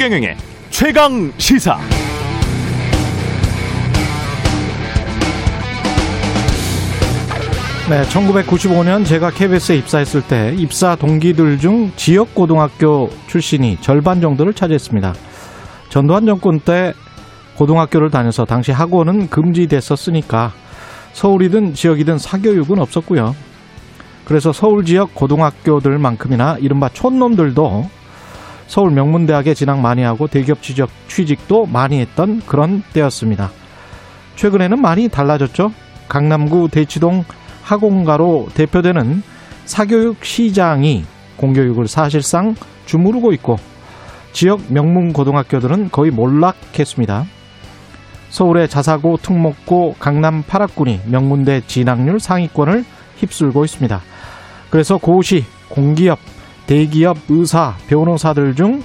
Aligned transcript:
최경영의 0.00 0.34
최강 0.70 1.30
시사. 1.36 1.78
네, 7.90 8.02
1995년 8.04 9.04
제가 9.04 9.28
KBS에 9.28 9.76
입사했을 9.76 10.22
때 10.22 10.54
입사 10.56 10.96
동기들 10.96 11.58
중 11.58 11.92
지역 11.96 12.34
고등학교 12.34 13.10
출신이 13.26 13.76
절반 13.82 14.22
정도를 14.22 14.54
차지했습니다. 14.54 15.12
전두환 15.90 16.24
정권 16.24 16.60
때 16.60 16.94
고등학교를 17.58 18.08
다녀서 18.08 18.46
당시 18.46 18.72
학원은 18.72 19.28
금지됐었으니까 19.28 20.54
서울이든 21.12 21.74
지역이든 21.74 22.16
사교육은 22.16 22.78
없었고요. 22.78 23.36
그래서 24.24 24.50
서울 24.54 24.86
지역 24.86 25.14
고등학교들만큼이나 25.14 26.56
이른바 26.58 26.88
촌놈들도 26.88 27.99
서울 28.70 28.92
명문대학에 28.92 29.52
진학 29.54 29.80
많이 29.80 30.02
하고 30.02 30.28
대기업 30.28 30.62
취직, 30.62 30.86
취직도 31.08 31.66
많이 31.66 31.98
했던 31.98 32.40
그런 32.46 32.84
때였습니다. 32.92 33.50
최근에는 34.36 34.80
많이 34.80 35.08
달라졌죠. 35.08 35.72
강남구 36.08 36.68
대치동 36.70 37.24
학원가로 37.64 38.50
대표되는 38.54 39.24
사교육 39.64 40.24
시장이 40.24 41.04
공교육을 41.36 41.88
사실상 41.88 42.54
주무르고 42.86 43.32
있고 43.32 43.56
지역 44.32 44.60
명문 44.68 45.12
고등학교들은 45.12 45.90
거의 45.90 46.12
몰락했습니다. 46.12 47.26
서울의 48.28 48.68
자사고, 48.68 49.16
특목고, 49.16 49.96
강남 49.98 50.44
8학군이 50.44 51.00
명문대 51.06 51.62
진학률 51.66 52.20
상위권을 52.20 52.84
휩쓸고 53.16 53.64
있습니다. 53.64 54.00
그래서 54.70 54.96
고시, 54.98 55.44
공기업, 55.68 56.20
대기업, 56.70 57.16
의사, 57.28 57.74
변호사들 57.88 58.54
중 58.54 58.84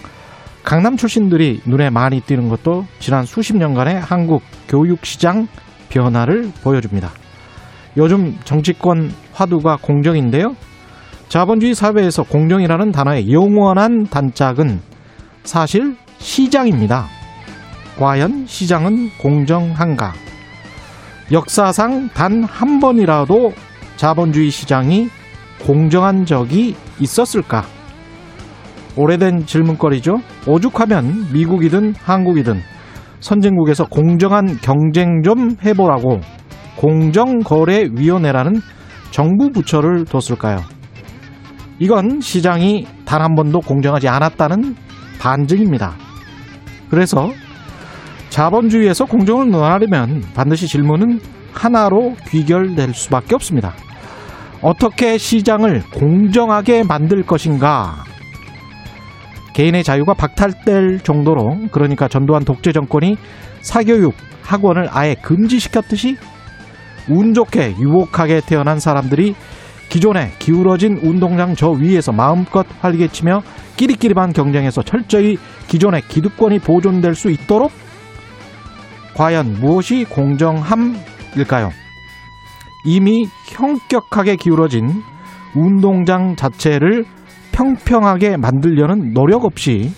강남 0.63 0.97
출신들이 0.97 1.61
눈에 1.65 1.91
많이 1.91 2.19
띄는 2.19 2.49
것도 2.49 2.87
지난 2.97 3.25
수십 3.25 3.55
년간의 3.55 4.01
한국 4.01 4.41
교육시장 4.67 5.47
변화를 5.89 6.51
보여줍니다. 6.63 7.11
요즘 7.95 8.39
정치권 8.43 9.11
화두가 9.33 9.77
공정인데요. 9.83 10.55
자본주의 11.29 11.75
사회에서 11.75 12.23
공정이라는 12.23 12.91
단어의 12.91 13.31
영원한 13.31 14.05
단짝은 14.07 14.81
사실 15.43 15.95
시장입니다. 16.17 17.05
과연 17.99 18.47
시장은 18.47 19.11
공정한가? 19.19 20.11
역사상 21.31 22.09
단 22.15 22.45
한 22.45 22.79
번이라도 22.79 23.53
자본주의 23.95 24.49
시장이 24.49 25.07
공정한 25.63 26.25
적이 26.25 26.75
있었을까? 26.99 27.63
오래된 28.95 29.45
질문거리죠. 29.45 30.17
오죽하면 30.47 31.33
미국이든 31.33 31.95
한국이든 31.97 32.61
선진국에서 33.19 33.85
공정한 33.85 34.57
경쟁 34.61 35.21
좀 35.23 35.57
해보라고 35.63 36.21
공정거래위원회라는 36.77 38.61
정부 39.11 39.49
부처를 39.51 40.05
뒀을까요? 40.05 40.61
이건 41.79 42.21
시장이 42.21 42.87
단 43.05 43.21
한 43.21 43.35
번도 43.35 43.61
공정하지 43.61 44.07
않았다는 44.07 44.75
반증입니다. 45.19 45.93
그래서 46.89 47.31
자본주의에서 48.29 49.05
공정을 49.05 49.49
논하려면 49.49 50.23
반드시 50.33 50.67
질문은 50.67 51.19
하나로 51.53 52.15
귀결될 52.27 52.93
수밖에 52.93 53.35
없습니다. 53.35 53.73
어떻게 54.61 55.17
시장을 55.17 55.83
공정하게 55.93 56.83
만들 56.83 57.23
것인가? 57.23 58.03
개인의 59.53 59.83
자유가 59.83 60.13
박탈될 60.13 60.99
정도로 60.99 61.67
그러니까 61.71 62.07
전두환 62.07 62.43
독재 62.43 62.71
정권이 62.71 63.15
사교육 63.61 64.13
학원을 64.43 64.89
아예 64.91 65.15
금지시켰듯이 65.15 66.17
운 67.09 67.33
좋게 67.33 67.75
유복하게 67.79 68.41
태어난 68.45 68.79
사람들이 68.79 69.35
기존에 69.89 70.31
기울어진 70.39 70.97
운동장 71.01 71.55
저 71.55 71.69
위에서 71.69 72.11
마음껏 72.11 72.65
활개치며 72.81 73.43
끼리끼리만 73.77 74.33
경쟁해서 74.33 74.81
철저히 74.81 75.37
기존의 75.67 76.01
기득권이 76.07 76.59
보존될 76.59 77.15
수 77.15 77.29
있도록 77.29 77.71
과연 79.13 79.59
무엇이 79.61 80.03
공정함일까요? 80.05 81.84
이미 82.85 83.27
형격하게 83.47 84.35
기울어진 84.35 85.01
운동장 85.55 86.35
자체를 86.35 87.03
평평하게 87.51 88.37
만들려는 88.37 89.13
노력 89.13 89.45
없이 89.45 89.91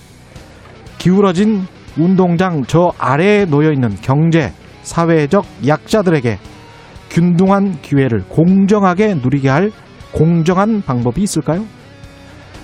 기울어진 0.98 1.66
운동장 1.98 2.64
저 2.66 2.94
아래에 2.98 3.46
놓여 3.46 3.72
있는 3.72 3.96
경제, 4.02 4.54
사회적 4.84 5.46
약자들에게 5.68 6.38
균등한 7.10 7.82
기회를 7.82 8.24
공정하게 8.30 9.16
누리게 9.16 9.50
할 9.50 9.72
공정한 10.12 10.82
방법이 10.82 11.22
있을까요? 11.22 11.66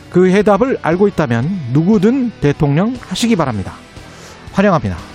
그 0.09 0.29
해답을 0.29 0.77
알고 0.81 1.07
있다면 1.07 1.47
누구든 1.73 2.31
대통령 2.39 2.93
하시기 3.01 3.35
바랍니다. 3.35 3.73
환영합니다. 4.51 5.12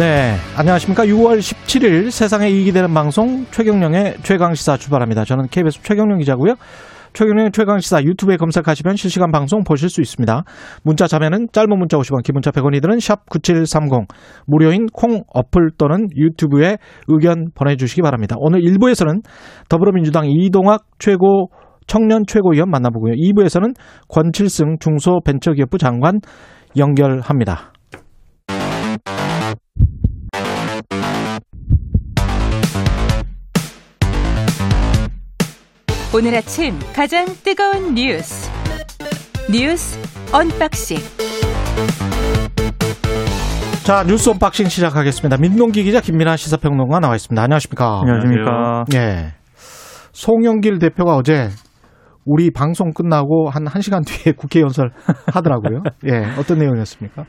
네, 0.00 0.36
안녕하십니까. 0.56 1.04
6월 1.04 1.40
17일 1.40 2.10
세상에 2.10 2.48
이익이 2.48 2.72
되는 2.72 2.94
방송 2.94 3.44
최경령의 3.50 4.14
최강시사 4.22 4.78
출발합니다. 4.78 5.26
저는 5.26 5.48
KBS 5.48 5.82
최경령 5.82 6.20
기자고요. 6.20 6.54
최경영의 7.12 7.50
최강시사 7.52 8.04
유튜브에 8.04 8.38
검색하시면 8.38 8.96
실시간 8.96 9.30
방송 9.30 9.62
보실 9.62 9.90
수 9.90 10.00
있습니다. 10.00 10.44
문자 10.84 11.06
자면은 11.06 11.48
짧은 11.52 11.78
문자 11.78 11.98
50원, 11.98 12.22
기본자 12.22 12.50
100원이 12.50 12.80
드는 12.80 12.96
샵9730 12.96 14.06
무료인 14.46 14.86
콩 14.90 15.22
어플 15.34 15.72
또는 15.76 16.06
유튜브에 16.16 16.78
의견 17.08 17.50
보내주시기 17.54 18.00
바랍니다. 18.00 18.36
오늘 18.38 18.62
1부에서는 18.62 19.22
더불어민주당 19.68 20.24
이동학 20.30 20.84
최고 20.98 21.50
청년 21.86 22.22
최고위원 22.26 22.70
만나보고요. 22.70 23.12
2부에서는 23.12 23.74
권칠승 24.08 24.78
중소벤처기업부 24.80 25.76
장관 25.76 26.20
연결합니다. 26.78 27.72
오늘 36.12 36.34
아침 36.34 36.76
가장 36.92 37.24
뜨거운 37.44 37.94
뉴스 37.94 38.50
뉴스 39.48 39.96
언박싱 40.34 40.96
자 43.84 44.02
뉴스 44.02 44.28
unboxing 44.30 44.66
시작하겠습니다. 44.66 45.36
민동기 45.36 45.84
기자 45.84 46.00
김민아 46.00 46.36
시사평론가 46.36 46.98
나와 46.98 47.14
있습니다. 47.14 47.40
안녕하십니까? 47.40 48.00
안녕하십니까? 48.00 48.84
예. 48.94 49.34
송영길 50.12 50.80
대표가 50.80 51.14
어제 51.14 51.48
우리 52.24 52.50
방송 52.50 52.92
끝나고 52.92 53.48
한 53.48 53.64
1시간 53.64 54.04
뒤에 54.04 54.32
국회 54.36 54.60
연설 54.60 54.90
하더라고요. 55.32 55.82
예. 56.08 56.24
어떤 56.38 56.58
내용이었습니까? 56.58 57.24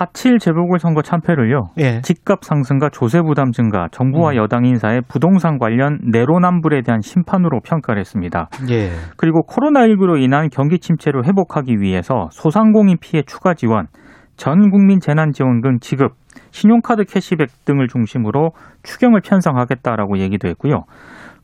4.7 0.00 0.38
재보궐선거 0.40 1.02
참패를요. 1.02 1.70
예. 1.78 2.00
집값 2.00 2.42
상승과 2.44 2.88
조세 2.90 3.20
부담 3.20 3.52
증가, 3.52 3.88
정부와 3.92 4.32
음. 4.32 4.36
여당 4.36 4.64
인사의 4.64 5.02
부동산 5.08 5.58
관련 5.58 5.98
내로남불에 6.10 6.82
대한 6.82 7.00
심판으로 7.02 7.60
평가를 7.60 8.00
했습니다. 8.00 8.48
예. 8.70 8.90
그리고 9.18 9.42
코로나19로 9.46 10.18
인한 10.18 10.48
경기 10.50 10.78
침체를 10.78 11.26
회복하기 11.26 11.80
위해서 11.80 12.28
소상공인 12.30 12.96
피해 13.00 13.22
추가 13.22 13.52
지원, 13.52 13.88
전 14.36 14.70
국민 14.70 15.00
재난지원금 15.00 15.80
지급, 15.80 16.12
신용카드 16.50 17.04
캐시백 17.04 17.50
등을 17.66 17.88
중심으로 17.88 18.52
추경을 18.82 19.20
편성하겠다라고 19.20 20.18
얘기도 20.18 20.48
했고요. 20.48 20.84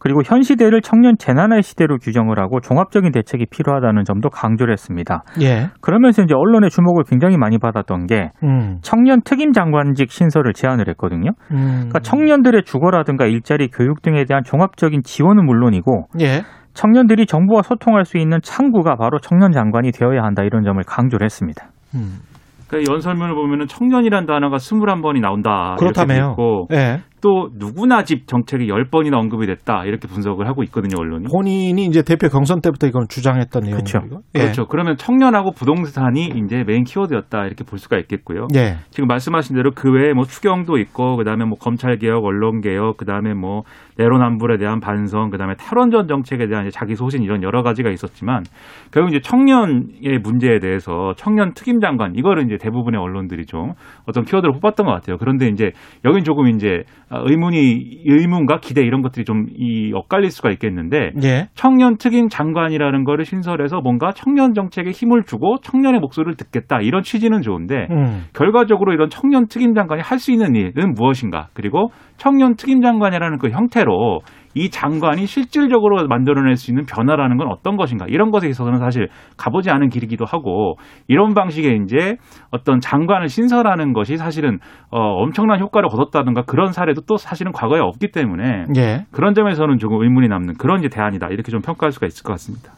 그리고 0.06 0.22
현 0.24 0.42
시대를 0.42 0.82
청년 0.82 1.16
재난의 1.18 1.64
시대로 1.64 1.98
규정을 1.98 2.38
하고 2.38 2.60
종합적인 2.60 3.10
대책이 3.10 3.46
필요하다는 3.50 4.04
점도 4.04 4.30
강조를 4.30 4.72
했습니다. 4.72 5.24
예. 5.42 5.70
그러면서 5.80 6.22
이제 6.22 6.32
언론의 6.32 6.70
주목을 6.70 7.02
굉장히 7.08 7.36
많이 7.36 7.58
받았던 7.58 8.06
게 8.06 8.30
음. 8.44 8.78
청년 8.82 9.20
특임 9.22 9.50
장관직 9.50 10.12
신설을 10.12 10.52
제안을 10.52 10.88
했거든요. 10.90 11.32
음. 11.50 11.56
그러니까 11.88 11.98
청년들의 11.98 12.62
주거라든가 12.62 13.26
일자리, 13.26 13.66
교육 13.66 14.00
등에 14.02 14.24
대한 14.26 14.44
종합적인 14.44 15.02
지원은 15.02 15.44
물론이고 15.44 16.06
예. 16.20 16.42
청년들이 16.74 17.26
정부와 17.26 17.62
소통할 17.62 18.04
수 18.04 18.16
있는 18.16 18.38
창구가 18.40 18.94
바로 18.94 19.18
청년 19.18 19.50
장관이 19.50 19.90
되어야 19.90 20.22
한다 20.22 20.44
이런 20.44 20.62
점을 20.62 20.80
강조를 20.84 21.24
했습니다. 21.24 21.66
음. 21.96 22.20
그 22.68 22.82
연설문을 22.88 23.34
보면은 23.34 23.66
청년이란 23.66 24.26
단어가 24.26 24.56
21번이 24.56 25.20
나온다. 25.20 25.74
그렇다며요. 25.78 26.36
예. 26.72 27.00
또 27.26 27.48
누구나 27.58 28.04
집 28.04 28.28
정책이 28.28 28.68
10번이나 28.68 29.14
언급이 29.14 29.48
됐다. 29.48 29.84
이렇게 29.84 30.06
분석을 30.06 30.46
하고 30.46 30.62
있거든요, 30.62 30.94
언론이. 30.96 31.26
본인이 31.28 31.84
이제 31.86 32.02
대표 32.02 32.28
경선 32.28 32.60
때부터 32.60 32.86
이건 32.86 33.08
주장했던 33.08 33.64
내용이죠. 33.64 33.98
그렇죠. 33.98 34.22
그렇죠. 34.32 34.66
그러면 34.66 34.96
청년하고 34.96 35.50
부동산이 35.50 36.34
이제 36.44 36.62
메인 36.64 36.84
키워드였다. 36.84 37.46
이렇게 37.46 37.64
볼 37.64 37.80
수가 37.80 37.98
있겠고요. 37.98 38.46
예. 38.54 38.76
지금 38.90 39.08
말씀하신 39.08 39.56
대로 39.56 39.72
그 39.74 39.90
외에 39.90 40.12
뭐 40.12 40.22
추경도 40.22 40.78
있고 40.78 41.16
그다음에 41.16 41.44
뭐 41.46 41.58
검찰 41.58 41.96
개혁, 41.98 42.24
언론 42.24 42.60
개혁, 42.60 42.96
그다음에 42.96 43.34
뭐 43.34 43.62
내로남불에 43.98 44.58
대한 44.58 44.78
반성, 44.78 45.30
그다음에 45.30 45.54
탈원전 45.58 46.06
정책에 46.06 46.46
대한 46.46 46.70
자기 46.70 46.94
소신 46.94 47.24
이런 47.24 47.42
여러 47.42 47.64
가지가 47.64 47.90
있었지만 47.90 48.44
결국 48.92 49.10
이제 49.10 49.18
청년의 49.20 50.20
문제에 50.22 50.60
대해서 50.60 51.14
청년 51.16 51.54
특임 51.54 51.80
장관 51.80 52.14
이거를 52.14 52.44
이제 52.44 52.56
대부분의 52.56 53.00
언론들이 53.00 53.46
좀 53.46 53.72
어떤 54.06 54.22
키워드를 54.22 54.60
뽑았던 54.60 54.86
것 54.86 54.92
같아요. 54.92 55.16
그런데 55.18 55.48
이제 55.48 55.72
여긴 56.04 56.22
조금 56.22 56.46
이제 56.46 56.84
의문이 57.24 58.02
의문과 58.06 58.58
기대 58.60 58.82
이런 58.82 59.02
것들이 59.02 59.24
좀 59.24 59.46
이 59.58 59.92
엇갈릴 59.94 60.30
수가 60.30 60.50
있겠는데 60.50 61.12
예. 61.22 61.48
청년 61.54 61.96
특임 61.96 62.28
장관이라는 62.28 63.04
거를 63.04 63.24
신설해서 63.24 63.80
뭔가 63.80 64.12
청년 64.12 64.54
정책에 64.54 64.90
힘을 64.90 65.22
주고 65.24 65.58
청년의 65.62 66.00
목소리를 66.00 66.36
듣겠다 66.36 66.80
이런 66.80 67.02
취지는 67.02 67.42
좋은데 67.42 67.86
음. 67.90 68.24
결과적으로 68.34 68.92
이런 68.92 69.08
청년 69.08 69.46
특임 69.46 69.74
장관이 69.74 70.02
할 70.02 70.16
수 70.16 70.32
있는 70.32 70.54
일은 70.54 70.94
무엇인가 70.94 71.48
그리고 71.52 71.88
청년 72.16 72.54
특임 72.56 72.80
장관이라는 72.80 73.38
그 73.38 73.50
형태로 73.50 74.20
이 74.56 74.70
장관이 74.70 75.26
실질적으로 75.26 76.08
만들어낼 76.08 76.56
수 76.56 76.70
있는 76.70 76.86
변화라는 76.86 77.36
건 77.36 77.48
어떤 77.48 77.76
것인가 77.76 78.06
이런 78.08 78.30
것에 78.30 78.48
있어서는 78.48 78.78
사실 78.78 79.08
가보지 79.36 79.70
않은 79.70 79.90
길이기도 79.90 80.24
하고 80.24 80.76
이런 81.08 81.34
방식의 81.34 81.80
이제 81.84 82.16
어떤 82.50 82.80
장관을 82.80 83.28
신설하는 83.28 83.92
것이 83.92 84.16
사실은 84.16 84.58
어, 84.90 84.98
엄청난 84.98 85.60
효과를 85.60 85.90
거뒀다든가 85.90 86.42
그런 86.46 86.72
사례도 86.72 87.02
또 87.02 87.18
사실은 87.18 87.52
과거에 87.52 87.80
없기 87.80 88.08
때문에 88.12 88.64
예. 88.76 89.04
그런 89.12 89.34
점에서는 89.34 89.76
조금 89.76 90.02
의문이 90.02 90.28
남는 90.28 90.54
그런 90.54 90.78
이제 90.80 90.88
대안이다 90.88 91.28
이렇게 91.28 91.52
좀 91.52 91.60
평가할 91.60 91.92
수가 91.92 92.06
있을 92.06 92.24
것 92.24 92.32
같습니다. 92.32 92.72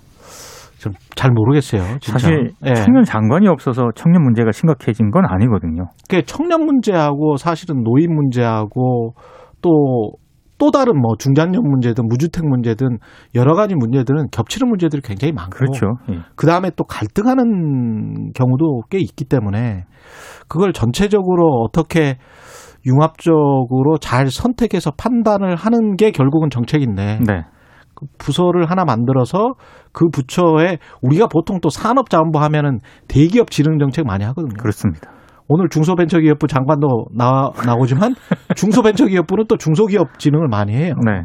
좀 0.79 0.93
잘 1.19 1.33
모르겠어요. 1.33 1.99
진짜. 1.99 2.13
사실 2.19 2.53
예. 2.65 2.75
청년 2.75 3.03
장관이 3.03 3.49
없어서 3.49 3.91
청년 3.97 4.23
문제가 4.23 4.53
심각해진 4.53 5.11
건 5.11 5.25
아니거든요. 5.29 5.87
그 6.09 6.23
청년 6.23 6.65
문제하고 6.65 7.37
사실은 7.37 7.83
노인 7.83 8.15
문제하고 8.15 9.15
또 9.61 10.13
또 10.59 10.71
다른 10.71 11.01
뭐 11.01 11.15
중장년 11.19 11.63
문제든 11.63 12.07
무주택 12.09 12.45
문제든 12.47 12.99
여러 13.35 13.55
가지 13.55 13.75
문제들은 13.75 14.29
겹치는 14.31 14.69
문제들이 14.69 15.03
굉장히 15.03 15.33
많고 15.33 15.51
그렇죠. 15.51 15.87
예. 16.11 16.19
그 16.35 16.47
다음에 16.47 16.71
또 16.77 16.85
갈등하는 16.85 18.33
경우도 18.35 18.83
꽤 18.91 18.99
있기 18.99 19.25
때문에 19.25 19.85
그걸 20.49 20.73
전체적으로 20.73 21.63
어떻게 21.63 22.19
융합적으로 22.87 23.99
잘 24.01 24.29
선택해서 24.29 24.91
판단을 24.91 25.57
하는 25.57 25.97
게 25.97 26.11
결국은 26.11 26.51
정책인데 26.51 27.21
네. 27.27 27.45
그 27.95 28.07
부서를 28.19 28.71
하나 28.71 28.85
만들어서 28.85 29.55
그 29.93 30.07
부처에 30.13 30.79
우리가 31.03 31.27
보통 31.27 31.61
또 31.61 31.69
산업자원부 31.69 32.39
하면은 32.39 32.79
대기업 33.09 33.51
지능 33.51 33.79
정책 33.79 34.07
많이 34.07 34.25
하거든요. 34.25 34.55
그렇습니다. 34.59 35.11
오늘 35.49 35.69
중소벤처기업부 35.69 36.47
장관도 36.47 37.07
나, 37.15 37.51
나오지만 37.65 38.15
중소벤처기업부는 38.55 39.47
또 39.49 39.57
중소기업 39.57 40.19
지능을 40.19 40.49
많이 40.49 40.75
해요. 40.75 40.95
네. 41.05 41.23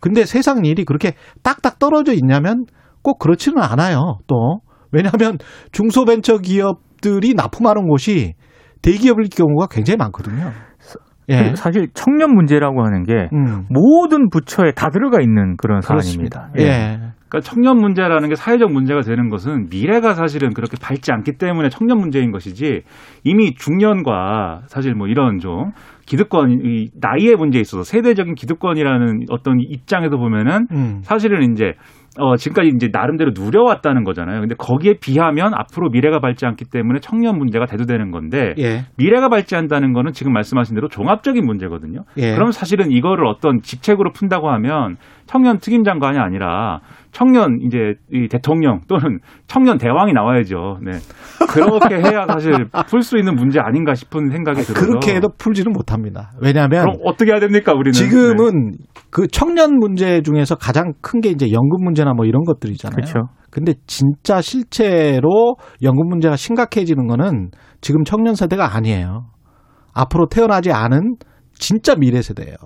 근데 0.00 0.24
세상 0.24 0.64
일이 0.64 0.84
그렇게 0.84 1.14
딱딱 1.42 1.78
떨어져 1.78 2.12
있냐면 2.12 2.64
꼭 3.02 3.18
그렇지는 3.18 3.62
않아요. 3.62 4.18
또 4.26 4.60
왜냐하면 4.92 5.38
중소벤처기업들이 5.72 7.34
납품하는 7.34 7.88
곳이 7.88 8.34
대기업일 8.82 9.28
경우가 9.30 9.66
굉장히 9.70 9.96
많거든요. 9.96 10.52
예. 11.30 11.54
사실 11.56 11.88
청년 11.94 12.34
문제라고 12.34 12.84
하는 12.84 13.02
게 13.02 13.28
음. 13.32 13.66
모든 13.70 14.28
부처에 14.28 14.72
다 14.72 14.90
들어가 14.90 15.20
있는 15.20 15.56
그런 15.56 15.80
그렇습니다. 15.80 16.50
사안입니다. 16.52 16.52
예. 16.58 17.13
그러니까 17.34 17.40
청년 17.40 17.78
문제라는 17.78 18.28
게 18.28 18.36
사회적 18.36 18.70
문제가 18.70 19.00
되는 19.00 19.28
것은 19.28 19.66
미래가 19.68 20.14
사실은 20.14 20.54
그렇게 20.54 20.76
밝지 20.80 21.12
않기 21.12 21.32
때문에 21.36 21.68
청년 21.68 21.98
문제인 21.98 22.30
것이지 22.30 22.82
이미 23.24 23.54
중년과 23.54 24.62
사실 24.66 24.94
뭐 24.94 25.08
이런 25.08 25.40
좀 25.40 25.72
기득권 26.06 26.60
이 26.64 26.90
나이의 27.00 27.34
문제에 27.34 27.60
있어서 27.60 27.82
세대적인 27.82 28.34
기득권이라는 28.34 29.26
어떤 29.30 29.56
입장에서 29.58 30.16
보면은 30.16 30.66
음. 30.70 31.00
사실은 31.02 31.52
이제 31.52 31.72
어 32.16 32.36
지금까지 32.36 32.70
이제 32.76 32.90
나름대로 32.92 33.32
누려왔다는 33.34 34.04
거잖아요. 34.04 34.40
근데 34.40 34.54
거기에 34.56 34.98
비하면 35.00 35.52
앞으로 35.52 35.88
미래가 35.90 36.20
밝지 36.20 36.46
않기 36.46 36.66
때문에 36.70 37.00
청년 37.00 37.36
문제가 37.38 37.66
대두되는 37.66 38.12
건데 38.12 38.54
예. 38.58 38.82
미래가 38.96 39.28
밝지 39.28 39.56
않다는 39.56 39.92
거는 39.92 40.12
지금 40.12 40.32
말씀하신 40.32 40.76
대로 40.76 40.86
종합적인 40.86 41.44
문제거든요. 41.44 42.04
예. 42.18 42.34
그럼 42.34 42.52
사실은 42.52 42.92
이거를 42.92 43.26
어떤 43.26 43.62
직책으로 43.62 44.12
푼다고 44.12 44.48
하면 44.50 44.96
청년 45.26 45.58
특임 45.58 45.82
장관이 45.82 46.18
아니라 46.18 46.80
청년 47.14 47.60
이제 47.62 47.94
이 48.12 48.28
대통령 48.28 48.80
또는 48.88 49.20
청년 49.46 49.78
대왕이 49.78 50.12
나와야죠. 50.12 50.78
네. 50.82 50.92
그렇게 51.48 51.94
해야 51.96 52.26
사실 52.26 52.52
풀 52.88 53.02
수 53.02 53.16
있는 53.16 53.36
문제 53.36 53.60
아닌가 53.60 53.94
싶은 53.94 54.30
생각이 54.30 54.62
들어서 54.62 54.86
그렇게 54.86 55.14
해도 55.14 55.28
풀지는 55.38 55.72
못합니다. 55.72 56.32
왜냐하면 56.42 56.82
그럼 56.82 56.96
어떻게 57.04 57.30
해야 57.30 57.40
됩니까 57.40 57.72
우리는? 57.72 57.92
지금은 57.92 58.72
그 59.10 59.28
청년 59.28 59.78
문제 59.78 60.20
중에서 60.22 60.56
가장 60.56 60.92
큰 61.00 61.20
게 61.20 61.30
이제 61.30 61.50
연금 61.52 61.84
문제나 61.84 62.12
뭐 62.12 62.26
이런 62.26 62.42
것들이잖아요. 62.44 62.96
그렇죠. 62.96 63.28
근데 63.50 63.74
진짜 63.86 64.40
실제로 64.40 65.54
연금 65.82 66.08
문제가 66.08 66.34
심각해지는 66.36 67.06
거는 67.06 67.50
지금 67.80 68.02
청년 68.04 68.34
세대가 68.34 68.74
아니에요. 68.76 69.26
앞으로 69.94 70.26
태어나지 70.26 70.72
않은 70.72 71.14
진짜 71.54 71.94
미래 71.94 72.20
세대예요. 72.20 72.56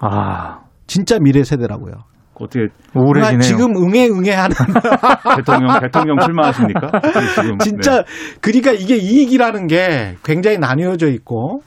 아 0.00 0.60
진짜 0.86 1.18
미래 1.18 1.42
세대라고요. 1.42 1.94
어떻게 2.40 2.68
그러니까 2.92 3.38
지금 3.38 3.76
응애 3.76 4.08
응애 4.08 4.32
하는 4.32 4.56
대통령 5.36 5.80
대통령 5.80 6.18
출마하십니까? 6.18 6.90
지금 7.34 7.58
진짜 7.58 8.04
그러니까 8.40 8.72
이게 8.72 8.96
이익이라는 8.96 9.66
게 9.66 10.16
굉장히 10.24 10.58
나뉘어져 10.58 11.08
있고 11.08 11.60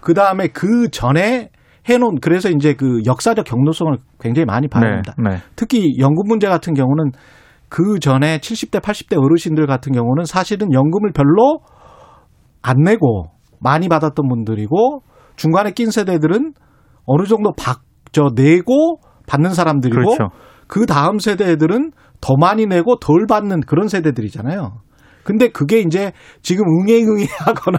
그 0.00 0.14
다음에 0.14 0.48
그 0.48 0.88
전에 0.90 1.50
해놓은 1.88 2.20
그래서 2.20 2.48
이제 2.48 2.74
그 2.74 3.02
역사적 3.06 3.44
경로성을 3.44 3.96
굉장히 4.20 4.46
많이 4.46 4.68
봐야 4.68 4.90
합니다. 4.90 5.14
네, 5.18 5.30
네. 5.30 5.36
특히 5.56 5.98
연금 5.98 6.28
문제 6.28 6.48
같은 6.48 6.74
경우는 6.74 7.12
그 7.68 7.98
전에 7.98 8.38
70대, 8.38 8.80
80대 8.80 9.22
어르신들 9.22 9.66
같은 9.66 9.92
경우는 9.92 10.24
사실은 10.24 10.72
연금을 10.72 11.12
별로 11.12 11.60
안 12.62 12.82
내고 12.84 13.30
많이 13.60 13.88
받았던 13.88 14.28
분들이고 14.28 15.02
중간에 15.36 15.72
낀 15.72 15.90
세대들은 15.90 16.54
어느 17.06 17.26
정도 17.26 17.52
받, 17.52 17.78
저 18.12 18.28
내고 18.34 19.00
받는 19.26 19.54
사람들이고 19.54 19.96
그렇죠. 19.96 20.30
그 20.66 20.86
다음 20.86 21.18
세대들은 21.18 21.92
더 22.20 22.36
많이 22.38 22.66
내고 22.66 22.96
덜 22.98 23.26
받는 23.26 23.60
그런 23.62 23.88
세대들이잖아요. 23.88 24.80
근데 25.24 25.48
그게 25.48 25.80
이제 25.80 26.12
지금 26.42 26.64
응애응애 26.66 27.26
하거나 27.44 27.78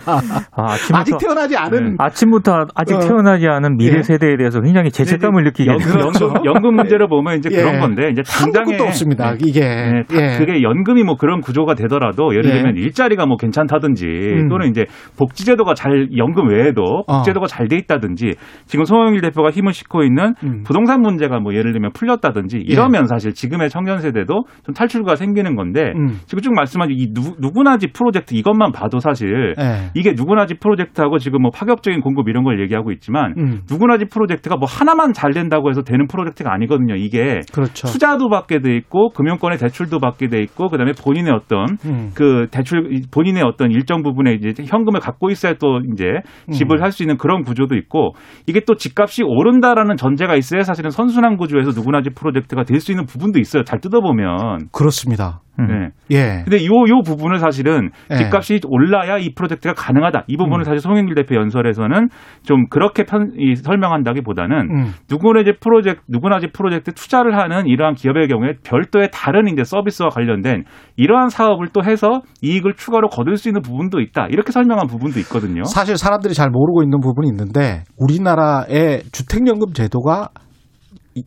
아, 0.52 0.74
아침부터, 0.74 0.98
아직 0.98 1.18
태어나지 1.20 1.58
않은 1.58 1.84
네. 1.84 1.96
아침부터 1.98 2.66
아직 2.76 2.96
어. 2.96 3.00
태어나지 3.00 3.48
않은 3.48 3.78
미래 3.78 3.98
예. 3.98 4.04
세대에 4.04 4.38
대해서 4.38 4.62
굉장히 4.62 4.92
죄책감을 4.92 5.44
느끼게 5.44 5.72
연-. 5.72 5.78
그렇죠. 5.78 6.26
연금, 6.26 6.46
연금 6.46 6.76
문제를 6.76 7.08
보면 7.08 7.38
이제 7.38 7.50
예. 7.52 7.58
그런 7.58 7.80
건데 7.80 8.10
이제 8.12 8.22
당장에 8.24 8.78
없습니다. 8.80 9.32
네. 9.32 9.38
이게 9.46 9.62
네, 9.62 10.04
다 10.04 10.16
예. 10.16 10.38
그게 10.38 10.62
연금이 10.62 11.04
뭐 11.04 11.16
그런 11.16 11.42
구조가 11.42 11.76
되더라도 11.76 12.34
예를 12.36 12.50
예. 12.50 12.56
들면 12.56 12.78
일자리가 12.78 13.26
뭐 13.26 13.38
괜찮다든지 13.38 14.06
음. 14.06 14.50
또는 14.50 14.70
이제 14.70 14.86
복지제도가 15.18 15.74
잘 15.74 16.10
연금 16.18 16.50
외에도 16.50 17.04
어. 17.08 17.18
복지제도가 17.18 17.48
잘돼 17.48 17.78
있다든지 17.78 18.34
지금 18.66 18.86
송영길 18.86 19.22
대표가 19.22 19.52
힘을 19.52 19.74
싣고 19.74 20.04
있는 20.04 20.34
음. 20.44 20.64
부동산 20.64 21.02
문제가 21.02 21.40
뭐 21.40 21.54
예를 21.54 21.72
들면 21.74 21.92
풀렸다든지 21.94 22.58
이러면 22.58 23.08
사실 23.08 23.34
지금의 23.34 23.70
청년 23.70 24.00
세대도 24.00 24.46
좀 24.66 24.74
탈출구가 24.74 25.16
생기는 25.16 25.56
건데 25.56 25.94
음. 25.96 26.20
지금 26.26 26.42
쭉 26.42 26.54
말씀하신 26.54 26.96
이 26.98 27.14
누, 27.14 27.35
누구나 27.40 27.78
집 27.78 27.92
프로젝트 27.94 28.34
이것만 28.34 28.72
봐도 28.72 29.00
사실 29.00 29.54
예. 29.60 29.92
이게 29.94 30.14
누구나 30.16 30.46
집 30.46 30.60
프로젝트하고 30.60 31.18
지금 31.18 31.42
뭐 31.42 31.52
파격적인 31.52 32.02
공급 32.02 32.30
이런 32.30 32.44
걸 32.44 32.62
얘기하고 32.62 32.92
있지만 32.94 33.34
음. 33.38 33.62
누구나 33.70 33.98
집 33.98 34.10
프로젝트가 34.10 34.56
뭐 34.56 34.68
하나만 34.70 35.14
잘 35.14 35.34
된다고 35.34 35.70
해서 35.70 35.82
되는 35.82 36.08
프로젝트가 36.08 36.54
아니거든요. 36.54 36.96
이게 36.96 37.42
그렇죠. 37.52 37.88
투자도 37.88 38.30
받게 38.30 38.60
돼 38.60 38.76
있고 38.78 39.10
금융권의 39.10 39.58
대출도 39.58 40.00
받게 40.00 40.28
돼 40.30 40.42
있고 40.42 40.70
그다음에 40.70 40.94
본인의 40.94 41.34
어떤 41.34 41.78
음. 41.86 42.12
그 42.16 42.48
대출 42.52 43.02
본인의 43.12 43.44
어떤 43.44 43.72
일정 43.72 44.04
부분의 44.04 44.36
이제 44.36 44.64
현금을 44.64 45.02
갖고 45.02 45.30
있어야 45.30 45.56
또 45.60 45.82
이제 45.92 46.06
집을 46.52 46.78
음. 46.78 46.80
살수 46.80 47.04
있는 47.04 47.18
그런 47.18 47.44
구조도 47.44 47.76
있고 47.76 48.14
이게 48.48 48.62
또 48.66 48.76
집값이 48.76 49.24
오른다라는 49.24 49.98
전제가 49.98 50.36
있어야 50.36 50.64
사실은 50.64 50.92
선순환 50.92 51.36
구조에서 51.36 51.72
누구나 51.72 52.02
집 52.02 52.16
프로젝트가 52.16 52.64
될 52.64 52.86
수 52.86 52.92
있는 52.92 53.06
부분도 53.06 53.40
있어요. 53.40 53.64
잘 53.64 53.80
뜯어보면 53.80 54.70
그렇습니다. 54.72 55.42
음. 55.60 55.68
네. 55.68 55.90
예. 56.12 56.44
근데 56.44 56.66
요, 56.66 56.72
요 56.90 57.02
부분을 57.06 57.40
사실은 57.40 57.90
예. 58.12 58.16
집값이 58.16 58.62
올라야 58.68 59.18
이 59.18 59.34
프로젝트가 59.34 59.74
가능하다. 59.74 60.26
이 60.28 60.38
부분을 60.38 60.62
음. 60.62 60.64
사실 60.64 60.80
송영길 60.80 61.16
대표 61.16 61.36
연설에서는 61.36 62.10
좀 62.44 62.68
그렇게 62.70 63.04
편, 63.04 63.32
이, 63.38 63.56
설명한다기 63.56 64.22
보다는 64.22 64.58
음. 64.70 64.92
누구나 65.10 65.42
이제 65.42 65.54
프로젝트, 65.60 66.02
누구나 66.08 66.38
이제 66.38 66.48
프로젝트 66.48 66.92
투자를 66.92 67.38
하는 67.38 67.68
이러한 67.68 67.96
기업의 67.96 68.28
경우에 68.28 68.54
별도의 68.64 69.10
다른 69.14 69.48
이제 69.48 69.64
서비스와 69.64 70.10
관련된 70.10 70.64
이러한 70.98 71.30
사업을 71.30 71.68
또 71.74 71.84
해서 71.84 72.22
이익을 72.42 72.74
추가로 72.76 73.10
거둘 73.10 73.38
수 73.38 73.50
있는 73.50 73.62
부분도 73.62 74.00
있다. 74.00 74.28
이렇게 74.30 74.52
설명한 74.52 74.88
부분도 74.88 75.20
있거든요. 75.22 75.64
사실 75.64 75.98
사람들이 75.98 76.34
잘 76.34 76.50
모르고 76.50 76.84
있는 76.84 77.00
부분이 77.00 77.28
있는데 77.30 77.84
우리나라의 77.98 79.02
주택연금 79.12 79.74
제도가 79.74 80.30
이 80.36 80.45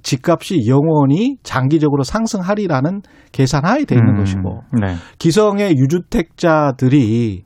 집값이 0.02 0.66
영원히 0.68 1.36
장기적으로 1.42 2.02
상승하리라는 2.02 3.02
계산하에 3.32 3.84
돼 3.84 3.94
있는 3.94 4.14
음, 4.14 4.18
것이고 4.18 4.62
네. 4.80 4.94
기성의 5.18 5.76
유주택자들이 5.76 7.44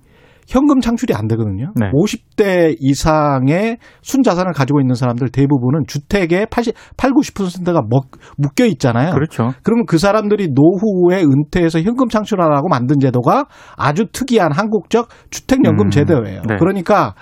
현금 0.48 0.80
창출이 0.80 1.14
안 1.14 1.28
되거든요. 1.28 1.72
네. 1.76 1.90
50대 1.92 2.76
이상의 2.78 3.78
순자산을 4.02 4.52
가지고 4.52 4.80
있는 4.80 4.94
사람들 4.94 5.30
대부분은 5.30 5.84
주택의 5.86 6.46
80, 6.50 6.74
8, 6.96 7.10
90%가 7.12 7.80
먹, 7.88 8.10
묶여 8.36 8.66
있잖아요. 8.66 9.12
그렇죠. 9.12 9.52
그러면 9.62 9.86
그 9.86 9.98
사람들이 9.98 10.48
노후에 10.52 11.22
은퇴해서 11.22 11.80
현금 11.80 12.08
창출하라고 12.08 12.68
만든 12.68 12.98
제도가 13.00 13.46
아주 13.76 14.06
특이한 14.12 14.52
한국적 14.52 15.08
주택연금 15.30 15.86
음, 15.86 15.90
제도예요. 15.90 16.42
네. 16.46 16.56
그러니까 16.58 17.14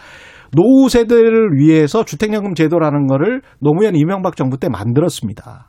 노후 0.54 0.88
세대를 0.88 1.58
위해서 1.58 2.04
주택연금 2.04 2.54
제도라는 2.54 3.06
거를 3.06 3.42
노무현 3.60 3.94
이명박 3.94 4.36
정부 4.36 4.58
때 4.58 4.68
만들었습니다. 4.68 5.66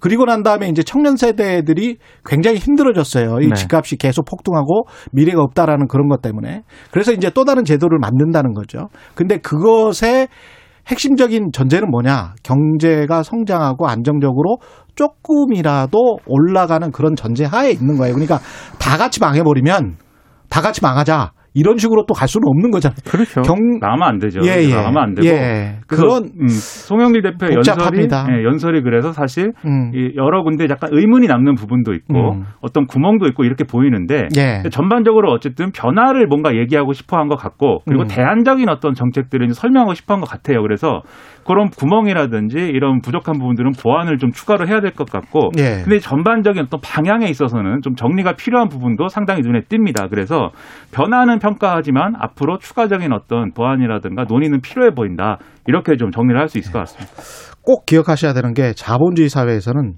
그리고 0.00 0.24
난 0.26 0.42
다음에 0.42 0.68
이제 0.68 0.82
청년 0.82 1.16
세대들이 1.16 1.96
굉장히 2.26 2.58
힘들어졌어요. 2.58 3.38
이 3.40 3.48
네. 3.48 3.54
집값이 3.54 3.96
계속 3.96 4.26
폭등하고 4.26 4.84
미래가 5.12 5.40
없다라는 5.42 5.88
그런 5.88 6.08
것 6.08 6.20
때문에. 6.20 6.62
그래서 6.90 7.12
이제 7.12 7.30
또 7.30 7.44
다른 7.44 7.64
제도를 7.64 7.98
만든다는 8.00 8.52
거죠. 8.52 8.88
근데 9.14 9.38
그것의 9.38 10.28
핵심적인 10.88 11.52
전제는 11.52 11.90
뭐냐? 11.90 12.34
경제가 12.42 13.22
성장하고 13.22 13.86
안정적으로 13.88 14.58
조금이라도 14.94 16.18
올라가는 16.26 16.90
그런 16.92 17.16
전제 17.16 17.44
하에 17.44 17.70
있는 17.70 17.96
거예요. 17.96 18.12
그러니까 18.14 18.40
다 18.78 18.98
같이 18.98 19.20
망해버리면 19.20 19.96
다 20.50 20.60
같이 20.60 20.82
망하자. 20.82 21.32
이런 21.54 21.76
식으로 21.78 22.04
또 22.06 22.14
갈 22.14 22.26
수는 22.28 22.46
없는 22.48 22.70
거잖아요. 22.70 22.96
그렇죠. 23.08 23.42
경, 23.42 23.56
나가면 23.80 24.02
안 24.02 24.18
되죠. 24.18 24.40
예, 24.44 24.62
예. 24.64 24.74
나가면 24.74 25.02
안 25.02 25.14
되고. 25.14 25.26
예. 25.28 25.78
그런, 25.86 26.24
음, 26.40 26.48
송영길 26.48 27.22
대표의 27.22 27.54
복잡합니다. 27.56 28.18
연설이, 28.18 28.36
예, 28.40 28.44
연설이 28.44 28.82
그래서 28.82 29.12
사실 29.12 29.52
음, 29.64 29.90
이 29.94 30.12
여러 30.16 30.42
군데 30.42 30.66
약간 30.68 30.90
의문이 30.92 31.26
남는 31.28 31.54
부분도 31.54 31.94
있고 31.94 32.32
음. 32.34 32.44
어떤 32.60 32.86
구멍도 32.86 33.26
있고 33.28 33.44
이렇게 33.44 33.64
보이는데 33.64 34.28
예. 34.36 34.62
전반적으로 34.70 35.30
어쨌든 35.32 35.70
변화를 35.72 36.26
뭔가 36.26 36.54
얘기하고 36.56 36.92
싶어 36.92 37.16
한 37.18 37.28
것 37.28 37.36
같고 37.36 37.80
그리고 37.86 38.02
음. 38.02 38.08
대안적인 38.08 38.68
어떤 38.68 38.92
정책들을 38.94 39.48
설명하고 39.54 39.94
싶어 39.94 40.14
한 40.14 40.20
것 40.20 40.28
같아요. 40.28 40.60
그래서 40.62 41.02
그런 41.46 41.68
구멍이라든지 41.70 42.58
이런 42.58 43.00
부족한 43.00 43.38
부분들은 43.38 43.72
보완을 43.80 44.18
좀 44.18 44.30
추가로 44.32 44.66
해야 44.68 44.80
될 44.80 44.94
것 44.94 45.10
같고 45.10 45.50
예. 45.58 45.82
근데 45.82 45.98
전반적인 45.98 46.62
어떤 46.64 46.80
방향에 46.80 47.26
있어서는 47.26 47.80
좀 47.82 47.94
정리가 47.94 48.34
필요한 48.34 48.68
부분도 48.68 49.08
상당히 49.08 49.42
눈에 49.42 49.62
띕니다. 49.62 50.08
그래서 50.10 50.50
변화는 50.92 51.38
평가하지만 51.40 52.14
앞으로 52.18 52.58
추가적인 52.58 53.12
어떤 53.12 53.52
보완이라든가 53.52 54.24
논의는 54.28 54.60
필요해 54.60 54.90
보인다. 54.94 55.38
이렇게 55.66 55.96
좀 55.96 56.10
정리를 56.10 56.38
할 56.40 56.48
수 56.48 56.58
있을 56.58 56.72
것 56.72 56.78
같습니다. 56.80 57.12
꼭 57.62 57.86
기억하셔야 57.86 58.34
되는 58.34 58.52
게 58.54 58.72
자본주의 58.74 59.28
사회에서는 59.28 59.94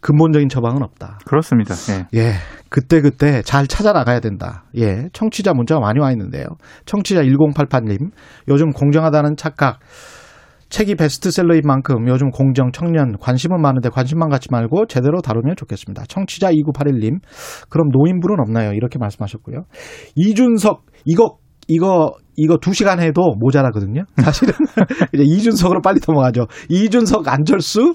근본적인 0.00 0.48
처방은 0.48 0.82
없다. 0.82 1.18
그렇습니다. 1.26 1.74
예. 1.90 2.18
예. 2.18 2.32
그때 2.68 3.00
그때 3.00 3.42
잘 3.42 3.66
찾아 3.66 3.92
나가야 3.92 4.20
된다. 4.20 4.64
예. 4.76 5.08
청취자 5.12 5.52
문자가 5.54 5.80
많이 5.80 6.00
와 6.00 6.10
있는데요. 6.12 6.44
청취자 6.86 7.22
1088님. 7.22 8.10
요즘 8.48 8.70
공정하다는 8.70 9.36
착각. 9.36 9.78
책이 10.72 10.94
베스트셀러인 10.94 11.60
만큼 11.66 12.08
요즘 12.08 12.30
공정, 12.30 12.72
청년 12.72 13.18
관심은 13.20 13.60
많은데 13.60 13.90
관심만 13.90 14.30
갖지 14.30 14.48
말고 14.50 14.86
제대로 14.86 15.20
다루면 15.20 15.54
좋겠습니다. 15.56 16.04
청취자 16.08 16.50
2981님. 16.50 17.20
그럼 17.68 17.90
노인불은 17.92 18.40
없나요? 18.40 18.72
이렇게 18.72 18.98
말씀하셨고요. 18.98 19.64
이준석 20.16 20.86
이거 21.04 21.36
이거 21.68 22.14
이거 22.36 22.56
두 22.56 22.72
시간 22.72 23.00
해도 23.00 23.34
모자라거든요. 23.38 24.04
사실은 24.16 24.54
이제 25.12 25.22
이준석으로 25.22 25.82
빨리 25.82 26.00
넘어가죠. 26.06 26.46
이준석 26.70 27.28
안철수 27.28 27.92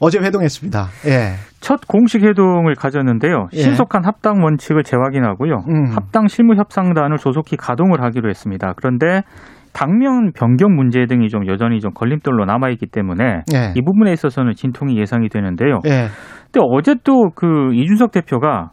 어제 0.00 0.18
회동했습니다. 0.18 0.88
예. 1.06 1.34
첫 1.60 1.86
공식 1.86 2.22
회동을 2.22 2.74
가졌는데요. 2.74 3.48
예. 3.52 3.58
신속한 3.58 4.04
합당 4.04 4.42
원칙을 4.42 4.82
재확인하고요. 4.82 5.64
음. 5.68 5.86
합당 5.94 6.28
실무 6.28 6.54
협상단을 6.56 7.18
조속히 7.18 7.56
가동을 7.56 8.02
하기로 8.02 8.30
했습니다. 8.30 8.72
그런데 8.76 9.22
당면 9.74 10.32
변경 10.34 10.74
문제 10.74 11.04
등이 11.06 11.28
좀 11.28 11.46
여전히 11.46 11.80
좀 11.80 11.92
걸림돌로 11.92 12.44
남아 12.46 12.70
있기 12.70 12.86
때문에 12.86 13.42
예. 13.52 13.72
이 13.74 13.82
부분에 13.82 14.12
있어서는 14.12 14.54
진통이 14.54 14.96
예상이 14.98 15.28
되는데요. 15.28 15.80
예. 15.86 16.06
근데 16.52 16.60
어제 16.70 16.94
또 17.04 17.24
그 17.34 17.74
이준석 17.74 18.12
대표가 18.12 18.70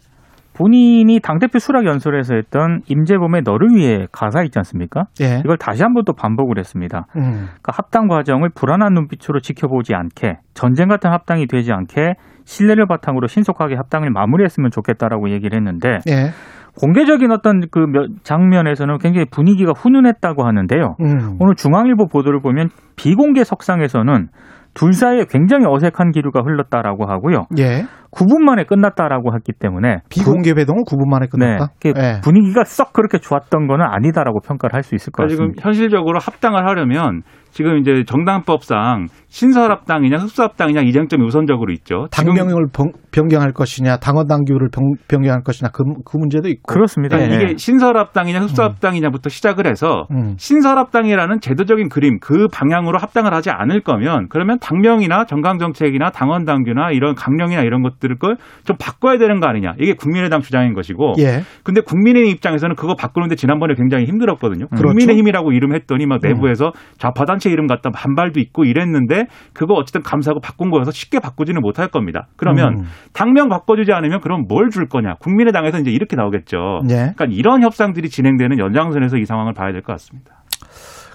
본인이 0.54 1.20
당대표 1.20 1.58
수락 1.60 1.86
연설에서 1.86 2.36
했던 2.36 2.82
임재범의 2.88 3.42
너를 3.44 3.70
위해 3.74 4.06
가사 4.12 4.44
있지 4.44 4.60
않습니까? 4.60 5.06
예. 5.22 5.40
이걸 5.40 5.58
다시 5.58 5.82
한번 5.82 6.04
또 6.06 6.14
반복을 6.14 6.60
했습니다. 6.60 7.08
음. 7.16 7.22
그러니까 7.22 7.72
합당 7.74 8.08
과정을 8.08 8.50
불안한 8.54 8.94
눈빛으로 8.94 9.40
지켜보지 9.40 9.96
않게 9.96 10.38
전쟁 10.54 10.90
같은 10.90 11.12
합당이 11.12 11.48
되지 11.48 11.72
않게 11.72 12.14
신뢰를 12.46 12.86
바탕으로 12.86 13.28
신속하게 13.28 13.76
합당을 13.76 14.12
마무리했으면 14.12 14.72
좋겠다라고 14.72 15.32
얘기를 15.32 15.58
했는데 15.58 16.00
예. 16.10 16.32
공개적인 16.80 17.32
어떤 17.32 17.62
그 17.72 17.80
몇- 17.80 18.10
장면에서는 18.24 18.98
굉장히 19.00 19.26
분위기가 19.30 19.74
훈훈했다고 19.76 20.46
하는데요. 20.46 20.96
음. 21.02 21.38
오늘 21.40 21.56
중앙일보 21.56 22.08
보도를 22.08 22.42
보면 22.42 22.70
비공개 22.96 23.44
석상에서는 23.44 24.28
둘 24.74 24.94
사이에 24.94 25.26
굉장히 25.30 25.66
어색한 25.68 26.12
기류가 26.12 26.42
흘렀다라고 26.44 27.06
하고요. 27.06 27.46
예. 27.58 27.84
9분 28.12 28.40
만에 28.44 28.64
끝났다라고 28.64 29.34
했기 29.36 29.52
때문에 29.52 29.98
비공개 30.10 30.52
회동은 30.52 30.84
9분 30.86 31.10
만에 31.10 31.26
네, 31.26 31.30
끝났다. 31.30 31.74
그 31.82 31.90
예. 31.98 32.22
분위기가 32.24 32.64
썩 32.64 32.94
그렇게 32.94 33.18
좋았던 33.18 33.68
거는 33.68 33.86
아니다라고 33.86 34.40
평가를 34.40 34.74
할 34.74 34.84
수 34.84 34.96
있을 34.96 35.12
것 35.12 35.24
그러니까 35.24 35.36
지금 35.36 35.46
같습니다. 35.48 35.68
현실적으로 35.68 36.20
합당을 36.20 36.66
하려면 36.68 37.22
지금 37.52 37.78
이제 37.80 38.04
정당법상 38.06 39.08
신설합당이냐 39.28 40.18
흡수합당이냐 40.18 40.82
이 40.82 40.92
쟁점이 40.92 41.24
우선적으로 41.26 41.72
있죠. 41.74 42.08
당명을 42.12 42.68
변- 42.74 42.92
변경할 43.12 43.52
것이냐, 43.54 43.98
당원 43.98 44.28
당규를 44.28 44.70
변- 44.72 44.94
변경할 45.08 45.42
것이냐 45.44 45.70
그, 45.74 45.84
그 46.06 46.18
문제도 46.18 46.48
있고. 46.48 46.62
그렇습니다. 46.74 47.20
예. 47.22 47.26
이게 47.36 47.58
신설합당이냐 47.58 48.40
흡수합당이냐부터 48.42 49.30
시작을 49.30 49.68
해서 49.68 50.06
음. 50.12 50.36
신설합당이라는 50.38 51.40
제도적인 51.42 51.90
그림 51.90 52.20
그 52.20 52.48
방향으로 52.52 52.98
합당을 53.00 53.34
하지 53.34 53.50
않을 53.52 53.82
거면 53.82 54.28
그러면 54.30 54.58
당명이나 54.60 55.26
정강 55.26 55.60
정책이나 55.60 56.10
당원 56.12 56.46
당규나 56.46 56.92
이런 56.92 57.16
강령이나 57.16 57.62
이런 57.62 57.82
것들을 57.84 58.18
걸좀 58.18 58.78
바꿔야 58.80 59.18
되는 59.18 59.40
거 59.40 59.48
아니냐 59.48 59.74
이게 59.80 59.94
국민의당 59.94 60.42
주장인 60.42 60.74
것이고 60.74 61.14
예. 61.20 61.42
근데 61.64 61.82
국민의힘 61.82 62.32
입장에서는 62.34 62.76
그거 62.76 62.96
바꾸는데 62.96 63.36
지난번에 63.36 63.76
굉장히 63.76 64.06
힘들었거든요. 64.06 64.68
그렇죠. 64.68 64.88
국민의힘이라고 64.88 65.52
이름했더니 65.52 66.06
막 66.06 66.20
내부에서 66.24 66.72
좌파단 66.98 67.40
체 67.42 67.50
이름 67.50 67.68
갖다 67.68 67.90
반발도 67.92 68.40
있고 68.40 68.64
이랬는데 68.64 69.26
그거 69.54 69.74
어쨌든 69.74 70.02
감사하고 70.02 70.40
바꾼 70.40 70.72
거여서 70.72 70.92
쉽게 70.92 71.20
바꾸지는 71.20 71.60
못할 71.62 71.90
겁니다. 71.90 72.28
그러면 72.38 72.80
음. 72.80 72.84
당명 73.14 73.50
바꿔주지 73.50 73.92
않으면 73.92 74.22
그럼 74.22 74.46
뭘 74.48 74.70
줄 74.72 74.88
거냐? 74.88 75.16
국민의당에서 75.20 75.80
이제 75.80 75.92
이렇게 75.92 76.16
나오겠죠. 76.16 76.58
예. 76.90 76.96
그러니까 77.14 77.26
이런 77.32 77.62
협상들이 77.64 78.08
진행되는 78.10 78.58
연장선에서 78.60 79.18
이 79.18 79.26
상황을 79.26 79.52
봐야 79.54 79.74
될 79.74 79.82
것 79.82 79.92
같습니다. 79.94 80.44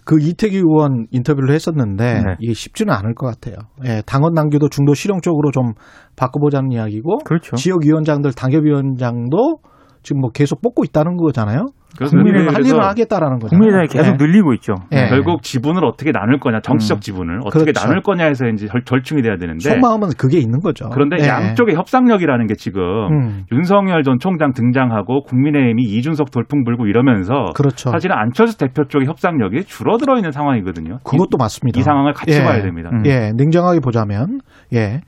그 0.04 0.18
이태기 0.20 0.56
의원 0.58 1.06
인터뷰를 1.10 1.52
했었는데 1.54 2.22
네. 2.22 2.36
이게 2.38 2.52
쉽지는 2.52 2.94
않을 2.94 3.14
것 3.14 3.26
같아요. 3.26 3.56
예, 3.84 4.02
당원 4.06 4.34
당규도 4.34 4.68
중도 4.68 4.94
실용적으로 4.94 5.50
좀 5.50 5.72
바꿔보자는 6.16 6.70
이야기고 6.72 7.18
그렇죠. 7.24 7.56
지역 7.56 7.84
위원장들, 7.84 8.32
당협 8.32 8.64
위원장도 8.64 9.56
지금 10.02 10.20
뭐 10.20 10.30
계속 10.30 10.60
뽑고 10.62 10.84
있다는 10.84 11.16
거잖아요. 11.16 11.66
국민의힘 11.98 12.54
할 12.54 12.66
일을 12.66 12.82
하겠다라는 12.82 13.38
거죠. 13.38 13.50
국민의당이 13.50 13.88
계속 13.88 14.16
늘리고 14.16 14.52
있죠. 14.54 14.74
예. 14.92 15.08
결국 15.08 15.42
지분을 15.42 15.84
어떻게 15.84 16.12
나눌 16.12 16.38
거냐, 16.38 16.60
정치적 16.60 16.98
음. 16.98 17.00
지분을 17.00 17.40
어떻게 17.44 17.64
그렇죠. 17.64 17.80
나눌 17.80 18.02
거냐 18.02 18.24
해서 18.24 18.46
이제 18.46 18.66
절, 18.66 18.82
절충이 18.84 19.22
돼야 19.22 19.36
되는데 19.36 19.70
속마음은 19.70 20.10
그게 20.18 20.38
있는 20.38 20.60
거죠. 20.60 20.88
그런데 20.90 21.16
예. 21.20 21.28
양쪽의 21.28 21.74
협상력이라는 21.74 22.46
게 22.46 22.54
지금 22.54 22.82
음, 22.82 23.44
윤석열 23.52 24.02
전 24.02 24.18
총장 24.18 24.52
등장하고 24.52 25.22
국민의힘이 25.22 25.82
이준석 25.84 26.30
돌풍 26.30 26.64
불고 26.64 26.86
이러면서 26.86 27.52
그렇죠. 27.54 27.90
사실은 27.90 28.16
안철수 28.16 28.58
대표 28.58 28.84
쪽의 28.86 29.06
협상력이 29.06 29.64
줄어들어 29.64 30.16
있는 30.16 30.32
상황이거든요. 30.32 30.98
그것도 31.04 31.36
맞습니다. 31.38 31.78
이, 31.78 31.80
이 31.80 31.82
상황을 31.82 32.12
같이 32.12 32.38
예. 32.38 32.42
봐야 32.42 32.62
됩니다. 32.62 32.90
음. 32.92 33.02
예, 33.06 33.32
냉정하게 33.34 33.80
보자면, 33.80 34.40
예. 34.72 35.00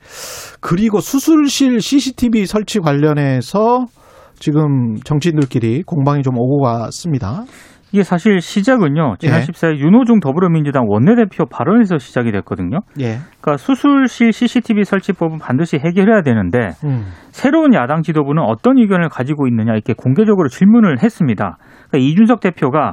그리고 0.61 0.99
수술실 0.99 1.79
CCTV 1.81 2.45
설치 2.45 2.79
관련해서 2.79 3.85
지금 4.39 4.95
정치인들끼리 5.03 5.83
공방이 5.83 6.23
좀 6.23 6.37
오고 6.37 6.61
갔습니다. 6.63 7.43
이게 7.91 8.03
사실 8.03 8.39
시작은요. 8.39 9.15
지난 9.17 9.41
예. 9.41 9.45
14일 9.45 9.79
윤호중 9.79 10.19
더불어민주당 10.19 10.85
원내대표 10.87 11.45
발언에서 11.47 11.97
시작이 11.97 12.31
됐거든요. 12.31 12.81
예. 12.99 13.17
그러니까 13.41 13.57
수술실 13.57 14.31
CCTV 14.31 14.83
설치법은 14.83 15.39
반드시 15.39 15.77
해결해야 15.77 16.21
되는데 16.21 16.59
음. 16.83 17.05
새로운 17.31 17.73
야당 17.73 18.03
지도부는 18.03 18.43
어떤 18.43 18.77
의견을 18.77 19.09
가지고 19.09 19.47
있느냐 19.47 19.73
이렇게 19.73 19.93
공개적으로 19.93 20.49
질문을 20.49 21.01
했습니다. 21.01 21.57
그러니까 21.89 21.97
이준석 21.97 22.41
대표가 22.41 22.91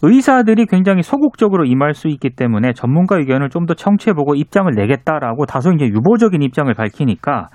의사들이 0.00 0.64
굉장히 0.66 1.02
소극적으로 1.02 1.66
임할 1.66 1.92
수 1.92 2.08
있기 2.08 2.30
때문에 2.30 2.72
전문가 2.72 3.16
의견을 3.18 3.50
좀 3.50 3.66
더 3.68 3.74
청취해보고 3.74 4.34
입장을 4.34 4.72
내겠다라고 4.74 5.44
다소 5.44 5.72
이제 5.72 5.84
유보적인 5.84 6.40
입장을 6.40 6.72
밝히니까 6.72 7.48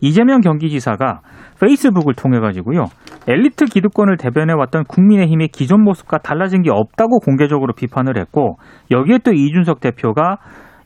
이재명 0.00 0.40
경기지사가 0.40 1.20
페이스북을 1.60 2.14
통해 2.14 2.40
가지고요 2.40 2.84
엘리트 3.28 3.66
기득권을 3.66 4.16
대변해 4.16 4.52
왔던 4.52 4.84
국민의힘의 4.84 5.48
기존 5.48 5.82
모습과 5.82 6.18
달라진 6.18 6.62
게 6.62 6.70
없다고 6.72 7.20
공개적으로 7.20 7.72
비판을 7.74 8.18
했고 8.18 8.56
여기에 8.90 9.18
또 9.24 9.32
이준석 9.32 9.80
대표가 9.80 10.38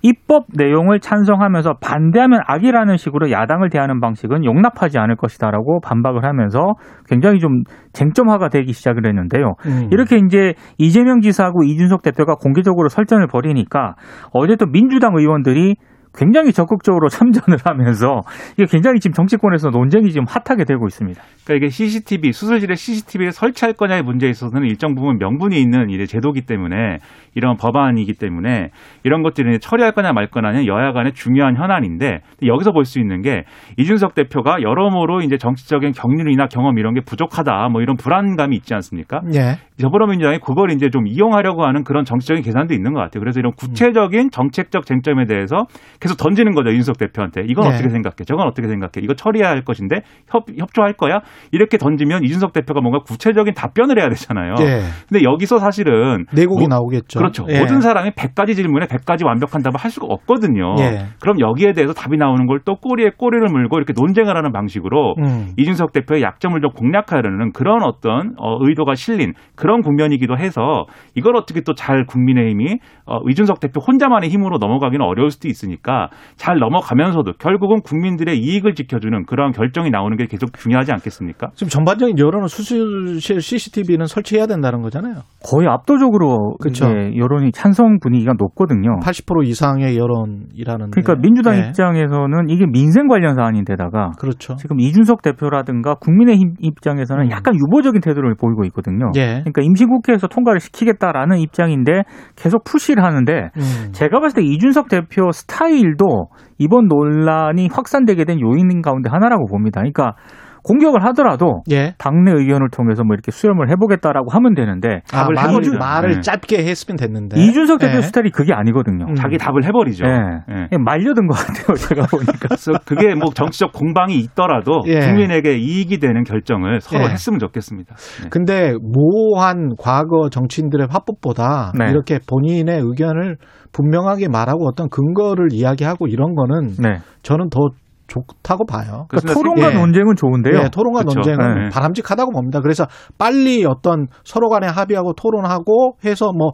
입법 0.02 0.44
내용을 0.54 1.00
찬성하면서 1.00 1.74
반대하면 1.80 2.40
악이라는 2.46 2.96
식으로 2.96 3.30
야당을 3.30 3.68
대하는 3.68 4.00
방식은 4.00 4.44
용납하지 4.44 4.98
않을 4.98 5.16
것이다라고 5.16 5.80
반박을 5.80 6.24
하면서 6.24 6.74
굉장히 7.08 7.40
좀 7.40 7.64
쟁점화가 7.92 8.48
되기 8.48 8.72
시작을 8.72 9.06
했는데요. 9.06 9.54
음. 9.66 9.88
이렇게 9.90 10.16
이제 10.16 10.54
이재명 10.78 11.20
지사하고 11.20 11.64
이준석 11.64 12.02
대표가 12.02 12.36
공개적으로 12.36 12.88
설전을 12.88 13.26
벌이니까 13.26 13.96
어제 14.32 14.54
또 14.54 14.66
민주당 14.66 15.16
의원들이 15.16 15.74
굉장히 16.14 16.52
적극적으로 16.52 17.08
참전을 17.10 17.58
하면서 17.64 18.22
이게 18.54 18.66
굉장히 18.66 18.98
지금 19.00 19.14
정치권에서 19.14 19.70
논쟁이 19.70 20.10
지금 20.10 20.26
핫하게 20.28 20.64
되고 20.64 20.86
있습니다. 20.86 21.22
그러니까 21.44 21.66
이게 21.66 21.68
CCTV 21.68 22.32
수술실에 22.32 22.74
CCTV를 22.74 23.32
설치할 23.32 23.74
거냐의 23.74 24.02
문제에 24.02 24.28
있어서는 24.30 24.66
일정 24.66 24.94
부분 24.94 25.18
명분이 25.18 25.60
있는 25.60 25.90
이제 25.90 26.04
제도기 26.06 26.42
때문에 26.42 26.98
이런 27.34 27.56
법안이기 27.56 28.14
때문에 28.14 28.70
이런 29.04 29.22
것들을 29.22 29.58
처리할 29.60 29.92
거냐 29.92 30.12
말 30.12 30.26
거냐는 30.26 30.66
여야 30.66 30.92
간의 30.92 31.12
중요한 31.12 31.56
현안인데 31.56 32.22
여기서 32.44 32.72
볼 32.72 32.88
수 32.88 32.98
있는 32.98 33.20
게 33.20 33.44
이준석 33.76 34.14
대표가 34.14 34.62
여러모로 34.62 35.20
이제 35.20 35.36
정치적인 35.36 35.92
경륜이나 35.92 36.46
경험 36.46 36.78
이런 36.78 36.94
게 36.94 37.00
부족하다 37.02 37.68
뭐 37.70 37.82
이런 37.82 37.96
불안감이 37.96 38.56
있지 38.56 38.74
않습니까? 38.74 39.20
예. 39.34 39.58
더불어민주당이 39.80 40.38
그걸 40.38 40.70
이제 40.70 40.90
좀 40.90 41.06
이용하려고 41.06 41.64
하는 41.64 41.84
그런 41.84 42.04
정치적인 42.04 42.42
계산도 42.42 42.74
있는 42.74 42.92
것 42.92 43.00
같아요. 43.00 43.20
그래서 43.20 43.40
이런 43.40 43.52
구체적인 43.56 44.30
정책적 44.30 44.86
쟁점에 44.86 45.24
대해서 45.26 45.64
계속 46.00 46.16
던지는 46.16 46.54
거죠. 46.54 46.70
윤석 46.70 46.98
대표한테. 46.98 47.42
이건 47.46 47.68
네. 47.68 47.74
어떻게 47.74 47.88
생각해? 47.88 48.14
저건 48.26 48.46
어떻게 48.46 48.68
생각해? 48.68 48.90
이거 49.02 49.14
처리해야 49.14 49.48
할 49.50 49.62
것인데 49.64 50.02
협, 50.28 50.44
협조할 50.58 50.92
거야? 50.94 51.20
이렇게 51.52 51.78
던지면 51.78 52.24
이준석 52.24 52.52
대표가 52.52 52.80
뭔가 52.80 53.00
구체적인 53.00 53.54
답변을 53.54 53.98
해야 53.98 54.08
되잖아요. 54.10 54.54
예. 54.60 54.80
근데 55.08 55.24
여기서 55.24 55.58
사실은 55.58 56.26
내곡이 56.34 56.66
뭐- 56.66 56.68
나오겠죠. 56.68 57.18
그렇죠. 57.18 57.46
예. 57.48 57.58
모든 57.60 57.80
사람이 57.80 58.10
100가지 58.10 58.54
질문에 58.54 58.86
100가지 58.86 59.24
완벽한 59.24 59.62
답을 59.62 59.76
할 59.78 59.90
수가 59.90 60.06
없거든요. 60.10 60.74
예. 60.80 61.06
그럼 61.20 61.40
여기에 61.40 61.72
대해서 61.72 61.92
답이 61.94 62.16
나오는 62.18 62.46
걸 62.46 62.58
또 62.64 62.74
꼬리에 62.74 63.10
꼬리를 63.16 63.46
물고 63.50 63.76
이렇게 63.78 63.92
논쟁을 63.96 64.36
하는 64.36 64.50
방식으로 64.52 65.14
음. 65.18 65.52
이준석 65.56 65.92
대표의 65.92 66.22
약점을 66.22 66.60
좀 66.60 66.70
공략하려는 66.72 67.52
그런 67.52 67.82
어떤 67.84 68.34
어, 68.36 68.56
의도가 68.60 68.94
실린 68.96 69.32
그런 69.54 69.67
국면이기도 69.82 70.36
해서 70.36 70.84
이걸 71.14 71.36
어떻게 71.36 71.62
또 71.62 71.78
잘 71.78 72.04
국민의힘이 72.06 72.80
어, 73.06 73.20
이준석 73.30 73.60
대표 73.60 73.80
혼자만의 73.80 74.30
힘으로 74.30 74.58
넘어가기는 74.58 75.04
어려울 75.04 75.30
수도 75.30 75.48
있으니까 75.48 76.08
잘 76.36 76.58
넘어가면서도 76.58 77.34
결국은 77.38 77.80
국민들의 77.82 78.36
이익을 78.36 78.74
지켜주는 78.74 79.24
그러한 79.26 79.52
결정이 79.52 79.90
나오는 79.90 80.16
게 80.16 80.26
계속 80.26 80.52
중요하지 80.52 80.90
않겠습니까? 80.92 81.50
지금 81.54 81.68
전반적인 81.70 82.18
여론은 82.18 82.48
수술실 82.48 83.40
CCTV는 83.40 84.06
설치해야 84.06 84.46
된다는 84.46 84.82
거잖아요. 84.82 85.20
거의 85.48 85.68
압도적으로 85.68 86.56
그쵸. 86.60 86.86
이제 86.86 87.16
여론이 87.16 87.52
찬성 87.52 88.00
분위기가 88.00 88.32
높거든요. 88.36 88.98
80% 89.04 89.46
이상의 89.46 89.96
여론이라는. 89.96 90.90
그러니까 90.90 91.14
민주당 91.14 91.54
예. 91.56 91.68
입장에서는 91.68 92.48
이게 92.48 92.66
민생 92.66 93.06
관련 93.06 93.36
사안인데다가 93.36 94.12
그렇죠. 94.18 94.56
지금 94.56 94.80
이준석 94.80 95.22
대표라든가 95.22 95.94
국민의힘 95.94 96.54
입장에서는 96.60 97.26
음. 97.26 97.30
약간 97.30 97.54
유보적인 97.54 98.00
태도를 98.00 98.34
보이고 98.34 98.64
있거든요. 98.66 99.12
예. 99.16 99.42
그러니까 99.44 99.57
임시국회에서 99.62 100.28
통과를 100.28 100.60
시키겠다라는 100.60 101.38
입장인데 101.38 102.02
계속 102.36 102.64
푸시를 102.64 103.04
하는데 103.04 103.50
음. 103.56 103.92
제가 103.92 104.20
봤을 104.20 104.42
때 104.42 104.46
이준석 104.46 104.88
대표 104.88 105.30
스타일도 105.32 106.28
이번 106.58 106.88
논란이 106.88 107.68
확산되게 107.72 108.24
된 108.24 108.40
요인 108.40 108.82
가운데 108.82 109.08
하나라고 109.10 109.46
봅니다. 109.46 109.80
그러니까 109.80 110.14
공격을 110.62 111.04
하더라도 111.06 111.62
예. 111.70 111.94
당내 111.98 112.32
의견을 112.32 112.68
통해서 112.70 113.04
뭐 113.04 113.14
이렇게 113.14 113.30
수렴을 113.30 113.70
해보겠다라고 113.70 114.30
하면 114.30 114.54
되는데 114.54 115.02
아, 115.12 115.22
답을 115.22 115.34
말을, 115.34 115.50
해버리죠. 115.50 115.78
말을 115.78 116.14
네. 116.16 116.20
짧게 116.20 116.64
했으면 116.64 116.96
됐는데. 116.96 117.40
이준석 117.40 117.78
대표 117.78 117.98
예. 117.98 118.02
스타일이 118.02 118.30
그게 118.30 118.52
아니거든요. 118.52 119.06
음. 119.08 119.14
자기 119.14 119.38
답을 119.38 119.64
해버리죠. 119.64 120.04
예. 120.06 120.66
예. 120.72 120.78
말려든 120.78 121.26
것 121.26 121.34
같아요. 121.34 121.76
제가 121.76 122.06
보니까. 122.06 122.32
그래서 122.48 122.72
그게 122.84 123.14
뭐 123.14 123.30
정치적 123.34 123.72
공방이 123.72 124.16
있더라도 124.18 124.82
예. 124.86 125.00
국민에게 125.00 125.56
이익이 125.58 125.98
되는 125.98 126.24
결정을 126.24 126.80
서로 126.80 127.04
예. 127.04 127.08
했으면 127.10 127.38
좋겠습니다. 127.38 127.94
네. 128.22 128.28
근데 128.30 128.74
모호한 128.80 129.74
과거 129.78 130.28
정치인들의 130.30 130.88
화법보다 130.90 131.72
네. 131.78 131.90
이렇게 131.90 132.18
본인의 132.28 132.80
의견을 132.82 133.36
분명하게 133.72 134.28
말하고 134.28 134.66
어떤 134.66 134.88
근거를 134.88 135.48
이야기하고 135.52 136.06
이런 136.06 136.34
거는 136.34 136.68
네. 136.82 136.98
저는 137.22 137.50
더 137.50 137.60
좋다고 138.08 138.66
봐요. 138.66 139.06
그러니까. 139.08 139.32
토론과 139.34 139.70
예. 139.72 139.78
논쟁은 139.78 140.16
좋은데요. 140.16 140.62
네, 140.62 140.68
토론과 140.70 141.00
그렇죠. 141.02 141.20
논쟁은 141.20 141.64
네. 141.64 141.68
바람직하다고 141.70 142.32
봅니다. 142.32 142.60
그래서 142.60 142.86
빨리 143.18 143.64
어떤 143.64 144.06
서로 144.24 144.48
간에 144.48 144.66
합의하고 144.66 145.12
토론하고 145.14 145.96
해서 146.04 146.32
뭐 146.32 146.50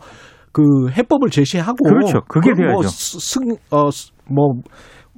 그 0.54 0.62
해법을 0.92 1.30
제시하고 1.30 1.76
그렇죠. 1.82 2.20
그게 2.28 2.50
뭐 2.52 2.80
돼야죠. 2.80 2.82
승, 2.88 3.40
어, 3.72 3.90
스- 3.90 4.12
뭐 4.30 4.54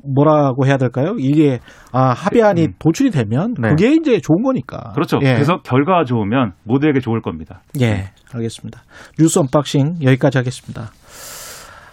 뭐라고 0.02 0.64
해야 0.66 0.78
될까요? 0.78 1.14
이게 1.18 1.58
아 1.92 2.10
합의안이 2.16 2.62
음. 2.64 2.72
도출이 2.78 3.10
되면 3.10 3.52
네. 3.60 3.68
그게 3.68 3.92
이제 3.92 4.18
좋은 4.18 4.42
거니까. 4.42 4.92
그렇죠. 4.94 5.18
예. 5.22 5.34
그래서 5.34 5.58
결과가 5.62 6.04
좋으면 6.04 6.52
모두에게 6.64 7.00
좋을 7.00 7.20
겁니다. 7.20 7.60
예, 7.82 8.04
알겠습니다. 8.32 8.80
뉴스 9.18 9.38
unboxing 9.38 9.96
여기까지 10.02 10.38
하겠습니다. 10.38 10.90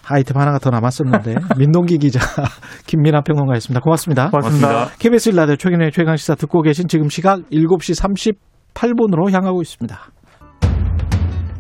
아이템 0.08 0.40
하나가 0.40 0.60
더 0.60 0.70
남았었는데 0.70 1.36
민동기 1.58 1.98
기자 1.98 2.20
김민아 2.88 3.22
평론가였습니다. 3.22 3.80
고맙습니다. 3.82 4.30
고맙습니다. 4.30 4.90
KBS 5.00 5.30
1라디오 5.30 5.56
최경영의 5.56 5.92
최강 5.92 6.16
시사 6.16 6.36
듣고 6.36 6.62
계신 6.62 6.88
지금 6.88 7.10
시각 7.10 7.40
7시 7.52 8.36
38분으로 8.74 9.32
향하고 9.32 9.62
있습니다. 9.62 10.00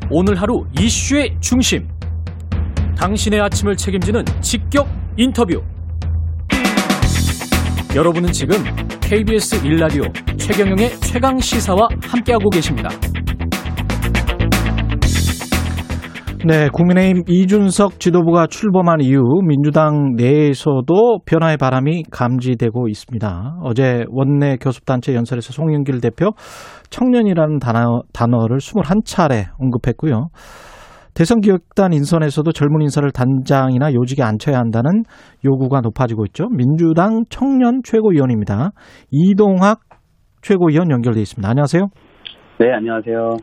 오늘 0.09 0.39
하루 0.39 0.65
이슈의 0.79 1.37
중심. 1.39 1.87
당신의 2.97 3.41
아침을 3.41 3.75
책임지는 3.75 4.23
직격 4.41 4.87
인터뷰. 5.17 5.61
여러분은 7.95 8.31
지금 8.31 8.57
KBS 9.01 9.65
일라디오 9.65 10.03
최경영의 10.37 10.99
최강 10.99 11.39
시사와 11.39 11.87
함께하고 12.01 12.49
계십니다. 12.49 12.89
네, 16.45 16.67
국민의힘 16.73 17.23
이준석 17.25 18.01
지도부가 18.01 18.47
출범한 18.47 18.99
이후 18.99 19.41
민주당 19.47 20.15
내에서도 20.17 21.19
변화의 21.25 21.55
바람이 21.55 22.03
감지되고 22.11 22.89
있습니다. 22.89 23.59
어제 23.61 24.03
원내 24.09 24.57
교섭단체 24.57 25.15
연설에서 25.15 25.53
송영길 25.53 26.01
대표 26.01 26.31
청년이라는 26.89 27.59
단어, 27.59 28.01
단어를 28.11 28.57
21차례 28.57 29.45
언급했고요. 29.57 30.27
대선 31.13 31.39
기획단 31.39 31.93
인선에서도 31.93 32.51
젊은 32.51 32.81
인사를 32.81 33.09
단장이나 33.11 33.93
요직에 33.93 34.21
앉혀야 34.21 34.57
한다는 34.57 35.03
요구가 35.45 35.79
높아지고 35.79 36.25
있죠. 36.25 36.49
민주당 36.49 37.23
청년 37.29 37.79
최고위원입니다. 37.85 38.71
이동학 39.11 39.79
최고위원 40.41 40.91
연결돼 40.91 41.21
있습니다. 41.21 41.47
안녕하세요. 41.47 41.83
네, 42.59 42.73
안녕하세요. 42.73 43.37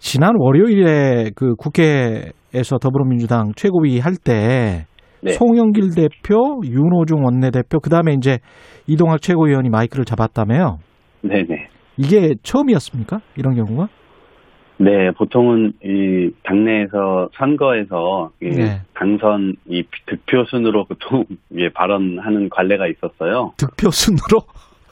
지난 0.00 0.32
월요일에 0.36 1.30
그 1.36 1.54
국회에서 1.56 2.78
더불어민주당 2.80 3.52
최고위 3.54 4.00
할때 4.00 4.86
네. 5.22 5.32
송영길 5.32 5.94
대표, 5.94 6.60
윤호중 6.64 7.22
원내대표, 7.22 7.78
그 7.80 7.90
다음에 7.90 8.14
이제 8.14 8.38
이동학 8.86 9.20
최고위원이 9.20 9.68
마이크를 9.68 10.06
잡았다며요. 10.06 10.78
네네. 11.22 11.68
이게 11.98 12.30
처음이었습니까? 12.42 13.20
이런 13.36 13.54
경우가? 13.54 13.88
네, 14.78 15.10
보통은 15.10 15.74
이 15.84 16.30
당내에서 16.44 17.28
선거에서 17.36 18.30
이 18.40 18.48
네. 18.48 18.80
당선 18.94 19.56
이 19.68 19.82
득표 20.06 20.44
순으로 20.44 20.86
보통 20.86 21.24
예, 21.58 21.68
발언하는 21.68 22.48
관례가 22.48 22.86
있었어요. 22.86 23.52
득표 23.58 23.90
순으로? 23.90 24.40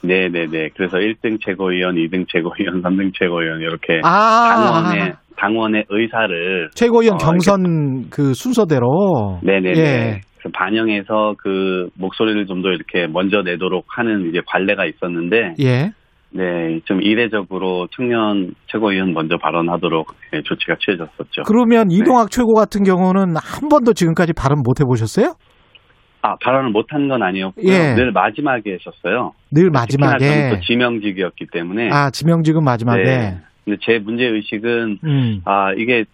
네네네. 0.03 0.71
그래서 0.77 0.99
1등 0.99 1.39
최고위원, 1.45 1.97
2등 1.97 2.27
최고위원, 2.29 2.83
3등 2.83 3.13
최고위원 3.19 3.61
이렇게 3.61 4.01
아, 4.05 4.55
당원의 4.55 5.13
당원의 5.37 5.85
의사를 5.89 6.71
최고위원 6.75 7.15
어, 7.15 7.19
경선 7.19 8.11
그 8.11 8.35
순서대로. 8.35 9.39
네네네. 9.43 9.79
예. 9.81 10.21
반영해서 10.55 11.35
그 11.39 11.89
목소리를 11.95 12.47
좀 12.47 12.63
더 12.63 12.71
이렇게 12.71 13.07
먼저 13.07 13.43
내도록 13.43 13.85
하는 13.89 14.29
이제 14.31 14.41
관례가 14.47 14.85
있었는데 14.87 15.55
예. 15.61 15.91
네, 16.31 16.81
좀 16.85 17.03
이례적으로 17.03 17.89
청년 17.97 18.53
최고위원 18.67 19.13
먼저 19.15 19.37
발언하도록 19.39 20.07
예, 20.35 20.43
조치가 20.43 20.77
취해졌었죠. 20.85 21.43
그러면 21.47 21.91
이동학 21.91 22.31
최고 22.31 22.53
같은 22.55 22.83
경우는 22.83 23.35
한 23.37 23.69
번도 23.71 23.95
지금까지 23.95 24.33
발언 24.35 24.63
못 24.63 24.81
해보셨어요? 24.81 25.35
아, 26.29 26.37
발언을 26.43 26.71
못한 26.71 27.09
건 27.09 27.23
아니었고요. 27.23 27.67
예. 27.67 27.95
늘 27.95 28.12
마지막에 28.12 28.73
했었어요. 28.73 29.33
늘 29.51 29.71
마지막에. 29.71 30.51
또 30.51 30.61
지명직이었기 30.61 31.47
때문에. 31.47 31.91
아, 31.91 32.11
지명직은 32.11 32.62
마지막에. 32.62 33.03
네. 33.03 33.38
근데 33.64 33.79
제 33.83 33.99
문제 33.99 34.25
의식은 34.25 34.99
음. 35.05 35.43
아 35.45 35.73
이게 35.75 36.05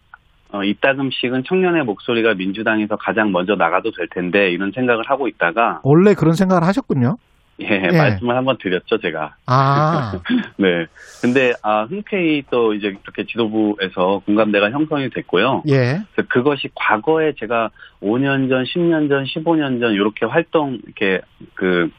어, 0.52 0.62
이따금씩은 0.62 1.44
청년의 1.46 1.84
목소리가 1.84 2.34
민주당에서 2.34 2.96
가장 2.96 3.32
먼저 3.32 3.56
나가도 3.56 3.90
될 3.92 4.08
텐데 4.08 4.50
이런 4.50 4.70
생각을 4.72 5.04
하고 5.08 5.26
있다가 5.26 5.80
원래 5.82 6.14
그런 6.14 6.34
생각을 6.34 6.62
하셨군요? 6.64 7.16
예, 7.60 7.90
말씀을 7.92 8.36
한번 8.36 8.58
드렸죠 8.58 8.98
제가. 8.98 9.36
아, 9.46 10.20
네. 10.58 10.86
근데 11.22 11.52
아 11.62 11.84
흔쾌히 11.84 12.42
또 12.50 12.74
이제 12.74 12.88
이렇게 12.88 13.24
지도부에서 13.26 14.22
공감대가 14.26 14.70
형성이 14.70 15.08
됐고요. 15.10 15.62
예. 15.68 16.02
그래서 16.14 16.28
그것이 16.28 16.68
과거에 16.74 17.34
제가 17.38 17.70
5년 18.02 18.48
전, 18.48 18.64
10년 18.64 19.08
전, 19.08 19.24
15년 19.24 19.80
전 19.80 19.92
이렇게 19.92 20.26
활동 20.26 20.78
이렇게 20.84 21.20
그 21.54 21.90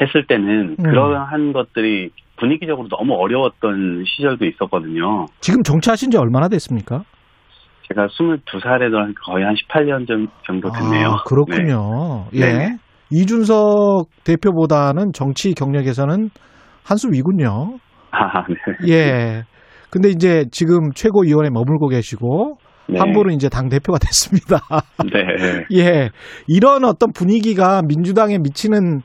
했을 0.00 0.26
때는 0.26 0.76
음. 0.78 0.82
그러한 0.82 1.52
것들이 1.52 2.10
분위기적으로 2.36 2.88
너무 2.88 3.14
어려웠던 3.14 4.04
시절도 4.06 4.46
있었거든요. 4.46 5.26
지금 5.40 5.62
정치하신 5.62 6.10
지 6.10 6.16
얼마나 6.16 6.48
됐습니까? 6.48 7.04
제가 7.88 8.08
22살에도 8.08 9.14
거의 9.24 9.44
한 9.44 9.54
18년 9.54 10.08
전, 10.08 10.28
정도 10.46 10.72
됐네요. 10.72 11.08
아, 11.10 11.22
그렇군요. 11.24 12.26
네. 12.32 12.40
예. 12.40 12.52
네네. 12.52 12.78
이준석 13.10 14.08
대표보다는 14.24 15.12
정치 15.12 15.52
경력에서는 15.54 16.30
한수 16.84 17.08
위군요. 17.12 17.78
아, 18.10 18.44
네. 18.48 18.88
예. 18.88 19.42
근데 19.90 20.08
이제 20.08 20.44
지금 20.50 20.90
최고위원에 20.94 21.50
머물고 21.50 21.88
계시고 21.88 22.56
네. 22.88 22.98
한 22.98 23.12
분은 23.12 23.34
이제 23.34 23.48
당 23.48 23.68
대표가 23.68 23.98
됐습니다. 24.02 24.60
네. 25.12 25.66
예. 25.78 26.10
이런 26.46 26.84
어떤 26.84 27.12
분위기가 27.12 27.80
민주당에 27.86 28.38
미치는 28.38 29.00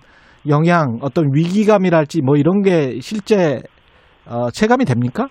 영향, 0.47 0.99
어떤 1.01 1.25
위기감이랄지 1.33 2.21
뭐 2.21 2.35
이런 2.35 2.61
게 2.61 2.99
실제 3.01 3.61
어, 4.25 4.49
체감이 4.51 4.85
됩니까? 4.85 5.27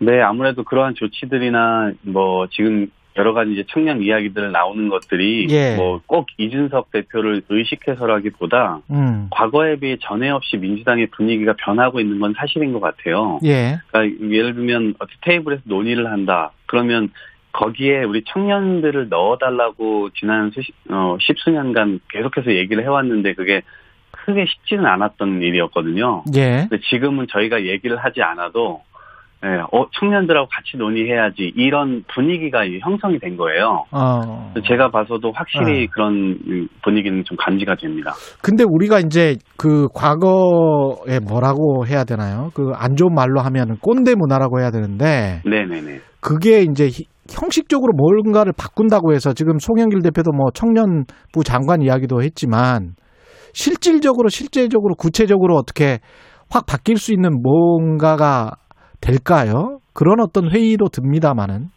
네, 0.00 0.20
아무래도 0.22 0.62
그러한 0.62 0.94
조치들이나 0.94 1.92
뭐 2.02 2.46
지금 2.50 2.86
여러 3.18 3.32
가지 3.34 3.52
이제 3.52 3.64
청년 3.68 4.00
이야기들 4.00 4.52
나오는 4.52 4.88
것들이 4.88 5.48
예. 5.50 5.74
뭐꼭 5.76 6.28
이준석 6.38 6.92
대표를 6.92 7.42
의식해서라기보다 7.48 8.80
음. 8.90 9.26
과거에 9.30 9.76
비해 9.76 9.96
전에 10.00 10.30
없이 10.30 10.56
민주당의 10.56 11.08
분위기가 11.08 11.54
변하고 11.58 12.00
있는 12.00 12.20
건 12.20 12.32
사실인 12.38 12.72
것 12.72 12.80
같아요. 12.80 13.40
예. 13.44 13.78
그러니까 13.88 14.24
예를 14.30 14.54
들면 14.54 14.94
테이블에서 15.22 15.62
논의를 15.64 16.10
한다. 16.10 16.52
그러면 16.66 17.10
거기에 17.52 18.04
우리 18.04 18.22
청년들을 18.24 19.08
넣어달라고 19.08 20.10
지난 20.10 20.50
수십, 20.52 20.72
어, 20.88 21.18
십수년간 21.20 22.00
계속해서 22.10 22.52
얘기를 22.54 22.84
해왔는데 22.84 23.34
그게 23.34 23.62
크게 24.12 24.44
쉽지는 24.46 24.86
않았던 24.86 25.42
일이었거든요. 25.42 26.22
예. 26.36 26.66
근데 26.68 26.78
지금은 26.88 27.26
저희가 27.30 27.64
얘기를 27.64 27.96
하지 27.96 28.22
않아도 28.22 28.82
예, 29.44 29.48
어, 29.72 29.86
청년들하고 30.00 30.48
같이 30.50 30.76
논의해야지 30.76 31.52
이런 31.54 32.02
분위기가 32.12 32.66
형성이 32.82 33.20
된 33.20 33.36
거예요. 33.36 33.84
어. 33.92 34.52
제가 34.66 34.90
봐서도 34.90 35.30
확실히 35.32 35.84
어. 35.84 35.88
그런 35.92 36.68
분위기는 36.82 37.22
좀 37.24 37.36
감지가 37.38 37.76
됩니다. 37.76 38.12
근데 38.42 38.64
우리가 38.66 38.98
이제 38.98 39.36
그 39.56 39.86
과거에 39.94 41.20
뭐라고 41.20 41.86
해야 41.86 42.02
되나요? 42.04 42.50
그 42.54 42.72
안 42.74 42.96
좋은 42.96 43.14
말로 43.14 43.40
하면 43.40 43.76
꼰대 43.80 44.14
문화라고 44.16 44.60
해야 44.60 44.70
되는데 44.70 45.40
네네네. 45.44 46.00
그게 46.20 46.62
이제 46.62 46.86
히- 46.88 47.06
형식적으로 47.30 47.92
뭔가를 47.94 48.52
바꾼다고 48.56 49.12
해서 49.12 49.32
지금 49.34 49.58
송영길 49.58 50.00
대표도 50.02 50.32
뭐 50.32 50.50
청년부 50.52 51.44
장관 51.44 51.82
이야기도 51.82 52.22
했지만 52.22 52.94
실질적으로 53.52 54.28
실제적으로 54.28 54.94
구체적으로 54.96 55.56
어떻게 55.56 55.98
확 56.50 56.66
바뀔 56.66 56.96
수 56.96 57.12
있는 57.12 57.40
뭔가가 57.42 58.52
될까요? 59.00 59.80
그런 59.92 60.20
어떤 60.20 60.50
회의도 60.50 60.88
듭니다마는 60.88 61.70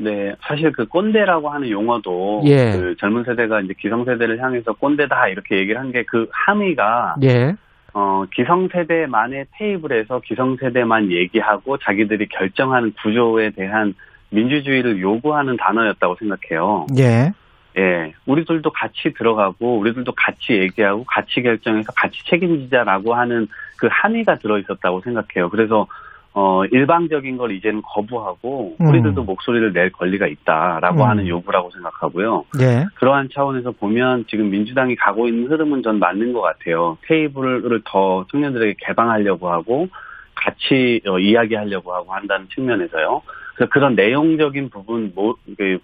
네, 0.00 0.32
사실 0.42 0.70
그 0.72 0.86
꼰대라고 0.86 1.48
하는 1.50 1.70
용어도 1.70 2.42
예. 2.46 2.70
그 2.72 2.94
젊은 3.00 3.24
세대가 3.24 3.60
이제 3.60 3.74
기성세대를 3.78 4.40
향해서 4.40 4.72
꼰대다 4.74 5.28
이렇게 5.28 5.56
얘기를 5.58 5.80
한 5.80 5.90
게 5.90 6.04
그 6.04 6.28
함의가 6.30 7.16
예, 7.24 7.54
어, 7.94 8.24
기성세대만의 8.32 9.46
테이블에서 9.58 10.20
기성세대만 10.20 11.10
얘기하고 11.10 11.78
자기들이 11.78 12.28
결정하는 12.28 12.92
구조에 13.02 13.50
대한 13.50 13.94
민주주의를 14.30 15.00
요구하는 15.00 15.56
단어였다고 15.56 16.16
생각해요. 16.20 16.86
예, 16.98 17.32
예, 17.76 18.12
우리들도 18.26 18.70
같이 18.70 19.12
들어가고 19.16 19.78
우리들도 19.78 20.12
같이 20.16 20.52
얘기하고 20.52 21.04
같이 21.04 21.42
결정해서 21.42 21.90
같이 21.96 22.24
책임지자라고 22.26 23.14
하는 23.14 23.48
그 23.78 23.88
함의가 23.90 24.36
들어 24.36 24.58
있었다고 24.58 25.00
생각해요. 25.00 25.48
그래서 25.50 25.86
어 26.34 26.64
일방적인 26.66 27.36
걸 27.36 27.52
이제는 27.52 27.82
거부하고 27.82 28.76
음. 28.80 28.86
우리들도 28.86 29.24
목소리를 29.24 29.72
낼 29.72 29.90
권리가 29.90 30.26
있다라고 30.26 31.02
음. 31.02 31.08
하는 31.08 31.26
요구라고 31.26 31.70
생각하고요. 31.70 32.44
예, 32.60 32.86
그러한 32.94 33.30
차원에서 33.32 33.72
보면 33.72 34.26
지금 34.28 34.50
민주당이 34.50 34.96
가고 34.96 35.26
있는 35.26 35.50
흐름은 35.50 35.82
전 35.82 35.98
맞는 35.98 36.32
것 36.32 36.42
같아요. 36.42 36.98
테이블을 37.06 37.80
더 37.84 38.26
청년들에게 38.30 38.76
개방하려고 38.78 39.50
하고 39.50 39.88
같이 40.34 41.00
어, 41.06 41.18
이야기하려고 41.18 41.94
하고 41.94 42.12
한다는 42.12 42.46
측면에서요. 42.54 43.22
그래서 43.54 43.70
그런 43.70 43.94
내용적인 43.96 44.70
부분, 44.70 45.12
뭐, 45.14 45.34
그, 45.56 45.78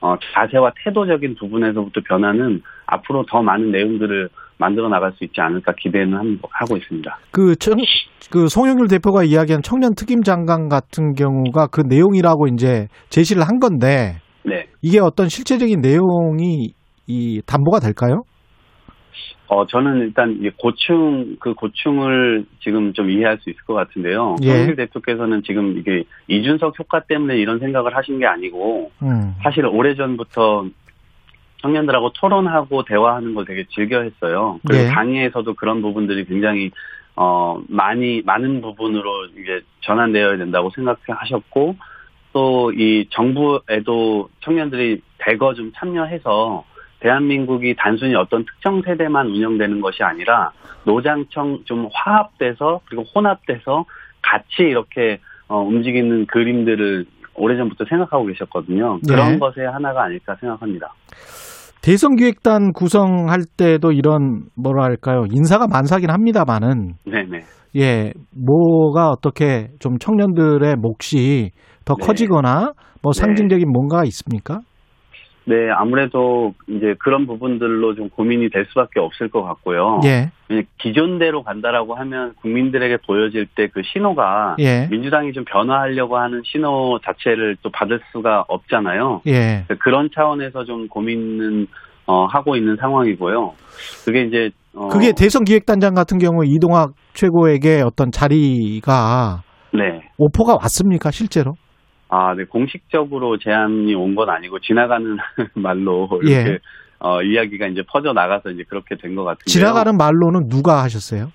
어, 0.00 0.16
자세와 0.32 0.72
태도적인 0.82 1.34
부분에서부터 1.34 2.00
변화는 2.06 2.62
앞으로 2.86 3.26
더 3.26 3.42
많은 3.42 3.70
내용들을 3.70 4.30
만들어 4.58 4.88
나갈 4.88 5.12
수 5.12 5.24
있지 5.24 5.40
않을까 5.40 5.72
기대는 5.78 6.14
한- 6.16 6.38
하고 6.50 6.76
있습니다. 6.76 7.18
그, 7.30 7.56
청, 7.56 7.74
그 8.30 8.48
송영길 8.48 8.88
대표가 8.88 9.22
이야기한 9.24 9.62
청년 9.62 9.94
특임 9.94 10.22
장관 10.22 10.68
같은 10.68 11.14
경우가 11.14 11.68
그 11.68 11.82
내용이라고 11.88 12.48
이제 12.48 12.88
제시를 13.08 13.42
한 13.42 13.58
건데 13.58 14.16
네. 14.44 14.66
이게 14.82 14.98
어떤 15.00 15.28
실제적인 15.28 15.80
내용이 15.80 16.72
이 17.06 17.42
담보가 17.46 17.80
될까요? 17.80 18.22
어, 19.50 19.66
저는 19.66 20.00
일단 20.00 20.38
고충, 20.58 21.36
그 21.40 21.54
고충을 21.54 22.44
지금 22.60 22.92
좀 22.92 23.08
이해할 23.08 23.38
수 23.38 23.48
있을 23.48 23.62
것 23.64 23.72
같은데요. 23.74 24.36
예. 24.42 24.50
송길 24.50 24.76
대표께서는 24.76 25.42
지금 25.42 25.78
이게 25.78 26.02
이준석 26.28 26.78
효과 26.78 27.00
때문에 27.08 27.38
이런 27.38 27.58
생각을 27.58 27.96
하신 27.96 28.18
게 28.18 28.26
아니고 28.26 28.90
음. 29.02 29.32
사실 29.42 29.64
오래전부터 29.64 30.66
청년들하고 31.62 32.12
토론하고 32.12 32.84
대화하는 32.84 33.34
걸 33.34 33.44
되게 33.44 33.64
즐겨 33.70 34.00
했어요. 34.00 34.60
그리고 34.66 34.84
네. 34.84 34.90
당내에서도 34.90 35.54
그런 35.54 35.82
부분들이 35.82 36.24
굉장히 36.24 36.70
어 37.16 37.60
많이 37.68 38.22
많은 38.24 38.60
부분으로 38.60 39.26
이게 39.36 39.60
전환되어야 39.80 40.36
된다고 40.36 40.70
생각하셨고 40.70 41.76
또 42.32 42.70
이 42.72 43.06
정부에도 43.10 44.28
청년들이 44.40 45.00
대거 45.18 45.54
좀 45.54 45.72
참여해서 45.74 46.64
대한민국이 47.00 47.74
단순히 47.76 48.14
어떤 48.14 48.44
특정 48.44 48.82
세대만 48.82 49.28
운영되는 49.28 49.80
것이 49.80 50.02
아니라 50.02 50.52
노장청 50.84 51.64
좀 51.64 51.88
화합돼서 51.92 52.80
그리고 52.86 53.04
혼합돼서 53.14 53.84
같이 54.22 54.62
이렇게 54.62 55.18
어, 55.48 55.60
움직이는 55.60 56.26
그림들을 56.26 57.06
오래전부터 57.38 57.84
생각하고 57.88 58.26
계셨거든요. 58.26 58.98
네. 59.06 59.14
그런 59.14 59.38
것의 59.38 59.66
하나가 59.72 60.04
아닐까 60.04 60.34
생각합니다. 60.40 60.92
대선 61.80 62.16
기획단 62.16 62.72
구성할 62.72 63.42
때도 63.56 63.92
이런 63.92 64.46
뭐랄까요 64.56 65.24
인사가 65.30 65.66
많사긴 65.66 66.10
합니다만은 66.10 66.94
네네. 67.04 67.40
예 67.76 68.12
뭐가 68.34 69.10
어떻게 69.10 69.68
좀 69.78 69.98
청년들의 69.98 70.76
몫이 70.76 71.50
더 71.84 71.94
네. 71.94 72.06
커지거나 72.06 72.72
뭐 73.02 73.12
네. 73.12 73.20
상징적인 73.20 73.70
뭔가가 73.70 74.04
있습니까? 74.04 74.60
네, 75.48 75.70
아무래도 75.70 76.52
이제 76.66 76.94
그런 76.98 77.26
부분들로 77.26 77.94
좀 77.94 78.10
고민이 78.10 78.50
될 78.50 78.66
수밖에 78.66 79.00
없을 79.00 79.30
것 79.30 79.42
같고요. 79.42 80.00
예, 80.04 80.30
기존대로 80.76 81.42
간다라고 81.42 81.94
하면 81.94 82.34
국민들에게 82.42 82.98
보여질 83.06 83.46
때 83.54 83.68
그 83.72 83.82
신호가 83.92 84.56
예, 84.58 84.88
민주당이 84.90 85.32
좀 85.32 85.44
변화하려고 85.44 86.18
하는 86.18 86.42
신호 86.44 86.98
자체를 87.04 87.56
또 87.62 87.70
받을 87.70 88.00
수가 88.12 88.44
없잖아요. 88.48 89.22
예. 89.26 89.64
그런 89.80 90.08
차원에서 90.14 90.64
좀 90.64 90.88
고민은 90.88 91.66
어, 92.06 92.24
하고 92.26 92.56
있는 92.56 92.76
상황이고요. 92.76 93.52
그게 94.04 94.22
이제 94.22 94.50
어, 94.74 94.88
그게 94.88 95.12
대선 95.16 95.44
기획단장 95.44 95.94
같은 95.94 96.18
경우 96.18 96.44
이동학 96.44 96.92
최고에게 97.14 97.82
어떤 97.82 98.10
자리가 98.10 99.42
네. 99.74 100.00
오퍼가 100.16 100.56
왔습니까 100.62 101.10
실제로? 101.10 101.54
아, 102.08 102.34
네. 102.34 102.44
공식적으로 102.44 103.38
제안이 103.38 103.94
온 103.94 104.14
건 104.14 104.30
아니고 104.30 104.58
지나가는 104.60 105.16
말로 105.54 106.08
이렇게 106.22 106.50
예. 106.52 106.58
어, 107.00 107.22
이야기가 107.22 107.66
이제 107.68 107.82
퍼져 107.86 108.12
나가서 108.12 108.50
이제 108.50 108.64
그렇게 108.68 108.96
된 108.96 109.14
것 109.14 109.24
같은데요. 109.24 109.44
지나가는 109.46 109.96
말로는 109.96 110.48
누가 110.48 110.82
하셨어요? 110.82 111.30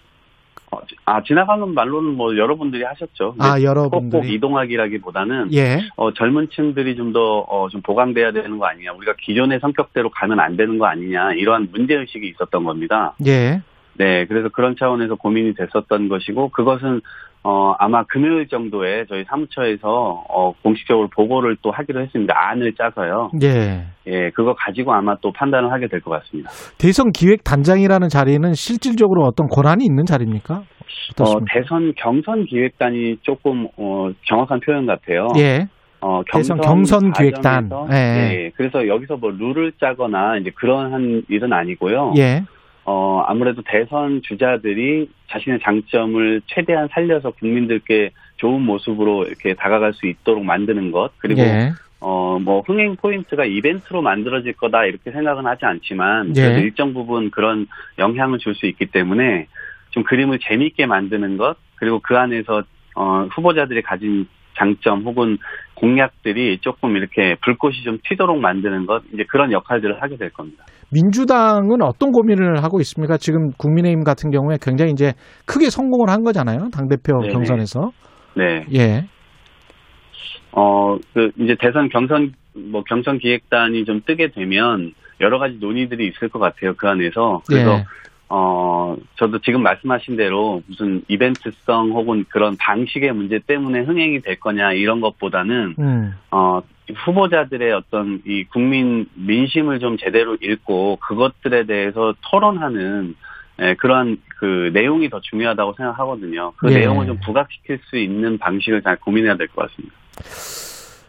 어, 0.71 0.79
아 1.05 1.21
지나가는 1.23 1.71
말로는 1.73 2.15
뭐 2.17 2.36
여러분들이 2.36 2.83
하셨죠. 2.83 3.36
아, 3.39 3.62
여러분들이. 3.62 4.09
꼭꼭 4.21 4.33
이동하기라기보다는 4.33 5.53
예. 5.53 5.81
어, 5.95 6.12
젊은 6.13 6.49
층들이 6.49 6.95
좀더 6.95 7.39
어, 7.47 7.69
좀 7.69 7.81
보강돼야 7.81 8.31
되는 8.31 8.57
거 8.57 8.65
아니냐. 8.65 8.91
우리가 8.93 9.13
기존의 9.21 9.59
성격대로 9.59 10.09
가면 10.09 10.39
안 10.39 10.57
되는 10.57 10.77
거 10.79 10.88
아니냐. 10.88 11.33
이러한 11.33 11.69
문제 11.71 11.93
의식이 11.95 12.27
있었던 12.29 12.63
겁니다. 12.63 13.13
예. 13.27 13.62
네, 13.95 14.25
그래서 14.25 14.49
그런 14.49 14.75
차원에서 14.75 15.15
고민이 15.15 15.53
됐었던 15.53 16.09
것이고 16.09 16.49
그것은 16.49 17.01
어, 17.45 17.73
아마 17.77 18.03
금요일 18.06 18.47
정도에 18.47 19.06
저희 19.10 19.25
사무처에서 19.25 20.23
어, 20.29 20.53
공식적으로 20.63 21.10
보고를 21.13 21.58
또 21.62 21.71
하기로 21.71 22.01
했습니다. 22.01 22.34
안을 22.38 22.73
짜서요. 22.75 23.32
예. 23.43 23.84
예, 24.08 24.29
그거 24.32 24.56
가지고 24.58 24.93
아마 24.93 25.15
또 25.21 25.32
판단을 25.34 25.71
하게 25.71 25.88
될 25.88 25.99
것 26.01 26.12
같습니다. 26.12 26.49
대선 26.77 27.12
기획 27.12 27.43
단장이라는 27.43 28.08
자리는 28.10 28.53
실질적으로 28.53 29.23
어떤 29.23 29.47
권한이 29.47 29.84
있는 29.84 30.06
자리입니까? 30.06 30.56
어? 30.56 31.25
대선 31.53 31.93
경선 31.97 32.45
기획단이 32.45 33.17
조금 33.23 33.67
어, 33.77 34.10
정확한 34.27 34.62
표현 34.62 34.86
같아요. 34.86 35.27
예. 35.38 35.67
어, 35.99 36.21
대선 36.32 36.60
경선 36.62 37.12
기획단. 37.13 37.69
예. 37.91 37.95
예, 37.95 38.51
그래서 38.56 38.88
여기서 38.88 39.17
뭐 39.17 39.32
룰을 39.32 39.73
짜거나 39.82 40.38
이제 40.38 40.49
그러한 40.56 41.23
일은 41.29 41.51
아니고요. 41.51 42.13
예. 42.17 42.43
어, 42.86 43.24
아무래도 43.28 43.62
대선 43.65 44.22
주자들이 44.22 45.10
자신의 45.30 45.60
장점을 45.62 46.41
최대한 46.48 46.89
살려서 46.91 47.32
국민들께 47.32 48.12
좋은 48.38 48.62
모습으로 48.62 49.26
이렇게 49.26 49.54
다가갈 49.54 49.93
수 49.93 50.08
있도록 50.08 50.43
만드는 50.43 50.91
것. 50.91 51.12
그리고 51.17 51.41
예. 51.41 51.72
어, 52.06 52.38
뭐, 52.38 52.60
흥행 52.60 52.98
포인트가 52.98 53.46
이벤트로 53.46 54.02
만들어질 54.02 54.52
거다, 54.54 54.86
이렇게 54.86 55.10
생각은 55.12 55.46
하지 55.46 55.63
않지만, 55.63 56.36
예. 56.36 56.60
일정 56.60 56.93
부분 56.93 57.32
그런 57.32 57.65
영향을 57.98 58.39
줄 58.39 58.56
수 58.56 58.65
있기 58.65 58.88
때문에, 58.88 59.48
좀 59.91 60.04
그림을 60.04 60.39
재미있게 60.39 60.86
만드는 60.86 61.38
것, 61.38 61.56
그리고 61.76 62.00
그 62.00 62.17
안에서, 62.17 62.63
어, 62.96 63.28
후보자들이 63.32 63.82
가진 63.84 64.28
장점 64.58 65.04
혹은 65.04 65.38
공약들이 65.75 66.59
조금 66.59 66.95
이렇게 66.95 67.36
불꽃이 67.41 67.83
좀 67.83 67.97
튀도록 68.07 68.39
만드는 68.39 68.86
것, 68.86 69.03
이제 69.13 69.23
그런 69.29 69.51
역할들을 69.51 70.01
하게 70.01 70.17
될 70.17 70.29
겁니다. 70.29 70.65
민주당은 70.91 71.81
어떤 71.81 72.12
고민을 72.12 72.63
하고 72.63 72.79
있습니까? 72.81 73.17
지금 73.17 73.51
국민의힘 73.57 74.03
같은 74.03 74.29
경우에 74.29 74.57
굉장히 74.62 74.91
이제 74.91 75.13
크게 75.45 75.69
성공을 75.69 76.09
한 76.09 76.23
거잖아요. 76.23 76.69
당 76.71 76.88
대표 76.88 77.19
네네. 77.21 77.33
경선에서. 77.33 77.91
네. 78.36 78.65
예. 78.73 79.05
어, 80.51 80.97
그, 81.13 81.31
이제 81.39 81.55
대선 81.59 81.89
경선, 81.89 82.33
뭐, 82.71 82.83
경선 82.83 83.17
기획단이 83.17 83.86
좀 83.86 84.01
뜨게 84.05 84.29
되면, 84.29 84.93
여러 85.19 85.39
가지 85.39 85.57
논의들이 85.59 86.07
있을 86.07 86.29
것 86.29 86.39
같아요, 86.39 86.73
그 86.75 86.88
안에서. 86.88 87.41
그래서, 87.47 87.77
예. 87.77 87.83
어, 88.36 88.98
저도 89.17 89.38
지금 89.41 89.62
말씀하신 89.62 90.15
대로 90.15 90.63
무슨 90.65 91.04
이벤트성 91.08 91.91
혹은 91.91 92.26
그런 92.30 92.58
방식의 92.58 93.13
문제 93.13 93.38
때문에 93.38 93.82
흥행이 93.82 94.22
될 94.22 94.39
거냐, 94.39 94.74
이런 94.74 95.02
것보다는, 95.02 95.76
음. 95.78 96.15
어, 96.32 96.63
후보자들의 97.06 97.72
어떤 97.74 98.24
이 98.26 98.43
국민 98.46 99.06
민심을 99.13 99.78
좀 99.78 99.98
제대로 99.98 100.36
읽고, 100.41 100.96
그것들에 100.96 101.67
대해서 101.67 102.15
토론하는, 102.22 103.15
예, 103.62 103.76
그러한 103.76 104.17
그 104.39 104.72
내용이 104.74 105.12
더 105.12 105.19
중요하다고 105.22 105.76
생각하거든요. 105.78 106.54
그 106.58 106.72
예. 106.72 106.80
내용을 106.80 107.06
좀 107.06 107.19
부각시킬 107.24 107.82
수 107.84 107.98
있는 107.98 108.39
방식을 108.39 108.82
잘 108.82 108.96
고민해야 108.96 109.38
될 109.38 109.48
것 109.50 109.69
같습니다. 109.69 109.96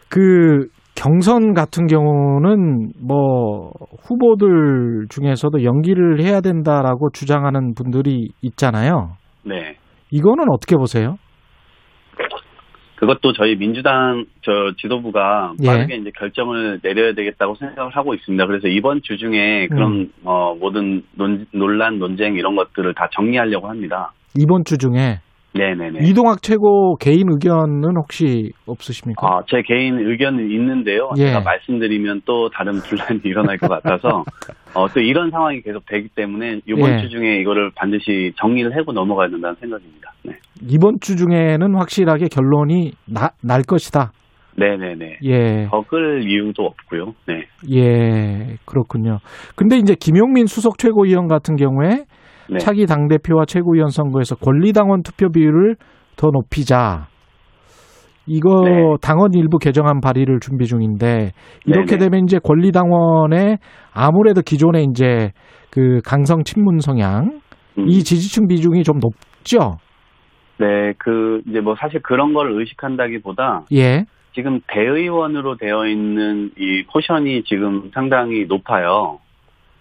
그 0.09 0.69
경선 0.95 1.53
같은 1.53 1.87
경우는 1.87 2.93
뭐 3.05 3.71
후보들 4.07 5.07
중에서도 5.09 5.63
연기를 5.63 6.21
해야 6.21 6.41
된다라고 6.41 7.09
주장하는 7.11 7.73
분들이 7.75 8.29
있잖아요. 8.41 9.13
네. 9.43 9.75
이거는 10.11 10.45
어떻게 10.49 10.75
보세요? 10.75 11.17
그것도 12.95 13.33
저희 13.33 13.57
민주당 13.57 14.25
저 14.41 14.71
지도부가 14.77 15.53
예. 15.61 15.67
빠르게 15.67 15.97
이제 15.97 16.11
결정을 16.17 16.79
내려야 16.81 17.13
되겠다고 17.13 17.55
생각을 17.55 17.91
하고 17.95 18.13
있습니다. 18.13 18.45
그래서 18.47 18.69
이번 18.69 19.01
주 19.01 19.17
중에 19.17 19.67
그런 19.67 19.91
음. 19.91 20.11
어, 20.23 20.55
모든 20.55 21.03
논, 21.15 21.45
논란, 21.51 21.99
논쟁 21.99 22.35
이런 22.35 22.55
것들을 22.55 22.93
다 22.93 23.09
정리하려고 23.11 23.67
합니다. 23.67 24.13
이번 24.33 24.63
주 24.63 24.77
중에 24.77 25.19
네네네. 25.57 25.99
이동학 26.07 26.41
최고 26.41 26.95
개인 26.97 27.31
의견은 27.31 27.95
혹시 27.95 28.51
없으십니까? 28.65 29.25
아, 29.25 29.41
제 29.49 29.61
개인 29.65 29.97
의견은 29.97 30.51
있는데요. 30.51 31.09
예. 31.17 31.27
제가 31.27 31.39
말씀드리면 31.41 32.21
또 32.25 32.49
다른 32.49 32.73
분란이 32.73 33.21
일어날 33.23 33.57
것 33.57 33.69
같아서 33.69 34.23
어, 34.73 34.87
또 34.89 34.99
이런 34.99 35.31
상황이 35.31 35.61
계속 35.61 35.85
되기 35.85 36.09
때문에 36.09 36.59
이번 36.67 36.93
예. 36.93 36.97
주 37.01 37.09
중에 37.09 37.39
이거를 37.39 37.71
반드시 37.73 38.33
정리를 38.35 38.75
하고 38.75 38.91
넘어가야 38.91 39.29
된다는 39.29 39.55
생각입니다. 39.55 40.11
네. 40.25 40.33
이번 40.61 40.99
주 40.99 41.15
중에는 41.15 41.75
확실하게 41.75 42.27
결론이 42.27 42.91
나, 43.07 43.29
날 43.41 43.61
것이다. 43.61 44.11
네네네. 44.57 45.17
예, 45.23 45.67
버글 45.69 46.23
이유도 46.29 46.63
없고요. 46.63 47.13
네. 47.27 47.43
예, 47.73 48.55
그렇군요. 48.65 49.19
근데 49.55 49.77
이제 49.77 49.95
김용민 49.99 50.45
수석 50.45 50.77
최고위원 50.77 51.27
같은 51.27 51.55
경우에 51.57 52.05
네. 52.49 52.57
차기 52.59 52.85
당 52.85 53.07
대표와 53.07 53.45
최고위원 53.45 53.89
선거에서 53.89 54.35
권리당원 54.35 55.03
투표 55.03 55.29
비율을 55.29 55.75
더 56.15 56.29
높이자. 56.31 57.07
이거 58.27 58.63
네. 58.63 58.81
당원 59.01 59.33
일부 59.33 59.59
개정안 59.59 60.01
발의를 60.01 60.39
준비 60.39 60.65
중인데 60.65 61.31
이렇게 61.65 61.97
네네. 61.97 62.09
되면 62.09 62.23
이제 62.23 62.39
권리당원의 62.43 63.59
아무래도 63.93 64.41
기존에 64.41 64.83
이제 64.83 65.31
그 65.69 65.99
강성 66.03 66.43
친문 66.43 66.79
성향 66.79 67.39
음. 67.77 67.87
이 67.87 68.03
지지층 68.03 68.47
비중이 68.47 68.83
좀 68.83 68.99
높죠. 68.99 69.77
네, 70.57 70.93
그, 70.97 71.41
이제 71.47 71.59
뭐 71.59 71.75
사실 71.77 72.01
그런 72.01 72.33
걸 72.33 72.51
의식한다기보다 72.53 73.65
예. 73.73 74.05
지금 74.33 74.61
대의원으로 74.67 75.57
되어 75.57 75.85
있는 75.85 76.51
이 76.57 76.83
포션이 76.91 77.43
지금 77.43 77.91
상당히 77.93 78.45
높아요. 78.45 79.19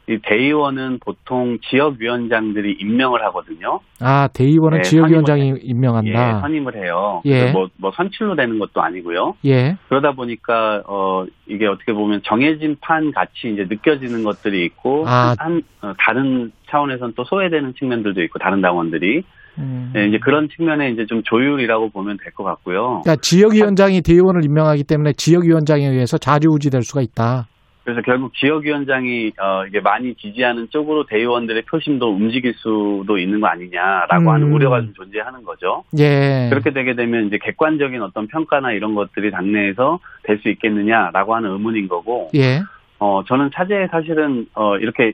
이 0.07 0.19
대의원은 0.23 0.99
보통 1.05 1.57
지역위원장들이 1.71 2.77
임명을 2.79 3.25
하거든요. 3.27 3.81
아 4.01 4.29
대의원은 4.35 4.79
네, 4.79 4.83
지역위원장이 4.83 5.51
예, 5.51 5.55
임명한다. 5.63 6.41
선임을 6.41 6.77
해요. 6.77 7.23
예. 7.25 7.51
뭐, 7.53 7.69
뭐 7.79 7.91
선출로 7.97 8.37
되는 8.37 8.59
것도 8.59 8.83
아니고요. 8.83 9.35
예. 9.47 9.77
그러다 9.89 10.13
보니까, 10.13 10.83
어, 10.87 11.25
이게 11.47 11.67
어떻게 11.67 11.93
보면 11.95 12.21
정해진 12.25 12.77
판 12.83 13.13
같이 13.13 13.51
이제 13.53 13.65
느껴지는 13.69 14.25
것들이 14.25 14.65
있고, 14.67 15.05
아. 15.07 15.35
한, 15.39 15.63
어, 15.81 15.95
다른 15.99 16.53
차원에서는 16.71 17.15
또 17.17 17.25
소외되는 17.25 17.73
측면들도 17.79 18.23
있고, 18.25 18.39
다른 18.39 18.61
당원들이. 18.61 19.23
음. 19.59 19.93
네, 19.95 20.09
이제 20.09 20.19
그런 20.19 20.49
측면에 20.49 20.91
이제 20.91 21.07
좀 21.07 21.23
조율이라고 21.23 21.91
보면 21.91 22.19
될 22.23 22.33
것 22.35 22.43
같고요. 22.45 23.01
그러니까 23.05 23.17
지역위원장이 23.23 24.03
대의원을 24.03 24.45
임명하기 24.45 24.83
때문에 24.85 25.13
지역위원장에 25.17 25.87
의해서 25.87 26.19
좌지우지될 26.19 26.83
수가 26.83 27.01
있다. 27.03 27.47
그래서 27.85 28.01
결국 28.01 28.33
지역위원장이 28.35 29.33
어 29.39 29.67
이게 29.67 29.81
많이 29.81 30.15
지지하는 30.15 30.69
쪽으로 30.71 31.05
대의원들의 31.05 31.63
표심도 31.63 32.11
움직일 32.11 32.55
수도 32.55 33.19
있는 33.19 33.41
거 33.41 33.47
아니냐라고 33.47 34.33
하는 34.33 34.47
음. 34.49 34.53
우려가 34.55 34.81
좀 34.81 34.95
존재하는 34.95 35.45
거죠. 35.45 35.85
예. 35.99 36.49
그렇게 36.51 36.73
되게 36.73 36.95
되면 36.95 37.27
이제 37.27 37.39
객관적인 37.43 38.01
어떤 38.03 38.27
평가나 38.27 38.73
이런 38.73 38.95
것들이 38.95 39.31
당내에서 39.31 40.01
될 40.23 40.35
수 40.39 40.49
있겠느냐라고 40.49 41.35
하는 41.35 41.51
의문인 41.51 41.87
거고, 41.87 42.31
예. 42.35 42.61
어 42.99 43.23
저는 43.27 43.51
차제에 43.55 43.87
사실은 43.89 44.47
어 44.55 44.77
이렇게 44.79 45.13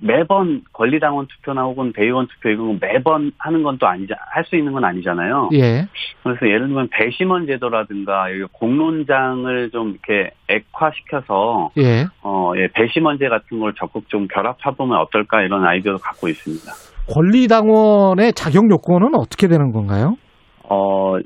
매번 0.00 0.62
권리당원 0.72 1.26
투표나 1.26 1.62
혹은 1.62 1.92
대의원 1.92 2.28
투표 2.28 2.50
이런 2.50 2.78
거 2.78 2.86
매번 2.86 3.32
하는 3.38 3.62
건 3.64 3.76
또 3.78 3.86
아니자 3.88 4.14
할수 4.30 4.54
있는 4.56 4.72
건 4.72 4.84
아니잖아요. 4.84 5.50
예. 5.54 5.88
그래서 6.22 6.46
예를 6.46 6.68
들면 6.68 6.88
배심원 6.92 7.46
제도라든가 7.46 8.26
공론장을 8.52 9.70
좀 9.70 9.90
이렇게 9.90 10.30
액화시켜서 10.48 11.70
예. 11.78 12.06
어, 12.22 12.52
예, 12.56 12.68
배심원제 12.72 13.28
같은 13.28 13.58
걸 13.58 13.74
적극 13.74 14.08
좀 14.08 14.28
결합해보면 14.28 14.96
어떨까 14.98 15.42
이런 15.42 15.64
아이디어도 15.64 15.98
갖고 15.98 16.28
있습니다. 16.28 16.70
권리당원의 17.12 18.34
자격 18.34 18.70
요건은 18.70 19.14
어떻게 19.16 19.48
되는 19.48 19.72
건가요? 19.72 20.16
어, 20.62 21.16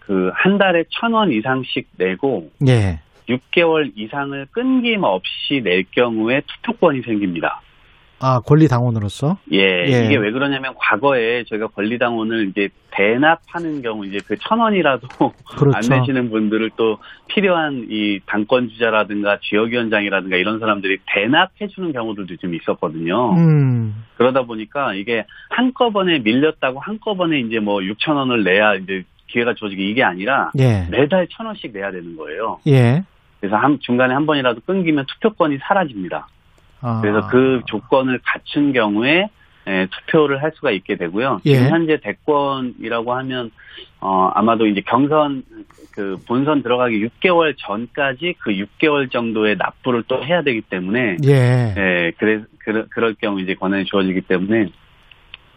그, 0.00 0.30
한 0.34 0.58
달에 0.58 0.84
천 0.90 1.12
원 1.14 1.32
이상씩 1.32 1.88
내고 1.96 2.50
예. 2.66 3.00
6개월 3.28 3.92
이상을 3.94 4.46
끊김 4.52 5.04
없이 5.04 5.60
낼 5.62 5.84
경우에 5.90 6.42
투표권이 6.46 7.02
생깁니다. 7.02 7.60
아, 8.20 8.40
권리당원으로서? 8.40 9.38
예, 9.52 9.58
예. 9.86 10.04
이게 10.06 10.16
왜 10.16 10.32
그러냐면 10.32 10.74
과거에 10.76 11.44
저희가 11.44 11.68
권리당원을 11.68 12.48
이제 12.48 12.68
대납하는 12.90 13.80
경우 13.82 14.04
이제 14.06 14.18
그 14.26 14.36
천 14.40 14.58
원이라도 14.60 15.06
그렇죠. 15.56 15.76
안 15.94 15.98
내시는 16.00 16.30
분들을 16.30 16.70
또 16.76 16.98
필요한 17.28 17.86
이 17.90 18.18
당권 18.26 18.68
주자라든가 18.70 19.38
지역위원장이라든가 19.42 20.36
이런 20.36 20.58
사람들이 20.58 20.98
대납해주는 21.06 21.92
경우들도 21.92 22.36
좀 22.36 22.54
있었거든요. 22.54 23.34
음. 23.36 24.04
그러다 24.16 24.42
보니까 24.42 24.94
이게 24.94 25.24
한꺼번에 25.50 26.18
밀렸다고 26.18 26.80
한꺼번에 26.80 27.38
이제 27.40 27.60
뭐 27.60 27.78
6천 27.80 28.16
원을 28.16 28.42
내야 28.42 28.74
이제 28.74 29.04
기회가 29.28 29.54
주어지기 29.54 29.90
이게 29.90 30.02
아니라 30.02 30.50
예. 30.58 30.86
매달 30.90 31.28
천 31.30 31.46
원씩 31.46 31.72
내야 31.72 31.92
되는 31.92 32.16
거예요. 32.16 32.58
예. 32.66 33.04
그래서 33.40 33.56
한 33.56 33.78
중간에 33.80 34.14
한 34.14 34.26
번이라도 34.26 34.62
끊기면 34.66 35.04
투표권이 35.06 35.58
사라집니다. 35.62 36.26
아. 36.80 37.00
그래서 37.00 37.26
그 37.28 37.60
조건을 37.66 38.20
갖춘 38.24 38.72
경우에 38.72 39.28
예, 39.68 39.86
투표를 39.90 40.42
할 40.42 40.52
수가 40.54 40.70
있게 40.70 40.96
되고요. 40.96 41.40
예. 41.44 41.54
지금 41.54 41.70
현재 41.70 41.98
대권이라고 42.00 43.14
하면 43.14 43.50
어, 44.00 44.30
아마도 44.34 44.66
이제 44.66 44.80
경선 44.80 45.42
그 45.92 46.16
본선 46.26 46.62
들어가기 46.62 47.06
6개월 47.06 47.54
전까지 47.58 48.36
그 48.38 48.50
6개월 48.50 49.10
정도의 49.10 49.56
납부를 49.56 50.04
또 50.08 50.24
해야 50.24 50.42
되기 50.42 50.62
때문에 50.62 51.16
예. 51.24 51.74
예, 51.76 52.12
그래, 52.16 52.42
그럴, 52.58 52.86
그럴 52.88 53.14
경우 53.14 53.40
이제 53.40 53.54
권한이 53.54 53.84
주어지기 53.84 54.22
때문에 54.22 54.70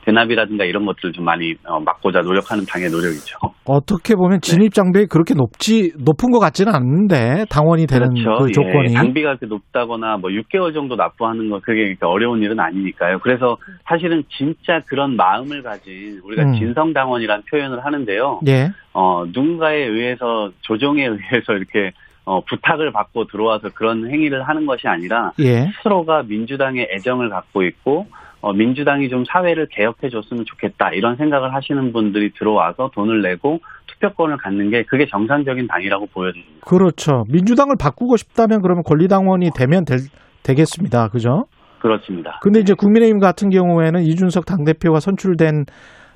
대납이라든가 0.06 0.66
이런 0.66 0.86
것들을 0.86 1.14
좀 1.14 1.26
많이 1.26 1.54
어, 1.66 1.80
막고자 1.80 2.22
노력하는 2.22 2.66
당의 2.66 2.90
노력이죠. 2.90 3.38
어떻게 3.66 4.16
보면 4.16 4.42
진입 4.42 4.74
장벽이 4.74 5.06
그렇게 5.08 5.34
높지 5.34 5.94
높은 6.04 6.32
것 6.32 6.40
같지는 6.40 6.74
않는데 6.74 7.46
당원이 7.50 7.88
되는 7.88 8.14
그렇죠. 8.14 8.44
그 8.44 8.52
조건이 8.52 8.90
예, 8.90 8.94
당비가 8.94 9.36
그렇게 9.36 9.46
높다거나 9.46 10.18
뭐 10.18 10.30
6개월 10.30 10.74
정도 10.74 10.96
납부하는 10.96 11.50
거 11.50 11.60
그게 11.60 11.86
그렇게 11.86 12.06
어려운 12.06 12.42
일은 12.42 12.60
아니니까요. 12.60 13.20
그래서 13.20 13.58
사실은 13.88 14.24
진짜 14.30 14.82
그런 14.88 15.16
마음을 15.16 15.62
가진 15.62 16.20
우리가 16.24 16.44
음. 16.44 16.54
진성 16.54 16.94
당원이라는 16.94 17.44
표현을 17.50 17.86
하는데요. 17.86 18.42
예. 18.48 18.70
어, 18.94 19.26
누군가에 19.26 19.78
의해서 19.78 20.52
조정에 20.62 21.06
의해서 21.06 21.54
이렇게 21.54 21.92
어, 22.26 22.42
부탁을 22.42 22.92
받고 22.92 23.26
들어와서 23.26 23.70
그런 23.74 24.10
행위를 24.10 24.48
하는 24.48 24.66
것이 24.66 24.88
아니라 24.88 25.32
예. 25.40 25.68
스스로가 25.78 26.24
민주당의 26.24 26.88
애정을 26.92 27.30
갖고 27.30 27.64
있고 27.64 28.08
어, 28.42 28.54
민주당이 28.54 29.10
좀 29.10 29.24
사회를 29.26 29.68
개혁해 29.72 30.10
줬으면 30.10 30.46
좋겠다 30.46 30.92
이런 30.94 31.16
생각을 31.16 31.54
하시는 31.54 31.94
분들이 31.94 32.32
들어와서 32.34 32.90
돈을 32.94 33.22
내고 33.22 33.60
투표권을 33.88 34.38
갖는 34.38 34.72
게 34.72 34.84
그게 34.84 35.06
정상적인 35.06 35.68
당이라고 35.68 36.08
보여집니다. 36.08 36.66
그렇죠. 36.66 37.24
민주당을 37.30 37.76
바꾸고 37.80 38.18
싶다면 38.18 38.62
그러면 38.62 38.84
권리당원이 38.84 39.52
되면 39.56 39.86
될, 39.86 40.00
되겠습니다. 40.44 41.10
그죠? 41.10 41.46
그렇습니다. 41.80 42.40
근데 42.42 42.60
이제 42.60 42.74
국민의힘 42.74 43.20
같은 43.20 43.50
경우에는 43.50 44.02
이준석 44.02 44.46
당대표가 44.46 45.00
선출된 45.00 45.66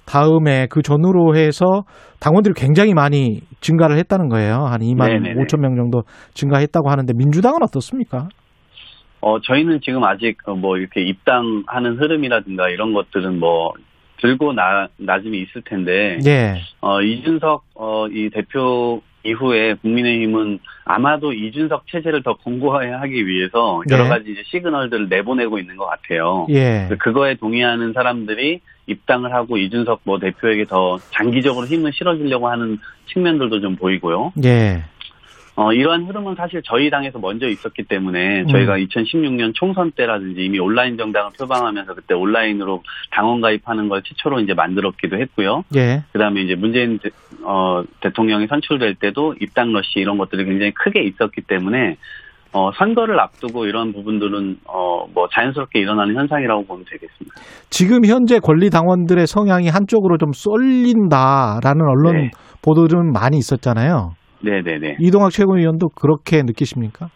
다음에 0.06 0.68
그 0.70 0.82
전후로 0.84 1.36
해서 1.36 1.84
당원들이 2.20 2.54
굉장히 2.56 2.94
많이 2.94 3.42
증가를 3.60 3.98
했다는 3.98 4.30
거예요. 4.30 4.66
한 4.66 4.82
2만 4.82 5.08
네네네. 5.08 5.34
5천 5.42 5.60
명 5.60 5.76
정도 5.76 6.04
증가했다고 6.34 6.90
하는데 6.90 7.12
민주당은 7.16 7.64
어떻습니까? 7.64 8.28
어, 9.26 9.42
저희는 9.42 9.82
지금 9.82 10.04
아직 10.04 10.38
어, 10.48 10.54
뭐 10.54 10.78
이렇게 10.78 11.02
입당하는 11.02 11.96
흐름이라든가 11.98 12.70
이런 12.70 12.94
것들은 12.94 13.40
뭐 13.40 13.74
들고 14.22 14.54
나, 14.54 14.88
나짐이 14.98 15.42
있을 15.42 15.64
텐데, 15.64 16.20
예. 16.28 16.62
어, 16.80 17.02
이준석, 17.02 17.64
어, 17.74 18.08
이 18.08 18.30
대표 18.30 19.02
이후에 19.24 19.74
국민의힘은 19.82 20.60
아마도 20.86 21.34
이준석 21.34 21.88
체제를 21.88 22.22
더 22.22 22.36
공고화하기 22.36 23.26
위해서 23.26 23.82
여러 23.90 24.04
네. 24.04 24.10
가지 24.10 24.32
이제 24.32 24.44
시그널들을 24.46 25.10
내보내고 25.10 25.58
있는 25.58 25.76
것 25.76 25.88
같아요. 25.88 26.46
예. 26.52 26.88
그거에 27.00 27.34
동의하는 27.34 27.94
사람들이 27.94 28.60
입당을 28.86 29.34
하고 29.34 29.58
이준석 29.58 30.02
뭐 30.04 30.20
대표에게 30.20 30.66
더 30.66 31.00
장기적으로 31.10 31.66
힘을 31.66 31.92
실어주려고 31.94 32.48
하는 32.48 32.78
측면들도 33.08 33.62
좀 33.62 33.76
보이고요. 33.76 34.34
예. 34.44 34.84
어, 35.58 35.72
이러한 35.72 36.04
흐름은 36.04 36.36
사실 36.36 36.62
저희 36.66 36.90
당에서 36.90 37.18
먼저 37.20 37.48
있었기 37.48 37.84
때문에 37.84 38.42
음. 38.42 38.48
저희가 38.48 38.78
2016년 38.78 39.54
총선 39.54 39.92
때라든지 39.92 40.44
이미 40.44 40.60
온라인 40.60 40.98
정당을 40.98 41.32
표방하면서 41.40 41.94
그때 41.94 42.14
온라인으로 42.14 42.84
당원 43.12 43.40
가입하는 43.40 43.88
걸 43.88 44.02
최초로 44.04 44.42
이제 44.42 44.54
만들었기도 44.54 45.18
했고요. 45.18 45.64
예. 45.76 46.04
그다음에 46.12 46.42
이제 46.42 46.56
문재인 46.56 47.00
대, 47.00 47.10
어, 47.44 47.84
대통령이 48.02 48.48
선출될 48.48 48.96
때도 48.96 49.36
입당 49.40 49.72
러시 49.72 50.00
이런 50.00 50.18
것들이 50.18 50.44
굉장히 50.44 50.72
크게 50.74 51.02
있었기 51.04 51.42
때문에 51.48 51.96
어, 52.52 52.72
선거를 52.78 53.20
앞두고 53.20 53.66
이런 53.66 53.94
부분들은 53.94 54.58
어, 54.66 55.06
뭐 55.14 55.28
자연스럽게 55.34 55.80
일어나는 55.80 56.16
현상이라고 56.16 56.66
보면 56.66 56.86
되겠습니다. 56.86 57.36
지금 57.70 58.06
현재 58.06 58.40
권리 58.40 58.70
당원들의 58.70 59.28
성향이 59.28 59.70
한쪽으로 59.70 60.18
좀 60.18 60.32
쏠린다라는 60.34 61.82
언론 61.86 62.16
네. 62.16 62.32
보도들은 62.62 63.12
많이 63.12 63.38
있었잖아요. 63.38 64.14
네네네. 64.46 64.98
이동학 65.00 65.32
최고위원도 65.32 65.90
그렇게 65.90 66.44
느끼십니까? 66.44 67.10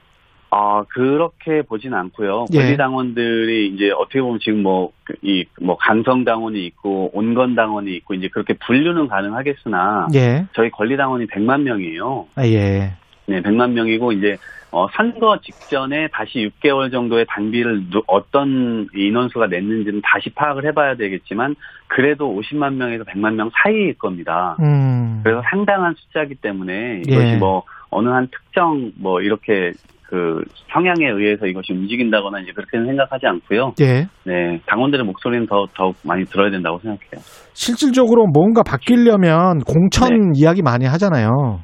아, 0.51 0.83
그렇게 0.89 1.61
보진 1.61 1.93
않고요. 1.93 2.45
예. 2.53 2.57
권리당원들이 2.57 3.67
이제 3.67 3.91
어떻게 3.91 4.19
보면 4.19 4.39
지금 4.39 4.63
뭐, 4.63 4.91
그 5.03 5.13
이, 5.21 5.45
뭐, 5.61 5.77
강성당원이 5.77 6.65
있고, 6.65 7.11
온건당원이 7.13 7.95
있고, 7.97 8.15
이제 8.15 8.29
그렇게 8.29 8.55
분류는 8.65 9.09
가능하겠으나, 9.09 10.07
예. 10.15 10.45
저희 10.55 10.71
권리당원이 10.71 11.27
100만 11.27 11.61
명이에요. 11.61 12.25
아, 12.33 12.47
예. 12.47 12.93
네, 13.27 13.41
100만 13.43 13.73
명이고, 13.73 14.11
이제, 14.13 14.37
어, 14.71 14.85
선거 14.95 15.39
직전에 15.41 16.07
다시 16.13 16.49
6개월 16.61 16.91
정도의 16.91 17.25
당비를 17.29 17.89
누- 17.89 18.03
어떤 18.07 18.87
인원수가 18.95 19.47
냈는지는 19.47 20.01
다시 20.03 20.29
파악을 20.35 20.65
해봐야 20.67 20.95
되겠지만, 20.95 21.55
그래도 21.87 22.27
50만 22.35 22.75
명에서 22.75 23.03
100만 23.03 23.33
명 23.33 23.49
사이일 23.63 23.97
겁니다. 23.97 24.55
음. 24.61 25.21
그래서 25.23 25.41
상당한 25.49 25.93
숫자이기 25.95 26.35
때문에 26.35 27.01
예. 27.09 27.11
이것이 27.11 27.37
뭐 27.37 27.63
어느 27.89 28.09
한 28.09 28.27
특정 28.27 28.91
뭐 28.99 29.21
이렇게 29.21 29.71
그 30.03 30.41
성향에 30.73 31.07
의해서 31.07 31.45
이것이 31.45 31.71
움직인다거나 31.73 32.39
이제 32.39 32.51
그렇게는 32.51 32.85
생각하지 32.87 33.25
않고요. 33.27 33.73
예. 33.81 34.07
네, 34.25 34.59
당원들의 34.65 35.05
목소리는 35.05 35.45
더 35.47 35.65
더욱 35.75 35.95
많이 36.03 36.25
들어야 36.25 36.49
된다고 36.49 36.79
생각해요. 36.79 37.21
실질적으로 37.53 38.25
뭔가 38.33 38.61
바뀌려면 38.63 39.59
공천 39.59 40.31
이야기 40.35 40.61
많이 40.63 40.85
하잖아요. 40.85 41.59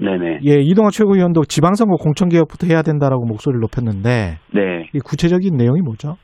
네네. 0.00 0.40
예, 0.44 0.60
이동학 0.62 0.92
최고위원도 0.92 1.44
지방선거 1.44 1.96
공천 1.96 2.28
개혁부터 2.28 2.66
해야 2.66 2.82
된다라고 2.82 3.26
목소리를 3.26 3.60
높였는데 3.60 4.38
네. 4.52 4.88
이 4.94 4.98
구체적인 4.98 5.56
내용이 5.56 5.82
뭐죠? 5.82 6.16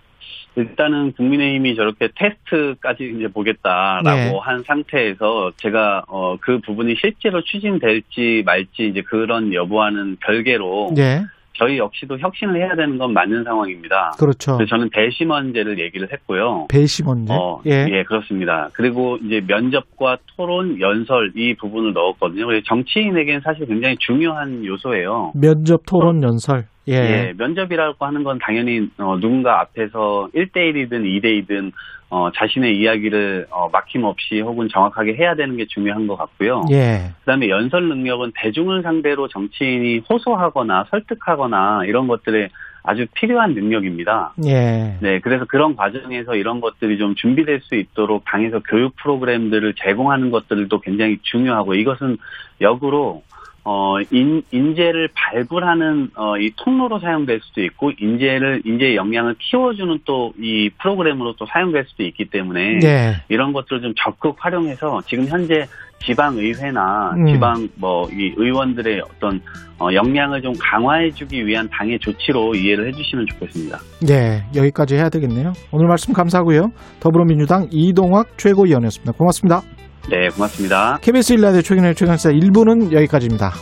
일단은 0.57 1.13
국민의힘이 1.13 1.77
저렇게 1.77 2.09
테스트까지 2.15 3.13
이제 3.15 3.29
보겠다라고 3.29 4.07
네. 4.09 4.39
한 4.41 4.63
상태에서 4.63 5.53
제가 5.57 6.05
어 6.09 6.37
그 6.41 6.61
부분이 6.61 6.95
실제로 7.01 7.43
추진될지 7.43 8.43
말지 8.47 8.89
이제 8.89 9.03
그런 9.03 9.53
여부와는 9.53 10.17
별개로 10.21 10.91
예. 10.99 11.21
저희 11.59 11.79
역시도 11.79 12.19
혁신을 12.19 12.57
해야 12.57 12.75
되는 12.77 12.99
건 12.99 13.13
맞는 13.13 13.45
상황입니다. 13.45 14.13
그렇죠. 14.19 14.57
그래서 14.57 14.69
저는 14.71 14.91
배심원제를 14.91 15.79
얘기를 15.79 16.09
했고요. 16.13 16.67
배심원제. 16.71 17.33
어, 17.33 17.61
예. 17.67 17.87
예. 17.91 18.03
그렇습니다. 18.05 18.69
그리고 18.73 19.17
이제 19.19 19.41
면접과 19.47 20.19
토론, 20.37 20.81
연설 20.81 21.33
이 21.35 21.55
부분을 21.55 21.93
넣었거든요. 21.93 22.47
정치인에게는 22.63 23.41
사실 23.43 23.67
굉장히 23.67 23.97
중요한 23.99 24.65
요소예요. 24.65 25.33
면접 25.35 25.83
토론 25.87 26.23
연설. 26.23 26.65
예. 26.89 26.95
예, 26.95 27.33
면접이라고 27.37 28.05
하는 28.05 28.23
건 28.23 28.39
당연히 28.41 28.89
어, 28.99 29.19
누군가 29.19 29.61
앞에서 29.61 30.29
1대1이든 30.35 31.03
2대2든 31.03 31.73
어, 32.09 32.31
자신의 32.33 32.79
이야기를 32.79 33.49
어, 33.51 33.69
막힘없이 33.71 34.41
혹은 34.41 34.69
정확하게 34.69 35.15
해야 35.17 35.35
되는 35.35 35.57
게 35.57 35.67
중요한 35.67 36.07
것 36.07 36.17
같고요. 36.17 36.63
예. 36.71 37.11
그다음에 37.21 37.49
연설 37.49 37.89
능력은 37.89 38.33
대중을 38.37 38.83
상대로 38.83 39.27
정치인이 39.29 40.03
호소하거나 40.09 40.87
설득하거나 40.91 41.85
이런 41.87 42.07
것들에 42.07 42.49
아주 42.85 43.05
필요한 43.15 43.55
능력입니다. 43.55 44.35
예. 44.47 44.97
네, 45.01 45.19
그래서 45.19 45.45
그런 45.45 45.75
과정에서 45.75 46.37
이런 46.37 46.61
것들이 46.61 46.99
좀 46.99 47.17
준비될 47.17 47.61
수 47.63 47.75
있도록 47.75 48.25
당에서 48.25 48.61
교육 48.61 48.95
프로그램들을 48.97 49.75
제공하는 49.77 50.31
것들도 50.31 50.81
굉장히 50.81 51.19
중요하고 51.23 51.75
이것은 51.75 52.17
역으로 52.61 53.25
어, 53.69 53.97
인, 54.13 54.43
인재를 54.53 55.09
발굴하는, 55.13 56.11
어, 56.15 56.39
이 56.39 56.53
통로로 56.55 57.01
사용될 57.01 57.41
수도 57.43 57.65
있고, 57.65 57.91
인재를, 57.99 58.63
인재의 58.65 58.95
역량을 58.95 59.35
키워주는 59.41 59.99
또 60.05 60.31
이 60.39 60.71
프로그램으로 60.81 61.35
또 61.37 61.47
사용될 61.47 61.85
수도 61.89 62.05
있기 62.05 62.27
때문에, 62.27 62.79
예. 62.85 63.15
이런 63.29 63.53
것들을 63.53 63.83
좀 63.83 63.93
적극 63.97 64.37
활용해서 64.39 65.01
지금 65.07 65.27
현재 65.27 65.67
지방의회나 66.05 67.15
음. 67.17 67.27
지방 67.27 67.69
뭐, 67.75 68.09
이 68.13 68.33
의원들의 68.37 69.01
어떤, 69.01 69.41
어, 69.81 69.93
역량을 69.93 70.43
좀 70.43 70.53
강화해주기 70.61 71.45
위한 71.45 71.69
당의 71.69 71.99
조치로 71.99 72.55
이해를 72.55 72.87
해주시면 72.89 73.27
좋겠습니다. 73.27 73.79
예. 74.11 74.45
여기까지 74.55 74.95
해야 74.95 75.09
되겠네요. 75.09 75.53
오늘 75.73 75.89
말씀 75.89 76.15
감사하고요. 76.15 76.71
더불어민주당 77.01 77.67
이동학 77.73 78.39
최고위원이었습니다. 78.39 79.13
고맙습니다. 79.13 79.63
네, 80.09 80.29
고맙습니다. 80.29 80.99
KBS 81.03 81.33
일라디오 81.33 81.63
최근의 81.63 81.95
최강사 81.97 82.31
1부는 82.31 82.93
여기까지입니다. 82.93 83.53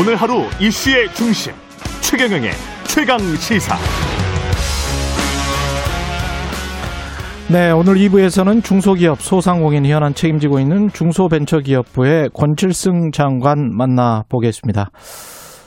오늘 0.00 0.16
하루 0.16 0.44
이슈의 0.60 1.12
중심 1.14 1.52
최경영의 2.00 2.52
최강 2.86 3.18
시사. 3.36 3.76
네, 7.50 7.70
오늘 7.70 7.94
2부에서는 7.94 8.62
중소기업 8.62 9.20
소상공인 9.20 9.86
현안 9.86 10.12
책임지고 10.12 10.58
있는 10.58 10.88
중소벤처기업부의 10.88 12.28
권칠승 12.34 13.10
장관 13.10 13.70
만나보겠습니다. 13.74 14.90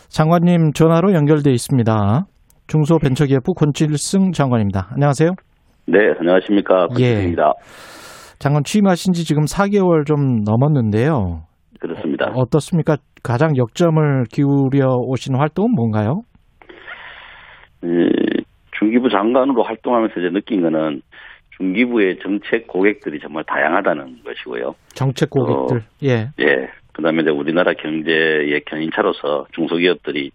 장관님 0.10 0.74
전화로 0.74 1.14
연결돼 1.14 1.50
있습니다. 1.50 2.26
중소벤처기업부 2.68 3.56
권칠승 3.56 4.32
장관입니다. 4.32 4.90
안녕하세요. 4.92 5.32
네, 5.88 5.98
안녕하십니까. 6.20 6.86
예. 7.00 7.14
권진입니다. 7.14 7.54
장관 8.38 8.64
취임하신 8.64 9.14
지 9.14 9.26
지금 9.26 9.46
4개월 9.46 10.06
좀 10.06 10.44
넘었는데요. 10.44 11.46
그렇습니다. 11.80 12.28
어, 12.28 12.42
어떻습니까? 12.42 12.98
가장 13.24 13.58
역점을 13.58 14.26
기울여 14.32 14.86
오신 15.08 15.36
활동은 15.36 15.72
뭔가요? 15.76 16.22
이 17.84 18.44
중기부 18.78 19.10
장관으로 19.10 19.64
활동하면서 19.64 20.20
이제 20.20 20.30
느낀 20.30 20.62
거는 20.62 21.02
중기부의 21.62 22.18
정책 22.24 22.66
고객들이 22.68 23.20
정말 23.20 23.44
다양하다는 23.44 24.24
것이고요. 24.26 24.74
정책 24.96 25.30
고객들. 25.30 25.84
예. 26.04 26.30
예. 26.40 26.70
그 26.92 27.02
다음에 27.04 27.22
이제 27.22 27.30
우리나라 27.30 27.74
경제의 27.74 28.62
견인차로서 28.66 29.46
중소기업들이 29.54 30.32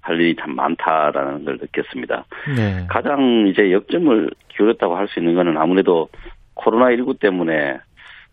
할 0.00 0.20
일이 0.20 0.34
참 0.34 0.56
많다라는 0.56 1.44
걸 1.44 1.58
느꼈습니다. 1.60 2.24
네. 2.56 2.86
가장 2.88 3.46
이제 3.48 3.70
역점을 3.70 4.30
기울였다고 4.48 4.96
할 4.96 5.06
수 5.08 5.20
있는 5.20 5.34
거는 5.34 5.56
아무래도 5.58 6.08
코로나19 6.56 7.20
때문에 7.20 7.78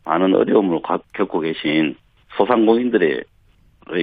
많은 0.06 0.34
어려움을 0.34 0.82
가- 0.82 1.00
겪고 1.14 1.42
계신 1.42 1.96
소상공인들의 2.38 3.24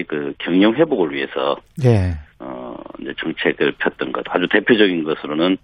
그 0.09 0.34
경영 0.39 0.74
회복을 0.74 1.12
위해서 1.12 1.57
예. 1.84 2.12
어 2.39 2.76
이제 3.01 3.12
정책을 3.18 3.72
폈던 3.78 4.12
것 4.12 4.24
아주 4.28 4.47
대표적인 4.51 5.05
것으로는 5.05 5.57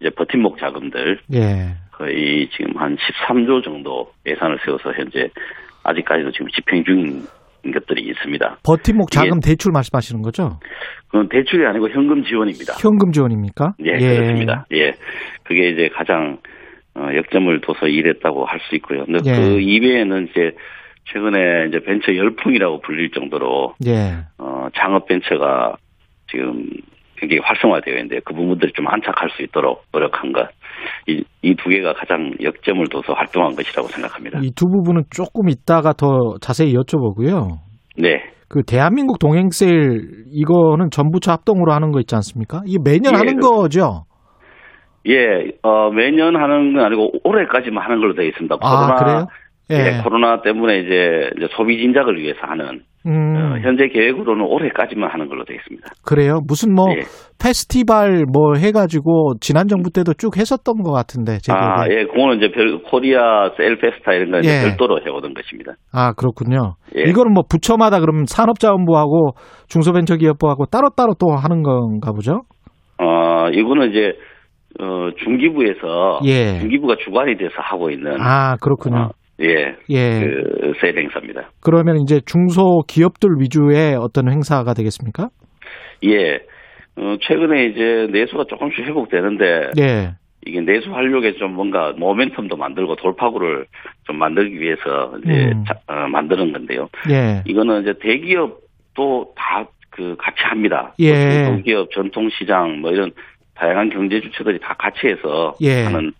이제 0.00 0.10
버팀목 0.10 0.58
자금들 0.58 1.18
예. 1.34 1.74
거의 1.98 2.48
지금 2.56 2.76
한 2.76 2.96
13조 2.96 3.62
정도 3.64 4.12
예산을 4.24 4.58
세워서 4.64 4.92
현재 4.92 5.28
아직까지도 5.82 6.30
지금 6.30 6.46
집행 6.48 6.84
중인 6.84 7.26
것들이 7.74 8.02
있습니다. 8.08 8.58
버팀목 8.64 9.10
자금 9.10 9.40
대출 9.40 9.72
말씀하시는 9.72 10.22
거죠? 10.22 10.60
그건 11.08 11.28
대출이 11.28 11.66
아니고 11.66 11.88
현금 11.90 12.22
지원입니다. 12.22 12.74
현금 12.80 13.10
지원입니까? 13.10 13.72
예, 13.84 13.98
그렇습니다. 13.98 14.64
예. 14.72 14.92
그게 15.42 15.70
이제 15.70 15.88
가장 15.92 16.38
어, 16.94 17.08
역점을 17.14 17.60
둬서 17.62 17.88
일했다고 17.88 18.44
할 18.44 18.60
수 18.60 18.76
있고요. 18.76 19.04
근데 19.04 19.18
예. 19.26 19.32
그 19.36 19.60
이외에는 19.60 20.28
이제 20.30 20.52
최근에 21.12 21.66
이제 21.68 21.80
벤처 21.80 22.14
열풍이라고 22.14 22.80
불릴 22.80 23.10
정도로 23.10 23.74
예. 23.86 24.18
어, 24.38 24.68
창업 24.76 25.06
벤처가 25.08 25.76
지금 26.30 26.68
굉장히 27.16 27.40
활성화되어 27.42 27.94
있는데 27.94 28.20
그 28.24 28.34
부분들이 28.34 28.72
좀 28.72 28.86
안착할 28.86 29.30
수 29.30 29.42
있도록 29.42 29.84
노력한 29.92 30.32
것. 30.32 30.48
이, 31.06 31.22
이두 31.42 31.68
개가 31.68 31.94
가장 31.94 32.32
역점을 32.42 32.84
둬서 32.88 33.12
활동한 33.14 33.54
것이라고 33.54 33.88
생각합니다. 33.88 34.38
이 34.42 34.50
두 34.54 34.66
부분은 34.66 35.04
조금 35.10 35.48
이따가 35.48 35.92
더 35.92 36.34
자세히 36.40 36.74
여쭤보고요. 36.74 37.58
네. 37.96 38.22
그 38.48 38.62
대한민국 38.62 39.18
동행세일 39.18 40.24
이거는 40.32 40.90
전부처 40.90 41.32
합동으로 41.32 41.72
하는 41.72 41.90
거 41.92 42.00
있지 42.00 42.14
않습니까? 42.14 42.62
이게 42.66 42.78
매년 42.82 43.12
예, 43.14 43.18
하는 43.18 43.36
그렇습니다. 43.36 43.48
거죠? 43.48 44.02
예, 45.06 45.52
어, 45.62 45.90
매년 45.90 46.36
하는 46.36 46.74
건 46.74 46.84
아니고 46.84 47.10
올해까지만 47.24 47.82
하는 47.84 48.00
걸로 48.00 48.14
되어 48.14 48.24
있습니다. 48.26 48.56
아, 48.60 48.94
그래요? 48.94 49.26
예. 49.70 49.98
예, 49.98 50.02
코로나 50.02 50.40
때문에 50.42 50.78
이제, 50.80 51.30
이제 51.36 51.46
소비 51.50 51.78
진작을 51.78 52.18
위해서 52.18 52.40
하는 52.42 52.80
음, 53.08 53.36
어, 53.36 53.58
현재 53.60 53.88
계획으로는 53.88 54.44
올해까지만 54.44 55.10
하는 55.10 55.28
걸로 55.28 55.44
되어 55.44 55.56
있습니다. 55.56 55.88
그래요? 56.04 56.40
무슨 56.46 56.74
뭐 56.74 56.84
예. 56.90 57.00
페스티벌 57.42 58.24
뭐 58.30 58.54
해가지고 58.56 59.34
지난 59.40 59.66
정부 59.66 59.90
때도 59.90 60.12
쭉 60.14 60.36
했었던 60.36 60.82
것 60.82 60.92
같은데 60.92 61.38
제 61.38 61.52
아. 61.52 61.88
예, 61.88 62.04
그거는 62.04 62.36
이제 62.36 62.50
별, 62.50 62.82
코리아 62.82 63.50
셀페스타 63.56 64.12
이런 64.12 64.30
거 64.32 64.38
예. 64.44 64.68
별도로 64.68 65.00
해오던 65.04 65.32
것입니다. 65.32 65.72
아 65.92 66.12
그렇군요. 66.12 66.74
예. 66.96 67.02
이거는 67.08 67.32
뭐 67.32 67.42
부처마다 67.48 68.00
그럼 68.00 68.26
산업자원부하고 68.26 69.30
중소벤처기업부하고 69.68 70.66
따로따로 70.66 71.14
또 71.18 71.30
하는 71.34 71.62
건가 71.62 72.12
보죠? 72.12 72.42
어, 73.00 73.48
이거는 73.50 73.90
이제, 73.90 74.12
어, 74.80 75.10
중기부에서, 75.22 76.20
예. 76.24 76.58
중기부가 76.58 76.96
주관이 77.04 77.36
돼서 77.36 77.54
하고 77.58 77.90
있는, 77.90 78.16
아 78.20 78.56
그렇군요. 78.60 79.02
어, 79.02 79.10
예, 79.40 79.76
예. 79.90 80.20
그, 80.20 80.72
세일 80.80 80.98
행사입니다. 80.98 81.50
그러면 81.62 81.98
이제 81.98 82.20
중소 82.26 82.82
기업들 82.88 83.30
위주의 83.38 83.94
어떤 83.94 84.30
행사가 84.30 84.74
되겠습니까? 84.74 85.28
예, 86.04 86.36
어, 86.96 87.16
최근에 87.22 87.66
이제 87.66 88.08
내수가 88.10 88.44
조금씩 88.48 88.84
회복되는데, 88.86 89.70
예. 89.78 90.12
이게 90.46 90.60
내수 90.60 90.90
활력에 90.92 91.34
좀 91.34 91.54
뭔가 91.54 91.92
모멘텀도 91.94 92.56
만들고 92.56 92.96
돌파구를 92.96 93.66
좀 94.04 94.16
만들기 94.18 94.58
위해서 94.60 95.12
이제 95.22 95.50
음. 95.52 95.64
자- 95.64 95.74
어, 95.88 96.08
만드는 96.08 96.52
건데요. 96.52 96.88
예. 97.10 97.42
이거는 97.46 97.82
이제 97.82 97.94
대기업도 98.00 99.32
다 99.36 99.66
그 99.90 100.14
같이 100.16 100.36
합니다. 100.44 100.94
예. 101.00 101.12
중소기업, 101.44 101.90
전통시장 101.90 102.80
뭐 102.80 102.92
이런 102.92 103.10
다양한 103.56 103.90
경제 103.90 104.20
주체들이 104.20 104.60
다 104.60 104.74
같이 104.78 105.08
해서 105.08 105.54
예. 105.60 105.82
하는 105.82 106.12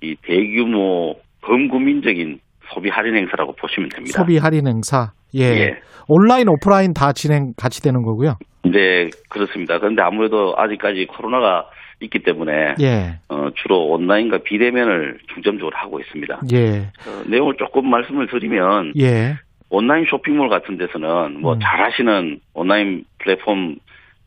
이 0.00 0.16
대규모 0.22 1.16
범국민적인 1.42 2.38
소비 2.72 2.88
할인 2.88 3.16
행사라고 3.16 3.52
보시면 3.54 3.88
됩니다. 3.90 4.18
소비 4.18 4.38
할인 4.38 4.66
행사. 4.66 5.12
예. 5.34 5.42
예. 5.42 5.80
온라인 6.08 6.48
오프라인 6.48 6.94
다 6.94 7.12
진행 7.12 7.52
같이 7.56 7.82
되는 7.82 8.02
거고요. 8.02 8.38
네, 8.64 9.10
그렇습니다. 9.28 9.78
그런데 9.78 10.02
아무래도 10.02 10.54
아직까지 10.56 11.06
코로나가 11.06 11.68
있기 12.00 12.20
때문에 12.20 12.74
예. 12.80 13.18
어, 13.28 13.48
주로 13.54 13.86
온라인과 13.88 14.38
비대면을 14.38 15.18
중점적으로 15.32 15.76
하고 15.76 16.00
있습니다. 16.00 16.40
예. 16.52 16.78
어, 17.06 17.22
내용을 17.26 17.54
조금 17.58 17.88
말씀을 17.88 18.26
드리면 18.28 18.92
예. 18.98 19.36
온라인 19.70 20.04
쇼핑몰 20.08 20.48
같은 20.48 20.76
데서는 20.76 21.40
뭐 21.40 21.54
음. 21.54 21.60
잘하시는 21.60 22.40
온라인 22.54 23.04
플랫폼 23.18 23.76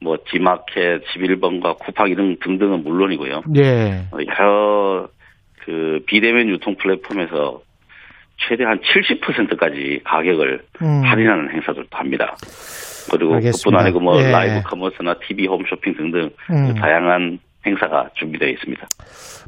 뭐 0.02 0.18
지마켓, 0.32 1.04
11번과 1.06 1.78
쿠팡 1.80 2.10
이런 2.10 2.38
등등은 2.40 2.84
물론이고요. 2.84 3.44
예. 3.58 4.08
어, 4.12 4.18
여러 4.26 5.10
그 5.60 6.00
비대면 6.08 6.48
유통 6.50 6.76
플랫폼에서 6.76 7.62
최대 8.48 8.64
한 8.64 8.80
70%까지 8.80 10.02
가격을 10.06 10.62
음. 10.82 11.02
할인하는 11.04 11.52
행사들도 11.54 11.90
합니다. 11.92 12.36
그리고 13.12 13.36
알겠습니다. 13.36 13.70
그뿐 13.70 13.80
아니고 13.80 14.00
뭐 14.00 14.22
예. 14.22 14.32
라이브 14.32 14.62
커머스나 14.68 15.16
TV 15.26 15.48
홈쇼핑 15.48 15.96
등등 15.96 16.30
음. 16.52 16.76
다양한 16.76 17.40
행사가 17.66 18.10
준비되어 18.16 18.48
있습니다. 18.50 18.88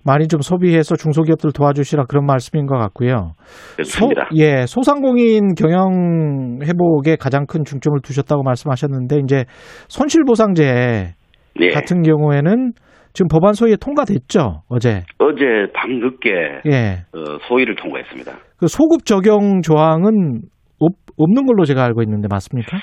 많이 0.03 0.27
좀 0.27 0.41
소비해서 0.41 0.95
중소기업들 0.95 1.51
도와주시라 1.53 2.05
그런 2.05 2.25
말씀인 2.25 2.65
것 2.65 2.77
같고요. 2.77 3.33
그렇습니다. 3.75 4.27
소, 4.29 4.37
예, 4.37 4.65
소상공인 4.65 5.55
경영 5.55 6.59
회복에 6.63 7.15
가장 7.15 7.45
큰 7.45 7.63
중점을 7.63 7.97
두셨다고 8.03 8.43
말씀하셨는데 8.43 9.19
이제 9.23 9.45
손실보상제 9.87 11.13
예. 11.61 11.69
같은 11.69 12.01
경우에는 12.01 12.71
지금 13.13 13.27
법안 13.27 13.53
소위에 13.53 13.75
통과됐죠 13.75 14.63
어제. 14.69 15.03
어제 15.17 15.43
밤 15.73 15.99
늦게 15.99 16.61
예, 16.67 17.03
어, 17.13 17.37
소위를 17.47 17.75
통과했습니다. 17.75 18.31
그 18.57 18.67
소급 18.67 19.05
적용 19.05 19.61
조항은 19.61 20.41
없, 20.79 20.93
없는 21.17 21.45
걸로 21.45 21.65
제가 21.65 21.83
알고 21.83 22.01
있는데 22.03 22.27
맞습니까? 22.29 22.77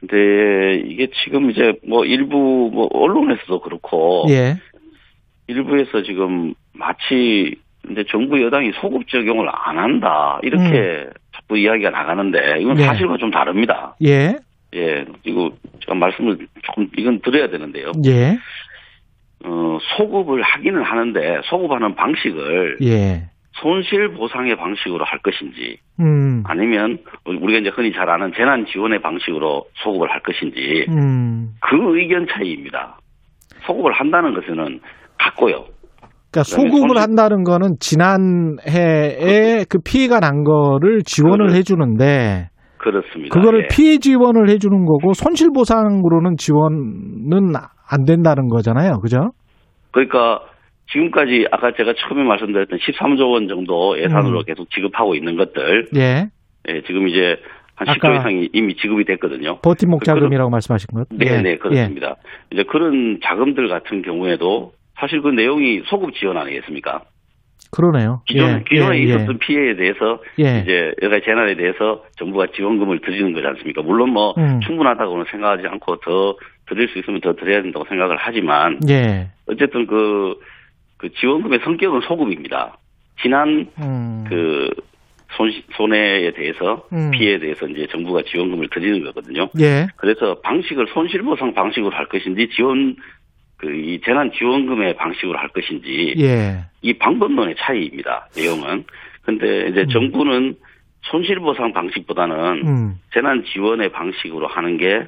근데 0.00 0.82
이게 0.84 1.08
지금 1.24 1.50
이제 1.50 1.74
뭐 1.86 2.04
일부 2.04 2.70
뭐 2.72 2.88
언론에서도 2.92 3.60
그렇고 3.60 4.24
예, 4.30 4.56
일부에서 5.46 6.02
지금 6.02 6.54
마치 6.74 7.54
이제 7.90 8.04
정부 8.10 8.42
여당이 8.42 8.72
소급 8.80 9.08
적용을 9.08 9.48
안 9.48 9.78
한다 9.78 10.40
이렇게 10.42 11.06
자꾸 11.34 11.58
이야기가 11.58 11.90
나가는데 11.90 12.60
이건 12.60 12.76
음. 12.76 12.80
예. 12.80 12.84
사실과 12.84 13.16
좀 13.16 13.30
다릅니다. 13.30 13.94
예, 14.04 14.34
예, 14.74 15.04
이거 15.24 15.50
제가 15.80 15.94
말씀을 15.94 16.38
조금 16.62 16.88
이건 16.96 17.20
드려야 17.20 17.48
되는데요. 17.48 17.92
예, 18.06 18.38
어, 19.44 19.78
소급을 19.96 20.42
하기는 20.42 20.82
하는데 20.82 21.40
소급하는 21.44 21.94
방식을 21.94 22.78
예. 22.82 23.22
손실 23.54 24.08
보상의 24.14 24.56
방식으로 24.56 25.04
할 25.04 25.18
것인지 25.18 25.76
음, 26.00 26.42
아니면 26.46 26.98
우리가 27.26 27.58
이제 27.60 27.70
흔히 27.74 27.92
잘 27.92 28.08
아는 28.08 28.32
재난 28.36 28.64
지원의 28.66 29.02
방식으로 29.02 29.64
소급을 29.82 30.10
할 30.10 30.20
것인지 30.22 30.86
음. 30.88 31.50
그 31.60 31.76
의견 31.98 32.26
차이입니다. 32.30 32.96
소급을 33.66 33.92
한다는 33.92 34.34
것은 34.34 34.80
같고요. 35.18 35.64
그러니까 36.30 36.44
소급을 36.44 36.88
손실- 36.96 36.98
한다는 37.02 37.44
거는 37.44 37.76
지난 37.78 38.56
해에 38.66 39.64
그 39.68 39.78
피해가 39.84 40.20
난 40.20 40.44
거를 40.44 41.02
지원을 41.04 41.48
그렇- 41.48 41.56
해주는데 41.58 42.48
그렇습니다. 42.78 43.38
그거를 43.38 43.64
예. 43.64 43.68
피해 43.70 43.98
지원을 43.98 44.48
해주는 44.48 44.76
거고 44.86 45.12
손실 45.12 45.50
보상으로는 45.54 46.36
지원은 46.38 47.52
안 47.92 48.04
된다는 48.06 48.48
거잖아요, 48.48 49.00
그죠? 49.00 49.32
그러니까 49.90 50.40
지금까지 50.90 51.46
아까 51.52 51.72
제가 51.74 51.92
처음에 51.94 52.22
말씀드렸던 52.24 52.78
13조 52.78 53.30
원 53.32 53.48
정도 53.48 53.98
예산으로 53.98 54.38
음. 54.40 54.44
계속 54.46 54.70
지급하고 54.70 55.14
있는 55.14 55.36
것들 55.36 55.88
예, 55.96 56.28
예, 56.68 56.82
지금 56.86 57.06
이제 57.08 57.36
한 57.74 57.88
아까 57.88 58.08
10조 58.08 58.20
이상이 58.20 58.48
이미 58.52 58.74
지급이 58.76 59.04
됐거든요. 59.04 59.58
버팀목 59.60 60.00
그- 60.00 60.06
자금이라고 60.06 60.50
말씀하신 60.50 60.86
것. 60.94 61.06
네, 61.10 61.26
예, 61.26 61.42
네, 61.42 61.56
그렇습니다. 61.56 62.16
이제 62.50 62.62
그런 62.64 63.20
자금들 63.22 63.68
같은 63.68 64.02
경우에도 64.02 64.72
사실 64.98 65.20
그 65.20 65.28
내용이 65.28 65.82
소급 65.86 66.14
지원 66.14 66.36
아니겠습니까? 66.38 67.02
그러네요. 67.70 68.20
기존, 68.26 68.50
예, 68.50 68.64
기존에 68.68 68.98
예, 68.98 69.02
있었던 69.04 69.38
피해에 69.38 69.76
대해서 69.76 70.20
예, 70.38 70.60
이제 70.62 70.92
여러 71.00 71.14
가지 71.16 71.24
재난에 71.24 71.54
대해서 71.56 72.04
정부가 72.18 72.48
지원금을 72.54 73.00
드리는 73.00 73.32
거지 73.32 73.46
않습니까? 73.46 73.80
물론 73.82 74.10
뭐 74.10 74.34
음. 74.36 74.60
충분하다고는 74.60 75.24
생각하지 75.30 75.66
않고 75.68 75.96
더 76.00 76.36
드릴 76.74 76.88
수 76.88 76.98
있으면 76.98 77.20
더 77.20 77.34
드려야 77.34 77.62
된다고 77.62 77.84
생각을 77.88 78.16
하지만 78.18 78.80
예, 78.88 79.28
어쨌든 79.46 79.86
그, 79.86 80.38
그 80.96 81.12
지원금의 81.14 81.60
성격은 81.64 82.00
소급입니다. 82.02 82.76
지난 83.20 83.66
음. 83.78 84.24
그 84.28 84.70
손, 85.36 85.50
손해에 85.72 86.32
대해서 86.32 86.86
음. 86.92 87.10
피해에 87.12 87.38
대해서 87.38 87.66
이제 87.66 87.86
정부가 87.90 88.22
지원금을 88.26 88.68
드리는 88.68 89.02
거거든요. 89.04 89.48
예. 89.60 89.88
그래서 89.96 90.40
방식을 90.42 90.88
손실보상 90.92 91.54
방식으로 91.54 91.94
할 91.94 92.06
것인지 92.06 92.48
지원 92.54 92.96
그 93.62 93.68
이 93.68 94.00
재난 94.04 94.32
지원금의 94.32 94.96
방식으로 94.96 95.38
할 95.38 95.48
것인지 95.48 96.14
예. 96.18 96.64
이 96.82 96.92
방법론의 96.94 97.54
차이입니다. 97.58 98.28
내용은. 98.36 98.84
근데 99.22 99.68
이제 99.68 99.82
음. 99.82 99.88
정부는 99.88 100.56
손실보상 101.02 101.72
방식보다는 101.72 102.66
음. 102.66 102.94
재난 103.14 103.44
지원의 103.44 103.92
방식으로 103.92 104.48
하는 104.48 104.78
게 104.78 105.06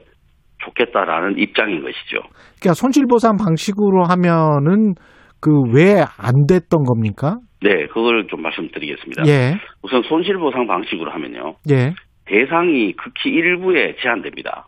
좋겠다라는 0.65 1.39
입장인 1.39 1.83
것이죠. 1.83 2.19
그러니까 2.61 2.75
손실보상 2.75 3.37
방식으로 3.37 4.05
하면은 4.05 4.95
그 5.41 5.51
왜 5.75 6.01
안 6.19 6.47
됐던 6.49 6.85
겁니까? 6.85 7.37
네, 7.62 7.87
그걸 7.89 8.27
좀 8.29 8.43
말씀드리겠습니다. 8.43 9.25
예. 9.27 9.55
우선 9.83 10.03
손실보상 10.03 10.67
방식으로 10.67 11.11
하면요. 11.11 11.57
예. 11.71 11.93
대상이 12.27 12.93
극히 12.95 13.31
일부에 13.31 13.97
제한됩니다. 14.03 14.67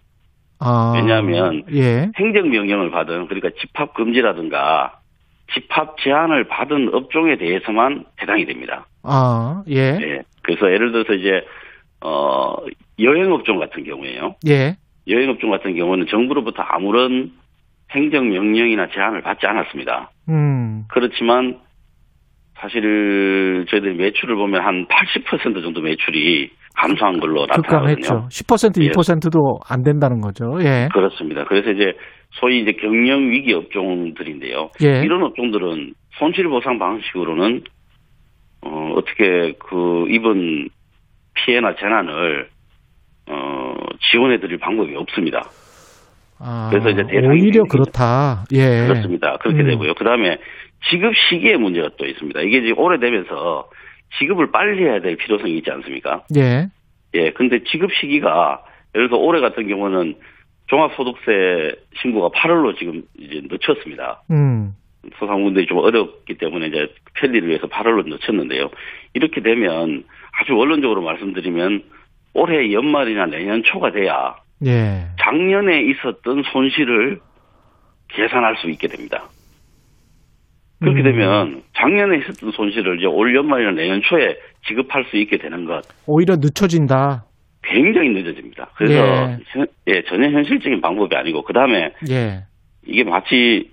아. 0.59 0.92
왜냐하면 0.97 1.62
예. 1.72 2.11
행정명령을 2.18 2.90
받은 2.90 3.26
그러니까 3.28 3.51
집합 3.61 3.94
금지라든가 3.94 4.99
집합 5.55 5.97
제한을 6.03 6.44
받은 6.49 6.90
업종에 6.94 7.36
대해서만 7.36 8.05
해당이 8.20 8.47
됩니다. 8.47 8.86
아, 9.03 9.62
예. 9.68 9.99
예. 10.01 10.22
그래서 10.42 10.70
예를 10.72 10.92
들어서 10.92 11.12
이제 11.14 11.40
어 12.05 12.55
여행업종 13.01 13.59
같은 13.59 13.84
경우에요. 13.84 14.34
예. 14.49 14.76
여행업종 15.09 15.50
같은 15.50 15.74
경우는 15.74 16.07
정부로부터 16.09 16.62
아무런 16.62 17.32
행정명령이나 17.90 18.88
제한을 18.88 19.22
받지 19.22 19.46
않았습니다. 19.46 20.11
음. 20.28 20.84
그렇지만 20.88 21.59
사실 22.59 23.66
저희들이 23.68 23.94
매출을 23.96 24.34
보면 24.34 24.62
한 24.62 24.86
80% 24.86 25.62
정도 25.62 25.80
매출이 25.82 26.50
감소한 26.74 27.20
걸로 27.20 27.46
나타나거든요. 27.46 27.94
급감했죠. 27.96 28.28
10% 28.30 28.82
예. 28.82 28.90
2%도 28.90 29.61
안 29.68 29.82
된다는 29.82 30.20
거죠. 30.20 30.59
예. 30.61 30.88
그렇습니다. 30.92 31.44
그래서 31.44 31.70
이제 31.70 31.92
소위 32.32 32.61
이제 32.62 32.72
경영 32.72 33.30
위기 33.30 33.52
업종들인데요. 33.52 34.70
예. 34.82 35.02
이런 35.02 35.22
업종들은 35.22 35.94
손실 36.18 36.48
보상 36.48 36.78
방식으로는 36.78 37.62
어, 38.62 38.92
어떻게 38.96 39.54
그 39.59 40.07
입은 40.09 40.68
피해나 41.34 41.76
재난을 41.76 42.48
어, 43.28 43.74
지원해 44.10 44.38
드릴 44.38 44.58
방법이 44.58 44.94
없습니다. 44.96 45.50
아, 46.38 46.68
그래서 46.70 46.90
이제 46.90 47.02
대상이 47.06 47.40
오히려. 47.40 47.64
그렇다. 47.64 48.44
예. 48.52 48.86
그렇습니다. 48.86 49.36
그렇게 49.38 49.62
음. 49.62 49.68
되고요. 49.68 49.94
그 49.94 50.04
다음에 50.04 50.38
지급 50.90 51.14
시기에 51.16 51.56
문제가 51.56 51.90
또 51.96 52.06
있습니다. 52.06 52.40
이게 52.42 52.58
이제 52.58 52.72
오래되면서 52.76 53.68
지급을 54.18 54.50
빨리 54.50 54.84
해야 54.84 55.00
될 55.00 55.16
필요성이 55.16 55.58
있지 55.58 55.70
않습니까? 55.70 56.24
예. 56.36 56.68
예, 57.14 57.30
근데 57.30 57.62
지급 57.64 57.90
시기가 57.94 58.62
예를 58.94 59.08
들어서 59.08 59.22
올해 59.22 59.40
같은 59.40 59.66
경우는 59.68 60.16
종합소득세 60.66 61.76
신고가 62.00 62.28
8월로 62.38 62.76
지금 62.78 63.02
이제 63.18 63.40
늦췄습니다. 63.48 64.22
음. 64.30 64.74
소상공인들이 65.18 65.66
좀 65.66 65.78
어렵기 65.78 66.34
때문에 66.34 66.66
이제 66.66 66.88
편리를 67.14 67.48
위해서 67.48 67.68
8월로 67.68 68.08
늦췄는데요. 68.08 68.70
이렇게 69.14 69.40
되면 69.40 70.04
아주 70.32 70.56
원론적으로 70.56 71.02
말씀드리면 71.02 71.82
올해 72.37 72.70
연말이나 72.72 73.26
내년 73.26 73.62
초가 73.62 73.93
돼야 73.93 74.37
예. 74.66 75.07
작년에 75.20 75.80
있었던 75.91 76.43
손실을 76.53 77.18
계산할 78.09 78.57
수 78.57 78.68
있게 78.70 78.89
됩니다. 78.89 79.24
그렇게 80.80 81.01
음. 81.01 81.05
되면 81.05 81.62
작년에 81.74 82.18
있었던 82.18 82.53
손실을 82.53 82.99
이제 82.99 83.07
올 83.07 83.34
연말이나 83.34 83.70
내년 83.72 84.03
초에 84.03 84.37
지급할 84.66 85.05
수 85.11 85.16
있게 85.16 85.39
되는 85.39 85.64
것 85.64 85.82
오히려 86.07 86.37
늦춰진다. 86.37 87.24
굉장히 87.62 88.11
늦어집니다. 88.11 88.68
그래서 88.76 88.95
예. 88.95 89.39
현- 89.49 89.66
예, 89.89 90.03
전혀 90.03 90.28
현실적인 90.30 90.80
방법이 90.82 91.16
아니고 91.16 91.43
그 91.43 91.53
다음에 91.55 91.93
예. 92.11 92.45
이게 92.87 93.03
마치 93.03 93.70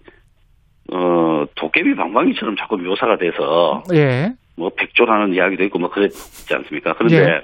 어 0.92 1.46
도깨비 1.56 1.96
방망이처럼 1.96 2.56
자꾸 2.56 2.78
묘사가 2.78 3.18
돼서 3.18 3.84
예. 3.94 4.32
뭐 4.56 4.70
백조라는 4.76 5.34
이야기도 5.34 5.64
있고 5.66 5.80
뭐 5.80 5.90
그랬지 5.90 6.54
않습니까? 6.56 6.94
그런데 6.94 7.18
예. 7.18 7.42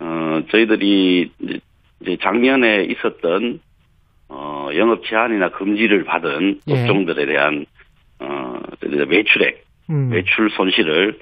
어 0.00 0.40
저희들이 0.50 1.30
이제- 1.40 1.60
작년에 2.20 2.84
있었던 2.84 3.60
어 4.28 4.68
영업 4.76 5.04
제한이나 5.06 5.50
금지를 5.50 6.04
받은 6.04 6.60
예. 6.68 6.72
업종들에 6.82 7.26
대한 7.26 7.64
어 8.18 8.58
매출액, 9.08 9.64
음. 9.90 10.10
매출 10.10 10.50
손실을 10.50 11.18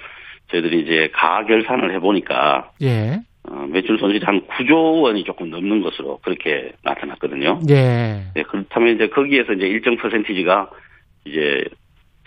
저희들이 0.50 0.80
이제 0.82 1.10
가결산을 1.12 1.94
해보니까 1.94 2.72
예. 2.82 3.20
어, 3.44 3.66
매출 3.68 3.98
손실이 3.98 4.24
한 4.24 4.40
9조 4.46 5.02
원이 5.02 5.24
조금 5.24 5.50
넘는 5.50 5.82
것으로 5.82 6.18
그렇게 6.22 6.72
나타났거든요. 6.84 7.60
예. 7.70 8.22
네, 8.34 8.42
그렇다면 8.42 8.94
이제 8.94 9.08
거기에서 9.08 9.52
이제 9.52 9.66
일정 9.66 9.96
퍼센티지가 9.96 10.70
이제 11.24 11.64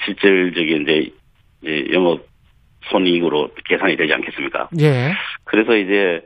실질적인 0.03 0.81
이제, 0.83 1.09
이제 1.61 1.87
영업 1.93 2.25
손익으로 2.89 3.49
계산이 3.65 3.95
되지 3.95 4.13
않겠습니까? 4.13 4.69
예. 4.79 5.13
그래서 5.45 5.75
이제 5.75 6.25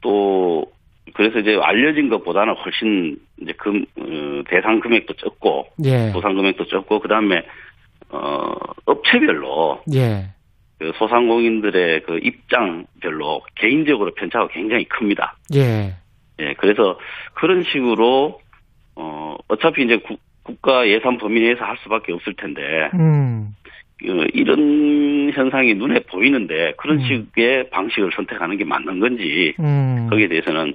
또 0.00 0.64
그래서 1.14 1.38
이제 1.38 1.58
알려진 1.60 2.08
것보다는 2.08 2.54
훨씬 2.54 3.18
이제 3.40 3.52
금 3.52 3.84
어, 3.98 4.42
대상 4.48 4.80
금액도 4.80 5.14
적고 5.14 5.66
예. 5.84 6.10
보상 6.12 6.34
금액도 6.34 6.66
적고 6.66 7.00
그 7.00 7.08
다음에 7.08 7.42
어 8.08 8.52
업체별로 8.86 9.82
예. 9.94 10.30
그 10.78 10.92
소상공인들의 10.96 12.02
그 12.02 12.18
입장별로 12.22 13.42
개인적으로 13.56 14.12
편차가 14.14 14.48
굉장히 14.48 14.84
큽니다. 14.84 15.36
예. 15.54 15.94
예, 16.40 16.54
그래서 16.54 16.98
그런 17.34 17.62
식으로 17.64 18.40
어 18.96 19.36
어차피 19.48 19.84
이제 19.84 19.98
국, 19.98 20.20
국가 20.42 20.88
예산 20.88 21.18
범위 21.18 21.40
내에서 21.40 21.64
할 21.64 21.76
수밖에 21.82 22.12
없을 22.12 22.34
텐데 22.34 22.90
음. 22.94 23.54
어, 24.08 24.24
이런 24.32 25.30
현상이 25.32 25.74
눈에 25.74 26.00
보이는데 26.10 26.72
그런 26.76 26.98
음. 26.98 27.04
식의 27.04 27.70
방식을 27.70 28.10
선택하는 28.14 28.56
게 28.56 28.64
맞는 28.64 29.00
건지 29.00 29.54
음. 29.60 30.08
거기에 30.10 30.28
대해서는 30.28 30.74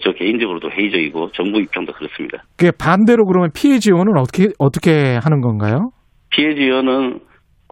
저 0.00 0.12
개인적으로도 0.12 0.70
회의적이고 0.70 1.32
정부 1.32 1.60
입장도 1.60 1.92
그렇습니다. 1.92 2.42
그게 2.56 2.70
반대로 2.70 3.26
그러면 3.26 3.50
피해 3.54 3.78
지원은 3.78 4.16
어떻게 4.16 4.48
어떻게 4.58 5.18
하는 5.22 5.40
건가요? 5.42 5.90
피해 6.30 6.54
지원은 6.54 7.20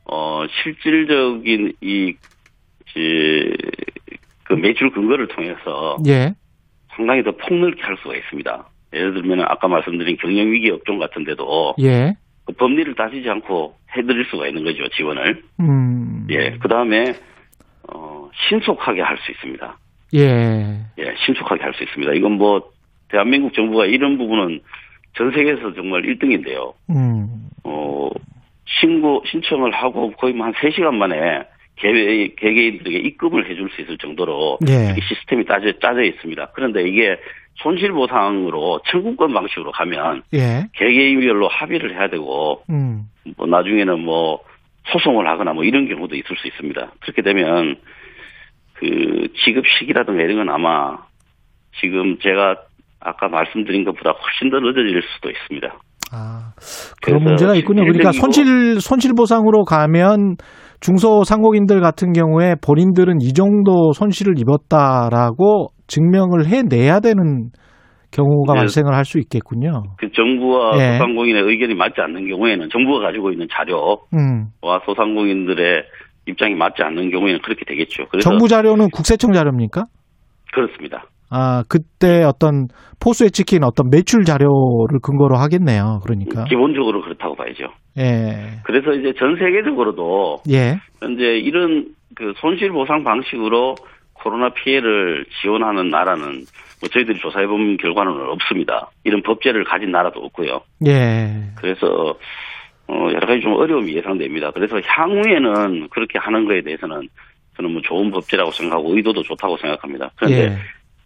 어 0.05 0.43
실질적인 0.63 1.73
이 1.81 2.15
지, 2.93 3.53
그 4.45 4.55
매출 4.55 4.91
근거를 4.91 5.29
통해서 5.29 5.97
예. 6.07 6.33
상당히 6.97 7.23
더 7.23 7.31
폭넓게 7.31 7.81
할 7.83 7.97
수가 8.03 8.17
있습니다. 8.17 8.69
예를 8.93 9.15
들면 9.15 9.43
아까 9.43 9.69
말씀드린 9.69 10.17
경영 10.21 10.51
위기 10.51 10.71
업종 10.71 10.99
같은 10.99 11.25
데도 11.25 11.75
예. 11.81 12.15
그 12.51 12.57
법리를 12.57 12.95
따지지 12.95 13.29
않고 13.31 13.75
해드릴 13.97 14.25
수가 14.27 14.49
있는 14.49 14.65
거죠 14.65 14.89
지원을. 14.89 15.43
음. 15.61 16.27
예. 16.31 16.51
그 16.61 16.69
다음에 16.69 17.15
어 17.89 18.29
신속하게 18.49 19.01
할 19.03 19.17
수 19.19 19.31
있습니다. 19.33 19.79
예. 20.15 20.81
예, 20.99 21.15
신속하게 21.25 21.63
할 21.63 21.73
수 21.75 21.85
있습니다. 21.85 22.13
이건 22.15 22.33
뭐 22.33 22.71
대한민국 23.09 23.55
정부가 23.55 23.87
이런 23.87 24.19
부분은 24.19 24.61
전 25.17 25.31
세계에서 25.33 25.75
정말 25.75 26.03
1등인데요. 26.03 26.73
음. 26.91 27.49
어 27.65 28.11
신고 28.81 29.23
신청을 29.31 29.73
하고 29.73 30.11
거의 30.13 30.35
뭐 30.35 30.47
한 30.47 30.53
3시간 30.55 30.95
만에 30.95 31.43
개, 31.77 32.29
개개인들에게 32.37 32.99
입금을 32.99 33.49
해줄 33.49 33.71
수 33.71 33.83
있을 33.83 33.97
정도로 33.99 34.59
예. 34.69 34.95
시스템이 35.09 35.45
짜져, 35.47 35.73
짜져 35.81 36.03
있습니다. 36.03 36.51
그런데 36.55 36.83
이게 36.83 37.17
손실보상으로 37.57 38.81
청구권 38.91 39.33
방식으로 39.35 39.73
가면 39.73 40.23
예. 40.33 40.67
개개인별로 40.75 41.49
합의를 41.49 41.95
해야 41.99 42.09
되고 42.09 42.63
음. 42.71 43.03
뭐 43.37 43.47
나중에는 43.47 44.01
뭐 44.01 44.41
소송을 44.93 45.29
하거나 45.29 45.53
뭐 45.53 45.65
이런 45.65 45.89
경우도 45.89 46.17
있을 46.17 46.37
수 46.37 46.49
있습니다. 46.49 46.93
그렇게 47.01 47.23
되면 47.23 47.77
그 48.75 49.29
지급 49.45 49.65
시기라든가 49.79 50.23
이런 50.23 50.47
건 50.47 50.55
아마 50.55 50.99
지금 51.81 52.19
제가 52.19 52.57
아까 53.01 53.29
말씀드린 53.29 53.85
것보다 53.85 54.11
훨씬 54.11 54.51
더 54.51 54.59
늦어질 54.59 55.03
수도 55.15 55.31
있습니다. 55.31 55.69
아, 56.13 56.53
그런 57.03 57.23
문제가 57.23 57.55
있군요. 57.55 57.83
그러니까 57.85 58.13
손실 58.13 58.81
손실 58.81 59.13
보상으로 59.15 59.65
가면 59.65 60.37
중소상공인들 60.81 61.81
같은 61.81 62.13
경우에 62.13 62.55
본인들은 62.65 63.21
이 63.21 63.33
정도 63.33 63.93
손실을 63.93 64.35
입었다라고 64.39 65.69
증명을 65.87 66.47
해내야 66.47 67.01
되는 67.01 67.51
경우가 68.13 68.55
네. 68.55 68.61
발생을 68.61 68.95
할 68.95 69.05
수 69.05 69.19
있겠군요. 69.19 69.83
그 69.99 70.11
정부와 70.13 70.73
예. 70.79 70.93
소상공인의 70.99 71.43
의견이 71.43 71.75
맞지 71.75 71.95
않는 72.01 72.29
경우에는 72.29 72.69
정부가 72.71 73.07
가지고 73.07 73.31
있는 73.31 73.47
자료와 73.53 73.97
음. 74.15 74.47
소상공인들의 74.87 75.83
입장이 76.27 76.55
맞지 76.55 76.83
않는 76.83 77.11
경우에는 77.11 77.41
그렇게 77.43 77.65
되겠죠. 77.67 78.05
정부 78.21 78.49
자료는 78.49 78.89
국세청 78.93 79.33
자료입니까? 79.33 79.85
그렇습니다. 80.53 81.05
아, 81.31 81.63
그때 81.69 82.25
어떤 82.25 82.67
포수에 83.01 83.29
찍힌 83.29 83.63
어떤 83.63 83.89
매출 83.91 84.25
자료를 84.25 84.99
근거로 85.03 85.37
하겠네요. 85.37 86.01
그러니까. 86.03 86.45
기본적으로 86.45 87.03
그렇다고 87.03 87.37
봐야죠. 87.37 87.65
예. 87.99 88.61
그래서 88.65 88.93
이제 88.93 89.13
전 89.19 89.37
세계적으로도 89.37 90.43
예. 90.51 90.81
현재 91.01 91.39
이런 91.39 91.95
그 92.15 92.33
손실 92.37 92.71
보상 92.71 93.05
방식으로 93.05 93.77
코로나 94.13 94.51
피해를 94.51 95.25
지원하는 95.41 95.89
나라는 95.89 96.45
뭐 96.81 96.89
저희들이 96.89 97.19
조사해 97.21 97.47
본 97.47 97.77
결과는 97.77 98.13
없습니다. 98.31 98.91
이런 99.05 99.23
법제를 99.23 99.65
가진 99.65 99.91
나라도 99.91 100.21
없고요. 100.21 100.63
예. 100.87 101.31
그래서 101.57 102.17
어 102.89 103.09
여러 103.13 103.27
가지 103.27 103.41
좀 103.41 103.55
어려움이 103.55 103.95
예상됩니다. 103.95 104.51
그래서 104.51 104.81
향후에는 104.85 105.89
그렇게 105.91 106.19
하는 106.19 106.47
거에 106.47 106.63
대해서는 106.63 107.09
저는 107.57 107.73
뭐 107.73 107.83
좋은 107.83 108.11
법제라고 108.11 108.51
생각하고 108.51 108.97
의도도 108.97 109.23
좋다고 109.23 109.57
생각합니다. 109.59 110.11
그런데 110.17 110.45
예. 110.45 110.59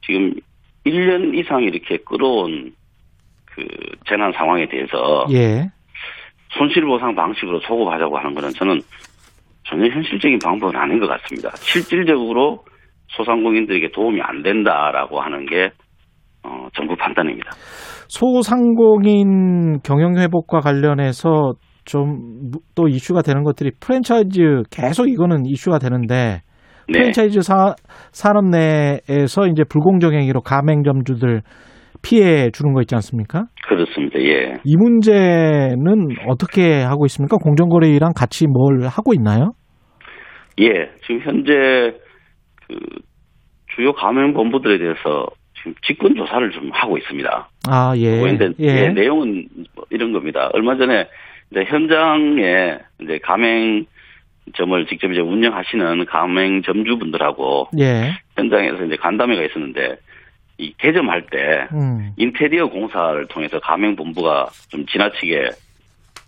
지금 0.07 0.35
1년 0.87 1.37
이상 1.37 1.62
이렇게 1.62 1.97
끌어온 1.99 2.72
그 3.45 3.66
재난 4.09 4.32
상황에 4.32 4.68
대해서 4.68 5.26
예. 5.32 5.70
손실보상 6.59 7.15
방식으로 7.15 7.61
소급하자고 7.61 8.19
하는 8.19 8.35
거는 8.35 8.51
저는 8.51 8.81
전혀 9.65 9.89
현실적인 9.89 10.39
방법은 10.43 10.77
아닌 10.77 10.99
것 11.01 11.07
같습니다. 11.07 11.51
실질적으로 11.57 12.65
소상공인들에게 13.09 13.91
도움이 13.93 14.21
안 14.23 14.43
된다라고 14.43 15.21
하는 15.21 15.47
게 15.47 15.71
어, 16.43 16.69
정부 16.75 16.95
판단입니다. 16.97 17.51
소상공인 18.09 19.81
경영 19.83 20.19
회복과 20.19 20.61
관련해서 20.61 21.55
좀 21.85 22.51
또 22.75 22.89
이슈가 22.89 23.23
되는 23.23 23.43
것들이 23.43 23.73
프랜차이즈 23.81 24.63
계속 24.71 25.09
이거는 25.09 25.47
이슈가 25.47 25.79
되는데 25.79 26.41
네, 26.89 26.93
프랜차이즈 26.93 27.41
사, 27.43 27.75
산업 28.13 28.45
내에서 28.47 29.47
이제 29.47 29.65
불공정 29.69 30.15
행위로 30.15 30.41
가맹점주들 30.43 31.43
피해 32.05 32.51
주는 32.51 32.73
거 32.73 32.83
있지 32.83 32.95
않습니까? 32.95 33.47
그렇습니다. 33.67 34.21
예. 34.21 34.55
이 34.65 34.77
문제는 34.77 36.17
어떻게 36.29 36.83
하고 36.83 37.07
있습니까? 37.07 37.37
공정거래위랑 37.39 38.13
같이 38.15 38.47
뭘 38.47 38.87
하고 38.87 39.15
있나요? 39.15 39.53
예, 40.61 40.91
지금 41.07 41.21
현재 41.23 41.53
그 42.69 42.79
주요 43.75 43.93
가맹 43.93 44.35
본부들에 44.35 44.79
대해서 44.79 45.27
지금 45.57 45.75
직권 45.83 46.15
조사를 46.15 46.51
좀 46.53 46.71
하고 46.73 46.99
있습니다. 46.99 47.49
아, 47.69 47.95
예. 47.97 48.21
그런데 48.21 48.51
예. 48.61 48.85
예, 48.85 48.89
내용은 48.91 49.49
뭐 49.75 49.85
이런 49.91 50.13
겁니다. 50.13 50.51
얼마 50.53 50.77
전에 50.77 51.09
이제 51.51 51.65
현장에 51.65 52.79
이제 53.01 53.19
가맹 53.23 53.87
점을 54.57 54.87
직접 54.87 55.11
이제 55.11 55.23
운영하시는 55.23 56.05
가맹점주분들하고 56.05 57.69
예. 57.81 58.13
현장에서 58.37 58.85
이제 58.85 58.97
간담회가 58.97 59.43
있었는데 59.43 59.97
이 60.59 60.73
개점할 60.79 61.27
때 61.27 61.67
음. 61.73 62.13
인테리어 62.17 62.69
공사를 62.69 63.27
통해서 63.27 63.59
가맹본부가 63.61 64.51
좀 64.69 64.87
지나치게 64.87 65.51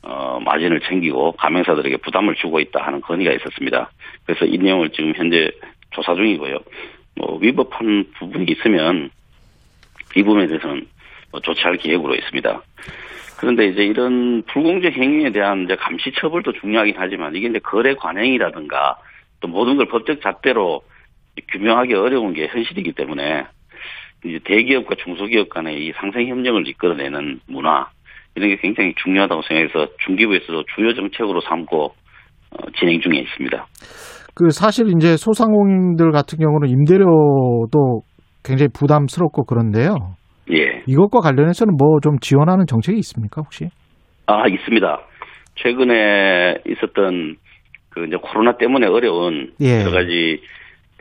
어, 0.03 0.39
마진을 0.45 0.81
챙기고 0.81 1.33
가맹사들에게 1.33 1.97
부담을 1.99 2.35
주고 2.37 2.61
있다 2.61 2.85
하는 2.85 3.01
건의가 3.01 3.33
있었습니다. 3.33 3.91
그래서 4.25 4.45
이 4.45 4.57
내용을 4.59 4.91
지금 4.91 5.13
현재 5.17 5.51
조사 5.91 6.15
중이고요. 6.15 6.59
뭐 7.17 7.39
위법한 7.39 8.05
부분이 8.19 8.47
있으면 8.53 9.11
이 10.15 10.23
부분에 10.23 10.47
대해서는 10.47 10.87
뭐 11.31 11.41
조치할 11.41 11.79
계획으로 11.79 12.15
있습니다. 12.15 12.63
그런데 13.39 13.67
이제 13.67 13.85
이런 13.85 14.43
불공정 14.45 14.93
행위에 14.93 15.31
대한 15.31 15.65
이제 15.65 15.77
감시 15.77 16.13
처벌도 16.13 16.53
중요하긴 16.53 16.95
하지만 16.97 17.35
이게 17.35 17.49
이제 17.49 17.59
거래 17.59 17.95
관행이라든가 17.95 18.97
또 19.41 19.49
모든 19.49 19.77
걸 19.77 19.87
법적 19.87 20.23
잣대로 20.23 20.83
규명하기 21.51 21.95
어려운 21.95 22.33
게 22.33 22.47
현실이기 22.47 22.93
때문에 22.93 23.45
이제 24.25 24.39
대기업과 24.45 24.95
중소기업 24.97 25.49
간의 25.49 25.87
이 25.87 25.93
상생 26.01 26.29
협력을 26.29 26.67
이끌어내는 26.67 27.41
문화 27.49 27.87
이런 28.35 28.49
게 28.51 28.57
굉장히 28.57 28.95
중요하다고 29.03 29.43
생각해서 29.43 29.93
중기부에서도 30.05 30.65
주요 30.75 30.95
정책으로 30.95 31.41
삼고 31.41 31.85
어, 31.85 32.71
진행 32.79 33.01
중에 33.01 33.19
있습니다. 33.19 33.67
그 34.35 34.51
사실 34.51 34.89
이제 34.97 35.17
소상공인들 35.17 36.11
같은 36.13 36.39
경우는 36.39 36.69
임대료도 36.69 38.03
굉장히 38.45 38.69
부담스럽고 38.73 39.45
그런데요. 39.45 40.15
예. 40.53 40.83
이것과 40.87 41.21
관련해서는 41.21 41.75
뭐 41.77 41.99
좀 42.03 42.19
지원하는 42.21 42.67
정책이 42.67 42.99
있습니까, 42.99 43.41
혹시? 43.43 43.69
아, 44.27 44.47
있습니다. 44.47 45.01
최근에 45.57 46.59
있었던 46.69 47.37
그 47.91 48.05
이제 48.07 48.17
코로나 48.23 48.57
때문에 48.59 48.87
어려운 48.87 49.53
예. 49.63 49.81
여러 49.81 49.91
가지 49.91 50.41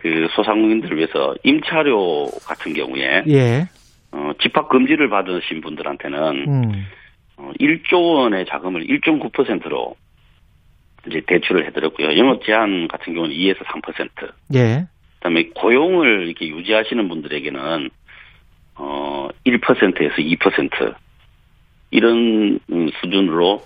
그 0.06 0.28
소상공인들을 0.36 0.98
위해서 0.98 1.34
임차료 1.42 2.28
같은 2.46 2.74
경우에 2.74 3.24
예. 3.28 3.68
어, 4.12 4.34
집합 4.40 4.70
금지를 4.70 5.10
받으신 5.10 5.62
분들한테는 5.62 6.48
음. 6.48 6.86
어, 7.38 7.52
1조 7.60 8.18
원의 8.18 8.46
자금을 8.46 8.86
1.9%로 8.86 9.96
이제 11.08 11.24
대출을 11.26 11.66
해드렸고요. 11.66 12.20
영업 12.20 12.46
제한 12.46 12.88
같은 12.88 13.16
경우는 13.16 13.36
2에서 13.36 13.64
3%. 13.66 14.32
예. 14.54 14.86
그다음에 15.16 15.50
고용을 15.56 16.28
이렇게 16.28 16.50
유지하시는 16.50 17.10
분들에게는 17.10 17.90
어 18.76 19.28
1%에서 19.44 20.16
2% 20.18 20.96
이런 21.90 22.60
음, 22.72 22.90
수준으로 23.02 23.66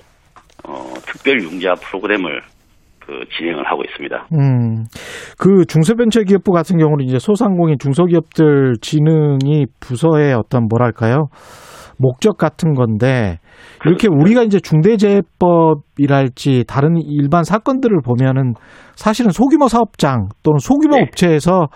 어 0.63 0.93
특별 1.05 1.41
융자 1.41 1.75
프로그램을 1.75 2.41
그 3.05 3.23
진행을 3.37 3.65
하고 3.65 3.83
있습니다. 3.83 4.27
음. 4.33 4.85
그 5.37 5.65
중소벤처기업부 5.65 6.51
같은 6.51 6.77
경우는 6.77 7.05
이제 7.05 7.19
소상공인 7.19 7.77
중소기업들 7.79 8.75
진흥이 8.81 9.67
부서의 9.79 10.33
어떤 10.33 10.67
뭐랄까요? 10.67 11.27
목적 11.97 12.37
같은 12.37 12.73
건데 12.73 13.39
이렇게 13.85 14.07
우리가 14.07 14.43
이제 14.43 14.59
중대재해법이랄지 14.59 16.63
다른 16.67 16.95
일반 16.97 17.43
사건들을 17.43 17.99
보면은 18.03 18.53
사실은 18.95 19.31
소규모 19.31 19.67
사업장 19.67 20.29
또는 20.41 20.59
소규모 20.59 20.95
네. 20.95 21.03
업체에서 21.03 21.67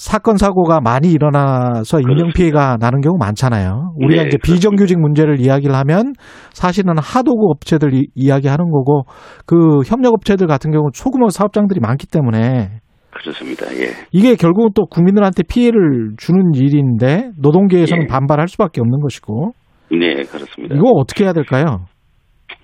사건 0.00 0.38
사고가 0.38 0.80
많이 0.80 1.12
일어나서 1.12 2.00
인명 2.00 2.30
피해가 2.34 2.78
나는 2.80 3.02
경우 3.02 3.18
많잖아요. 3.18 3.92
우리가 3.96 4.22
네, 4.22 4.28
이제. 4.28 4.38
비정규직 4.42 4.98
문제를 4.98 5.38
이야기를 5.40 5.74
하면 5.74 6.14
사실은 6.54 6.94
하도급 6.98 7.50
업체들 7.50 7.92
이- 7.92 8.06
이야기하는 8.14 8.70
거고 8.70 9.02
그 9.44 9.82
협력 9.84 10.14
업체들 10.14 10.46
같은 10.46 10.70
경우 10.70 10.88
소규모 10.94 11.28
사업장들이 11.28 11.80
많기 11.80 12.06
때문에 12.06 12.78
그렇습니다. 13.10 13.66
예. 13.76 13.90
이게 14.10 14.36
결국은 14.36 14.70
또 14.74 14.86
국민들한테 14.86 15.42
피해를 15.42 16.12
주는 16.16 16.54
일인데 16.54 17.32
노동계에서는 17.38 18.04
예. 18.04 18.06
반발할 18.06 18.48
수밖에 18.48 18.80
없는 18.80 19.00
것이고 19.00 19.52
네, 19.90 20.14
그렇습니다. 20.22 20.76
이거 20.76 20.92
어떻게 20.96 21.24
해야 21.24 21.34
될까요? 21.34 21.64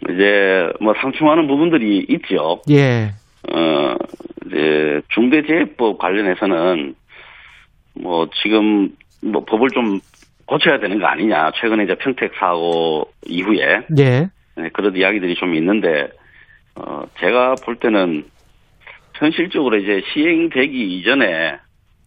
이제 0.09 0.71
뭐 0.81 0.95
상충하는 1.03 1.47
부분들이 1.49 1.99
있죠. 2.09 2.63
예, 2.71 3.11
어, 3.53 3.95
이제 4.47 5.01
중대재해법 5.15 5.99
관련해서는 5.99 6.95
뭐 8.01 8.29
지금 8.43 8.91
뭐 9.23 9.45
법을 9.45 9.71
좀 9.71 10.01
고쳐야 10.47 10.79
되는 10.79 10.99
거 10.99 11.07
아니냐. 11.07 11.53
최근에 11.57 11.85
이제 11.85 11.95
평택 11.97 12.33
사고 12.39 13.11
이후에 13.27 13.83
예, 13.99 14.29
네, 14.57 14.69
그런 14.73 14.97
이야기들이 14.97 15.35
좀 15.35 15.55
있는데 15.55 16.09
어, 16.77 17.05
제가 17.19 17.57
볼 17.65 17.77
때는 17.77 18.25
현실적으로 19.15 19.77
이제 19.79 20.03
시행되기 20.13 20.99
이전에 20.99 21.59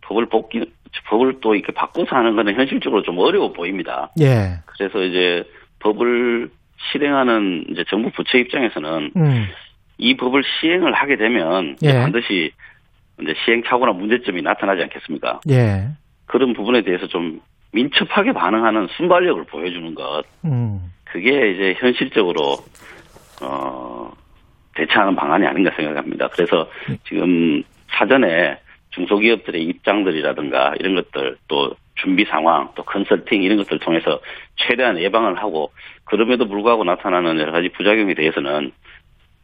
법을 0.02 0.28
복귀 0.28 0.72
법을 1.08 1.40
또 1.42 1.56
이렇게 1.56 1.72
바꿔서 1.74 2.16
하는 2.16 2.36
거는 2.36 2.56
현실적으로 2.56 3.04
좀 3.04 3.18
어려워 3.20 3.52
보입니다. 3.52 4.10
예, 4.20 4.60
그래서 4.66 5.04
이제 5.04 5.44
법을 5.80 6.50
실행하는 6.92 7.66
이제 7.70 7.84
정부 7.90 8.10
부처 8.12 8.38
입장에서는 8.38 9.12
음, 9.16 9.48
이 9.98 10.16
법을 10.16 10.44
시행을 10.44 10.94
하게 10.94 11.18
되면 11.18 11.76
예. 11.84 11.94
반드시 11.94 12.52
이제 13.22 13.34
시행착오나 13.46 13.94
문제점이 13.94 14.42
나타나지 14.42 14.82
않겠습니까? 14.84 15.42
예, 15.50 15.88
그런 16.26 16.54
부분에 16.54 16.82
대해서 16.82 17.08
좀 17.08 17.42
민첩하게 17.72 18.34
반응하는 18.34 18.88
순발력을 18.98 19.44
보여주는 19.46 19.94
것 19.96 20.24
음, 20.46 20.92
그게 21.06 21.52
이제 21.52 21.76
현실적으로 21.80 22.58
어 23.42 24.12
대처하는 24.76 25.16
방안이 25.16 25.46
아닌가 25.46 25.72
생각합니다. 25.76 26.28
그래서 26.30 26.70
지금 27.08 27.64
사전에 27.90 28.60
중소기업들의 28.92 29.62
입장들이라든가 29.64 30.74
이런 30.80 30.96
것들 30.96 31.38
또 31.48 31.76
준비 31.96 32.26
상황 32.26 32.70
또 32.76 32.84
컨설팅 32.84 33.44
이런 33.44 33.58
것들을 33.58 33.80
통해서 33.80 34.20
최대한 34.56 34.98
예방을 34.98 35.38
하고 35.38 35.72
그럼에도 36.06 36.48
불구하고 36.48 36.84
나타나는 36.84 37.40
여러 37.40 37.52
가지 37.52 37.70
부작용에 37.70 38.14
대해서는 38.14 38.72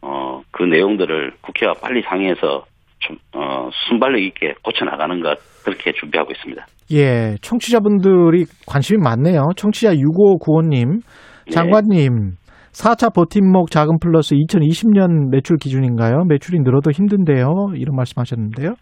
어 0.02 0.36
그 0.56 0.64
내용들을 0.64 1.34
국회와 1.42 1.74
빨리 1.74 2.02
상의해서 2.04 2.66
좀 3.00 3.18
어, 3.34 3.70
순발력 3.88 4.22
있게 4.22 4.54
고쳐 4.64 4.86
나가는 4.86 5.20
것 5.22 5.38
그렇게 5.64 5.92
준비하고 5.94 6.32
있습니다. 6.32 6.66
예. 6.92 7.36
청취자분들이 7.42 8.46
관심이 8.68 9.00
많네요. 9.02 9.42
청취자 9.58 9.94
6595님, 9.96 11.02
네. 11.46 11.52
장관님, 11.52 12.36
4차 12.72 13.14
버팀목 13.14 13.72
자금 13.72 13.98
플러스 14.00 14.36
2020년 14.36 15.32
매출 15.32 15.58
기준인가요? 15.58 16.26
매출이 16.28 16.60
늘어도 16.60 16.92
힘든데요. 16.92 17.48
이런 17.76 17.96
말씀 17.96 18.20
하셨는데요. 18.20 18.76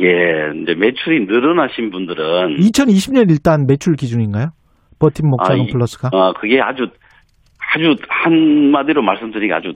예, 0.00 0.06
이제 0.62 0.74
매출이 0.74 1.26
늘어나신 1.26 1.90
분들은 1.90 2.56
2020년 2.58 3.30
일단 3.30 3.64
매출 3.66 3.94
기준인가요? 3.94 4.48
버팀목 4.98 5.40
아, 5.42 5.44
자금 5.44 5.62
이- 5.64 5.72
플러스가? 5.72 6.10
어, 6.12 6.32
그게 6.34 6.60
아주 6.60 6.86
아주 7.74 7.94
한마디로 8.08 9.02
말씀드리기 9.02 9.52
아주 9.52 9.72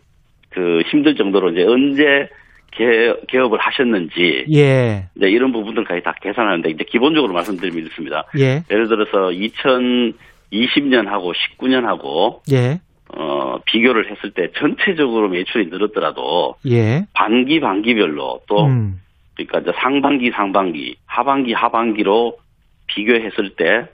그 0.51 0.81
힘들 0.91 1.15
정도로 1.17 1.51
이제 1.53 1.63
언제 1.67 2.29
개, 2.71 3.15
개업 3.29 3.53
을 3.53 3.59
하셨는지 3.59 4.47
예, 4.53 5.09
이제 5.17 5.29
이런 5.29 5.53
부분들까지 5.53 6.03
다 6.03 6.15
계산하는데 6.21 6.71
이제 6.71 6.85
기본적으로 6.85 7.33
말씀드리면 7.33 7.85
이렇습니다. 7.85 8.25
예, 8.39 8.63
예를 8.71 8.89
들어서 8.89 9.31
2020년하고 9.31 11.35
19년하고 11.35 12.41
예, 12.53 12.81
어, 13.17 13.59
비교를 13.67 14.11
했을 14.11 14.31
때 14.31 14.51
전체적으로 14.57 15.29
매출이 15.29 15.67
늘었더라도 15.67 16.57
예. 16.67 17.07
반기 17.13 17.61
반기별로 17.61 18.43
또 18.47 18.67
음, 18.67 19.01
그러니까 19.35 19.61
이제 19.61 19.73
상반기 19.81 20.31
상반기 20.31 20.97
하반기 21.07 21.53
하반기로 21.53 22.39
비교했을 22.87 23.51
때 23.57 23.89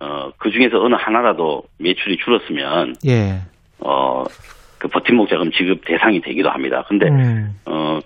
어, 0.00 0.32
그 0.36 0.50
중에서 0.50 0.82
어느 0.82 0.94
하나라도 0.94 1.64
매출이 1.78 2.18
줄었으면 2.18 2.96
예. 3.06 3.40
어, 3.78 4.24
그 4.82 4.88
버팀목 4.88 5.28
자금 5.28 5.52
지급 5.52 5.84
대상이 5.86 6.20
되기도 6.20 6.50
합니다. 6.50 6.82
근데 6.88 7.06
음, 7.06 7.52
어, 7.66 8.00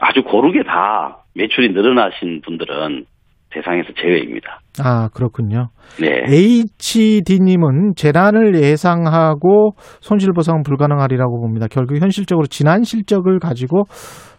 아주 0.00 0.22
고르게 0.22 0.62
다 0.62 1.18
매출이 1.34 1.74
늘어나신 1.74 2.40
분들은 2.40 3.04
대상에서 3.50 3.92
제외입니다. 4.00 4.60
아, 4.82 5.08
그렇군요. 5.14 5.68
네. 6.00 6.22
HD님은 6.26 7.96
재난을 7.96 8.54
예상하고 8.54 9.72
손실 10.00 10.32
보상은 10.32 10.62
불가능하리라고 10.62 11.38
봅니다. 11.38 11.66
결국 11.70 12.00
현실적으로 12.00 12.46
지난 12.46 12.82
실적을 12.82 13.38
가지고 13.38 13.82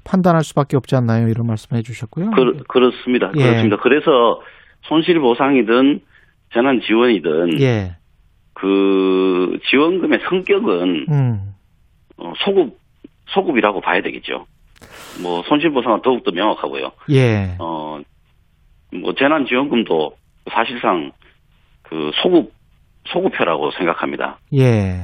판단할 0.04 0.42
수밖에 0.42 0.78
없지 0.78 0.96
않나요? 0.96 1.28
이런 1.28 1.46
말씀 1.46 1.78
해 1.78 1.84
주셨고요. 1.84 2.32
그, 2.32 2.64
그렇습니다. 2.68 3.32
예. 3.38 3.44
그렇습니다. 3.44 3.78
그래서 3.84 4.42
손실 4.84 5.20
보상이든 5.20 6.00
재난 6.54 6.80
지원이든 6.82 7.62
예, 7.62 7.92
그 8.56 9.58
지원금의 9.70 10.20
성격은 10.28 11.06
음, 11.12 11.51
어, 12.22 12.34
소급 12.46 12.78
소급이라고 13.34 13.82
봐야 13.82 14.02
되겠죠. 14.02 14.46
뭐 15.22 15.42
손실 15.48 15.72
보상은 15.72 16.02
더욱 16.02 16.24
더 16.24 16.32
명확하고요. 16.32 16.92
예, 17.12 17.56
어, 17.60 18.00
뭐 18.94 19.14
재난 19.18 19.46
지원금도 19.46 20.12
사실상 20.52 21.12
그 21.84 22.12
소급 22.22 22.52
소급표라고 23.08 23.72
생각합니다. 23.72 24.38
예. 24.58 25.00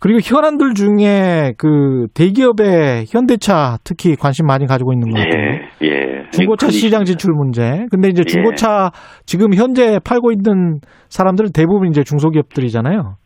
그리고 0.00 0.18
현안들 0.22 0.74
중에 0.74 1.54
그 1.56 2.08
대기업의 2.14 3.06
현대차 3.08 3.78
특히 3.84 4.16
관심 4.16 4.46
많이 4.46 4.66
가지고 4.66 4.92
있는 4.92 5.10
것 5.10 5.18
같아요. 5.18 5.60
예, 5.82 5.86
예. 5.86 6.30
중고차 6.30 6.66
큰 6.66 6.72
시장. 6.72 7.04
진출 7.04 7.32
문제. 7.32 7.86
근데 7.90 8.08
이제 8.08 8.20
예. 8.20 8.30
중고차 8.30 8.90
지금 9.24 9.54
현재 9.54 9.98
팔고 10.04 10.32
있는 10.32 10.80
사람들은 11.08 11.52
대부분 11.54 11.88
이제 11.88 12.02
중소기업들이잖아요. 12.04 13.16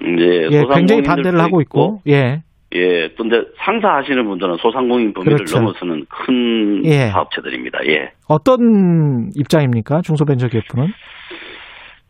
이제 0.00 0.24
예, 0.50 0.64
굉장히 0.74 1.02
소상공인들도 1.02 1.02
반대를 1.08 1.40
하고 1.40 1.60
있고, 1.62 2.00
예, 2.08 2.42
예, 2.74 3.08
또 3.16 3.24
이제 3.24 3.42
상사하시는 3.64 4.24
분들은 4.26 4.56
소상공인 4.58 5.12
범위를 5.14 5.36
그렇죠. 5.36 5.58
넘어서는 5.58 6.04
큰 6.08 6.84
예. 6.84 7.08
사업체들입니다. 7.08 7.78
예. 7.86 8.10
어떤 8.28 9.30
입장입니까? 9.34 10.02
중소벤처기업부는? 10.02 10.88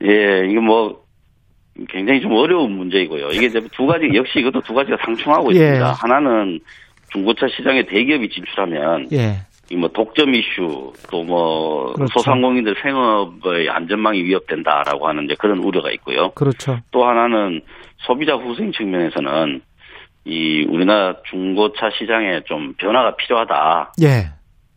예, 0.05 0.47
이게 0.49 0.59
뭐 0.59 1.01
굉장히 1.89 2.21
좀 2.21 2.33
어려운 2.33 2.73
문제이고요. 2.73 3.29
이게 3.29 3.49
두 3.73 3.87
가지 3.87 4.09
역시 4.15 4.41
이것도 4.41 4.63
두 4.63 4.75
가지가 4.75 4.97
상충하고 5.05 5.53
예. 5.55 5.59
있습니다. 5.59 5.93
하나는 5.93 6.59
중고차 7.13 7.47
시장에 7.57 7.85
대기업이 7.85 8.29
진출하면 8.29 9.09
예, 9.13 9.37
이뭐 9.71 9.89
독점 9.89 10.35
이슈 10.35 10.93
또뭐 11.11 11.93
그렇죠. 11.93 12.13
소상공인들 12.15 12.75
생업의 12.83 13.69
안전망이 13.71 14.23
위협된다라고 14.25 15.07
하는 15.07 15.25
이제 15.25 15.37
그런 15.39 15.59
우려가 15.59 15.93
있고요. 15.93 16.31
그렇죠. 16.31 16.79
또 16.91 17.05
하나는 17.05 17.61
소비자 17.99 18.35
후생 18.35 18.73
측면에서는 18.73 19.61
이 20.29 20.67
우리나라 20.69 21.17
중고차 21.31 21.91
시장에 21.99 22.43
좀 22.45 22.75
변화가 22.75 23.17
필요하다. 23.17 23.95
예, 24.03 24.31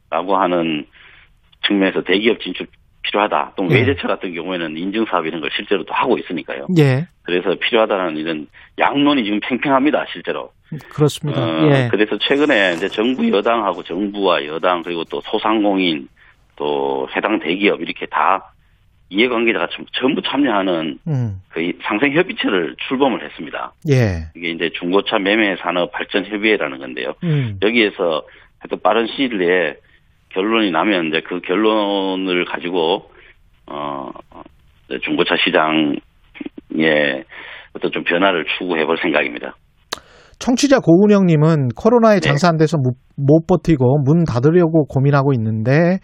라고 0.10 0.38
하는 0.38 0.86
측면에서 1.68 2.02
대기업 2.04 2.40
진출 2.40 2.68
필요하다. 3.04 3.54
또 3.58 3.68
예. 3.70 3.76
외제차 3.76 4.08
같은 4.08 4.34
경우에는 4.34 4.78
인증 4.78 5.06
사업 5.06 5.26
이런 5.26 5.42
걸 5.42 5.50
실제로 5.54 5.84
또 5.84 5.94
하고 5.94 6.18
있으니까요. 6.18 6.68
예, 6.78 7.06
그래서 7.24 7.56
필요하다는 7.56 8.18
이런 8.18 8.48
양론이 8.80 9.24
지금 9.26 9.40
팽팽합니다, 9.42 10.06
실제로. 10.12 10.52
그렇습니다. 10.90 11.42
어, 11.42 11.70
예, 11.70 11.90
그래서 11.92 12.18
최근에 12.18 12.76
이제 12.76 12.88
정부 12.88 13.30
여당하고 13.30 13.84
정부와 13.84 14.46
여당 14.46 14.84
그리고 14.84 15.04
또 15.04 15.20
소상공인 15.22 16.08
또 16.56 17.10
해당 17.16 17.40
대기업 17.40 17.82
이렇게 17.82 18.06
다 18.06 18.51
이해관계자가 19.16 19.68
전- 19.72 19.86
전부 19.92 20.22
참여하는 20.22 20.98
음, 21.08 21.42
그 21.50 21.72
상생 21.84 22.14
협의체를 22.14 22.76
출범을 22.88 23.22
했습니다. 23.26 23.74
예, 23.90 24.24
이게 24.36 24.52
이제 24.52 24.70
중고차 24.74 25.20
매매 25.20 25.58
산업 25.58 25.92
발전 25.92 26.26
협의회라는 26.26 26.80
건데요. 26.80 27.14
음, 27.24 27.60
여기에서 27.62 28.26
하여튼 28.60 28.80
빠른 28.82 29.08
시일 29.08 29.38
내에 29.38 29.76
결론이 30.30 30.72
나면 30.72 31.08
이제 31.08 31.20
그 31.22 31.42
결론을 31.42 32.46
가지고 32.46 33.12
어 33.68 34.12
중고차 35.04 35.36
시장에 35.38 37.24
어떤 37.74 37.92
좀 37.92 38.04
변화를 38.06 38.46
추구해 38.58 38.86
볼 38.86 38.98
생각입니다. 38.98 39.56
청취자 40.42 40.80
고은영님은 40.80 41.70
코로나에 41.78 42.16
네. 42.16 42.20
장사 42.20 42.50
안 42.50 42.58
돼서 42.58 42.78
못, 42.78 42.96
못 43.16 43.46
버티고 43.48 44.00
문 44.04 44.26
닫으려고 44.26 44.86
고민하고 44.86 45.34
있는데 45.34 46.00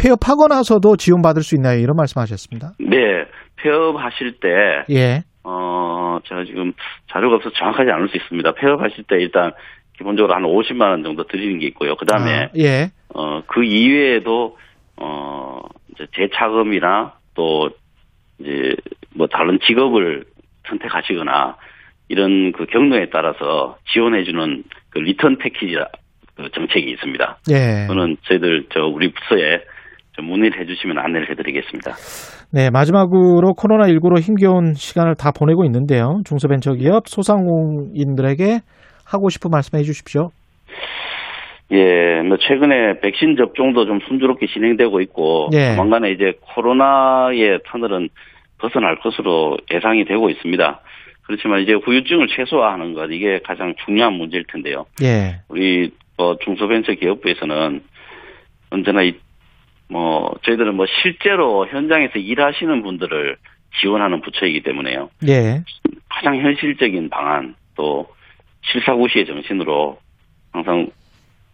폐업하고 0.00 0.46
나서도 0.46 0.96
지원받을 0.96 1.42
수 1.42 1.56
있나요? 1.56 1.78
이런 1.78 1.96
말씀하셨습니다. 1.96 2.72
네, 2.78 3.26
폐업하실 3.56 4.38
때 4.40 4.48
예, 4.90 5.22
어, 5.44 6.18
제가 6.24 6.44
지금 6.44 6.72
자료가 7.12 7.36
없어서 7.36 7.54
정확하지 7.56 7.90
않을 7.90 8.08
수 8.08 8.16
있습니다. 8.16 8.52
폐업하실 8.52 9.04
때 9.08 9.16
일단 9.16 9.50
기본적으로 9.98 10.34
한 10.34 10.42
50만 10.42 10.90
원 10.90 11.02
정도 11.02 11.24
드리는 11.24 11.58
게 11.58 11.66
있고요. 11.66 11.96
그 11.96 12.06
다음에 12.06 12.44
아, 12.44 12.48
예, 12.56 12.90
어, 13.14 13.42
그 13.46 13.64
이외에도, 13.64 14.56
어, 14.96 15.60
이제 15.92 16.06
재창업이나 16.16 17.14
또, 17.34 17.70
이제, 18.38 18.74
뭐 19.14 19.26
다른 19.26 19.58
직업을 19.66 20.24
선택하시거나, 20.68 21.56
이런 22.12 22.52
그 22.52 22.66
경로에 22.66 23.06
따라서 23.10 23.76
지원해주는 23.90 24.64
그 24.90 24.98
리턴 24.98 25.38
패키지 25.38 25.76
그 26.36 26.50
정책이 26.54 26.90
있습니다. 26.90 27.38
예. 27.50 27.86
그거는 27.88 28.18
저희들, 28.24 28.66
저, 28.68 28.82
우리 28.84 29.10
부서에 29.10 29.62
좀 30.12 30.26
문의를 30.26 30.60
해주시면 30.60 30.98
안내를 30.98 31.30
해드리겠습니다. 31.30 31.92
네, 32.52 32.68
마지막으로 32.70 33.54
코로나19로 33.54 34.20
힘겨운 34.20 34.74
시간을 34.74 35.14
다 35.14 35.32
보내고 35.32 35.64
있는데요. 35.64 36.20
중소벤처기업 36.26 37.08
소상공인들에게 37.08 38.60
하고 39.06 39.30
싶은 39.30 39.50
말씀 39.50 39.78
해 39.78 39.82
주십시오. 39.82 40.28
예, 41.70 42.20
뭐 42.28 42.36
최근에 42.36 43.00
백신 43.00 43.36
접종도 43.38 43.86
좀 43.86 44.00
순조롭게 44.06 44.48
진행되고 44.48 45.00
있고 45.00 45.48
예. 45.54 45.74
조만간에 45.74 46.10
이제 46.10 46.34
코로나의 46.42 47.60
터널은 47.64 48.10
벗어날 48.58 48.96
것으로 49.00 49.56
예상이 49.72 50.04
되고 50.04 50.28
있습니다. 50.28 50.80
그렇지만 51.22 51.60
이제 51.60 51.72
후유증을 51.72 52.28
최소화하는 52.28 52.94
것 52.94 53.10
이게 53.10 53.40
가장 53.44 53.74
중요한 53.84 54.14
문제일 54.14 54.44
텐데요. 54.44 54.86
예, 55.02 55.40
우리 55.48 55.90
뭐 56.16 56.36
중소벤처기업부에서는 56.38 57.82
언제나 58.70 59.02
이 59.02 59.14
뭐 59.92 60.34
저희들은 60.42 60.74
뭐 60.74 60.86
실제로 61.02 61.66
현장에서 61.66 62.18
일하시는 62.18 62.82
분들을 62.82 63.36
지원하는 63.78 64.22
부처이기 64.22 64.62
때문에요. 64.62 65.10
예, 65.28 65.62
가장 66.08 66.38
현실적인 66.38 67.10
방안 67.10 67.54
또 67.76 68.08
실사구시의 68.62 69.26
정신으로 69.26 69.98
항상 70.52 70.88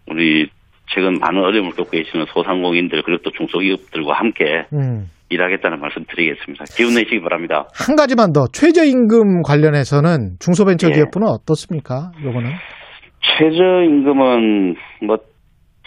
우리 0.07 0.49
최근 0.87 1.15
많은 1.19 1.43
어려움을 1.43 1.73
겪고 1.73 1.91
계시는 1.91 2.27
소상공인들 2.33 3.03
그리고 3.03 3.23
또 3.23 3.31
중소기업들과 3.33 4.15
함께 4.15 4.65
음. 4.73 5.11
일하겠다는 5.31 5.81
말씀 5.81 6.05
드리겠습니다. 6.09 6.65
기운 6.77 6.95
내시기 6.95 7.21
바랍니다. 7.21 7.69
한 7.75 7.97
가지만 7.97 8.33
더 8.33 8.47
최저임금 8.53 9.43
관련해서는 9.43 10.37
중소벤처기업부는 10.41 11.27
예. 11.27 11.33
어떻습니까? 11.33 12.13
요거는 12.25 12.51
최저임금은 13.39 14.77
뭐 15.07 15.19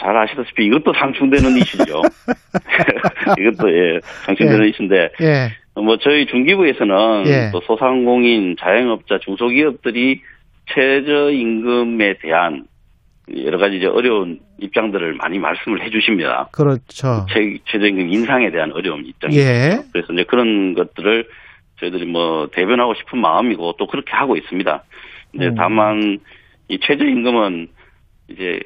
잘 0.02 0.18
아시다시피 0.18 0.66
이것도 0.66 0.94
상충되는 0.94 1.58
이슈죠. 1.58 2.02
이것도 3.40 3.72
예 3.72 4.00
상충되는 4.26 4.66
예. 4.66 4.70
이슈인데 4.70 4.96
예, 5.22 5.50
뭐 5.76 5.98
저희 5.98 6.26
중기부에서는 6.26 7.28
예. 7.28 7.50
또 7.54 7.62
소상공인, 7.62 8.56
자영업자, 8.60 9.20
중소기업들이 9.24 10.22
최저임금에 10.74 12.16
대한 12.22 12.66
여러 13.38 13.58
가지 13.58 13.78
이제 13.78 13.86
어려운 13.86 14.40
입장들을 14.60 15.14
많이 15.14 15.40
말씀을 15.40 15.84
해주십니다. 15.84 16.50
그렇죠. 16.52 17.26
최, 17.32 17.58
최저임금 17.66 18.12
인상에 18.12 18.52
대한 18.52 18.72
어려운 18.72 19.06
입장이죠. 19.06 19.40
예, 19.40 19.80
그래서 19.92 20.14
이제 20.14 20.24
그런 20.24 20.74
것들을 20.74 21.28
저희들이 21.80 22.06
뭐 22.06 22.48
대변하고 22.52 22.94
싶은 22.96 23.20
마음이고 23.20 23.76
또 23.78 23.88
그렇게 23.88 24.12
하고 24.12 24.36
있습니다. 24.36 24.84
근데 25.32 25.48
음. 25.48 25.56
다만 25.56 26.20
이 26.68 26.80
최저임금은 26.80 27.68
이제 28.30 28.60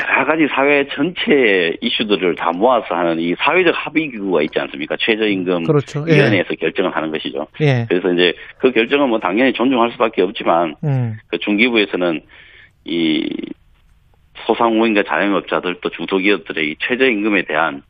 여러 0.00 0.24
가지 0.24 0.46
사회 0.54 0.86
전체 0.94 1.76
이슈들을 1.80 2.34
다 2.36 2.50
모아서 2.52 2.94
하는 2.94 3.20
이 3.20 3.34
사회적 3.38 3.74
합의 3.76 4.10
기구가 4.10 4.42
있지 4.42 4.58
않습니까? 4.58 4.96
최저임금 4.98 5.64
그렇죠. 5.64 6.04
예. 6.08 6.14
위원회에서 6.14 6.54
결정을 6.54 6.96
하는 6.96 7.10
것이죠. 7.10 7.46
예. 7.60 7.86
그래서 7.88 8.10
이제 8.12 8.32
그 8.58 8.72
결정은 8.72 9.10
뭐 9.10 9.18
당연히 9.18 9.52
존중할 9.52 9.92
수밖에 9.92 10.22
없지만 10.22 10.76
음. 10.84 11.18
그 11.28 11.38
중기부에서는 11.38 12.22
이 12.84 13.28
소상공인과 14.46 15.02
자영업자들 15.08 15.76
또 15.82 15.90
중소기업들의 15.90 16.70
이 16.70 16.76
최저임금에 16.80 17.42
대한 17.46 17.82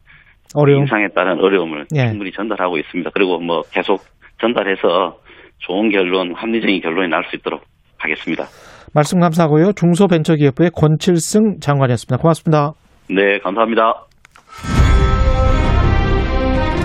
어려움. 0.55 0.81
인상에 0.83 1.09
따른 1.15 1.39
어려움을 1.41 1.87
예. 1.97 2.09
충분히 2.09 2.31
전달하고 2.33 2.77
있습니다. 2.79 3.11
그리고 3.15 3.41
뭐 3.41 3.63
계속 3.73 4.03
전달해서 4.41 5.17
좋은 5.59 5.91
결론, 5.91 6.35
합리적인 6.35 6.81
결론이 6.83 7.09
날 7.09 7.25
수 7.31 7.37
있도록 7.37 7.63
하겠습니다. 7.99 8.45
말씀 8.95 9.21
감사하고요. 9.21 9.73
중소벤처기업부의 9.73 10.71
권칠승 10.75 11.61
장관이었습니다. 11.61 12.17
고맙습니다. 12.21 12.73
네, 13.09 13.39
감사합니다. 13.39 13.95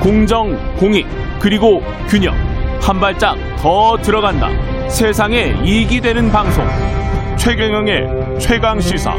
공정, 0.02 0.56
공익, 0.80 1.06
그리고 1.42 1.82
균형. 2.08 2.34
한 2.80 3.00
발짝 3.00 3.36
더 3.58 3.98
들어간다. 3.98 4.48
세상에 4.88 5.54
이익이 5.66 6.00
되는 6.00 6.30
방송. 6.32 6.64
최경영의 7.38 8.40
최강 8.40 8.80
시사. 8.80 9.14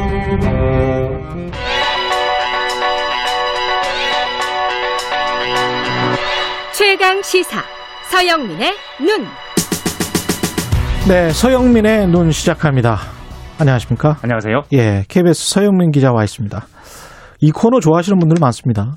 최강 6.73 7.21
시사 7.21 7.61
서영민의 8.11 8.73
눈. 8.99 9.25
네, 11.07 11.29
서영민의 11.31 12.07
눈 12.07 12.31
시작합니다. 12.31 12.97
안녕하십니까? 13.59 14.17
안녕하세요. 14.21 14.61
예, 14.73 15.03
KBS 15.07 15.53
서영민 15.53 15.91
기자 15.91 16.11
와 16.11 16.23
있습니다. 16.23 16.65
이 17.41 17.51
코너 17.51 17.79
좋아하시는 17.79 18.17
분들 18.19 18.37
많습니다. 18.39 18.95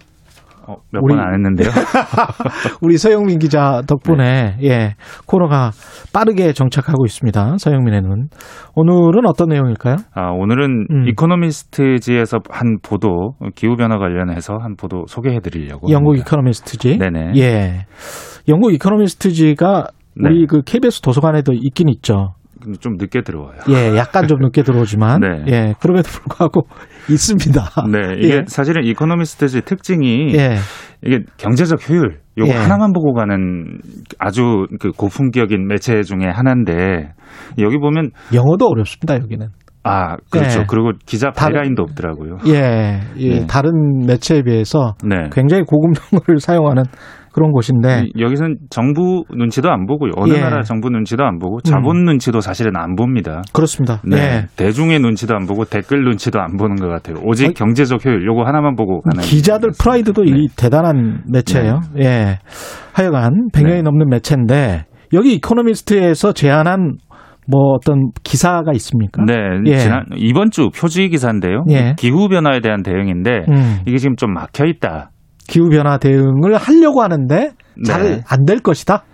어, 0.66 0.76
몇 0.92 1.00
번 1.02 1.18
안 1.18 1.34
했는데요. 1.34 1.68
우리 2.82 2.96
서영민 2.96 3.38
기자 3.38 3.82
덕분에 3.86 4.56
예 4.62 4.94
코너가 5.26 5.70
빠르게 6.12 6.52
정착하고 6.52 7.04
있습니다. 7.04 7.56
서영민의 7.58 8.02
눈. 8.02 8.28
오늘은 8.74 9.26
어떤 9.26 9.48
내용일까요? 9.48 9.96
아, 10.14 10.30
오늘은 10.30 10.86
음. 10.90 11.08
이코노미스트지에서 11.08 12.38
한 12.50 12.78
보도, 12.82 13.34
기후 13.54 13.76
변화 13.76 13.98
관련해서 13.98 14.58
한 14.58 14.76
보도 14.76 15.04
소개해 15.06 15.40
드리려고. 15.40 15.90
영국 15.90 16.10
합니다. 16.10 16.24
이코노미스트지. 16.26 16.98
네네. 16.98 17.32
예. 17.36 17.86
영국 18.48 18.72
이코노미스트지가 18.74 19.86
네. 20.16 20.28
우리 20.28 20.46
그 20.46 20.62
KBS 20.62 21.00
도서관에도 21.00 21.52
있긴 21.54 21.88
있죠. 21.88 22.34
좀 22.80 22.94
늦게 22.98 23.22
들어와요. 23.22 23.58
예, 23.68 23.96
약간 23.96 24.26
좀 24.26 24.38
늦게 24.40 24.62
들어오지만 24.62 25.20
네. 25.22 25.44
예, 25.48 25.74
그럼에도 25.80 26.08
불구하고 26.08 26.66
있습니다. 27.10 27.62
네, 27.90 28.14
이게 28.18 28.34
예. 28.36 28.42
사실은 28.46 28.84
이코노미스트의 28.84 29.62
특징이 29.62 30.34
예. 30.34 30.56
이게 31.04 31.20
경제적 31.36 31.88
효율 31.88 32.20
요거 32.38 32.50
예. 32.50 32.56
하나만 32.56 32.92
보고 32.92 33.12
가는 33.12 33.78
아주 34.18 34.66
그 34.80 34.90
고품격인 34.90 35.66
매체 35.66 36.02
중에 36.02 36.28
하나인데 36.32 37.12
여기 37.58 37.78
보면 37.78 38.10
영어도 38.32 38.66
어렵습니다, 38.66 39.14
여기는. 39.14 39.48
아 39.84 40.16
그렇죠. 40.30 40.60
예. 40.60 40.64
그리고 40.68 40.92
기자 41.06 41.30
byline도 41.30 41.82
없더라고요. 41.82 42.38
예, 42.46 43.00
예, 43.16 43.40
네. 43.40 43.46
다른 43.48 44.06
매체에 44.06 44.42
비해서 44.42 44.94
네. 45.04 45.28
굉장히 45.32 45.64
고급 45.64 45.96
용어를 46.12 46.38
사용하는 46.40 46.84
그런 47.32 47.50
곳인데 47.52 48.04
이- 48.14 48.20
여기선 48.22 48.56
정부 48.70 49.24
눈치도 49.34 49.70
안 49.70 49.86
보고요. 49.86 50.12
어느 50.16 50.32
예. 50.34 50.36
음. 50.36 50.40
나라 50.42 50.62
정부 50.62 50.90
눈치도 50.90 51.24
안 51.24 51.38
보고 51.38 51.60
자본 51.62 52.04
눈치도 52.04 52.40
사실은 52.40 52.72
안 52.76 52.94
봅니다. 52.96 53.42
그렇습니다. 53.52 54.00
네. 54.04 54.16
예. 54.16 54.46
대중의 54.56 55.00
눈치도 55.00 55.34
안 55.34 55.46
보고 55.46 55.64
댓글 55.64 56.04
눈치도 56.04 56.40
안 56.40 56.56
보는 56.56 56.76
것 56.76 56.88
같아요. 56.88 57.16
오직 57.24 57.46
아니, 57.46 57.54
경제적 57.54 58.04
효율 58.04 58.26
요거 58.26 58.42
하나만 58.44 58.76
보고 58.76 59.00
가는 59.00 59.22
기자들. 59.22 59.70
프라이드도 59.80 60.24
네. 60.24 60.30
이 60.34 60.48
대단한 60.56 61.22
매체예요. 61.32 61.80
예. 62.00 62.38
하여간 62.92 63.48
100년이 63.52 63.68
네. 63.76 63.82
넘는 63.82 64.08
매체인데 64.10 64.84
여기 65.14 65.34
이코노미스트에서 65.34 66.32
제안한 66.32 66.96
뭐 67.50 67.72
어떤 67.74 68.10
기사가 68.22 68.72
있습니까? 68.74 69.24
네, 69.24 69.34
예. 69.66 69.76
지난 69.78 70.04
이번 70.16 70.50
주 70.50 70.68
표지 70.70 71.08
기사인데요. 71.08 71.64
예. 71.70 71.94
기후 71.98 72.28
변화에 72.28 72.60
대한 72.60 72.82
대응인데 72.82 73.30
음, 73.50 73.78
이게 73.86 73.96
지금 73.98 74.16
좀 74.16 74.32
막혀 74.32 74.64
있다. 74.66 75.10
기후 75.48 75.68
변화 75.68 75.98
대응을 75.98 76.56
하려고 76.56 77.02
하는데 77.02 77.52
잘 77.84 78.02
네. 78.02 78.20
안될 78.28 78.60
것이다. 78.60 79.04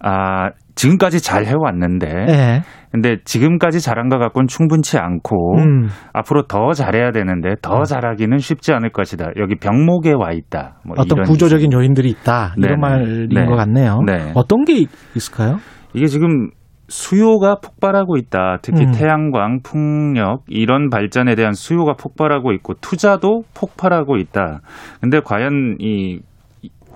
아, 0.00 0.50
지금까지 0.74 1.22
잘 1.22 1.46
해왔는데, 1.46 2.06
예. 2.28 2.62
근데 2.92 3.16
지금까지 3.24 3.80
잘한 3.80 4.08
것 4.10 4.18
갖고는 4.18 4.46
충분치 4.46 4.98
않고, 4.98 5.56
음, 5.58 5.88
앞으로 6.12 6.46
더 6.46 6.72
잘해야 6.74 7.12
되는데, 7.12 7.54
더 7.62 7.82
잘하기는 7.84 8.36
쉽지 8.38 8.72
않을 8.74 8.90
것이다. 8.90 9.30
여기 9.38 9.54
병목에 9.56 10.12
와 10.12 10.32
있다. 10.32 10.80
뭐 10.84 10.94
어떤 10.98 11.18
이런 11.18 11.28
구조적인 11.30 11.72
요인들이 11.72 12.10
있다. 12.10 12.54
이런 12.58 12.78
네네. 12.78 12.80
말인 12.80 13.28
네. 13.30 13.46
것 13.46 13.56
같네요. 13.56 14.00
네. 14.06 14.32
어떤 14.34 14.64
게 14.64 14.74
있- 14.74 14.90
있을까요? 15.14 15.58
이게 15.94 16.06
지금 16.06 16.50
수요가 16.88 17.56
폭발하고 17.56 18.16
있다. 18.16 18.58
특히 18.62 18.84
음. 18.84 18.92
태양광, 18.92 19.60
풍력 19.62 20.44
이런 20.48 20.88
발전에 20.90 21.34
대한 21.34 21.52
수요가 21.52 21.94
폭발하고 21.94 22.52
있고 22.52 22.74
투자도 22.80 23.42
폭발하고 23.54 24.16
있다. 24.16 24.60
근데 25.00 25.20
과연 25.20 25.76
이 25.80 26.20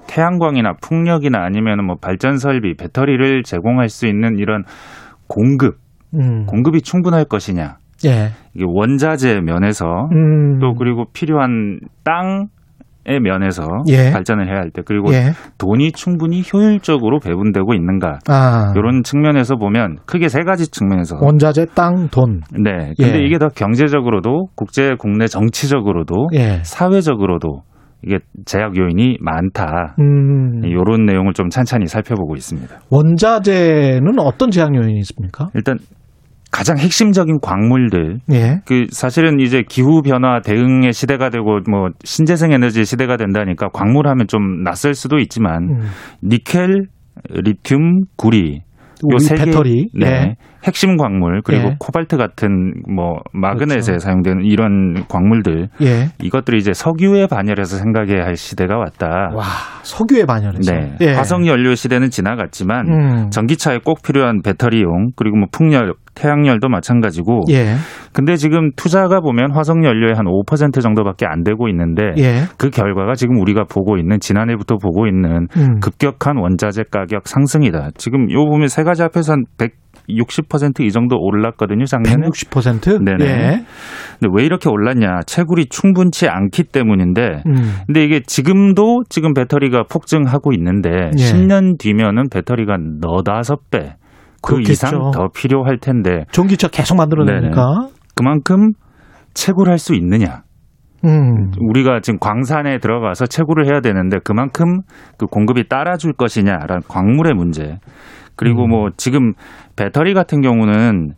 태양광이나 0.06 0.74
풍력이나 0.80 1.38
아니면 1.42 1.84
뭐 1.84 1.96
발전 2.00 2.36
설비, 2.36 2.74
배터리를 2.74 3.42
제공할 3.44 3.88
수 3.88 4.06
있는 4.06 4.38
이런 4.38 4.64
공급, 5.28 5.76
음, 6.14 6.46
공급이 6.46 6.82
충분할 6.82 7.24
것이냐? 7.24 7.76
예. 8.06 8.30
이게 8.54 8.64
원자재 8.66 9.40
면에서 9.40 10.08
음, 10.12 10.58
또 10.58 10.74
그리고 10.74 11.04
필요한 11.12 11.78
땅 12.02 12.46
의 13.06 13.18
면에서 13.20 13.62
예. 13.88 14.10
발전을 14.12 14.46
해야 14.46 14.56
할 14.56 14.70
때 14.72 14.82
그리고 14.84 15.12
예. 15.14 15.32
돈이 15.58 15.92
충분히 15.92 16.42
효율적으로 16.52 17.18
배분되고 17.18 17.72
있는가 17.74 18.18
아, 18.28 18.72
이런 18.76 19.02
측면에서 19.02 19.56
보면 19.56 19.96
크게 20.06 20.28
세 20.28 20.40
가지 20.42 20.70
측면에서 20.70 21.16
원자재, 21.20 21.66
땅, 21.74 22.08
돈. 22.10 22.42
네 22.62 22.92
근데 22.98 23.20
예. 23.20 23.26
이게 23.26 23.38
더 23.38 23.48
경제적으로도 23.48 24.48
국제 24.54 24.94
국내 24.98 25.26
정치적으로도 25.26 26.28
예. 26.34 26.60
사회적으로도 26.62 27.62
이게 28.04 28.18
제약 28.46 28.76
요인이 28.78 29.18
많다 29.20 29.94
음, 29.98 30.62
이런 30.64 31.04
내용을 31.06 31.32
좀 31.34 31.48
찬찬히 31.50 31.86
살펴보고 31.86 32.34
있습니다. 32.34 32.74
원자재는 32.90 34.18
어떤 34.18 34.50
제약 34.50 34.74
요인이 34.74 34.98
있습니까? 35.00 35.48
일단 35.54 35.78
가장 36.50 36.78
핵심적인 36.78 37.38
광물들 37.40 38.18
예. 38.32 38.60
그 38.66 38.86
사실은 38.90 39.38
이제 39.40 39.62
기후 39.68 40.02
변화 40.02 40.40
대응의 40.40 40.92
시대가 40.92 41.30
되고 41.30 41.60
뭐 41.70 41.90
신재생 42.04 42.52
에너지 42.52 42.84
시대가 42.84 43.16
된다니까 43.16 43.68
광물하면 43.68 44.26
좀 44.26 44.62
낯설 44.64 44.94
수도 44.94 45.18
있지만 45.18 45.62
음, 45.70 45.80
니켈, 46.24 46.86
리튬, 47.30 48.04
구리 48.16 48.62
요세 49.12 49.34
개, 49.34 49.44
배터리. 49.44 49.88
네. 49.94 50.06
예. 50.06 50.34
핵심 50.64 50.98
광물 50.98 51.40
그리고 51.42 51.68
예. 51.68 51.76
코발트 51.78 52.18
같은 52.18 52.74
뭐 52.94 53.20
마그넷에 53.32 53.92
그렇죠. 53.92 53.98
사용되는 53.98 54.44
이런 54.44 55.06
광물들 55.08 55.68
예. 55.80 56.08
이것들이 56.22 56.58
이제 56.58 56.74
석유에 56.74 57.26
반열해서 57.28 57.78
생각해야 57.78 58.24
할 58.24 58.36
시대가 58.36 58.76
왔다. 58.76 59.30
와, 59.34 59.44
석유에 59.82 60.26
반열해서. 60.26 60.72
네. 60.72 60.96
예. 61.00 61.14
화석 61.14 61.46
연료 61.46 61.74
시대는 61.74 62.10
지나갔지만 62.10 62.88
음. 62.88 63.30
전기차에 63.30 63.78
꼭 63.82 64.02
필요한 64.02 64.42
배터리용 64.42 65.12
그리고 65.16 65.38
뭐 65.38 65.46
풍력, 65.50 65.96
태양열도 66.14 66.68
마찬가지고 66.68 67.42
예. 67.50 67.74
근데 68.12 68.36
지금 68.36 68.70
투자가 68.76 69.20
보면 69.20 69.52
화석 69.52 69.84
연료의 69.84 70.14
한 70.14 70.26
5% 70.26 70.82
정도밖에 70.82 71.26
안 71.26 71.44
되고 71.44 71.68
있는데 71.68 72.12
예. 72.18 72.42
그 72.58 72.70
결과가 72.70 73.14
지금 73.14 73.40
우리가 73.40 73.64
보고 73.64 73.96
있는 73.96 74.18
지난해부터 74.20 74.76
보고 74.76 75.06
있는 75.06 75.46
음. 75.56 75.80
급격한 75.80 76.36
원자재 76.36 76.84
가격 76.90 77.28
상승이다. 77.28 77.90
지금 77.96 78.30
요 78.32 78.44
보면 78.46 78.68
세 78.68 78.82
가지 78.82 79.02
합해서 79.02 79.32
한 79.32 79.44
160%이 80.08 80.90
정도 80.90 81.16
올랐거든요, 81.18 81.84
작년에. 81.84 82.26
160%? 82.26 83.04
네네. 83.04 83.24
예. 83.24 83.64
근데 84.18 84.34
왜 84.34 84.44
이렇게 84.44 84.68
올랐냐? 84.68 85.20
채굴이 85.26 85.66
충분치 85.66 86.28
않기 86.28 86.64
때문인데 86.64 87.42
음. 87.46 87.54
근데 87.86 88.04
이게 88.04 88.20
지금도 88.20 89.04
지금 89.08 89.34
배터리가 89.34 89.84
폭증하고 89.90 90.52
있는데 90.54 91.10
예. 91.16 91.22
10년 91.22 91.78
뒤면은 91.78 92.28
배터리가 92.28 92.76
너다섯 93.00 93.70
배 93.70 93.94
그. 94.42 94.60
이상 94.60 95.10
더 95.12 95.28
필요할 95.28 95.78
텐데 95.78 96.24
전기차 96.32 96.68
계속 96.68 96.96
만들어내니까. 96.96 97.88
그만큼 98.14 98.72
채굴할 99.34 99.78
수 99.78 99.94
있느냐? 99.94 100.42
음. 101.04 101.50
우리가 101.58 102.00
지금 102.00 102.18
광산에 102.18 102.78
들어가서 102.78 103.26
채굴을 103.26 103.66
해야 103.66 103.80
되는데 103.80 104.18
그만큼 104.22 104.80
그 105.18 105.26
공급이 105.26 105.68
따라줄 105.68 106.12
것이냐라는 106.12 106.82
광물의 106.88 107.34
문제. 107.34 107.78
그리고 108.36 108.64
음. 108.64 108.70
뭐 108.70 108.90
지금 108.96 109.32
배터리 109.76 110.14
같은 110.14 110.40
경우는 110.40 111.14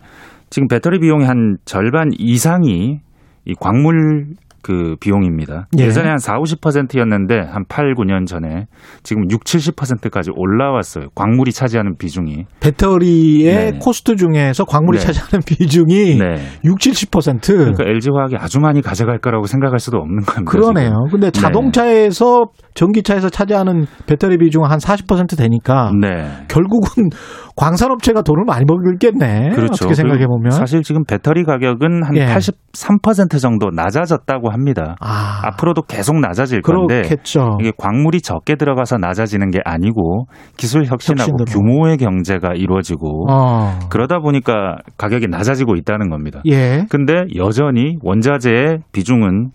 지금 0.51 0.69
배터리 0.69 0.99
비용의 0.99 1.27
한 1.27 1.57
절반 1.65 2.11
이상이 2.17 3.01
이 3.45 3.55
광물 3.59 4.35
그 4.63 4.97
비용입니다. 5.01 5.67
예. 5.79 5.85
예. 5.85 5.91
전에 5.91 6.09
한 6.09 6.19
4, 6.19 6.35
50%였는데 6.39 7.41
한 7.41 7.65
8, 7.69 7.95
9년 7.95 8.27
전에 8.27 8.67
지금 9.03 9.31
6, 9.31 9.45
70%까지 9.45 10.31
올라왔어요. 10.35 11.07
광물이 11.15 11.53
차지하는 11.53 11.97
비중이. 11.99 12.45
배터리의 12.61 13.73
네. 13.73 13.79
코스트 13.81 14.17
중에서 14.17 14.65
광물이 14.65 14.99
네. 14.99 15.05
차지하는 15.05 15.41
비중이 15.45 16.19
네. 16.19 16.37
6, 16.65 16.79
70%. 16.79 17.41
그러니까 17.47 17.85
LG화학이 17.85 18.37
아주 18.37 18.61
많이 18.61 18.81
가져갈 18.81 19.19
거라고 19.19 19.47
생각할 19.47 19.79
수도 19.79 19.99
없는 19.99 20.23
겁니다. 20.25 20.51
그러네요. 20.51 20.91
지금. 21.07 21.21
근데 21.21 21.31
자동차에서 21.31 22.47
전기차에서 22.75 23.29
차지하는 23.29 23.87
배터리 24.07 24.39
비중은 24.39 24.69
한40% 24.69 25.37
되니까 25.37 25.91
네. 26.01 26.45
결국은 26.49 27.11
광산업체가 27.57 28.23
돈을 28.23 28.45
많이 28.47 28.65
벌겠네. 28.65 29.51
그렇죠. 29.51 29.73
어떻게 29.73 29.95
생각해 29.95 30.27
보면. 30.27 30.51
사실 30.51 30.83
지금 30.83 31.05
배터리 31.05 31.45
가격은 31.45 32.03
한 32.05 32.17
예. 32.17 32.27
83% 32.27 33.41
정도 33.41 33.71
낮아졌다고 33.71 34.51
합니다. 34.51 34.97
아, 35.01 35.41
앞으로도 35.45 35.83
계속 35.83 36.19
낮아질 36.21 36.63
건데 36.63 37.03
그렇겠죠. 37.03 37.59
이게 37.61 37.73
광물이 37.77 38.23
적게 38.23 38.57
들어가서 38.57 38.99
낮아지는 38.99 39.51
게 39.51 39.61
아니고 39.65 40.27
기술 40.57 40.87
혁신하고 40.87 41.33
혁신으로. 41.39 41.45
규모의 41.45 41.97
경제가 41.99 42.55
이루어지고 42.55 43.27
어. 43.31 43.79
그러다 43.91 44.21
보니까 44.21 44.77
가격이 44.97 45.29
낮아지고 45.29 45.77
있다는 45.77 46.09
겁니다. 46.11 46.41
예. 46.47 46.85
근데 46.91 47.25
여전히 47.37 47.97
원자재의 48.03 48.79
비중은 48.93 49.51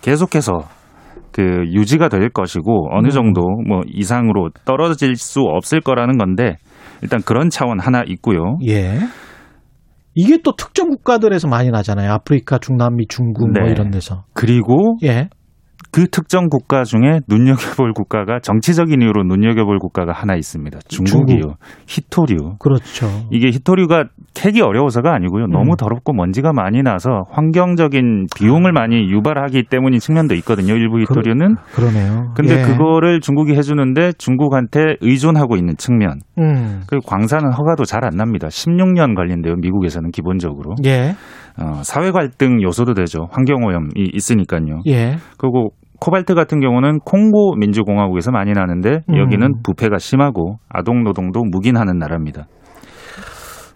계속해서 0.00 0.62
그 1.32 1.42
유지가 1.72 2.08
될 2.08 2.28
것이고 2.28 2.88
어느 2.94 3.06
음. 3.06 3.10
정도 3.10 3.40
뭐 3.66 3.80
이상으로 3.86 4.50
떨어질 4.66 5.16
수 5.16 5.40
없을 5.40 5.80
거라는 5.80 6.18
건데 6.18 6.56
일단 7.02 7.20
그런 7.22 7.50
차원 7.50 7.80
하나 7.80 8.02
있고요. 8.06 8.58
예. 8.66 8.98
이게 10.14 10.38
또 10.42 10.54
특정 10.56 10.88
국가들에서 10.90 11.48
많이 11.48 11.70
나잖아요. 11.70 12.12
아프리카, 12.12 12.58
중남미, 12.58 13.06
중국 13.08 13.50
뭐 13.52 13.64
네. 13.64 13.72
이런 13.72 13.90
데서. 13.90 14.24
그리고 14.34 14.96
예. 15.02 15.28
그 15.92 16.06
특정 16.08 16.48
국가 16.48 16.84
중에 16.84 17.20
눈여겨볼 17.28 17.92
국가가 17.92 18.38
정치적인 18.40 19.02
이유로 19.02 19.24
눈여겨볼 19.24 19.78
국가가 19.78 20.12
하나 20.12 20.34
있습니다. 20.36 20.78
중국이요. 20.88 21.56
히토류. 21.86 22.56
그렇죠. 22.58 23.06
이게 23.30 23.48
히토류가 23.48 24.04
캐기 24.34 24.62
어려워서가 24.62 25.12
아니고요. 25.14 25.46
너무 25.48 25.72
음. 25.72 25.76
더럽고 25.76 26.14
먼지가 26.14 26.52
많이 26.54 26.82
나서 26.82 27.24
환경적인 27.30 28.26
비용을 28.34 28.72
많이 28.72 29.10
유발하기 29.10 29.64
때문인 29.64 30.00
측면도 30.00 30.34
있거든요. 30.36 30.74
일부 30.74 30.98
히토류는. 31.00 31.56
그러 31.74 31.90
네요. 31.90 32.32
근데 32.34 32.60
예. 32.60 32.62
그거를 32.62 33.20
중국이 33.20 33.54
해주는데 33.54 34.12
중국한테 34.12 34.96
의존하고 35.02 35.56
있는 35.56 35.76
측면. 35.76 36.20
음. 36.38 36.82
그리고 36.86 37.06
광산은 37.06 37.52
허가도 37.52 37.84
잘 37.84 38.02
안 38.02 38.16
납니다. 38.16 38.48
16년 38.48 39.14
걸린대요. 39.14 39.54
미국에서는 39.56 40.10
기본적으로. 40.10 40.74
예. 40.84 41.14
어, 41.56 41.82
사회 41.84 42.10
갈등 42.10 42.60
요소도 42.62 42.94
되죠. 42.94 43.28
환경오염이 43.30 43.90
있으니까요. 44.12 44.80
예. 44.88 45.16
그리고 45.38 45.70
코발트 46.02 46.34
같은 46.34 46.58
경우는 46.58 46.98
콩고 47.04 47.54
민주공화국에서 47.58 48.32
많이 48.32 48.50
나는데 48.50 49.02
음. 49.08 49.16
여기는 49.16 49.62
부패가 49.62 49.98
심하고 49.98 50.58
아동 50.68 51.04
노동도 51.04 51.44
묵인하는 51.44 51.96
나라입니다. 51.96 52.48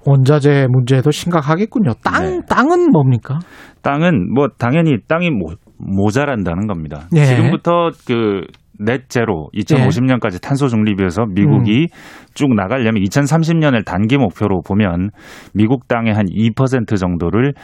원자재 0.04 0.66
문제도 0.68 1.08
심각하겠군요. 1.08 1.92
땅 2.02 2.22
네. 2.24 2.40
땅은 2.48 2.90
뭡니까? 2.90 3.38
땅은 3.82 4.34
뭐 4.34 4.48
당연히 4.58 4.96
땅이 5.06 5.30
모, 5.30 5.52
모자란다는 5.78 6.66
겁니다. 6.66 7.02
예. 7.14 7.26
지금부터 7.26 7.90
그 8.08 8.40
넷제로 8.78 9.48
2050년까지 9.54 10.42
탄소 10.42 10.66
중립에서 10.66 11.26
미국이 11.26 11.82
음. 11.82 12.34
쭉 12.34 12.54
나가려면 12.54 13.02
2030년을 13.04 13.84
단기 13.84 14.16
목표로 14.16 14.62
보면 14.66 15.10
미국 15.54 15.86
땅의 15.86 16.12
한 16.12 16.26
2% 16.26 16.98
정도를 16.98 17.54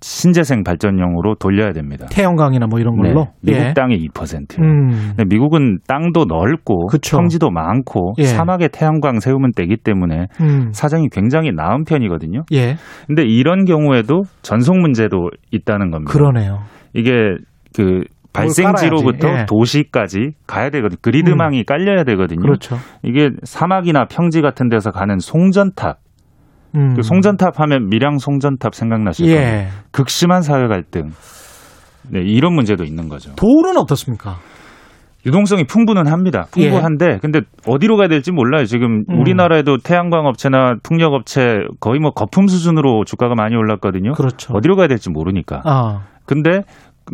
신재생 0.00 0.62
발전용으로 0.62 1.34
돌려야 1.36 1.72
됩니다. 1.72 2.06
태양광이나 2.10 2.66
뭐 2.66 2.78
이런 2.78 2.96
걸로. 2.96 3.24
네, 3.42 3.52
미국 3.52 3.60
예. 3.60 3.72
땅의 3.74 3.98
2%. 4.08 4.60
음. 4.60 4.88
근데 5.16 5.24
미국은 5.28 5.78
땅도 5.88 6.26
넓고 6.26 6.86
그쵸. 6.86 7.16
평지도 7.16 7.50
많고 7.50 8.14
예. 8.18 8.24
사막에 8.24 8.68
태양광 8.68 9.18
세우면 9.20 9.52
되기 9.56 9.76
때문에 9.76 10.26
음. 10.40 10.70
사정이 10.72 11.08
굉장히 11.10 11.50
나은 11.52 11.84
편이거든요. 11.84 12.42
예. 12.52 12.76
근데 13.06 13.24
이런 13.24 13.64
경우에도 13.64 14.22
전송 14.42 14.80
문제도 14.80 15.30
있다는 15.50 15.90
겁니다. 15.90 16.12
그러네요. 16.12 16.60
이게 16.94 17.36
그 17.74 18.02
발생지로부터. 18.32 19.28
예. 19.28 19.46
도시까지 19.48 20.32
가야 20.46 20.70
되거든요. 20.70 20.98
그리드망이 21.02 21.64
깔려야 21.64 22.04
되거든요. 22.04 22.40
그렇죠. 22.42 22.76
이게 23.02 23.30
사막이나 23.42 24.04
평지 24.06 24.40
같은 24.42 24.68
데서 24.68 24.90
가는 24.92 25.18
송전탑. 25.18 25.98
음. 26.74 26.94
그 26.94 27.02
송전탑 27.02 27.60
하면 27.60 27.88
밀양 27.88 28.18
송전탑 28.18 28.74
생각나실 28.74 29.26
겁니다. 29.26 29.42
예. 29.42 29.68
극심한 29.90 30.42
사회 30.42 30.66
갈등. 30.66 31.10
네, 32.10 32.20
이런 32.20 32.54
문제도 32.54 32.84
있는 32.84 33.08
거죠. 33.08 33.34
돌은 33.36 33.76
어떻습니까? 33.76 34.36
유동성이 35.26 35.64
풍부는 35.64 36.06
합니다. 36.06 36.46
풍부한데 36.52 37.18
근데 37.20 37.40
어디로 37.66 37.96
가야 37.96 38.08
될지 38.08 38.30
몰라요. 38.30 38.64
지금 38.64 39.04
예. 39.10 39.14
음. 39.14 39.20
우리나라에도 39.20 39.78
태양광 39.78 40.26
업체나 40.26 40.76
풍력 40.82 41.12
업체 41.12 41.58
거의 41.80 42.00
뭐 42.00 42.12
거품 42.12 42.46
수준으로 42.46 43.04
주가가 43.04 43.34
많이 43.34 43.56
올랐거든요. 43.56 44.12
그렇죠. 44.12 44.54
어디로 44.54 44.76
가야 44.76 44.86
될지 44.86 45.10
모르니까. 45.10 45.62
아. 45.64 46.02
근데 46.24 46.60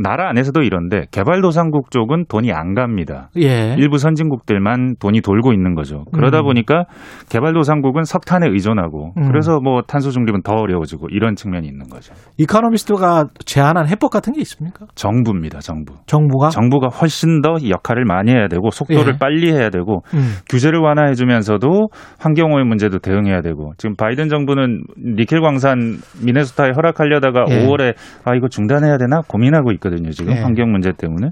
나라 0.02 0.28
안에서도 0.30 0.60
이런데 0.62 1.06
개발도상국 1.10 1.90
쪽은 1.90 2.26
돈이 2.28 2.52
안 2.52 2.74
갑니다. 2.74 3.30
예. 3.36 3.74
일부 3.78 3.98
선진국들만 3.98 4.96
돈이 4.98 5.20
돌고 5.20 5.52
있는 5.52 5.74
거죠. 5.74 6.04
그러다 6.12 6.40
음. 6.40 6.44
보니까 6.44 6.84
개발도상국은 7.28 8.04
석탄에 8.04 8.48
의존하고 8.48 9.12
음. 9.16 9.28
그래서 9.28 9.60
뭐 9.60 9.82
탄소 9.82 10.10
중립은 10.10 10.42
더 10.42 10.54
어려워지고 10.54 11.08
이런 11.10 11.36
측면이 11.36 11.66
있는 11.66 11.88
거죠. 11.88 12.14
이카노미스트가 12.38 13.26
제안한 13.44 13.88
해법 13.88 14.10
같은 14.10 14.32
게 14.32 14.40
있습니까? 14.40 14.86
정부입니다, 14.94 15.60
정부. 15.60 15.94
정부가 16.06 16.48
정부가 16.48 16.88
훨씬 16.88 17.40
더 17.40 17.54
역할을 17.68 18.04
많이 18.04 18.32
해야 18.32 18.48
되고 18.48 18.70
속도를 18.70 19.14
예. 19.14 19.18
빨리 19.18 19.52
해야 19.52 19.70
되고 19.70 20.02
음. 20.14 20.34
규제를 20.48 20.80
완화해 20.80 21.14
주면서도 21.14 21.88
환경오염 22.18 22.66
문제도 22.66 22.98
대응해야 22.98 23.42
되고 23.42 23.72
지금 23.78 23.94
바이든 23.96 24.28
정부는 24.28 24.82
니켈 25.16 25.40
광산 25.40 25.98
미네소타에 26.24 26.70
허락하려다가 26.74 27.44
예. 27.50 27.66
5월에 27.66 27.94
아 28.24 28.34
이거 28.34 28.48
중단해야 28.48 28.98
되나 28.98 29.20
고민하고 29.28 29.70
있 29.72 29.83
거든요 29.84 30.10
지금 30.10 30.32
예. 30.34 30.40
환경 30.40 30.72
문제 30.72 30.90
때문에 30.92 31.28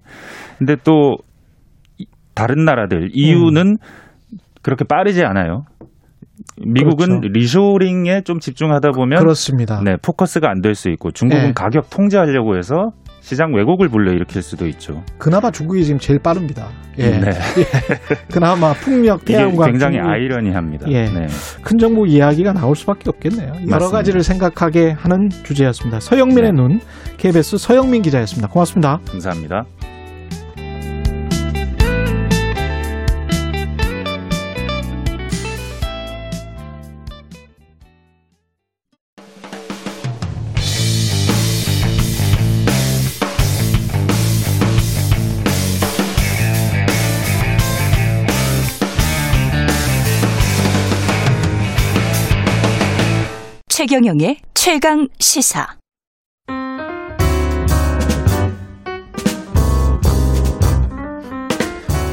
근데 0.58 0.76
또 0.84 1.16
이- 1.98 2.06
다른 2.34 2.64
나라들 2.64 3.10
EU는 3.12 3.66
음. 3.72 3.76
그렇게 4.62 4.84
빠르지 4.84 5.24
않아요. 5.24 5.64
미국은 6.64 7.20
그렇죠. 7.20 7.28
리쇼링에 7.32 8.22
좀 8.22 8.38
집중하다 8.40 8.90
보면 8.92 9.18
그렇습니다. 9.20 9.80
네 9.84 9.96
포커스가 10.02 10.48
안 10.50 10.60
될 10.62 10.74
수 10.74 10.88
있고 10.90 11.10
중국은 11.10 11.48
예. 11.48 11.52
가격 11.52 11.90
통제하려고 11.90 12.56
해서 12.56 12.90
시장 13.20 13.54
왜곡을 13.54 13.88
불러일으킬 13.88 14.42
수도 14.42 14.66
있죠. 14.68 15.02
그나마 15.18 15.50
중국이 15.52 15.84
지금 15.84 15.98
제일 16.00 16.18
빠릅니다. 16.18 16.68
예. 16.98 17.10
네. 17.20 17.30
그나마 18.32 18.72
풍력, 18.72 19.24
태양광 19.24 19.70
굉장히 19.70 19.96
중국, 19.98 20.10
아이러니합니다. 20.10 20.90
예. 20.90 21.04
네. 21.04 21.26
큰 21.62 21.78
정부 21.78 22.06
이야기가 22.08 22.52
나올 22.52 22.74
수밖에 22.74 23.10
없겠네요. 23.10 23.48
여러 23.48 23.60
맞습니다. 23.66 23.90
가지를 23.90 24.22
생각하게 24.22 24.90
하는 24.90 25.28
주제였습니다. 25.28 26.00
서영민의 26.00 26.50
네. 26.50 26.56
눈 26.56 26.80
KBS 27.18 27.58
서영민 27.58 28.02
기자였습니다. 28.02 28.48
고맙습니다. 28.48 29.00
감사합니다. 29.06 29.66
최경영의 53.68 54.38
최강 54.54 55.08
시사. 55.18 55.81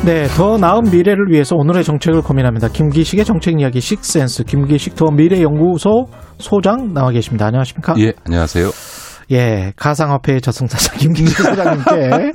네, 0.09 0.25
더 0.29 0.57
나은 0.57 0.85
미래를 0.91 1.27
위해서 1.29 1.55
오늘의 1.55 1.83
정책을 1.83 2.23
고민합니다. 2.23 2.69
김기식의 2.69 3.25
정책 3.25 3.59
이야기 3.59 3.79
식센스 3.79 4.43
김기식 4.43 4.95
더 4.95 5.11
미래 5.11 5.39
연구소 5.43 6.07
소장 6.39 6.95
나와 6.95 7.11
계십니다. 7.11 7.45
안녕하십니까? 7.45 7.93
예, 7.99 8.13
안녕하세요. 8.25 8.71
예, 9.29 9.71
가상화폐의 9.75 10.41
저승사자 10.41 10.93
김기식 10.97 11.37
소장님께 11.37 12.31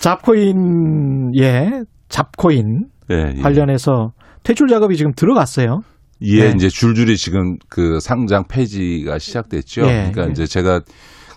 잡코인 0.00 1.32
예, 1.38 1.82
잡코인 2.08 2.86
예, 3.10 3.34
예. 3.36 3.42
관련해서 3.42 4.12
퇴출 4.42 4.66
작업이 4.68 4.96
지금 4.96 5.12
들어갔어요. 5.14 5.80
예, 6.22 6.44
네. 6.48 6.52
이제 6.56 6.70
줄줄이 6.70 7.18
지금 7.18 7.56
그 7.68 8.00
상장 8.00 8.44
폐지가 8.48 9.18
시작됐죠. 9.18 9.82
예, 9.82 10.10
그러니까 10.14 10.28
예. 10.28 10.30
이제 10.30 10.46
제가 10.46 10.80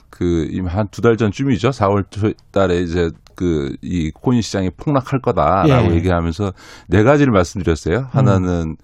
그 0.10 0.48
한 0.68 0.88
두 0.90 1.02
달 1.02 1.18
전쯤이죠. 1.18 1.72
4월 1.72 2.04
초 2.10 2.32
달에 2.54 2.80
이제 2.80 3.10
그 3.40 3.70
이 3.82 4.12
코인 4.14 4.42
시장이 4.42 4.72
폭락할 4.72 5.22
거다라고 5.22 5.70
예. 5.70 5.88
음. 5.88 5.96
얘기하면서 5.96 6.52
네 6.90 7.04
가지를 7.04 7.32
말씀드렸어요. 7.32 8.08
하나는 8.12 8.76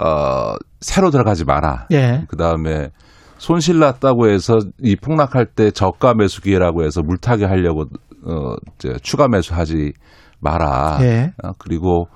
어 0.00 0.54
새로 0.80 1.10
들어가지 1.10 1.44
마라. 1.44 1.86
예. 1.92 2.24
그 2.28 2.36
다음에 2.36 2.88
손실 3.36 3.78
났다고 3.78 4.28
해서 4.28 4.58
이 4.82 4.96
폭락할 4.96 5.46
때 5.54 5.70
저가 5.70 6.14
매수 6.14 6.40
기회라고 6.40 6.84
해서 6.84 7.02
물타기 7.02 7.44
하려고 7.44 7.84
어, 8.24 8.54
이제 8.74 8.94
추가 9.02 9.28
매수하지 9.28 9.92
마라. 10.40 10.98
예. 11.02 11.32
어, 11.42 11.52
그리고 11.58 12.06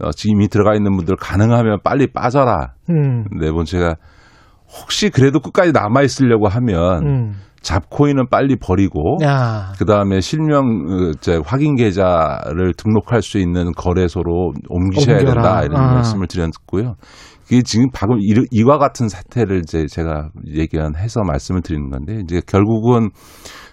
어, 0.00 0.10
지금 0.12 0.36
이미 0.36 0.48
들어가 0.48 0.74
있는 0.74 0.96
분들 0.96 1.16
가능하면 1.16 1.80
빨리 1.84 2.06
빠져라. 2.12 2.74
음. 2.90 3.24
네 3.40 3.52
번째가 3.52 3.96
혹시 4.80 5.10
그래도 5.10 5.40
끝까지 5.40 5.72
남아 5.72 6.02
있으려고 6.02 6.48
하면 6.48 7.06
음. 7.06 7.34
잡코인은 7.62 8.26
빨리 8.30 8.56
버리고 8.56 9.18
야. 9.22 9.72
그 9.78 9.84
다음에 9.84 10.20
실명 10.20 10.64
어, 10.64 11.10
이제 11.16 11.40
확인 11.44 11.76
계좌를 11.76 12.74
등록할 12.76 13.22
수 13.22 13.38
있는 13.38 13.72
거래소로 13.72 14.52
옮기셔야 14.68 15.18
옮겨라. 15.18 15.34
된다 15.42 15.62
이런 15.64 15.76
아. 15.80 15.94
말씀을 15.94 16.26
드렸고요. 16.26 16.94
그게 17.44 17.62
지금 17.62 17.86
방금 17.92 18.18
이- 18.20 18.46
이와 18.50 18.78
같은 18.78 19.08
사태를 19.08 19.58
이제 19.60 19.86
제가 19.86 20.30
예견해서 20.54 21.22
말씀을 21.22 21.60
드리는 21.62 21.90
건데 21.90 22.20
이제 22.24 22.40
결국은 22.46 23.10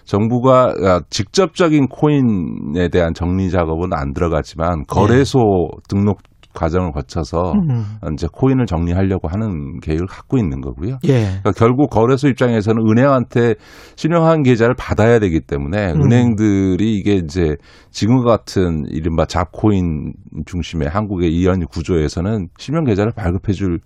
정부가 0.04 0.74
아, 0.84 1.00
직접적인 1.10 1.86
코인에 1.88 2.88
대한 2.88 3.14
정리 3.14 3.48
작업은 3.50 3.92
안 3.92 4.12
들어가지만 4.12 4.84
거래소 4.86 5.38
등록 5.88 6.18
과정을 6.60 6.92
거쳐서 6.92 7.52
음. 7.52 7.84
이제 8.12 8.26
코인을 8.30 8.66
정리하려고 8.66 9.28
하는 9.28 9.80
계획을 9.80 10.06
갖고 10.06 10.36
있는 10.36 10.60
거고요. 10.60 10.98
예. 11.04 11.22
그러니까 11.22 11.52
결국 11.52 11.88
거래소 11.88 12.28
입장에서는 12.28 12.82
은행한테 12.86 13.54
신용한 13.96 14.42
계좌를 14.42 14.74
받아야 14.78 15.18
되기 15.18 15.40
때문에 15.40 15.92
음. 15.92 16.02
은행들이 16.02 16.94
이게 16.96 17.14
이제 17.14 17.56
지금과 17.90 18.24
같은 18.24 18.84
이른바 18.90 19.24
잡코인 19.24 20.12
중심의 20.44 20.88
한국의 20.88 21.32
이런 21.32 21.64
구조에서는 21.64 22.48
실명 22.58 22.84
계좌를 22.84 23.12
발급해 23.16 23.52
줄 23.52 23.80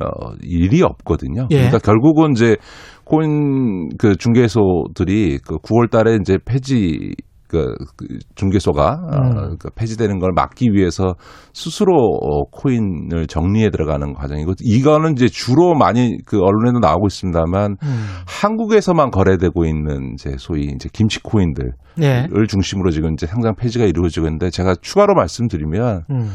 어, 0.00 0.32
일이 0.42 0.82
없거든요. 0.82 1.48
예. 1.50 1.56
그러니까 1.56 1.78
결국은 1.78 2.32
이제 2.32 2.56
코인 3.04 3.88
그 3.96 4.16
중개소들이 4.16 5.38
그 5.38 5.56
9월 5.56 5.90
달에 5.90 6.18
이제 6.20 6.38
폐지 6.44 7.14
그, 7.48 7.74
그 7.96 8.06
중개소가 8.34 8.94
음. 8.94 9.36
어, 9.36 9.56
그 9.58 9.70
폐지되는 9.74 10.18
걸 10.18 10.32
막기 10.34 10.68
위해서 10.72 11.14
스스로 11.52 11.94
어, 11.94 12.44
코인을 12.50 13.26
정리해 13.26 13.70
들어가는 13.70 14.12
과정이고 14.12 14.52
이거는 14.60 15.12
이제 15.12 15.28
주로 15.28 15.74
많이 15.74 16.18
그 16.26 16.40
언론에도 16.40 16.78
나오고 16.78 17.06
있습니다만 17.06 17.76
음. 17.82 18.06
한국에서만 18.26 19.10
거래되고 19.10 19.64
있는 19.64 20.12
이제 20.14 20.36
소위 20.38 20.66
이제 20.66 20.88
김치 20.92 21.20
코인들을 21.22 21.72
예. 22.02 22.28
중심으로 22.48 22.90
지금 22.90 23.14
이제 23.14 23.26
상장 23.26 23.54
폐지가 23.56 23.84
이루어지고 23.86 24.26
있는데 24.26 24.50
제가 24.50 24.76
추가로 24.80 25.14
말씀드리면 25.14 26.02
음. 26.10 26.30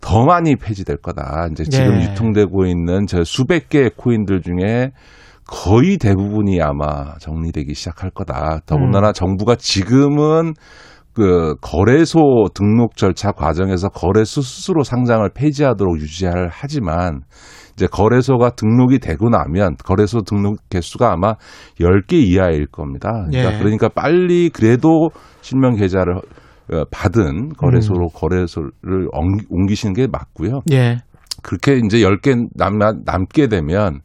더 0.00 0.24
많이 0.24 0.56
폐지될 0.56 0.98
거다. 0.98 1.48
이제 1.52 1.64
지금 1.64 2.00
예. 2.00 2.04
유통되고 2.04 2.66
있는 2.66 3.06
저 3.06 3.24
수백 3.24 3.68
개의 3.68 3.90
코인들 3.96 4.42
중에 4.42 4.92
거의 5.48 5.96
대부분이 5.96 6.60
아마 6.60 7.14
정리되기 7.18 7.74
시작할 7.74 8.10
거다. 8.10 8.60
더군다나 8.66 9.12
정부가 9.12 9.56
지금은 9.56 10.52
그 11.14 11.56
거래소 11.60 12.20
등록 12.54 12.96
절차 12.96 13.32
과정에서 13.32 13.88
거래소 13.88 14.40
스스로 14.42 14.84
상장을 14.84 15.28
폐지하도록 15.34 15.96
유지할 15.98 16.48
하지만 16.52 17.22
이제 17.72 17.86
거래소가 17.86 18.50
등록이 18.50 18.98
되고 18.98 19.28
나면 19.30 19.76
거래소 19.84 20.20
등록 20.20 20.58
개수가 20.68 21.10
아마 21.12 21.34
10개 21.80 22.12
이하일 22.12 22.66
겁니다. 22.66 23.10
그러니까, 23.30 23.54
예. 23.54 23.58
그러니까 23.58 23.88
빨리 23.88 24.50
그래도 24.50 25.08
실명 25.40 25.74
계좌를 25.76 26.16
어, 26.70 26.84
받은 26.90 27.54
거래소로 27.54 28.08
거래소를 28.08 29.08
옮기- 29.12 29.46
옮기시는 29.48 29.94
게 29.94 30.06
맞고요. 30.06 30.60
예. 30.72 30.98
그렇게 31.42 31.80
이제 31.84 31.98
10개 32.00 32.48
남, 32.54 32.78
남게 32.78 33.46
되면 33.48 34.00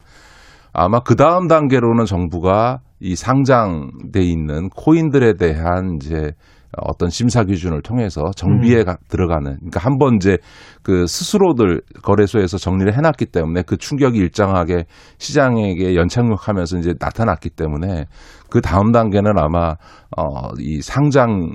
아마 0.74 1.00
그 1.00 1.14
다음 1.16 1.46
단계로는 1.48 2.04
정부가 2.04 2.80
이 3.00 3.14
상장돼 3.16 4.20
있는 4.22 4.68
코인들에 4.70 5.34
대한 5.34 5.98
이제 6.02 6.32
어떤 6.76 7.08
심사 7.08 7.44
기준을 7.44 7.82
통해서 7.82 8.22
정비에 8.34 8.82
가- 8.82 8.96
들어가는 9.08 9.44
그러니까 9.58 9.78
한 9.80 9.96
번 9.98 10.16
이제 10.16 10.38
그 10.82 11.06
스스로들 11.06 11.80
거래소에서 12.02 12.58
정리를 12.58 12.92
해놨기 12.96 13.26
때문에 13.26 13.62
그 13.62 13.76
충격이 13.76 14.18
일정하게 14.18 14.84
시장에게 15.18 15.94
연착륙하면서 15.94 16.78
이제 16.78 16.94
나타났기 16.98 17.50
때문에 17.50 18.06
그 18.50 18.60
다음 18.60 18.90
단계는 18.90 19.38
아마 19.38 19.74
어이 20.16 20.80
상장 20.82 21.48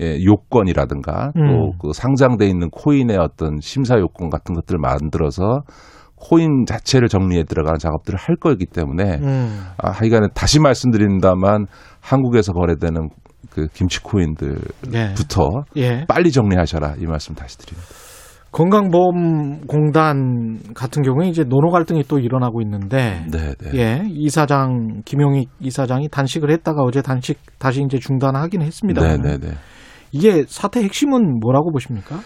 의 0.00 0.24
요건이라든가 0.26 1.32
음. 1.36 1.72
또그 1.80 1.92
상장돼 1.94 2.46
있는 2.46 2.68
코인의 2.70 3.16
어떤 3.16 3.58
심사 3.60 3.98
요건 3.98 4.28
같은 4.28 4.54
것들을 4.54 4.78
만들어서 4.78 5.62
코인 6.20 6.64
자체를 6.66 7.08
정리해 7.08 7.44
들어가는 7.44 7.78
작업들을 7.78 8.18
할 8.18 8.36
거기 8.36 8.66
때문에 8.66 9.18
음. 9.22 9.64
아, 9.78 9.90
하여간에 9.90 10.28
다시 10.34 10.60
말씀드린다만 10.60 11.66
한국에서 12.00 12.52
거래되는 12.52 13.08
그 13.50 13.66
김치 13.72 14.02
코인들부터 14.02 15.48
예. 15.76 15.82
예. 15.82 16.04
빨리 16.08 16.30
정리하셔라 16.32 16.96
이 16.98 17.06
말씀 17.06 17.34
다시 17.34 17.58
드립니다. 17.58 17.88
건강보험공단 18.50 19.92
같은 20.74 21.02
경우에 21.02 21.28
이제 21.28 21.44
노노 21.44 21.70
갈등이 21.70 22.04
또 22.08 22.18
일어나고 22.18 22.62
있는데 22.62 23.26
네, 23.30 23.54
네. 23.54 23.70
예, 23.74 24.02
이사장 24.08 25.02
김용익 25.04 25.50
이사장이 25.60 26.08
단식을 26.08 26.50
했다가 26.50 26.82
어제 26.82 27.02
단식 27.02 27.38
다시 27.58 27.82
이제 27.82 27.98
중단하긴 27.98 28.62
했습니다. 28.62 29.02
네, 29.02 29.18
네, 29.18 29.36
네. 29.38 29.52
이게 30.12 30.44
사태 30.48 30.82
핵심은 30.82 31.40
뭐라고 31.40 31.70
보십니까? 31.70 32.20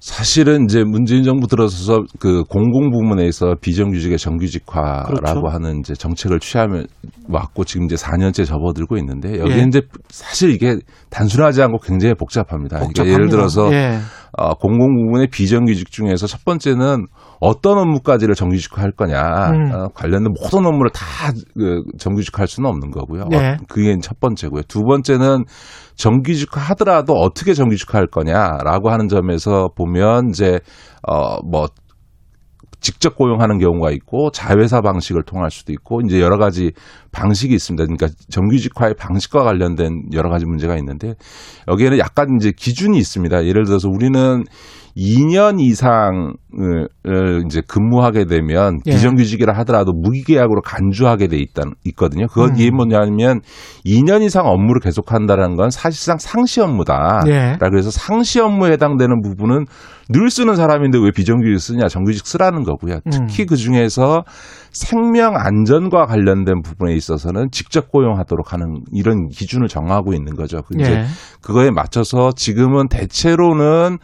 사실은 0.00 0.64
이제 0.64 0.84
문재인 0.84 1.24
정부 1.24 1.48
들어서서 1.48 2.04
그 2.20 2.44
공공 2.44 2.90
부문에서 2.90 3.56
비정규직의 3.60 4.16
정규직화라고 4.18 5.14
그렇죠. 5.14 5.48
하는 5.48 5.80
이제 5.80 5.94
정책을 5.94 6.38
취하며 6.38 6.84
왔고 7.28 7.64
지금 7.64 7.86
이제 7.86 7.96
4년째 7.96 8.46
접어들고 8.46 8.96
있는데 8.98 9.40
여기 9.40 9.54
예. 9.54 9.64
이제 9.66 9.82
사실 10.08 10.50
이게 10.50 10.78
단순하지 11.10 11.62
않고 11.62 11.78
굉장히 11.78 12.14
복잡합니다. 12.14 12.76
그러니까 12.76 13.02
복잡합니다. 13.02 13.12
예를 13.12 13.28
들어서 13.28 13.72
예. 13.72 13.98
어, 14.36 14.54
공공 14.54 14.94
부문의 14.94 15.28
비정규직 15.28 15.90
중에서 15.90 16.26
첫 16.26 16.44
번째는 16.44 17.06
어떤 17.40 17.78
업무까지를 17.78 18.34
정규직화할 18.34 18.92
거냐 18.92 19.20
음. 19.50 19.72
어, 19.72 19.88
관련된 19.94 20.32
모든 20.32 20.66
업무를 20.66 20.90
다 20.92 21.32
그, 21.54 21.82
정규직화할 21.98 22.46
수는 22.46 22.68
없는 22.68 22.90
거고요. 22.90 23.24
네. 23.30 23.52
어, 23.52 23.56
그게 23.68 23.96
첫 24.02 24.20
번째고요. 24.20 24.62
두 24.68 24.82
번째는 24.82 25.44
정규직화 25.96 26.60
하더라도 26.70 27.14
어떻게 27.14 27.54
정규직화할 27.54 28.08
거냐라고 28.08 28.90
하는 28.90 29.08
점에서 29.08 29.70
보면 29.74 30.30
이제 30.30 30.58
어뭐 31.02 31.68
직접 32.80 33.16
고용하는 33.16 33.58
경우가 33.58 33.90
있고 33.90 34.30
자회사 34.30 34.80
방식을 34.80 35.22
통할 35.24 35.50
수도 35.50 35.72
있고 35.72 36.00
이제 36.00 36.20
여러 36.20 36.38
가지 36.38 36.72
방식이 37.12 37.54
있습니다. 37.54 37.84
그러니까 37.84 38.08
정규직화의 38.30 38.94
방식과 38.94 39.42
관련된 39.42 40.12
여러 40.12 40.30
가지 40.30 40.44
문제가 40.46 40.76
있는데 40.76 41.14
여기에는 41.68 41.98
약간 41.98 42.36
이제 42.38 42.52
기준이 42.56 42.96
있습니다. 42.98 43.46
예를 43.46 43.64
들어서 43.64 43.88
우리는 43.88 44.44
2년 44.98 45.60
이상을 45.60 46.88
이제 47.46 47.62
근무하게 47.68 48.24
되면 48.24 48.80
예. 48.86 48.90
비정규직이라 48.90 49.52
하더라도 49.58 49.92
무기계약으로 49.92 50.60
간주하게 50.62 51.28
돼 51.28 51.36
있다 51.36 51.62
있거든요. 51.84 52.26
그건 52.26 52.50
음. 52.50 52.54
이게 52.56 52.70
뭐냐면 52.72 53.40
2년 53.86 54.22
이상 54.22 54.46
업무를 54.46 54.80
계속한다는 54.80 55.54
건 55.54 55.70
사실상 55.70 56.18
상시 56.18 56.60
업무다. 56.60 57.22
예. 57.28 57.56
그래서 57.60 57.92
상시 57.92 58.40
업무에 58.40 58.72
해당되는 58.72 59.22
부분은 59.22 59.66
늘 60.08 60.30
쓰는 60.30 60.56
사람인데 60.56 60.98
왜 60.98 61.10
비정규직 61.14 61.60
쓰냐? 61.60 61.86
정규직 61.86 62.26
쓰라는 62.26 62.64
거고요. 62.64 62.94
음. 62.94 63.10
특히 63.10 63.46
그 63.46 63.56
중에서 63.56 64.24
생명 64.72 65.36
안전과 65.36 66.06
관련된 66.06 66.62
부분에 66.62 66.94
있어서는 66.94 67.48
직접 67.52 67.92
고용하도록 67.92 68.52
하는 68.52 68.82
이런 68.92 69.28
기준을 69.28 69.68
정하고 69.68 70.12
있는 70.12 70.34
거죠. 70.34 70.62
그 70.62 70.74
이제 70.80 70.90
예. 70.90 71.04
그거에 71.40 71.70
맞춰서 71.70 72.32
지금은 72.34 72.88
대체로는 72.88 73.98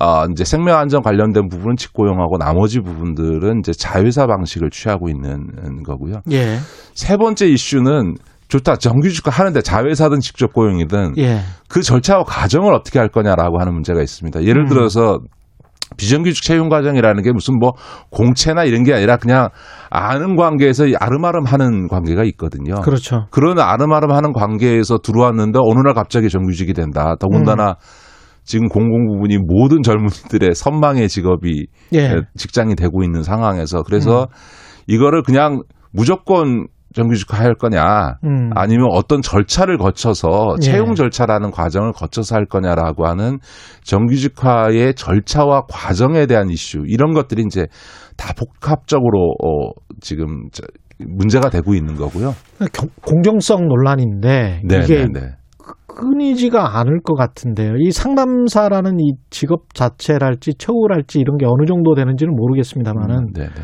어, 0.00 0.24
이제 0.32 0.44
생명 0.44 0.78
안전 0.78 1.02
관련된 1.02 1.48
부분은 1.48 1.76
직고용하고 1.76 2.38
나머지 2.38 2.80
부분들은 2.80 3.60
이제 3.60 3.72
자회사 3.72 4.26
방식을 4.26 4.70
취하고 4.70 5.08
있는 5.08 5.82
거고요. 5.84 6.22
예. 6.32 6.58
세 6.94 7.16
번째 7.16 7.46
이슈는 7.46 8.14
좋다. 8.48 8.76
정규직화 8.76 9.30
하는데 9.30 9.60
자회사든 9.60 10.20
직접 10.20 10.52
고용이든 10.52 11.14
예. 11.18 11.40
그 11.68 11.82
절차와 11.82 12.24
과정을 12.24 12.74
어떻게 12.74 12.98
할 12.98 13.08
거냐라고 13.08 13.58
하는 13.60 13.72
문제가 13.72 14.02
있습니다. 14.02 14.44
예를 14.44 14.62
음. 14.62 14.68
들어서 14.68 15.18
비정규직 15.96 16.42
채용 16.42 16.68
과정이라는 16.68 17.22
게 17.22 17.32
무슨 17.32 17.58
뭐 17.58 17.72
공채나 18.10 18.64
이런 18.64 18.82
게 18.82 18.92
아니라 18.94 19.16
그냥 19.16 19.48
아는 19.90 20.34
관계에서 20.34 20.86
아름아름 20.98 21.44
하는 21.44 21.88
관계가 21.88 22.24
있거든요. 22.24 22.80
그렇죠. 22.80 23.26
그런 23.30 23.60
아름아름 23.60 24.10
하는 24.10 24.32
관계에서 24.32 24.98
들어왔는데 24.98 25.58
어느 25.62 25.80
날 25.80 25.94
갑자기 25.94 26.28
정규직이 26.28 26.72
된다. 26.72 27.14
더군다나 27.20 27.70
음. 27.70 27.74
지금 28.44 28.68
공공 28.68 29.06
부분이 29.08 29.38
모든 29.38 29.82
젊은이들의 29.82 30.54
선망의 30.54 31.08
직업이 31.08 31.66
예. 31.94 32.20
직장이 32.36 32.74
되고 32.76 33.02
있는 33.02 33.22
상황에서 33.22 33.82
그래서 33.82 34.22
음. 34.22 34.26
이거를 34.86 35.22
그냥 35.22 35.62
무조건 35.92 36.66
정규직화 36.94 37.38
할 37.38 37.54
거냐 37.54 38.18
음. 38.24 38.50
아니면 38.54 38.86
어떤 38.92 39.20
절차를 39.22 39.78
거쳐서 39.78 40.54
예. 40.58 40.60
채용 40.62 40.94
절차라는 40.94 41.50
과정을 41.50 41.92
거쳐서 41.92 42.36
할 42.36 42.46
거냐라고 42.46 43.06
하는 43.06 43.38
정규직화의 43.82 44.94
절차와 44.94 45.62
과정에 45.68 46.26
대한 46.26 46.50
이슈 46.50 46.84
이런 46.86 47.12
것들이 47.14 47.42
이제 47.46 47.66
다 48.16 48.32
복합적으로 48.34 49.34
어 49.42 49.70
지금 50.00 50.48
저- 50.52 50.62
문제가 50.98 51.50
되고 51.50 51.74
있는 51.74 51.96
거고요. 51.96 52.34
경- 52.72 52.88
공정성 53.04 53.66
논란인데 53.66 54.62
네, 54.64 54.78
이게 54.84 54.98
네, 54.98 55.06
네. 55.12 55.20
끊이지가 55.86 56.78
않을 56.78 57.00
것 57.02 57.14
같은데요. 57.14 57.76
이 57.78 57.90
상담사라는 57.90 59.00
이 59.00 59.12
직업 59.30 59.74
자체랄지 59.74 60.54
처우랄지 60.58 61.20
이런 61.20 61.36
게 61.38 61.46
어느 61.46 61.66
정도 61.66 61.94
되는지는 61.94 62.34
모르겠습니다만은 62.34 63.32
네, 63.34 63.42
네. 63.44 63.62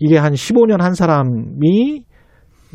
이게 0.00 0.18
한 0.18 0.34
15년 0.34 0.80
한 0.80 0.94
사람이 0.94 2.02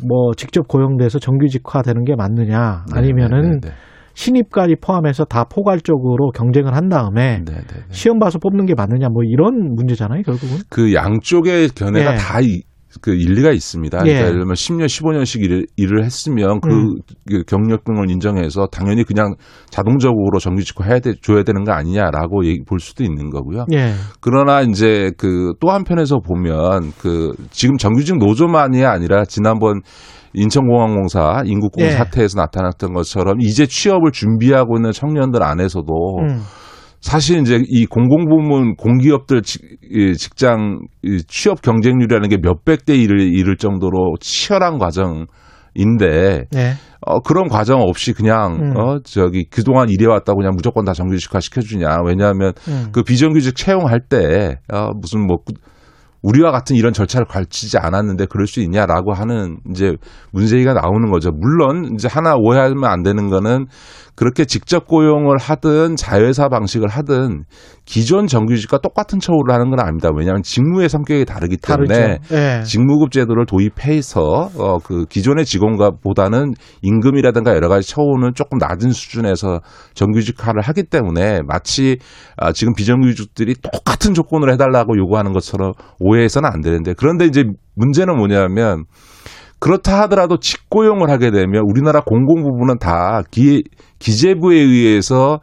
뭐 0.06 0.32
직접 0.36 0.66
고용돼서 0.66 1.18
정규직화되는 1.18 2.04
게 2.04 2.16
맞느냐 2.16 2.84
아니면은 2.92 3.60
네, 3.60 3.68
네, 3.68 3.74
신입까지 4.14 4.76
포함해서 4.82 5.24
다 5.24 5.44
포괄적으로 5.44 6.30
경쟁을 6.30 6.74
한 6.74 6.88
다음에 6.88 7.42
네, 7.44 7.52
네, 7.54 7.60
네. 7.60 7.82
시험 7.90 8.18
봐서 8.18 8.38
뽑는 8.38 8.66
게 8.66 8.74
맞느냐 8.74 9.08
뭐 9.08 9.22
이런 9.24 9.74
문제잖아요 9.74 10.22
결국은. 10.22 10.58
그 10.68 10.92
양쪽의 10.92 11.68
견해가 11.70 12.14
예. 12.14 12.16
다 12.16 12.40
그 13.00 13.14
일리가 13.14 13.52
있습니다. 13.52 13.98
예. 13.98 14.02
그러니까 14.02 14.26
예를 14.26 14.38
들면 14.40 14.54
10년, 14.54 14.84
15년씩 14.84 15.42
일을, 15.42 15.66
일을 15.76 16.04
했으면 16.04 16.60
그, 16.60 16.68
음. 16.68 16.96
그 17.28 17.44
경력 17.44 17.84
등을 17.84 18.10
인정해서 18.10 18.66
당연히 18.66 19.04
그냥 19.04 19.34
자동적으로 19.70 20.38
정규직화 20.38 20.84
해야 20.84 20.98
돼, 20.98 21.14
줘야 21.22 21.44
되는 21.44 21.64
거 21.64 21.72
아니냐라고 21.72 22.44
얘기, 22.44 22.62
볼 22.64 22.80
수도 22.80 23.04
있는 23.04 23.30
거고요. 23.30 23.66
예. 23.72 23.92
그러나 24.20 24.60
이제 24.60 25.12
그 25.16 25.52
또 25.62 25.70
한편에서 25.70 26.18
보면 26.18 26.92
그 27.00 27.32
지금 27.50 27.76
정규직 27.76 28.18
노조만이 28.18 28.84
아니라 28.84 29.24
지난번 29.24 29.80
인천공항공사 30.34 31.42
인국공 31.44 31.84
예. 31.84 31.90
사태에서 31.90 32.40
나타났던 32.40 32.94
것처럼 32.94 33.40
이제 33.40 33.66
취업을 33.66 34.10
준비하고 34.10 34.78
있는 34.78 34.90
청년들 34.90 35.42
안에서도 35.42 36.18
음. 36.20 36.40
사실 37.02 37.40
이제 37.40 37.60
이 37.68 37.84
공공부문 37.84 38.76
공기업들 38.76 39.42
직, 39.42 39.60
직장 40.16 40.78
이 41.02 41.20
취업 41.26 41.60
경쟁률이라는 41.60 42.28
게 42.28 42.36
몇백 42.40 42.86
대 42.86 42.94
일을 42.94 43.20
이룰 43.20 43.56
정도로 43.56 44.14
치열한 44.20 44.78
과정인데 44.78 46.46
네. 46.50 46.72
어 47.04 47.18
그런 47.20 47.48
과정 47.48 47.80
없이 47.80 48.12
그냥 48.12 48.54
음. 48.54 48.76
어 48.78 48.98
저기 49.02 49.44
그동안 49.50 49.88
일해왔다고 49.90 50.38
그냥 50.38 50.52
무조건 50.56 50.84
다 50.84 50.92
정규직화 50.92 51.40
시켜주냐 51.40 51.98
왜냐하면 52.06 52.52
음. 52.68 52.86
그 52.92 53.02
비정규직 53.02 53.56
채용할 53.56 54.00
때 54.08 54.60
어, 54.72 54.90
무슨 54.94 55.26
뭐 55.26 55.38
구- 55.38 55.54
우리와 56.22 56.52
같은 56.52 56.76
이런 56.76 56.92
절차를 56.92 57.26
걸치지 57.26 57.78
않았는데 57.78 58.26
그럴 58.26 58.46
수 58.46 58.60
있냐라고 58.60 59.12
하는 59.12 59.58
이제 59.70 59.96
문제가 60.32 60.72
나오는 60.72 61.10
거죠. 61.10 61.30
물론 61.32 61.94
이제 61.94 62.08
하나 62.10 62.34
오해하면 62.36 62.84
안 62.84 63.02
되는 63.02 63.28
거는 63.28 63.66
그렇게 64.14 64.44
직접 64.44 64.86
고용을 64.86 65.38
하든 65.38 65.96
자회사 65.96 66.48
방식을 66.48 66.88
하든 66.88 67.44
기존 67.84 68.26
정규직과 68.26 68.78
똑같은 68.78 69.18
처우를 69.18 69.52
하는 69.52 69.70
건 69.70 69.80
아닙니다. 69.80 70.10
왜냐하면 70.14 70.42
직무의 70.42 70.88
성격이 70.88 71.24
다르기 71.24 71.56
때문에. 71.56 72.18
예. 72.30 72.62
직무급 72.62 73.10
제도를 73.10 73.44
도입해서 73.46 74.50
어, 74.56 74.78
그 74.78 75.04
기존의 75.06 75.44
직원과보다는 75.44 76.54
임금이라든가 76.82 77.54
여러 77.54 77.68
가지 77.68 77.88
처우는 77.88 78.34
조금 78.34 78.58
낮은 78.58 78.90
수준에서 78.90 79.60
정규직화를 79.94 80.62
하기 80.62 80.84
때문에 80.84 81.40
마치 81.46 81.98
아, 82.36 82.52
지금 82.52 82.74
비정규직들이 82.74 83.56
똑같은 83.60 84.14
조건을 84.14 84.52
해달라고 84.52 84.96
요구하는 84.96 85.32
것처럼 85.32 85.72
오해해서는 85.98 86.48
안 86.52 86.60
되는데 86.60 86.94
그런데 86.96 87.26
이제 87.26 87.44
문제는 87.74 88.16
뭐냐면 88.16 88.84
그렇다 89.58 90.00
하더라도 90.02 90.38
직고용을 90.38 91.08
하게 91.08 91.30
되면 91.30 91.62
우리나라 91.64 92.00
공공부문은 92.00 92.78
다 92.78 93.22
기, 93.30 93.62
기재부에 94.00 94.56
의해서 94.56 95.38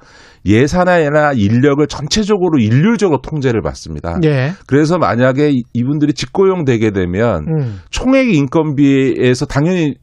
예산이나 0.45 1.33
인력을 1.33 1.85
전체적으로 1.87 2.59
일률적으로 2.59 3.21
통제를 3.21 3.61
받습니다. 3.61 4.19
예. 4.23 4.53
그래서 4.67 4.97
만약에 4.97 5.49
이- 5.51 5.63
이분들이 5.73 6.13
직고용 6.13 6.65
되게 6.65 6.91
되면 6.91 7.45
음. 7.47 7.79
총액 7.89 8.33
인건비에서 8.33 9.45
당연히 9.45 9.95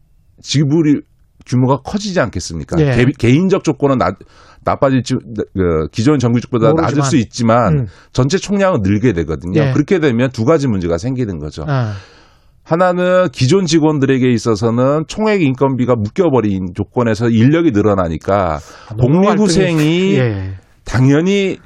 지불이 0.43 1.01
규모가 1.47 1.79
커지지 1.85 2.21
않겠습니까? 2.21 2.77
예. 2.81 3.07
개, 3.19 3.29
인적 3.31 3.63
조건은 3.65 3.99
나, 3.99 4.13
나빠질지 4.65 5.15
그 5.55 5.87
기존 5.93 6.19
정규직보다 6.19 6.67
낮을 6.73 6.81
모르지만. 6.83 7.05
수 7.09 7.17
있지만 7.17 7.73
음. 7.79 7.87
전체 8.13 8.37
총량은 8.37 8.81
늘게 8.83 9.13
되거든요. 9.13 9.61
예. 9.63 9.73
그렇게 9.73 10.01
되면 10.01 10.31
두 10.31 10.45
가지 10.45 10.67
문제가 10.67 10.99
생기는 10.99 11.39
거죠. 11.39 11.65
아. 11.69 11.93
하나는 12.67 13.29
기존 13.33 13.65
직원들에게 13.65 14.29
있어서는 14.29 15.05
총액 15.07 15.41
인건비가 15.41 15.95
묶여버린 15.95 16.75
조건에서 16.75 17.29
인력이 17.29 17.71
늘어나니까 17.71 18.59
복리후생이 19.01 20.15
예. 20.17 20.55
당연히 20.85 21.59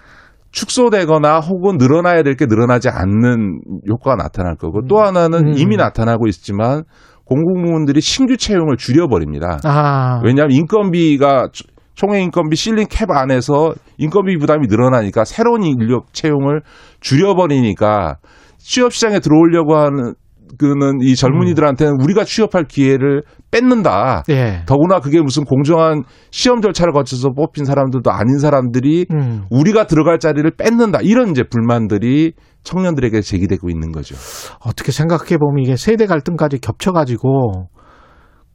축소되거나 0.52 1.38
혹은 1.40 1.78
늘어나야 1.78 2.22
될 2.22 2.34
게 2.34 2.44
늘어나지 2.46 2.88
않는 2.90 3.60
효과가 3.88 4.16
나타날 4.16 4.56
거고 4.56 4.82
또 4.88 5.00
하나는 5.00 5.48
음. 5.48 5.52
이미 5.56 5.76
나타나고 5.76 6.26
있지만 6.28 6.82
공공부문들이 7.24 8.00
신규 8.00 8.36
채용을 8.36 8.76
줄여버립니다. 8.76 9.60
아. 9.64 10.20
왜냐하면 10.24 10.52
인건비가 10.52 11.48
총액 11.94 12.22
인건비 12.24 12.56
실링 12.56 12.86
캡 12.90 13.06
안에서 13.08 13.72
인건비 13.98 14.36
부담이 14.38 14.66
늘어나니까 14.68 15.24
새로운 15.24 15.62
인력 15.62 16.12
채용을 16.12 16.60
줄여버리니까 17.00 18.16
취업 18.58 18.92
시장에 18.92 19.20
들어오려고 19.20 19.76
하는 19.76 20.14
그는 20.58 21.00
이 21.00 21.14
젊은이들한테는 21.14 22.00
우리가 22.02 22.24
취업할 22.24 22.64
기회를 22.64 23.22
뺏는다. 23.50 24.22
예. 24.28 24.62
더구나 24.66 25.00
그게 25.00 25.20
무슨 25.20 25.44
공정한 25.44 26.02
시험 26.30 26.60
절차를 26.60 26.92
거쳐서 26.92 27.30
뽑힌 27.30 27.64
사람들도 27.64 28.10
아닌 28.10 28.38
사람들이 28.38 29.06
음. 29.12 29.44
우리가 29.50 29.86
들어갈 29.86 30.18
자리를 30.18 30.48
뺏는다. 30.56 31.00
이런 31.02 31.30
이제 31.30 31.42
불만들이 31.42 32.32
청년들에게 32.62 33.20
제기되고 33.20 33.70
있는 33.70 33.92
거죠. 33.92 34.16
어떻게 34.64 34.92
생각해 34.92 35.38
보면 35.38 35.64
이게 35.64 35.76
세대 35.76 36.06
갈등까지 36.06 36.60
겹쳐가지고 36.60 37.68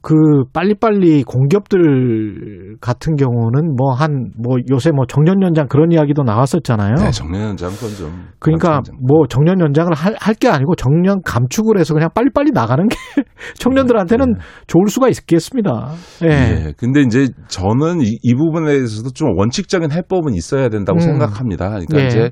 그 0.07 0.13
빨리빨리 0.53 1.23
공기업들 1.23 2.77
같은 2.79 3.15
경우는 3.15 3.75
뭐한뭐 3.75 4.57
요새 4.69 4.91
뭐 4.91 5.05
정년 5.07 5.41
연장 5.41 5.67
그런 5.67 5.91
이야기도 5.91 6.21
나왔었잖아요. 6.21 6.93
네, 6.93 7.09
정년 7.09 7.41
연장 7.49 7.71
건 7.71 7.89
좀 7.95 8.11
그러니까 8.37 8.81
뭐 9.01 9.25
정년 9.27 9.59
연장을 9.59 9.91
할 9.95 10.35
게 10.35 10.47
아니고 10.47 10.75
정년 10.75 11.21
감축을 11.25 11.79
해서 11.79 11.95
그냥 11.95 12.09
빨리빨리 12.13 12.51
나가는 12.51 12.87
게 12.87 12.95
청년들한테는 13.57 14.35
좋을 14.67 14.89
수가 14.89 15.07
있겠습니다. 15.09 15.93
예. 16.23 16.27
네. 16.27 16.73
근데 16.77 17.01
이제 17.01 17.29
저는 17.47 18.01
이, 18.01 18.19
이 18.21 18.35
부분에 18.35 18.73
대해서도 18.73 19.09
좀 19.11 19.29
원칙적인 19.35 19.91
해법은 19.91 20.35
있어야 20.35 20.69
된다고 20.69 20.97
음. 20.97 21.01
생각합니다. 21.01 21.69
그러니까 21.69 22.01
예. 22.01 22.05
이제 22.05 22.31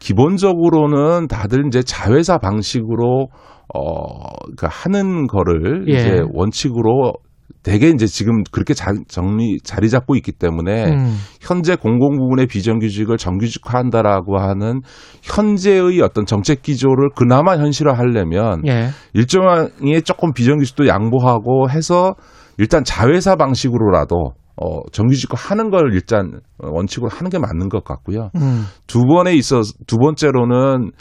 기본적으로는 0.00 1.28
다들 1.28 1.66
이제 1.66 1.82
자회사 1.82 2.38
방식으로 2.38 3.28
어, 3.72 4.28
그 4.56 4.66
하는 4.68 5.26
거를 5.26 5.86
예. 5.88 5.92
이제 5.92 6.22
원칙으로 6.32 7.14
대개 7.62 7.88
이제 7.88 8.06
지금 8.06 8.44
그렇게 8.52 8.74
자, 8.74 8.92
정리 9.08 9.58
자리 9.64 9.88
잡고 9.88 10.16
있기 10.16 10.32
때문에 10.32 10.84
음. 10.92 11.16
현재 11.40 11.76
공공 11.76 12.18
부문의 12.18 12.46
비정규직을 12.46 13.16
정규직화한다라고 13.16 14.38
하는 14.38 14.82
현재의 15.22 16.00
어떤 16.02 16.26
정책 16.26 16.62
기조를 16.62 17.10
그나마 17.16 17.56
현실화하려면 17.56 18.66
예. 18.66 18.90
일정의 19.14 20.02
조금 20.04 20.34
비정규직도 20.34 20.86
양보하고 20.86 21.70
해서 21.70 22.14
일단 22.58 22.84
자회사 22.84 23.34
방식으로라도 23.36 24.34
어, 24.56 24.80
정규직화 24.92 25.36
하는 25.36 25.70
걸 25.70 25.92
일단 25.94 26.40
원칙으로 26.58 27.08
하는 27.08 27.30
게 27.30 27.38
맞는 27.38 27.70
것 27.70 27.82
같고요. 27.82 28.30
음. 28.36 28.64
두 28.86 29.04
번에 29.04 29.34
있어서 29.34 29.72
두 29.86 29.96
번째로는 29.96 30.92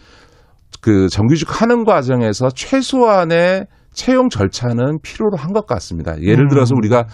그 0.84 1.08
정규직 1.08 1.62
하는 1.62 1.86
과정에서 1.86 2.50
최소한의 2.50 3.68
채용 3.94 4.28
절차는 4.28 5.00
필요로 5.02 5.38
한 5.38 5.54
것 5.54 5.66
같습니다. 5.66 6.22
예를 6.22 6.46
음. 6.46 6.48
들어서 6.50 6.76
우리가 6.76 7.06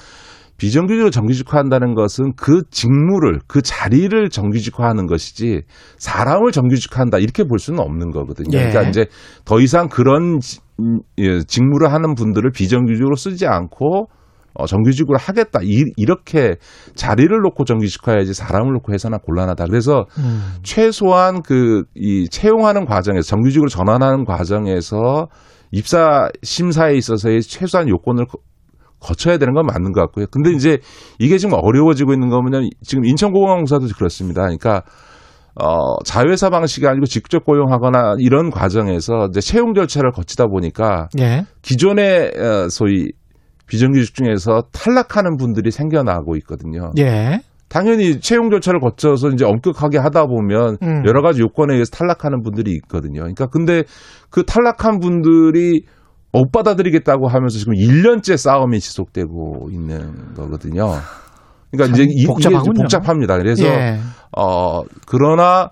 비정규직으로 0.57 1.11
정규직화한다는 1.11 1.93
것은 1.93 2.33
그 2.35 2.63
직무를 2.71 3.39
그 3.47 3.61
자리를 3.61 4.29
정규직화하는 4.29 5.05
것이지 5.05 5.61
사람을 5.97 6.51
정규직화한다 6.51 7.19
이렇게 7.19 7.43
볼 7.43 7.59
수는 7.59 7.79
없는 7.79 8.09
거거든요. 8.11 8.57
예. 8.57 8.69
그러니까 8.69 8.89
이제 8.89 9.05
더 9.45 9.59
이상 9.61 9.87
그런 9.87 10.39
예, 11.19 11.39
직무를 11.39 11.93
하는 11.93 12.15
분들을 12.15 12.49
비정규직으로 12.51 13.15
쓰지 13.15 13.45
않고 13.45 14.07
어, 14.53 14.65
정규직으로 14.65 15.17
하겠다 15.17 15.59
이, 15.63 15.83
이렇게 15.97 16.55
자리를 16.95 17.29
놓고 17.41 17.65
정규직화해야지 17.65 18.33
사람을 18.33 18.73
놓고 18.73 18.93
해서는 18.93 19.19
곤란하다. 19.19 19.65
그래서 19.65 20.05
음. 20.17 20.53
최소한 20.63 21.41
그 21.41 21.83
이 21.95 22.27
채용하는 22.29 22.85
과정에서 22.85 23.27
정규직으로 23.27 23.69
전환하는 23.69 24.25
과정에서 24.25 25.27
입사 25.71 26.29
심사에 26.43 26.95
있어서의 26.95 27.41
최소한 27.41 27.87
요건을 27.89 28.25
거- 28.25 28.39
거쳐야 28.99 29.37
되는 29.37 29.53
건 29.53 29.65
맞는 29.65 29.91
것 29.93 30.01
같고요. 30.01 30.25
근데 30.31 30.51
이제 30.51 30.79
이게 31.19 31.37
지금 31.37 31.57
어려워지고 31.61 32.11
있는 32.13 32.29
거면 32.29 32.69
지금 32.81 33.05
인천공항공사도 33.05 33.87
그렇습니다. 33.97 34.41
그러니까 34.41 34.81
어, 35.61 35.97
자회사 36.05 36.49
방식이 36.49 36.87
아니고 36.87 37.05
직접 37.05 37.43
고용하거나 37.45 38.15
이런 38.19 38.49
과정에서 38.49 39.27
이제 39.29 39.41
채용 39.41 39.73
절차를 39.73 40.11
거치다 40.11 40.47
보니까 40.47 41.07
예. 41.19 41.45
기존의 41.61 42.31
어, 42.37 42.69
소위 42.69 43.09
비정규직 43.69 44.15
중에서 44.15 44.63
탈락하는 44.71 45.37
분들이 45.37 45.71
생겨나고 45.71 46.35
있거든요. 46.37 46.91
예. 46.97 47.39
당연히 47.69 48.19
채용 48.19 48.49
절차를 48.49 48.79
거쳐서 48.79 49.29
이제 49.29 49.45
엄격하게 49.45 49.99
하다 49.99 50.25
보면 50.25 50.77
음. 50.81 51.03
여러 51.05 51.21
가지 51.21 51.41
요건에 51.41 51.73
의해서 51.75 51.91
탈락하는 51.91 52.41
분들이 52.41 52.71
있거든요. 52.77 53.19
그러니까 53.21 53.45
근데 53.47 53.83
그 54.31 54.43
탈락한 54.43 54.99
분들이 54.99 55.83
못 56.31 56.51
받아들이겠다고 56.51 57.27
하면서 57.27 57.57
지금 57.59 57.73
1년째 57.73 58.37
싸움이 58.37 58.79
지속되고 58.79 59.69
있는 59.71 60.33
거거든요. 60.35 60.93
그러니까 61.71 61.85
참 61.85 61.93
이제 61.93 62.03
이- 62.03 62.21
이게 62.21 62.27
복잡하군요. 62.27 62.71
이제 62.73 62.81
복잡합니다. 62.97 63.37
그래서 63.37 63.65
예. 63.65 63.99
어 64.35 64.81
그러나 65.07 65.69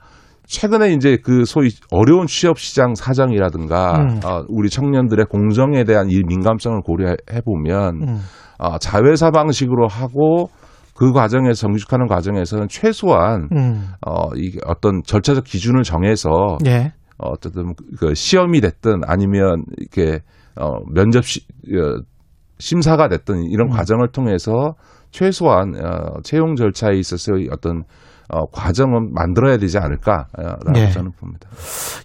최근에 0.48 0.94
이제 0.94 1.18
그 1.22 1.44
소위 1.45 1.69
어려운 1.91 2.26
취업 2.26 2.57
시장 2.57 2.95
사정이라든가 2.95 3.99
음. 3.99 4.19
어, 4.26 4.44
우리 4.48 4.69
청년들의 4.69 5.26
공정에 5.26 5.84
대한 5.84 6.10
이 6.10 6.22
민감성을 6.26 6.82
고려해 6.82 7.41
보면 7.45 8.02
음. 8.02 8.19
어, 8.57 8.78
자회사 8.78 9.30
방식으로 9.30 9.88
하고 9.88 10.49
그 10.95 11.11
과정에서 11.11 11.68
정직하는 11.68 12.07
과정에서는 12.07 12.69
최소한 12.69 13.49
음. 13.52 13.90
어 14.06 14.34
이게 14.36 14.60
어떤 14.65 15.03
절차적 15.03 15.44
기준을 15.44 15.84
정해서 15.84 16.57
예. 16.65 16.94
어, 17.19 17.30
어쨌든 17.34 17.76
그 17.99 18.15
시험이 18.15 18.61
됐든 18.61 19.02
아니면 19.06 19.64
이렇게 19.78 20.22
어 20.56 20.80
면접 20.91 21.24
시, 21.24 21.41
어, 21.72 22.02
심사가 22.57 23.10
됐든 23.10 23.44
이런 23.44 23.68
음. 23.68 23.76
과정을 23.76 24.07
통해서 24.11 24.74
최소한 25.11 25.76
어, 25.76 26.22
채용 26.24 26.56
절차에 26.56 26.95
있어서의 26.95 27.49
어떤 27.52 27.84
어, 28.30 28.45
과정은 28.48 29.14
만들어야 29.14 29.58
되지 29.58 29.78
않을까라고 29.78 30.72
네. 30.74 30.90
저는 30.91 31.12
봅니다. 31.20 31.48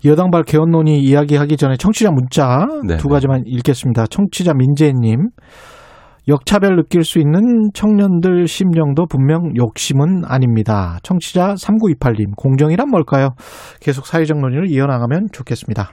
여당발 0.04 0.44
개헌 0.44 0.70
논의 0.70 1.00
이야기하기 1.00 1.56
전에 1.56 1.76
청취자 1.76 2.10
문자 2.10 2.66
네, 2.86 2.96
두 2.96 3.08
네. 3.08 3.14
가지만 3.14 3.42
읽겠습니다. 3.46 4.06
청취자 4.06 4.54
민재님. 4.54 5.30
역차별 6.28 6.76
느낄 6.76 7.02
수 7.02 7.18
있는 7.18 7.70
청년들 7.74 8.46
심령도 8.46 9.06
분명 9.06 9.56
욕심은 9.56 10.22
아닙니다. 10.24 10.98
청취자 11.02 11.54
3928님, 11.54 12.36
공정이란 12.36 12.88
뭘까요? 12.88 13.30
계속 13.80 14.06
사회적 14.06 14.38
논의를 14.38 14.70
이어나가면 14.70 15.30
좋겠습니다. 15.32 15.90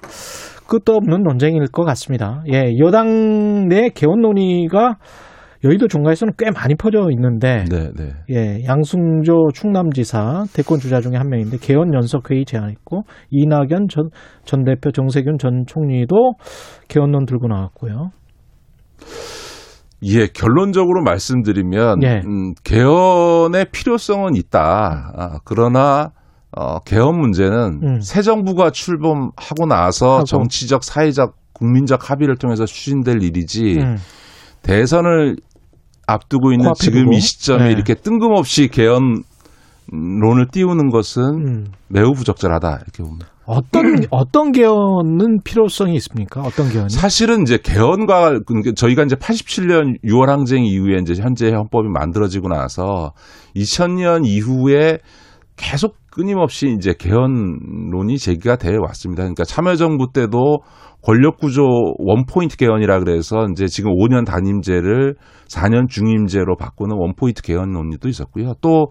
끝도 0.67 0.93
없는 0.93 1.23
논쟁일 1.23 1.65
것 1.71 1.83
같습니다. 1.83 2.43
예, 2.53 2.77
여당 2.77 3.67
내 3.69 3.89
개헌 3.89 4.21
논의가 4.21 4.97
여의도 5.63 5.87
종가에서는 5.87 6.33
꽤 6.37 6.51
많이 6.51 6.75
퍼져 6.75 7.09
있는데, 7.11 7.65
네, 7.69 7.91
네. 7.95 8.13
예, 8.29 8.63
양승조 8.65 9.49
충남지사 9.53 10.45
대권 10.53 10.79
주자 10.79 11.01
중에 11.01 11.17
한 11.17 11.27
명인데 11.29 11.57
개헌 11.57 11.93
연석 11.93 12.31
회의 12.31 12.45
제안했고 12.45 13.03
이낙연 13.29 13.87
전, 13.89 14.09
전 14.45 14.63
대표 14.63 14.91
정세균 14.91 15.37
전 15.37 15.65
총리도 15.67 16.33
개헌론 16.87 17.25
들고 17.25 17.47
나왔고요. 17.47 18.11
예, 20.03 20.27
결론적으로 20.27 21.03
말씀드리면 21.03 22.03
예. 22.03 22.21
음, 22.25 22.53
개헌의 22.63 23.65
필요성은 23.73 24.35
있다. 24.35 25.11
아, 25.13 25.39
그러나 25.43 26.11
어, 26.51 26.79
개헌 26.79 27.19
문제는 27.19 27.79
음. 27.83 27.99
새 27.99 28.21
정부가 28.21 28.71
출범하고 28.71 29.65
나서 29.67 30.15
하고. 30.15 30.23
정치적, 30.23 30.83
사회적, 30.85 31.35
국민적 31.53 32.09
합의를 32.09 32.37
통해서 32.37 32.65
추진될 32.65 33.21
일이지 33.21 33.79
음, 33.79 33.97
대선을 34.61 35.35
앞두고 36.13 36.51
있는 36.51 36.73
지금 36.75 37.05
두고. 37.05 37.15
이 37.15 37.19
시점에 37.19 37.65
네. 37.65 37.71
이렇게 37.71 37.93
뜬금없이 37.93 38.69
개헌론을 38.69 39.23
띄우는 40.51 40.89
것은 40.89 41.23
음. 41.23 41.65
매우 41.87 42.13
부적절하다 42.13 42.79
이렇게 42.83 43.03
봅니다. 43.03 43.27
어떤 43.45 43.83
어떤 44.11 44.51
개헌은 44.51 45.39
필요성이 45.43 45.95
있습니까? 45.95 46.41
어떤 46.41 46.69
개헌이? 46.69 46.89
사실은 46.89 47.41
이제 47.41 47.57
개헌과 47.57 48.41
그러니까 48.45 48.73
저희가 48.75 49.03
이제 49.03 49.15
87년 49.15 49.99
6월 50.03 50.27
항쟁 50.27 50.65
이후에 50.65 50.99
이제 51.01 51.15
현재 51.19 51.49
헌법이 51.49 51.87
만들어지고 51.89 52.49
나서 52.49 53.13
2000년 53.55 54.27
이후에 54.27 54.99
계속 55.57 55.95
끊임없이 56.11 56.73
이제 56.77 56.93
개헌론이 56.97 58.17
제기가 58.17 58.57
돼 58.57 58.75
왔습니다. 58.77 59.23
그러니까 59.23 59.43
참여정부 59.43 60.11
때도 60.13 60.59
권력 61.01 61.37
구조 61.37 61.63
원포인트 61.97 62.57
개헌이라 62.57 62.99
그래서 62.99 63.47
이제 63.51 63.67
지금 63.67 63.91
5년 63.93 64.25
단임제를 64.25 65.15
4년 65.47 65.87
중임제로 65.87 66.57
바꾸는 66.57 66.95
원포인트 66.97 67.41
개헌 67.41 67.71
논의도 67.71 68.09
있었고요. 68.09 68.53
또 68.61 68.87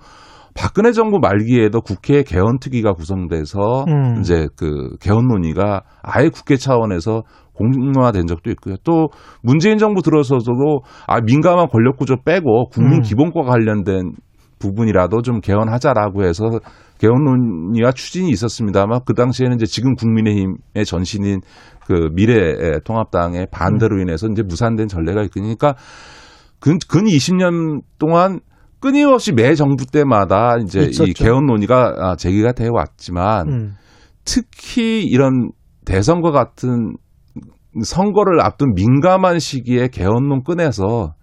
박근혜 0.54 0.92
정부 0.92 1.18
말기에도 1.20 1.80
국회 1.80 2.22
개헌 2.22 2.58
특위가 2.58 2.92
구성돼서 2.92 3.84
음. 3.86 4.20
이제 4.20 4.48
그 4.56 4.96
개헌 5.00 5.28
논의가 5.28 5.82
아예 6.02 6.30
국회 6.30 6.56
차원에서 6.56 7.22
공론화된 7.54 8.26
적도 8.26 8.50
있고요. 8.50 8.76
또 8.84 9.08
문재인 9.42 9.78
정부 9.78 10.02
들어서도 10.02 10.80
아 11.06 11.20
민감한 11.20 11.68
권력 11.68 11.96
구조 11.96 12.16
빼고 12.24 12.70
국민 12.70 13.00
음. 13.00 13.02
기본과 13.02 13.42
관련된 13.42 14.12
부분이라도 14.58 15.22
좀 15.22 15.40
개헌하자라고 15.40 16.24
해서 16.24 16.50
개헌 16.98 17.24
논의와 17.24 17.92
추진이 17.92 18.28
있었습니다만 18.30 19.00
그 19.06 19.14
당시에는 19.14 19.56
이제 19.56 19.66
지금 19.66 19.94
국민의힘의 19.94 20.84
전신인 20.84 21.40
그 21.88 22.10
미래 22.12 22.78
통합당의 22.84 23.46
반대로 23.50 23.96
음. 23.96 24.02
인해서 24.02 24.28
이제 24.28 24.42
무산된 24.42 24.88
전례가 24.88 25.22
있으니까 25.22 25.74
근, 26.60 26.78
근 26.86 27.04
20년 27.04 27.80
동안 27.98 28.40
끊임없이 28.78 29.32
매 29.32 29.54
정부 29.54 29.86
때마다 29.86 30.58
이제 30.62 30.80
이 30.80 30.88
있었죠. 30.90 31.12
개헌 31.14 31.46
논의가 31.46 31.94
아, 31.96 32.16
제기가 32.16 32.52
돼 32.52 32.68
왔지만 32.70 33.48
음. 33.48 33.74
특히 34.26 35.02
이런 35.02 35.50
대선과 35.86 36.30
같은 36.30 36.96
선거를 37.82 38.42
앞둔 38.42 38.74
민감한 38.74 39.38
시기에 39.38 39.88
개헌론 39.88 40.42
꺼내서 40.44 41.14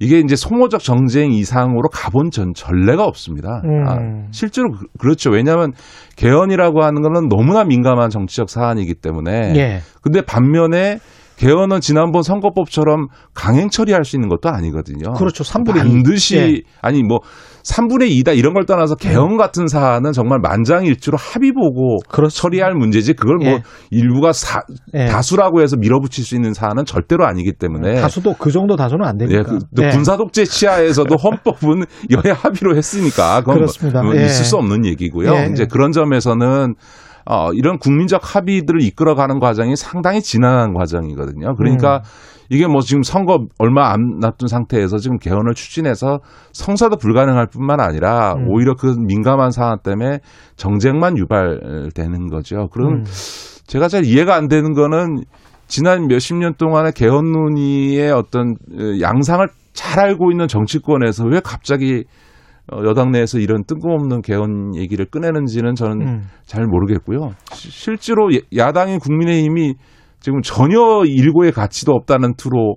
이게 0.00 0.20
이제 0.20 0.36
소모적 0.36 0.80
정쟁 0.82 1.32
이상으로 1.32 1.88
가본 1.88 2.30
전 2.30 2.54
전례가 2.54 3.04
없습니다. 3.04 3.62
음. 3.64 3.88
아, 3.88 3.96
실제로 4.30 4.70
그- 4.70 4.86
그렇죠. 4.98 5.30
왜냐하면 5.30 5.72
개헌이라고 6.16 6.82
하는 6.84 7.02
거는 7.02 7.28
너무나 7.28 7.64
민감한 7.64 8.08
정치적 8.10 8.48
사안이기 8.48 8.94
때문에. 8.94 9.54
예. 9.56 9.80
근데 10.02 10.20
반면에 10.22 10.98
개헌은 11.36 11.80
지난번 11.80 12.22
선거법처럼 12.22 13.06
강행 13.34 13.68
처리할 13.70 14.04
수 14.04 14.16
있는 14.16 14.28
것도 14.28 14.48
아니거든요. 14.48 15.12
그렇죠. 15.14 15.44
3분의 15.44 15.76
2. 15.76 15.78
반드시 15.78 16.36
예. 16.36 16.60
아니 16.82 17.02
뭐 17.02 17.18
3분의 17.68 18.10
2다 18.22 18.36
이런 18.36 18.54
걸 18.54 18.64
떠나서 18.64 18.94
개헌 18.94 19.36
같은 19.36 19.66
사안은 19.66 20.12
정말 20.12 20.38
만장일치로 20.40 21.18
합의 21.18 21.52
보고 21.52 21.98
처리할 22.30 22.74
문제지 22.74 23.12
그걸 23.12 23.36
뭐 23.36 23.46
예. 23.48 23.62
일부가 23.90 24.32
사, 24.32 24.62
예. 24.94 25.06
다수라고 25.06 25.60
해서 25.60 25.76
밀어붙일 25.76 26.24
수 26.24 26.34
있는 26.34 26.54
사안은 26.54 26.84
절대로 26.86 27.26
아니기 27.26 27.52
때문에 27.52 28.00
다수도 28.00 28.34
그 28.38 28.50
정도 28.50 28.76
다수는 28.76 29.04
안 29.04 29.20
예, 29.20 29.26
되니까. 29.26 29.50
그, 29.50 29.58
또 29.76 29.84
예. 29.84 29.90
군사독재 29.90 30.44
치하에서도 30.46 31.14
헌법은 31.16 31.84
여야 32.10 32.34
합의로 32.34 32.76
했으니까 32.76 33.40
그건 33.40 33.54
뭐- 33.54 33.66
그렇습니다. 33.66 34.02
뭐 34.02 34.16
예. 34.16 34.24
있을 34.24 34.44
수 34.44 34.56
없는 34.56 34.86
얘기고요. 34.86 35.34
예. 35.34 35.48
이제 35.52 35.66
그런 35.66 35.92
점에서는 35.92 36.74
어, 37.30 37.52
이런 37.52 37.78
국민적 37.78 38.34
합의들을 38.34 38.80
이끌어가는 38.80 39.38
과정이 39.38 39.76
상당히 39.76 40.22
지난한 40.22 40.72
과정이거든요. 40.72 41.56
그러니까 41.56 41.96
음. 41.96 42.02
이게 42.48 42.66
뭐 42.66 42.80
지금 42.80 43.02
선거 43.02 43.44
얼마 43.58 43.92
안 43.92 44.18
놔둔 44.18 44.48
상태에서 44.48 44.96
지금 44.96 45.18
개헌을 45.18 45.52
추진해서 45.52 46.20
성사도 46.52 46.96
불가능할 46.96 47.48
뿐만 47.52 47.80
아니라 47.80 48.32
음. 48.32 48.48
오히려 48.48 48.74
그 48.74 48.86
민감한 48.86 49.50
상황 49.50 49.76
때문에 49.82 50.20
정쟁만 50.56 51.18
유발되는 51.18 52.28
거죠. 52.28 52.68
그럼 52.72 53.00
음. 53.00 53.04
제가 53.66 53.88
잘 53.88 54.06
이해가 54.06 54.34
안 54.34 54.48
되는 54.48 54.72
거는 54.72 55.24
지난 55.66 56.06
몇십 56.06 56.36
년 56.36 56.54
동안의 56.54 56.92
개헌 56.92 57.30
논의의 57.30 58.10
어떤 58.10 58.52
어, 58.72 59.00
양상을 59.02 59.46
잘 59.74 60.00
알고 60.00 60.30
있는 60.30 60.48
정치권에서 60.48 61.26
왜 61.26 61.40
갑자기 61.44 62.04
어, 62.04 62.04
여당 62.86 63.10
내에서 63.12 63.38
이런 63.38 63.64
뜬금없는 63.64 64.22
개헌 64.22 64.76
얘기를 64.76 65.06
꺼내는지는 65.06 65.74
저는 65.74 66.00
음. 66.06 66.22
잘 66.44 66.64
모르겠고요. 66.66 67.30
시- 67.54 67.70
실제로 67.70 68.28
야- 68.34 68.40
야당인 68.56 68.98
국민의힘이 68.98 69.74
지금 70.20 70.40
전혀 70.42 70.76
일고의 71.06 71.52
가치도 71.52 71.92
없다는 71.92 72.34
투로 72.36 72.76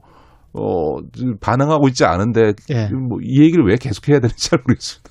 어, 0.54 0.98
반응하고 1.40 1.88
있지 1.90 2.04
않은데 2.06 2.54
예. 2.72 2.88
뭐이 2.90 3.40
얘기를 3.42 3.66
왜 3.66 3.76
계속해야 3.78 4.20
되는지 4.20 4.50
잘 4.50 4.60
모르겠습니다. 4.66 5.10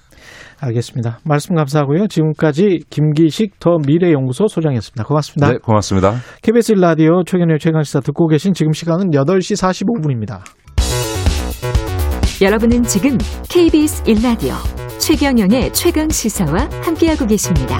알겠습니다. 0.62 1.18
말씀 1.24 1.54
감사하고요. 1.54 2.06
지금까지 2.08 2.80
김기식 2.90 3.58
더 3.60 3.78
미래연구소 3.86 4.46
소장이었습니다. 4.48 5.04
고맙습니다. 5.04 5.52
네, 5.52 5.58
고맙습니다. 5.62 6.16
KBS 6.42 6.72
라디오 6.74 7.24
최경의 7.24 7.58
최강시사 7.58 8.00
듣고 8.00 8.26
계신 8.28 8.52
지금 8.52 8.72
시간은 8.72 9.10
8시 9.12 9.56
45분입니다. 9.56 10.40
여러분은 12.42 12.84
지금 12.84 13.18
KBS 13.50 14.02
1라디오 14.04 14.54
최경영의 14.98 15.74
최강 15.74 16.08
시사와 16.08 16.70
함께하고 16.82 17.26
계십니다. 17.26 17.76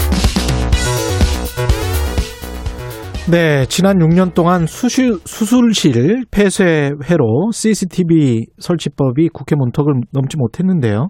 네, 3.31 3.65
지난 3.71 3.97
6년 3.97 4.35
동안 4.35 4.67
수실, 4.67 5.15
수술실 5.25 6.25
폐쇄회로 6.31 7.53
CCTV 7.55 8.49
설치법이 8.59 9.31
국회 9.33 9.57
문턱을 9.57 9.95
넘지 10.13 10.37
못했는데요. 10.37 11.09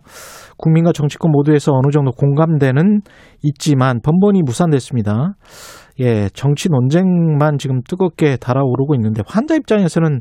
국민과 0.56 0.92
정치권 0.92 1.32
모두에서 1.32 1.72
어느 1.72 1.90
정도 1.90 2.12
공감대는 2.12 3.00
있지만 3.42 4.00
번번이 4.00 4.42
무산됐습니다. 4.42 5.34
예, 5.98 6.28
정치 6.34 6.68
논쟁만 6.68 7.58
지금 7.58 7.80
뜨겁게 7.82 8.36
달아오르고 8.36 8.94
있는데 8.94 9.22
환자 9.26 9.56
입장에서는 9.56 10.20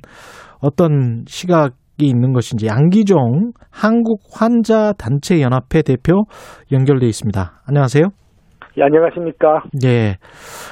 어떤 0.62 1.24
시각이 1.28 1.76
있는 2.06 2.34
것인지 2.34 2.68
양기종 2.68 3.52
한국 3.72 4.22
환자 4.34 4.94
단체 4.94 5.42
연합회 5.42 5.82
대표 5.84 6.24
연결돼 6.72 7.06
있습니다. 7.08 7.62
안녕하세요. 7.68 8.06
예, 8.78 8.84
안녕하십니까. 8.84 9.64
예. 9.84 10.16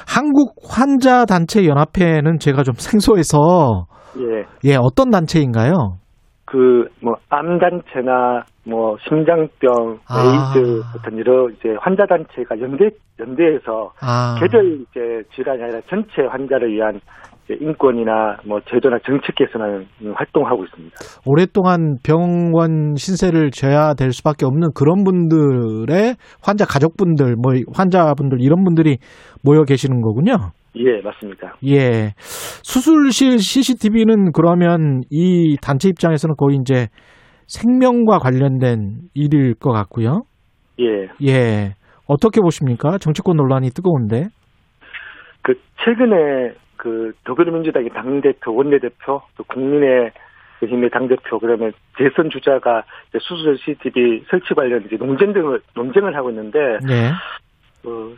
한국 0.08 0.54
환자 0.68 1.24
단체 1.24 1.66
연합회는 1.66 2.38
제가 2.38 2.62
좀 2.62 2.74
생소해서 2.74 3.86
예. 4.18 4.44
예, 4.70 4.76
어떤 4.80 5.10
단체인가요? 5.10 5.98
그 6.46 6.86
뭐 7.02 7.14
암 7.30 7.58
단체나 7.58 8.44
뭐 8.64 8.96
심장병, 9.06 9.98
아. 10.08 10.52
에이즈 10.56 10.82
같은 10.94 11.18
여러 11.18 11.48
이제 11.50 11.74
환자 11.80 12.04
단체가 12.06 12.58
연대 12.60 12.88
연대해서 13.20 13.92
아. 14.00 14.36
개별 14.40 14.80
이제 14.80 15.22
질환이 15.34 15.62
아니라 15.62 15.80
전체 15.88 16.22
환자를 16.30 16.72
위한 16.72 17.00
인권이나 17.54 18.36
뭐 18.46 18.60
제도나 18.68 18.98
정책 19.06 19.34
개선하는 19.36 19.86
활동하고 20.14 20.64
있습니다. 20.64 20.96
오랫동안 21.24 21.96
병원 22.04 22.94
신세를 22.96 23.50
져야 23.50 23.94
될 23.94 24.12
수밖에 24.12 24.44
없는 24.44 24.70
그런 24.74 25.04
분들의 25.04 26.16
환자 26.42 26.64
가족분들, 26.64 27.36
뭐 27.36 27.54
환자분들 27.74 28.40
이런 28.40 28.64
분들이 28.64 28.98
모여 29.42 29.64
계시는 29.64 30.02
거군요. 30.02 30.52
예, 30.76 31.00
맞습니다. 31.02 31.56
예. 31.66 32.12
수술실 32.18 33.38
CCTV는 33.38 34.32
그러면 34.32 35.00
이 35.10 35.56
단체 35.62 35.88
입장에서는 35.88 36.36
거의 36.36 36.58
이제 36.60 36.88
생명과 37.46 38.18
관련된 38.18 39.08
일일 39.14 39.54
것 39.54 39.72
같고요. 39.72 40.22
예. 40.80 41.08
예. 41.26 41.74
어떻게 42.06 42.40
보십니까? 42.40 42.98
정치권 42.98 43.36
논란이 43.36 43.70
뜨거운데. 43.70 44.28
그 45.42 45.54
최근에 45.84 46.52
그 46.88 47.12
더불어민주당의 47.24 47.90
당대표, 47.90 48.54
원내대표, 48.54 49.20
또 49.36 49.44
국민의 49.44 50.10
힘의 50.60 50.88
당대표, 50.90 51.38
그러면 51.38 51.72
대선 51.96 52.30
주자가 52.30 52.82
수술 53.20 53.58
CCTV 53.58 54.24
설치 54.30 54.54
관련 54.54 54.84
이제 54.86 54.96
논쟁 54.96 55.34
등을, 55.34 55.60
논쟁을 55.74 56.16
하고 56.16 56.30
있는데, 56.30 56.78
네. 56.86 57.10
어, 57.84 58.10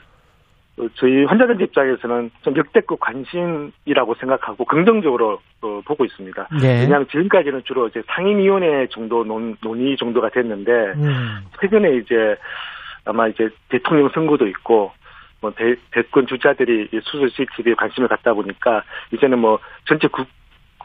어, 0.79 0.89
저희 0.95 1.25
환자들 1.25 1.61
입장에서는 1.61 2.31
좀 2.43 2.57
역대급 2.57 3.01
관심이라고 3.01 4.15
생각하고 4.21 4.65
긍정적으로 4.65 5.41
어, 5.63 5.81
보고 5.85 6.05
있습니다. 6.05 6.49
네. 6.63 6.83
왜냐하면 6.83 7.09
지금까지는 7.09 7.63
주로 7.65 7.89
이제 7.89 8.03
상임위원회 8.07 8.87
정도 8.91 9.25
논, 9.25 9.57
논의 9.63 9.97
정도가 9.97 10.31
됐는데, 10.31 10.73
음. 10.97 11.41
최근에 11.61 11.97
이제 11.97 12.37
아마 13.05 13.27
이제 13.27 13.49
대통령 13.69 14.09
선거도 14.11 14.47
있고 14.47 14.93
뭐 15.41 15.53
대, 15.57 15.75
대권 15.93 16.27
주자들이 16.27 16.89
이 16.93 17.01
수술 17.03 17.31
CCTV에 17.31 17.75
관심을 17.75 18.09
갖다 18.09 18.35
보니까 18.35 18.83
이제는 19.13 19.39
뭐 19.39 19.59
전체 19.87 20.09
국 20.09 20.27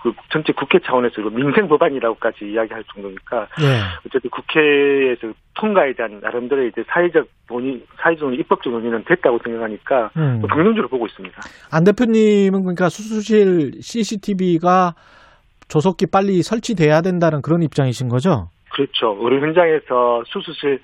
그 0.05 0.13
전체 0.29 0.53
국회 0.53 0.77
차원에서 0.77 1.19
이거 1.19 1.31
민생 1.31 1.67
법안이라고까지 1.67 2.51
이야기할 2.51 2.83
정도니까 2.93 3.47
예. 3.61 3.81
어쨌든 4.05 4.29
국회에서 4.29 5.33
통과에 5.55 5.93
대한 5.93 6.19
나름대로 6.21 6.63
이제 6.63 6.83
사회적 6.87 7.27
논의, 7.47 7.83
사회적 7.97 8.25
논의, 8.25 8.39
입법적 8.41 8.71
논의는 8.71 9.03
됐다고 9.05 9.39
생각하니까 9.43 10.11
음. 10.17 10.41
뭐 10.41 10.49
긍정적으로 10.49 10.89
보고 10.89 11.07
있습니다. 11.07 11.41
안 11.71 11.83
대표님은 11.83 12.61
그러니까 12.61 12.89
수술실 12.89 13.81
CCTV가 13.81 14.93
조속히 15.69 16.05
빨리 16.05 16.43
설치돼야 16.43 17.01
된다는 17.01 17.41
그런 17.41 17.63
입장이신 17.63 18.07
거죠? 18.07 18.49
그렇죠. 18.73 19.17
의료 19.19 19.41
현장에서 19.41 20.23
수술실 20.27 20.79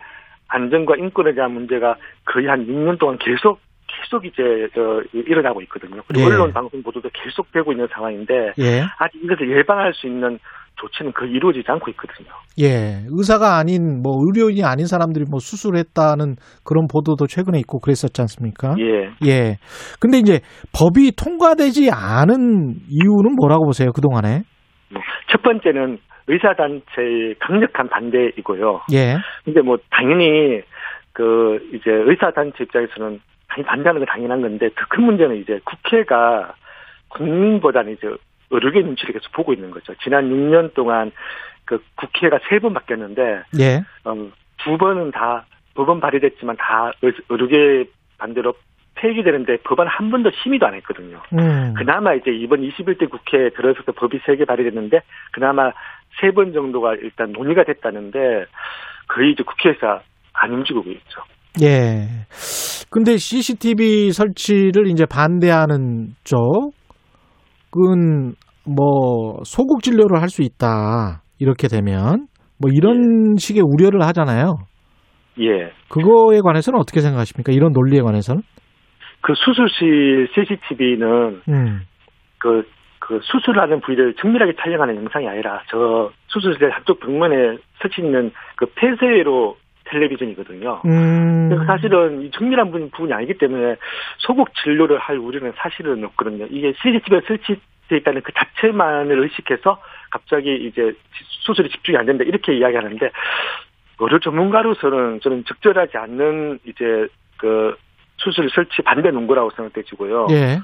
안전과 0.51 0.95
인권에 0.97 1.33
대한 1.33 1.53
문제가 1.53 1.95
거의 2.25 2.47
한 2.47 2.65
6년 2.65 2.99
동안 2.99 3.17
계속 3.17 3.59
계속 3.87 4.25
이제 4.25 4.67
저 4.73 5.01
일어나고 5.13 5.61
있거든요. 5.63 6.01
그리고 6.07 6.29
예. 6.29 6.33
언론 6.33 6.53
방송 6.53 6.81
보도도 6.81 7.09
계속 7.13 7.51
되고 7.51 7.71
있는 7.71 7.87
상황인데 7.91 8.53
예. 8.59 8.83
아직 8.97 9.21
이것을 9.23 9.57
예방할 9.57 9.93
수 9.93 10.07
있는 10.07 10.39
조치는 10.75 11.11
거의 11.13 11.31
이루어지지 11.31 11.65
않고 11.69 11.91
있거든요. 11.91 12.29
예. 12.59 13.03
의사가 13.09 13.57
아닌 13.57 14.01
뭐 14.01 14.13
의료인이 14.25 14.63
아닌 14.63 14.85
사람들이 14.85 15.25
뭐 15.29 15.39
수술했다는 15.39 16.35
그런 16.63 16.87
보도도 16.87 17.27
최근에 17.27 17.59
있고 17.59 17.79
그랬었지 17.79 18.21
않습니까? 18.21 18.75
예. 18.79 19.11
예. 19.27 19.57
근데 19.99 20.17
이제 20.17 20.39
법이 20.73 21.11
통과되지 21.15 21.91
않은 21.91 22.75
이유는 22.89 23.35
뭐라고 23.37 23.65
보세요, 23.65 23.91
그 23.93 24.01
동안에? 24.01 24.43
첫 25.29 25.41
번째는 25.43 25.99
의사단체의 26.27 27.35
강력한 27.39 27.88
반대이고요. 27.89 28.81
예. 28.93 29.18
근데 29.43 29.61
뭐 29.61 29.77
당연히 29.89 30.61
그 31.14 31.69
이제 31.73 31.91
의사단체 31.91 32.64
입장에서는 32.64 33.22
당연히 33.48 33.68
반대하는 33.68 33.99
건 34.02 34.06
당연한 34.07 34.41
건데 34.41 34.69
더 34.76 34.85
큰 34.89 35.03
문제는 35.03 35.35
이제 35.38 35.60
국회가 35.65 36.53
국민보다는 37.10 37.93
이제 37.93 38.10
의료계 38.49 38.81
눈치를 38.81 39.14
계속 39.14 39.31
보고 39.34 39.53
있는 39.53 39.72
거죠. 39.72 39.93
지난 40.03 40.30
6년 40.30 40.73
동안 40.73 41.11
그 41.65 41.81
국회가 41.95 42.39
세 42.49 42.60
번 42.60 42.73
바뀌었는데 42.73 43.43
예. 43.60 43.84
어, 44.03 44.15
두 44.57 44.77
번은 44.77 45.11
다 45.11 45.45
법원 45.73 45.99
발의됐지만 45.99 46.57
다 46.57 46.91
의- 47.02 47.14
의료계 47.30 47.85
반대로 48.18 48.53
폐기되는데 48.95 49.57
법안 49.63 49.88
한 49.88 50.11
번도 50.11 50.30
심의도 50.43 50.65
안 50.68 50.76
했거든요. 50.76 51.22
음. 51.34 51.73
그나마 51.76 52.13
이제 52.13 52.30
이번 52.31 52.61
21대 52.61 53.09
국회에 53.09 53.49
들어서서 53.55 53.93
법이 53.93 54.19
세 54.26 54.35
개 54.35 54.45
발의됐는데 54.45 54.99
그나마 55.34 55.72
세 56.19 56.31
번 56.34 56.53
정도가 56.53 56.95
일단 57.01 57.31
논의가 57.31 57.63
됐다는데 57.63 58.19
거의 59.07 59.31
이제 59.31 59.43
국회에서 59.43 60.01
안 60.34 60.51
움직이고 60.53 60.89
있죠. 60.91 61.22
예. 61.61 62.07
근데 62.89 63.18
CCTV 63.18 64.11
설치를 64.11 64.88
이제 64.88 65.05
반대하는 65.05 66.09
쪽은 66.23 68.34
뭐 68.65 69.39
소극 69.43 69.81
진료를 69.84 70.22
할 70.22 70.30
수 70.30 70.41
있다. 70.41 71.22
이렇게 71.39 71.68
되면 71.68 72.27
뭐 72.59 72.69
이런 72.72 73.35
식의 73.38 73.63
우려를 73.65 74.01
하잖아요. 74.07 74.57
예. 75.39 75.72
그거에 75.89 76.39
관해서는 76.43 76.80
어떻게 76.80 77.01
생각하십니까? 77.01 77.51
이런 77.51 77.72
논리에 77.72 78.01
관해서는? 78.01 78.41
그 79.22 79.34
수술실 79.35 80.27
CCTV는 80.34 81.41
음. 81.48 81.81
그, 82.38 82.68
그 82.99 83.19
수술하는 83.23 83.81
부위를 83.81 84.15
정밀하게 84.15 84.53
촬영하는 84.60 84.95
영상이 84.95 85.27
아니라 85.27 85.61
저 85.69 86.11
수술실 86.27 86.69
한쪽 86.72 86.99
벽면에 86.99 87.57
설치 87.80 88.02
있는 88.02 88.31
그 88.56 88.65
폐쇄로 88.76 89.57
텔레비전이거든요. 89.85 90.81
음. 90.85 91.49
그래서 91.49 91.65
사실은 91.65 92.22
이 92.22 92.31
정밀한 92.31 92.72
부분- 92.72 92.89
부분이 92.91 93.14
아니기 93.14 93.34
때문에 93.38 93.76
소극 94.19 94.53
진료를 94.56 94.98
할 94.99 95.18
우려는 95.18 95.53
사실은 95.57 96.03
없거든요. 96.06 96.48
이게 96.49 96.73
CCTV가 96.81 97.27
설치되어 97.27 97.98
있다는 97.98 98.22
그 98.22 98.31
자체만을 98.34 99.19
의식해서 99.19 99.81
갑자기 100.10 100.56
이제 100.56 100.93
수술이 101.45 101.69
집중이 101.69 101.98
안 101.98 102.06
된다 102.06 102.23
이렇게 102.26 102.53
이야기하는데 102.56 103.11
의료 103.99 104.19
전문가로서는 104.19 105.19
저는 105.22 105.45
적절하지 105.45 105.98
않는 105.98 106.60
이제 106.65 107.07
그 107.38 107.76
수술 108.23 108.49
설치 108.53 108.81
반대 108.81 109.10
논거라고 109.11 109.52
생각되지고요. 109.52 110.27
예. 110.31 110.60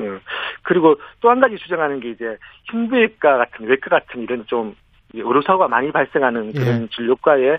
음. 0.00 0.20
그리고 0.62 0.96
또 1.20 1.30
한 1.30 1.40
가지 1.40 1.56
주장하는 1.56 2.00
게 2.00 2.10
이제 2.10 2.36
흉부외과 2.70 3.38
같은 3.38 3.66
외과 3.66 3.90
같은 3.90 4.22
이런 4.22 4.44
좀 4.46 4.74
의료사고가 5.12 5.68
많이 5.68 5.92
발생하는 5.92 6.52
그런 6.52 6.82
예. 6.82 6.88
진료과에 6.88 7.58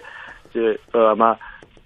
이제 0.50 0.78
어, 0.94 1.12
아마 1.12 1.36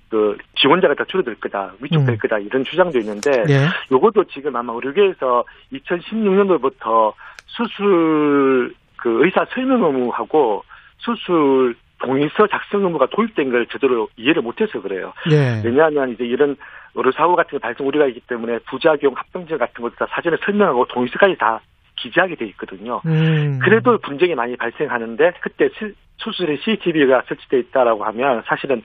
그 0.09 0.37
지원자가 0.55 0.95
더 0.95 1.03
줄어들 1.05 1.35
거다, 1.35 1.73
위축될 1.81 2.15
음. 2.15 2.17
거다 2.17 2.39
이런 2.39 2.63
주장도 2.63 2.97
있는데 2.99 3.43
예. 3.49 3.67
요것도 3.91 4.25
지금 4.25 4.55
아마 4.55 4.73
의료계에서 4.73 5.43
2016년도부터 5.73 7.13
수술 7.45 8.73
그 8.97 9.23
의사 9.23 9.45
설명 9.53 9.83
의무하고 9.83 10.63
수술 10.97 11.75
동의서 11.99 12.47
작성 12.47 12.83
의무가 12.83 13.07
도입된 13.07 13.51
걸 13.51 13.65
제대로 13.67 14.07
이해를 14.17 14.41
못해서 14.41 14.81
그래요. 14.81 15.13
예. 15.31 15.61
왜냐하면 15.63 16.11
이제 16.11 16.25
이런 16.25 16.55
의료 16.95 17.11
사고 17.11 17.35
같은 17.35 17.57
게 17.57 17.61
발생 17.61 17.85
우려가 17.87 18.07
있기 18.07 18.21
때문에 18.21 18.59
부작용, 18.69 19.13
합병증 19.15 19.57
같은 19.57 19.81
것도 19.81 19.95
다 19.95 20.07
사전에 20.09 20.37
설명하고 20.43 20.85
동의서까지 20.85 21.35
다 21.37 21.61
기재하게 21.97 22.35
돼 22.35 22.45
있거든요. 22.47 23.01
음. 23.05 23.59
그래도 23.61 23.97
분쟁이 23.97 24.33
많이 24.33 24.55
발생하는데 24.55 25.33
그때 25.41 25.69
시- 25.77 25.93
수술에 26.17 26.57
CCTV가 26.57 27.23
설치돼 27.27 27.59
있다라고 27.59 28.03
하면 28.05 28.43
사실은 28.45 28.81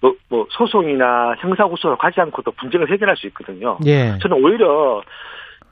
뭐, 0.00 0.14
뭐 0.28 0.46
소송이나 0.50 1.34
형사 1.38 1.64
고소를 1.64 1.96
가지 1.96 2.20
않고도 2.20 2.52
분쟁을 2.52 2.90
해결할 2.90 3.16
수 3.16 3.26
있거든요. 3.28 3.78
예. 3.86 4.18
저는 4.20 4.44
오히려 4.44 5.02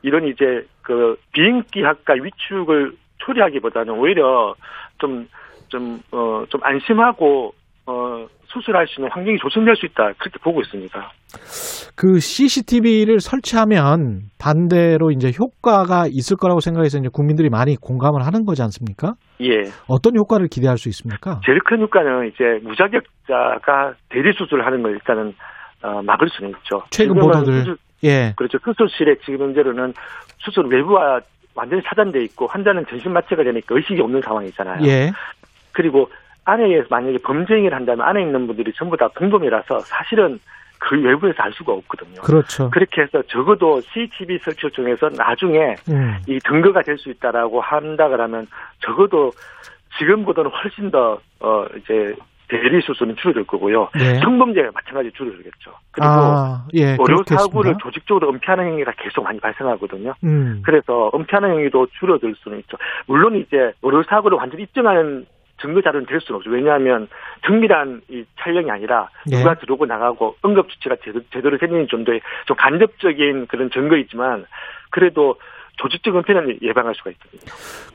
이런 0.03 0.27
이제 0.27 0.67
그 0.83 1.17
비인기 1.33 1.83
학과 1.83 2.15
위축을 2.15 2.93
초래하기보다는 3.19 3.95
오히려 3.95 4.55
좀 4.99 5.29
좀, 5.73 6.01
어, 6.13 6.45
좀 6.51 6.61
안심하고, 6.63 7.53
어, 7.87 8.27
수술할 8.47 8.87
수 8.87 9.01
있는 9.01 9.11
환경이 9.11 9.39
조성될 9.39 9.75
수 9.77 9.87
있다. 9.87 10.13
그렇게 10.19 10.39
보고 10.45 10.61
있습니다. 10.61 11.11
그 11.97 12.21
CCTV를 12.21 13.21
설치하면 13.21 14.25
반대로 14.39 15.11
이제 15.11 15.31
효과가 15.39 16.05
있을 16.11 16.37
거라고 16.37 16.61
생각해서 16.61 16.99
이제 16.99 17.09
국민들이 17.11 17.49
많이 17.49 17.77
공감을 17.77 18.27
하는 18.27 18.45
거지 18.45 18.61
않습니까? 18.63 19.15
예. 19.41 19.63
어떤 19.89 20.15
효과를 20.17 20.49
기대할 20.49 20.77
수 20.77 20.91
있습니까? 20.91 21.41
제일 21.47 21.59
큰 21.65 21.81
효과는 21.81 22.29
이제 22.29 22.45
무자격자가 22.63 23.95
대리 24.11 24.33
수술을 24.37 24.67
하는 24.67 24.83
걸 24.83 24.93
일단은, 24.93 25.33
어, 25.83 26.03
막을 26.03 26.29
수는 26.29 26.51
있죠. 26.51 26.83
최근 26.91 27.15
보도들. 27.15 27.55
수술- 27.61 27.77
예. 28.05 28.35
그렇죠. 28.37 28.59
수술실에 28.65 29.15
지금 29.25 29.47
현재로는 29.47 29.95
수술 30.39 30.67
외부와 30.67 31.21
완전히 31.55 31.83
차단돼 31.89 32.23
있고 32.25 32.47
환자는 32.47 32.85
전신 32.89 33.13
마취가 33.13 33.43
되니까 33.45 33.75
의식이 33.75 34.01
없는 34.01 34.21
상황이잖아요. 34.23 34.87
예. 34.87 35.11
그리고 35.73 36.11
안에 36.45 36.83
만약에 36.91 37.19
범죄 37.25 37.55
행위를 37.55 37.77
한다면 37.77 38.07
안에 38.07 38.23
있는 38.23 38.47
분들이 38.47 38.73
전부 38.75 38.97
다 38.97 39.09
공범이라서 39.09 39.81
사실은 39.81 40.39
그 40.79 41.01
외부에서 41.01 41.41
알 41.43 41.53
수가 41.53 41.73
없거든요. 41.75 42.21
그렇죠. 42.23 42.69
그렇게 42.71 43.03
해서 43.03 43.23
적어도 43.29 43.81
CCTV 43.81 44.39
설치 44.43 44.69
중에서 44.73 45.09
나중에 45.11 45.77
음. 45.89 46.17
이 46.27 46.41
증거가 46.41 46.83
될 46.83 46.99
수 46.99 47.09
있다라고 47.11 47.61
한다 47.61 48.09
그러면 48.09 48.47
적어도 48.81 49.31
지금보다는 49.99 50.51
훨씬 50.51 50.91
더 50.91 51.21
어, 51.41 51.65
이제 51.77 52.15
대리 52.49 52.83
수수는 52.83 53.15
줄어들 53.17 53.45
거고요. 53.45 53.89
네. 53.95 54.19
성범죄가 54.19 54.71
마찬가지 54.75 55.11
줄어들겠죠. 55.13 55.71
그리고 55.93 56.09
아, 56.11 56.67
예, 56.75 56.97
의료. 56.99 57.23
사고를 57.27 57.75
조직적으로 57.81 58.29
은폐하는 58.31 58.67
행위가 58.73 58.93
계속 58.99 59.23
많이 59.23 59.39
발생하거든요. 59.41 60.15
음. 60.25 60.63
그래서 60.65 61.11
은폐하는 61.15 61.51
행위도 61.51 61.87
줄어들 61.99 62.35
수는 62.43 62.59
있죠. 62.61 62.77
물론 63.07 63.37
이제 63.37 63.73
의료 63.83 64.03
사고를 64.03 64.37
완전히 64.37 64.65
입증하는 64.65 65.25
증거 65.63 65.81
자료는 65.81 66.07
될 66.07 66.21
수는 66.21 66.37
없죠. 66.37 66.51
왜냐하면 66.51 67.09
정밀한 67.47 68.03
이 68.11 68.25
촬영이 68.41 68.71
아니라 68.71 69.09
예. 69.33 69.37
누가 69.39 69.55
들어오고 69.55 69.87
나가고 69.87 70.35
응급 70.45 70.69
조치가 70.69 70.97
제대로, 71.05 71.25
제대로 71.33 71.59
생긴 71.59 71.87
정도의 71.89 72.21
좀 72.47 72.57
간접적인 72.57 73.47
그런 73.47 73.71
증거이지만 73.71 74.45
그래도 74.91 75.37
조직적 75.79 76.15
은폐는 76.15 76.59
예방할 76.63 76.95
수가 76.95 77.11
있거든요. 77.13 77.41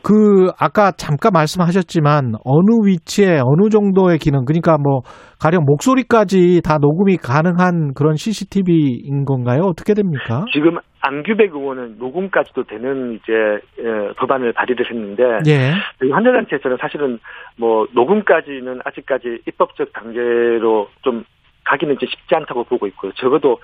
그 0.03 0.52
아까 0.60 0.91
잠깐 0.91 1.31
말씀하셨지만 1.34 2.34
어느 2.44 2.88
위치에 2.88 3.39
어느 3.44 3.69
정도의 3.69 4.18
기능 4.18 4.45
그러니까 4.45 4.77
뭐 4.77 5.02
가령 5.39 5.64
목소리까지 5.65 6.61
다 6.64 6.77
녹음이 6.81 7.18
가능한 7.18 7.94
그런 7.94 8.15
CCTV인 8.15 9.26
건가요? 9.26 9.61
어떻게 9.65 9.94
됩니까? 9.94 10.45
지금 10.52 10.77
안규백 11.02 11.53
의원은 11.53 11.98
녹음까지도 11.99 12.64
되는 12.64 13.14
이제 13.15 13.34
예, 13.80 14.14
법안을 14.15 14.53
발의를 14.53 14.90
했는데 14.90 15.24
예. 15.48 15.74
저희 15.99 16.11
환자단체에서는 16.11 16.78
사실은 16.80 17.19
뭐 17.56 17.88
녹음까지는 17.94 18.82
아직까지 18.84 19.41
입법적 19.48 19.94
단계로 19.94 20.90
좀 21.03 21.24
가기는 21.65 21.95
이제 21.95 22.07
쉽지 22.07 22.36
않다고 22.36 22.64
보고 22.64 22.88
있고요. 22.88 23.11
적어도 23.14 23.60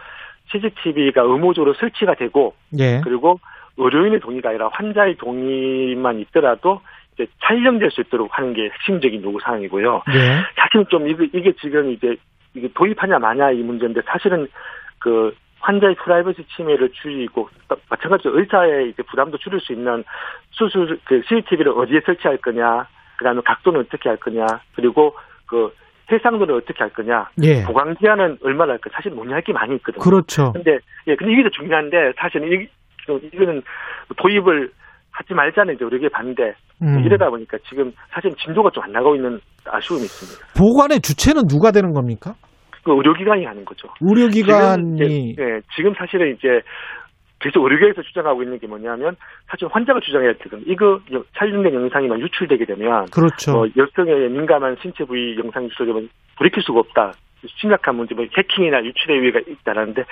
CCTV가 0.52 1.22
의무적으로 1.22 1.74
설치가 1.74 2.14
되고 2.16 2.54
예. 2.80 3.02
그리고 3.04 3.40
의료인의 3.78 4.20
동의가 4.20 4.50
아니라 4.50 4.70
환자의 4.72 5.16
동의만 5.18 6.20
있더라도 6.20 6.82
이제 7.14 7.28
촬영될 7.42 7.92
수 7.92 8.02
있도록 8.02 8.38
하는 8.38 8.54
게 8.54 8.70
핵심적인 8.70 9.24
요구 9.24 9.40
사항이고요. 9.42 10.04
예. 10.14 10.44
사실은 10.56 10.86
좀 10.90 11.08
이게, 11.08 11.26
이게 11.34 11.54
지금 11.62 11.92
이제 11.92 12.16
이게 12.54 12.70
도입하냐 12.74 13.18
마냐 13.20 13.52
이 13.52 13.58
문제인데 13.58 14.02
사실은 14.06 14.48
그 15.00 15.36
환자의 15.64 15.96
프라이버시 15.96 16.44
침해를 16.56 16.90
줄이고 16.92 17.50
또 17.70 17.76
마찬가지로 17.90 18.38
의사의 18.38 18.90
이제 18.90 19.02
부담도 19.04 19.38
줄일 19.38 19.62
수 19.62 19.72
있는 19.72 20.04
수술 20.52 21.00
그 21.06 21.22
CCTV를 21.28 21.72
어디에 21.72 22.02
설치할 22.06 22.38
거냐, 22.38 22.86
그다음에 23.18 23.42
각도는 23.46 23.80
어떻게 23.80 24.10
할 24.10 24.18
거냐, 24.18 24.46
그리고 24.76 25.16
그 25.46 25.74
해상도를 26.12 26.56
어떻게 26.56 26.80
할 26.80 26.90
거냐, 26.90 27.30
예. 27.44 27.64
보강 27.64 27.96
기한은 27.96 28.38
얼마나 28.44 28.74
할 28.74 28.80
거, 28.80 28.90
사실 28.94 29.12
논의할 29.16 29.42
게 29.42 29.54
많이 29.54 29.76
있거든요. 29.76 30.04
그렇죠. 30.04 30.52
근데 30.52 30.80
예, 31.08 31.16
근데 31.16 31.32
이게 31.32 31.44
더 31.44 31.50
중요한데 31.50 32.14
사실은 32.18 32.52
이 32.52 32.68
이거는 33.34 33.64
도입을 34.18 34.70
하지 35.12 35.34
말자는 35.34 35.76
이제 35.76 35.86
우리에게 35.86 36.10
반대 36.10 36.56
음. 36.82 37.00
이러다 37.06 37.30
보니까 37.30 37.58
지금 37.70 37.94
사실 38.10 38.32
진도가 38.36 38.70
좀 38.72 38.84
안 38.84 38.92
나가고 38.92 39.16
있는 39.16 39.40
아쉬움이 39.66 40.04
있습니다. 40.04 40.60
보관의 40.60 41.00
주체는 41.00 41.48
누가 41.48 41.72
되는 41.72 41.94
겁니까? 41.94 42.34
그 42.84 42.92
의료기관이 42.96 43.46
하는 43.46 43.64
거죠. 43.66 43.88
의료기관이 44.02 44.98
지금, 44.98 45.10
이제, 45.32 45.42
예, 45.42 45.62
지금 45.76 45.94
사실은 45.96 46.36
이제 46.36 46.62
계속 47.40 47.64
의료계에서 47.64 48.02
주장하고 48.04 48.44
있는 48.44 48.60
게 48.60 48.68
뭐냐면 48.68 49.16
사실 49.48 49.68
환자가 49.72 50.00
주장해야 50.02 50.34
되거든요. 50.34 50.62
이거 50.66 51.00
여- 51.12 51.24
촬영된 51.38 51.74
영상이만 51.74 52.20
유출되게 52.22 52.66
되면 52.66 53.06
그렇죠. 53.12 53.52
뭐 53.54 53.68
여성의 53.76 54.30
민감한 54.30 54.78
신체 54.82 55.04
부위 55.04 55.38
영상이 55.38 55.66
유출되면 55.68 56.10
돌이킬 56.38 56.64
수가 56.64 56.80
없다. 56.80 57.14
심각한 57.60 57.96
문제, 57.96 58.16
뭐 58.16 58.26
해킹이나 58.38 58.84
유출의 58.86 59.22
위해가 59.22 59.40
있다라는데 59.46 60.06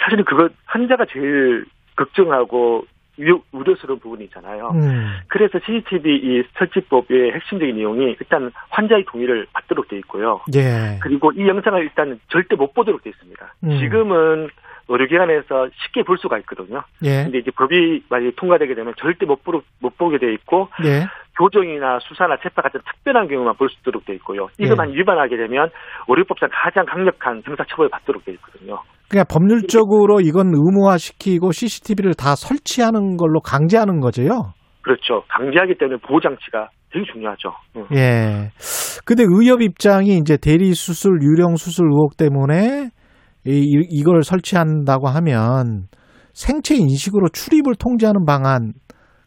사실은 0.00 0.24
그거 0.24 0.48
환자가 0.66 1.06
제일 1.10 1.64
걱정하고 1.96 2.84
유- 2.84 2.93
우려스러운 3.52 4.00
부분이잖아요. 4.00 4.70
음. 4.74 5.16
그래서 5.28 5.58
CCTV 5.64 6.16
이 6.16 6.42
설치법의 6.58 7.32
핵심적인 7.32 7.76
내용이 7.76 8.16
일단 8.20 8.50
환자의 8.70 9.04
동의를 9.06 9.46
받도록 9.52 9.88
돼 9.88 9.96
있고요. 9.98 10.40
예. 10.54 10.98
그리고 11.00 11.30
이 11.32 11.46
영상을 11.46 11.80
일단 11.82 12.18
절대 12.28 12.56
못 12.56 12.74
보도록 12.74 13.02
돼 13.02 13.10
있습니다. 13.10 13.54
음. 13.64 13.78
지금은 13.78 14.48
의료기관에서 14.88 15.68
쉽게 15.82 16.02
볼 16.02 16.18
수가 16.18 16.38
있거든요. 16.38 16.82
예. 17.02 17.24
근데 17.24 17.38
이제 17.38 17.50
법이 17.50 18.04
만약에 18.08 18.32
통과되게 18.36 18.74
되면 18.74 18.94
절대 18.98 19.26
못, 19.26 19.42
보못 19.44 19.96
보게 19.96 20.18
돼 20.18 20.32
있고 20.34 20.68
예. 20.84 21.06
교정이나 21.38 21.98
수사나 22.00 22.36
재판 22.42 22.62
같은 22.62 22.80
특별한 22.84 23.28
경우만 23.28 23.56
볼 23.56 23.68
수 23.68 23.76
있도록 23.80 24.04
돼 24.04 24.14
있고요. 24.14 24.46
이것만 24.58 24.90
예. 24.90 24.94
위반하게 24.96 25.36
되면 25.36 25.70
의료법상 26.08 26.48
가장 26.52 26.84
강력한 26.86 27.42
형사처벌을 27.44 27.90
받도록 27.90 28.24
돼 28.24 28.32
있거든요. 28.32 28.78
그러니까 29.08 29.32
법률적으로 29.32 30.20
이건 30.20 30.52
의무화시키고 30.54 31.52
CCTV를 31.52 32.14
다 32.14 32.34
설치하는 32.36 33.16
걸로 33.16 33.40
강제하는 33.40 34.00
거죠. 34.00 34.22
그렇죠. 34.82 35.22
강제하기 35.28 35.78
때문에 35.78 35.98
보호장치가 36.06 36.68
되게 36.92 37.04
중요하죠. 37.12 37.50
응. 37.76 37.86
예. 37.96 38.50
근데 39.04 39.24
의협 39.26 39.60
입장이 39.62 40.16
이제 40.18 40.36
대리 40.36 40.72
수술, 40.74 41.20
유령 41.22 41.56
수술 41.56 41.86
의혹 41.86 42.16
때문에 42.16 42.90
이, 43.46 43.86
이걸 43.90 44.22
설치한다고 44.22 45.08
하면 45.08 45.86
생체 46.32 46.74
인식으로 46.74 47.28
출입을 47.32 47.74
통제하는 47.78 48.24
방안, 48.24 48.72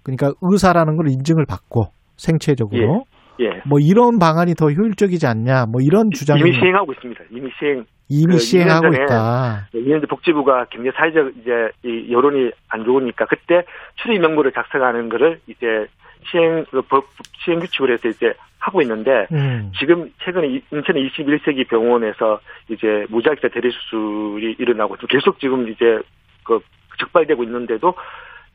그러니까 0.04 0.32
의사라는 0.42 0.96
걸 0.98 1.10
인증을 1.10 1.46
받고 1.48 1.97
생체적으로 2.18 3.06
예. 3.40 3.62
뭐 3.66 3.80
이런 3.80 4.18
방안이 4.20 4.56
더 4.56 4.70
효율적이지 4.72 5.28
않냐, 5.28 5.68
뭐 5.68 5.80
이런 5.82 6.10
주장이 6.12 6.40
이미 6.42 6.54
시행하고 6.54 6.92
있습니다. 6.94 7.24
이미 7.32 7.50
시행. 7.60 7.86
이미 8.10 8.34
그 8.34 8.40
시행하고 8.40 8.88
2년 8.88 8.92
전에 8.94 9.04
있다. 9.04 9.68
2년 9.76 10.00
전 10.00 10.08
복지부가 10.10 10.66
굉장히 10.72 10.92
사회적 10.96 11.34
이제 11.42 11.52
이 11.84 12.12
여론이 12.12 12.52
안 12.70 12.84
좋으니까 12.84 13.26
그때 13.26 13.64
출입 13.96 14.20
명부를 14.22 14.54
작성하는 14.54 15.10
거를 15.10 15.40
이제 15.48 15.86
시행 16.32 16.66
그법 16.72 17.06
시행 17.44 17.60
규칙을 17.60 17.92
해서 17.94 18.08
이제 18.08 18.34
하고 18.60 18.82
있는데 18.82 19.28
음. 19.32 19.72
지금 19.78 20.12
최근에 20.24 20.48
이- 20.48 20.62
인천의 20.72 21.10
21세기 21.10 21.68
병원에서 21.68 22.40
이제 22.70 23.06
무자익자 23.10 23.50
대리 23.50 23.70
수술이 23.72 24.56
일어나고 24.58 24.98
좀 24.98 25.08
계속 25.08 25.40
지금 25.40 25.68
이제 25.70 26.00
그 26.44 26.60
적발되고 27.00 27.44
있는데도 27.44 27.94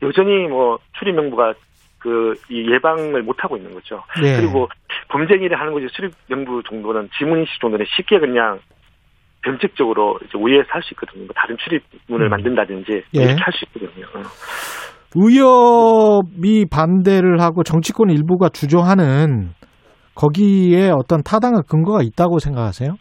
여전히 0.01 0.47
뭐 0.47 0.79
출입 0.99 1.13
명부가 1.15 1.53
그이 2.03 2.69
예방을 2.71 3.23
못 3.23 3.43
하고 3.43 3.55
있는 3.57 3.73
거죠. 3.73 4.03
예. 4.23 4.35
그리고 4.35 4.67
범죄 5.07 5.35
일을 5.35 5.59
하는 5.59 5.73
거지 5.73 5.87
명부 6.27 6.61
정도는 6.69 7.09
지문인식 7.17 7.61
정도는 7.61 7.85
쉽게 7.95 8.19
그냥 8.19 8.59
변칙적으로 9.41 10.19
이제 10.23 10.37
오해해서 10.37 10.67
할 10.69 10.81
수 10.83 10.93
있거든요. 10.93 11.25
뭐 11.25 11.33
다른 11.35 11.57
출입문을 11.57 12.27
음. 12.27 12.29
만든다든지 12.29 12.91
예. 13.15 13.19
이렇게 13.23 13.41
할 13.41 13.53
수 13.53 13.65
있거든요. 13.65 14.05
어. 14.15 14.21
의협이 15.15 16.65
반대를 16.71 17.39
하고 17.39 17.63
정치권 17.63 18.09
일부가 18.09 18.49
주저하는 18.49 19.51
거기에 20.15 20.89
어떤 20.89 21.21
타당한 21.23 21.61
근거가 21.69 22.01
있다고 22.01 22.39
생각하세요? 22.39 22.95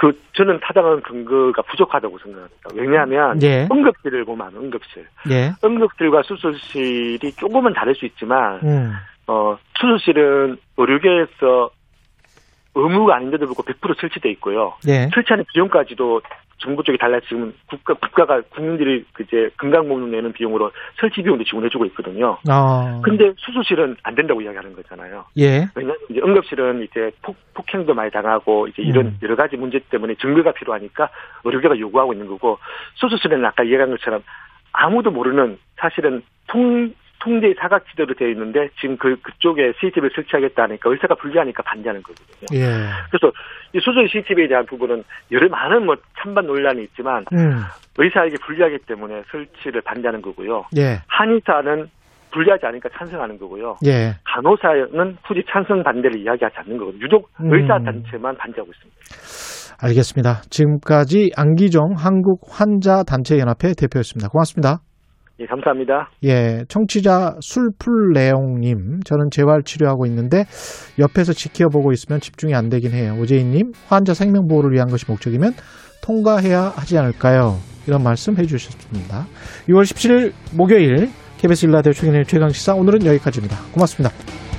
그 0.00 0.18
저는 0.32 0.60
타당한 0.62 1.02
근거가 1.02 1.60
부족하다고 1.60 2.18
생각합니다. 2.20 2.70
왜냐하면 2.74 3.42
예. 3.42 3.68
응급실을 3.70 4.24
보면 4.24 4.50
응급실, 4.56 5.06
예. 5.30 5.52
응급실과 5.62 6.22
수술실이 6.22 7.32
조금은 7.32 7.74
다를 7.74 7.94
수 7.94 8.06
있지만 8.06 8.60
음. 8.62 8.94
어 9.26 9.58
수술실은 9.78 10.56
의료계에서 10.78 11.70
의무가 12.76 13.16
아닌데도 13.16 13.44
불구하고 13.44 13.94
100% 13.94 14.00
설치돼 14.00 14.30
있고요. 14.30 14.72
예. 14.88 15.10
설치하는 15.12 15.44
비용까지도 15.52 16.22
정부 16.60 16.82
쪽이 16.82 16.98
달라 16.98 17.18
지금 17.20 17.52
국가 17.66 17.94
국가가 17.94 18.40
국민들이 18.42 19.04
그제 19.12 19.50
건강보험 19.56 20.10
내는 20.10 20.32
비용으로 20.32 20.70
설치 20.98 21.22
비용도 21.22 21.44
지원해주고 21.44 21.86
있거든요. 21.86 22.38
아. 22.48 23.00
근데 23.02 23.32
수술실은 23.38 23.96
안 24.02 24.14
된다고 24.14 24.40
이야기하는 24.40 24.74
거잖아요. 24.74 25.24
예. 25.38 25.66
왜냐하면 25.74 25.98
이제 26.10 26.20
응급실은 26.22 26.82
이제 26.82 27.10
폭, 27.22 27.36
폭행도 27.54 27.94
많이 27.94 28.10
당하고 28.10 28.68
이제 28.68 28.82
이런 28.82 29.06
음. 29.06 29.18
여러 29.22 29.36
가지 29.36 29.56
문제 29.56 29.80
때문에 29.90 30.14
증거가 30.16 30.52
필요하니까 30.52 31.08
의료계가 31.44 31.78
요구하고 31.78 32.12
있는 32.12 32.28
거고 32.28 32.58
수술실은 32.94 33.44
아까 33.44 33.62
이야기한 33.62 33.90
것처럼 33.90 34.22
아무도 34.72 35.10
모르는 35.10 35.58
사실은 35.76 36.22
통 36.46 36.92
통제 37.20 37.54
사각지대로 37.58 38.14
되어 38.14 38.28
있는데 38.28 38.68
지금 38.80 38.96
그 38.96 39.16
그쪽에 39.20 39.72
CCTV를 39.80 40.10
설치하겠다 40.14 40.62
하니까 40.64 40.90
의사가 40.90 41.14
불리하니까 41.14 41.62
반대하는 41.62 42.02
거거든요. 42.02 42.46
예. 42.54 42.88
그래서 43.10 43.32
이 43.72 43.80
수술 43.80 44.08
CCTV에 44.08 44.48
대한 44.48 44.66
부분은 44.66 45.04
여러 45.30 45.48
많은 45.48 45.86
뭐 45.86 45.96
찬반 46.18 46.46
논란이 46.46 46.82
있지만 46.84 47.24
음. 47.32 47.62
의사에게 47.98 48.36
불리하기 48.44 48.78
때문에 48.86 49.22
설치를 49.30 49.82
반대하는 49.82 50.22
거고요. 50.22 50.64
예. 50.76 50.98
한의사는 51.08 51.88
불리하지 52.32 52.66
않으니까 52.66 52.88
찬성하는 52.96 53.38
거고요. 53.38 53.76
예. 53.86 54.14
간호사는 54.24 55.16
굳이 55.26 55.42
찬성 55.50 55.82
반대를 55.82 56.20
이야기하지 56.20 56.56
않는 56.58 56.78
거거든요. 56.78 57.04
유독 57.04 57.28
음. 57.40 57.52
의사 57.52 57.78
단체만 57.78 58.36
반대하고 58.36 58.70
있습니다. 58.70 59.76
알겠습니다. 59.82 60.42
지금까지 60.50 61.30
안기종 61.36 61.94
한국 61.96 62.40
환자 62.50 63.02
단체 63.02 63.38
연합회 63.38 63.72
대표였습니다. 63.78 64.28
고맙습니다. 64.28 64.89
예, 65.40 65.46
감사합니다. 65.46 66.10
예, 66.24 66.64
청취자 66.68 67.36
술풀레옹님, 67.40 69.00
저는 69.04 69.30
재활 69.30 69.62
치료하고 69.62 70.04
있는데 70.06 70.44
옆에서 70.98 71.32
지켜보고 71.32 71.92
있으면 71.92 72.20
집중이 72.20 72.54
안 72.54 72.68
되긴 72.68 72.92
해요. 72.92 73.16
오재인님, 73.18 73.72
환자 73.88 74.12
생명 74.12 74.46
보호를 74.46 74.72
위한 74.72 74.88
것이 74.88 75.06
목적이면 75.08 75.54
통과해야 76.02 76.72
하지 76.76 76.98
않을까요? 76.98 77.56
이런 77.86 78.02
말씀 78.02 78.36
해주셨습니다. 78.36 79.26
6월 79.68 79.82
17일 79.82 80.32
목요일 80.54 81.08
KBS 81.38 81.66
일라디오 81.66 81.92
최근의 81.92 82.26
최강 82.26 82.50
시사 82.50 82.74
오늘은 82.74 83.06
여기까지입니다. 83.06 83.56
고맙습니다. 83.72 84.49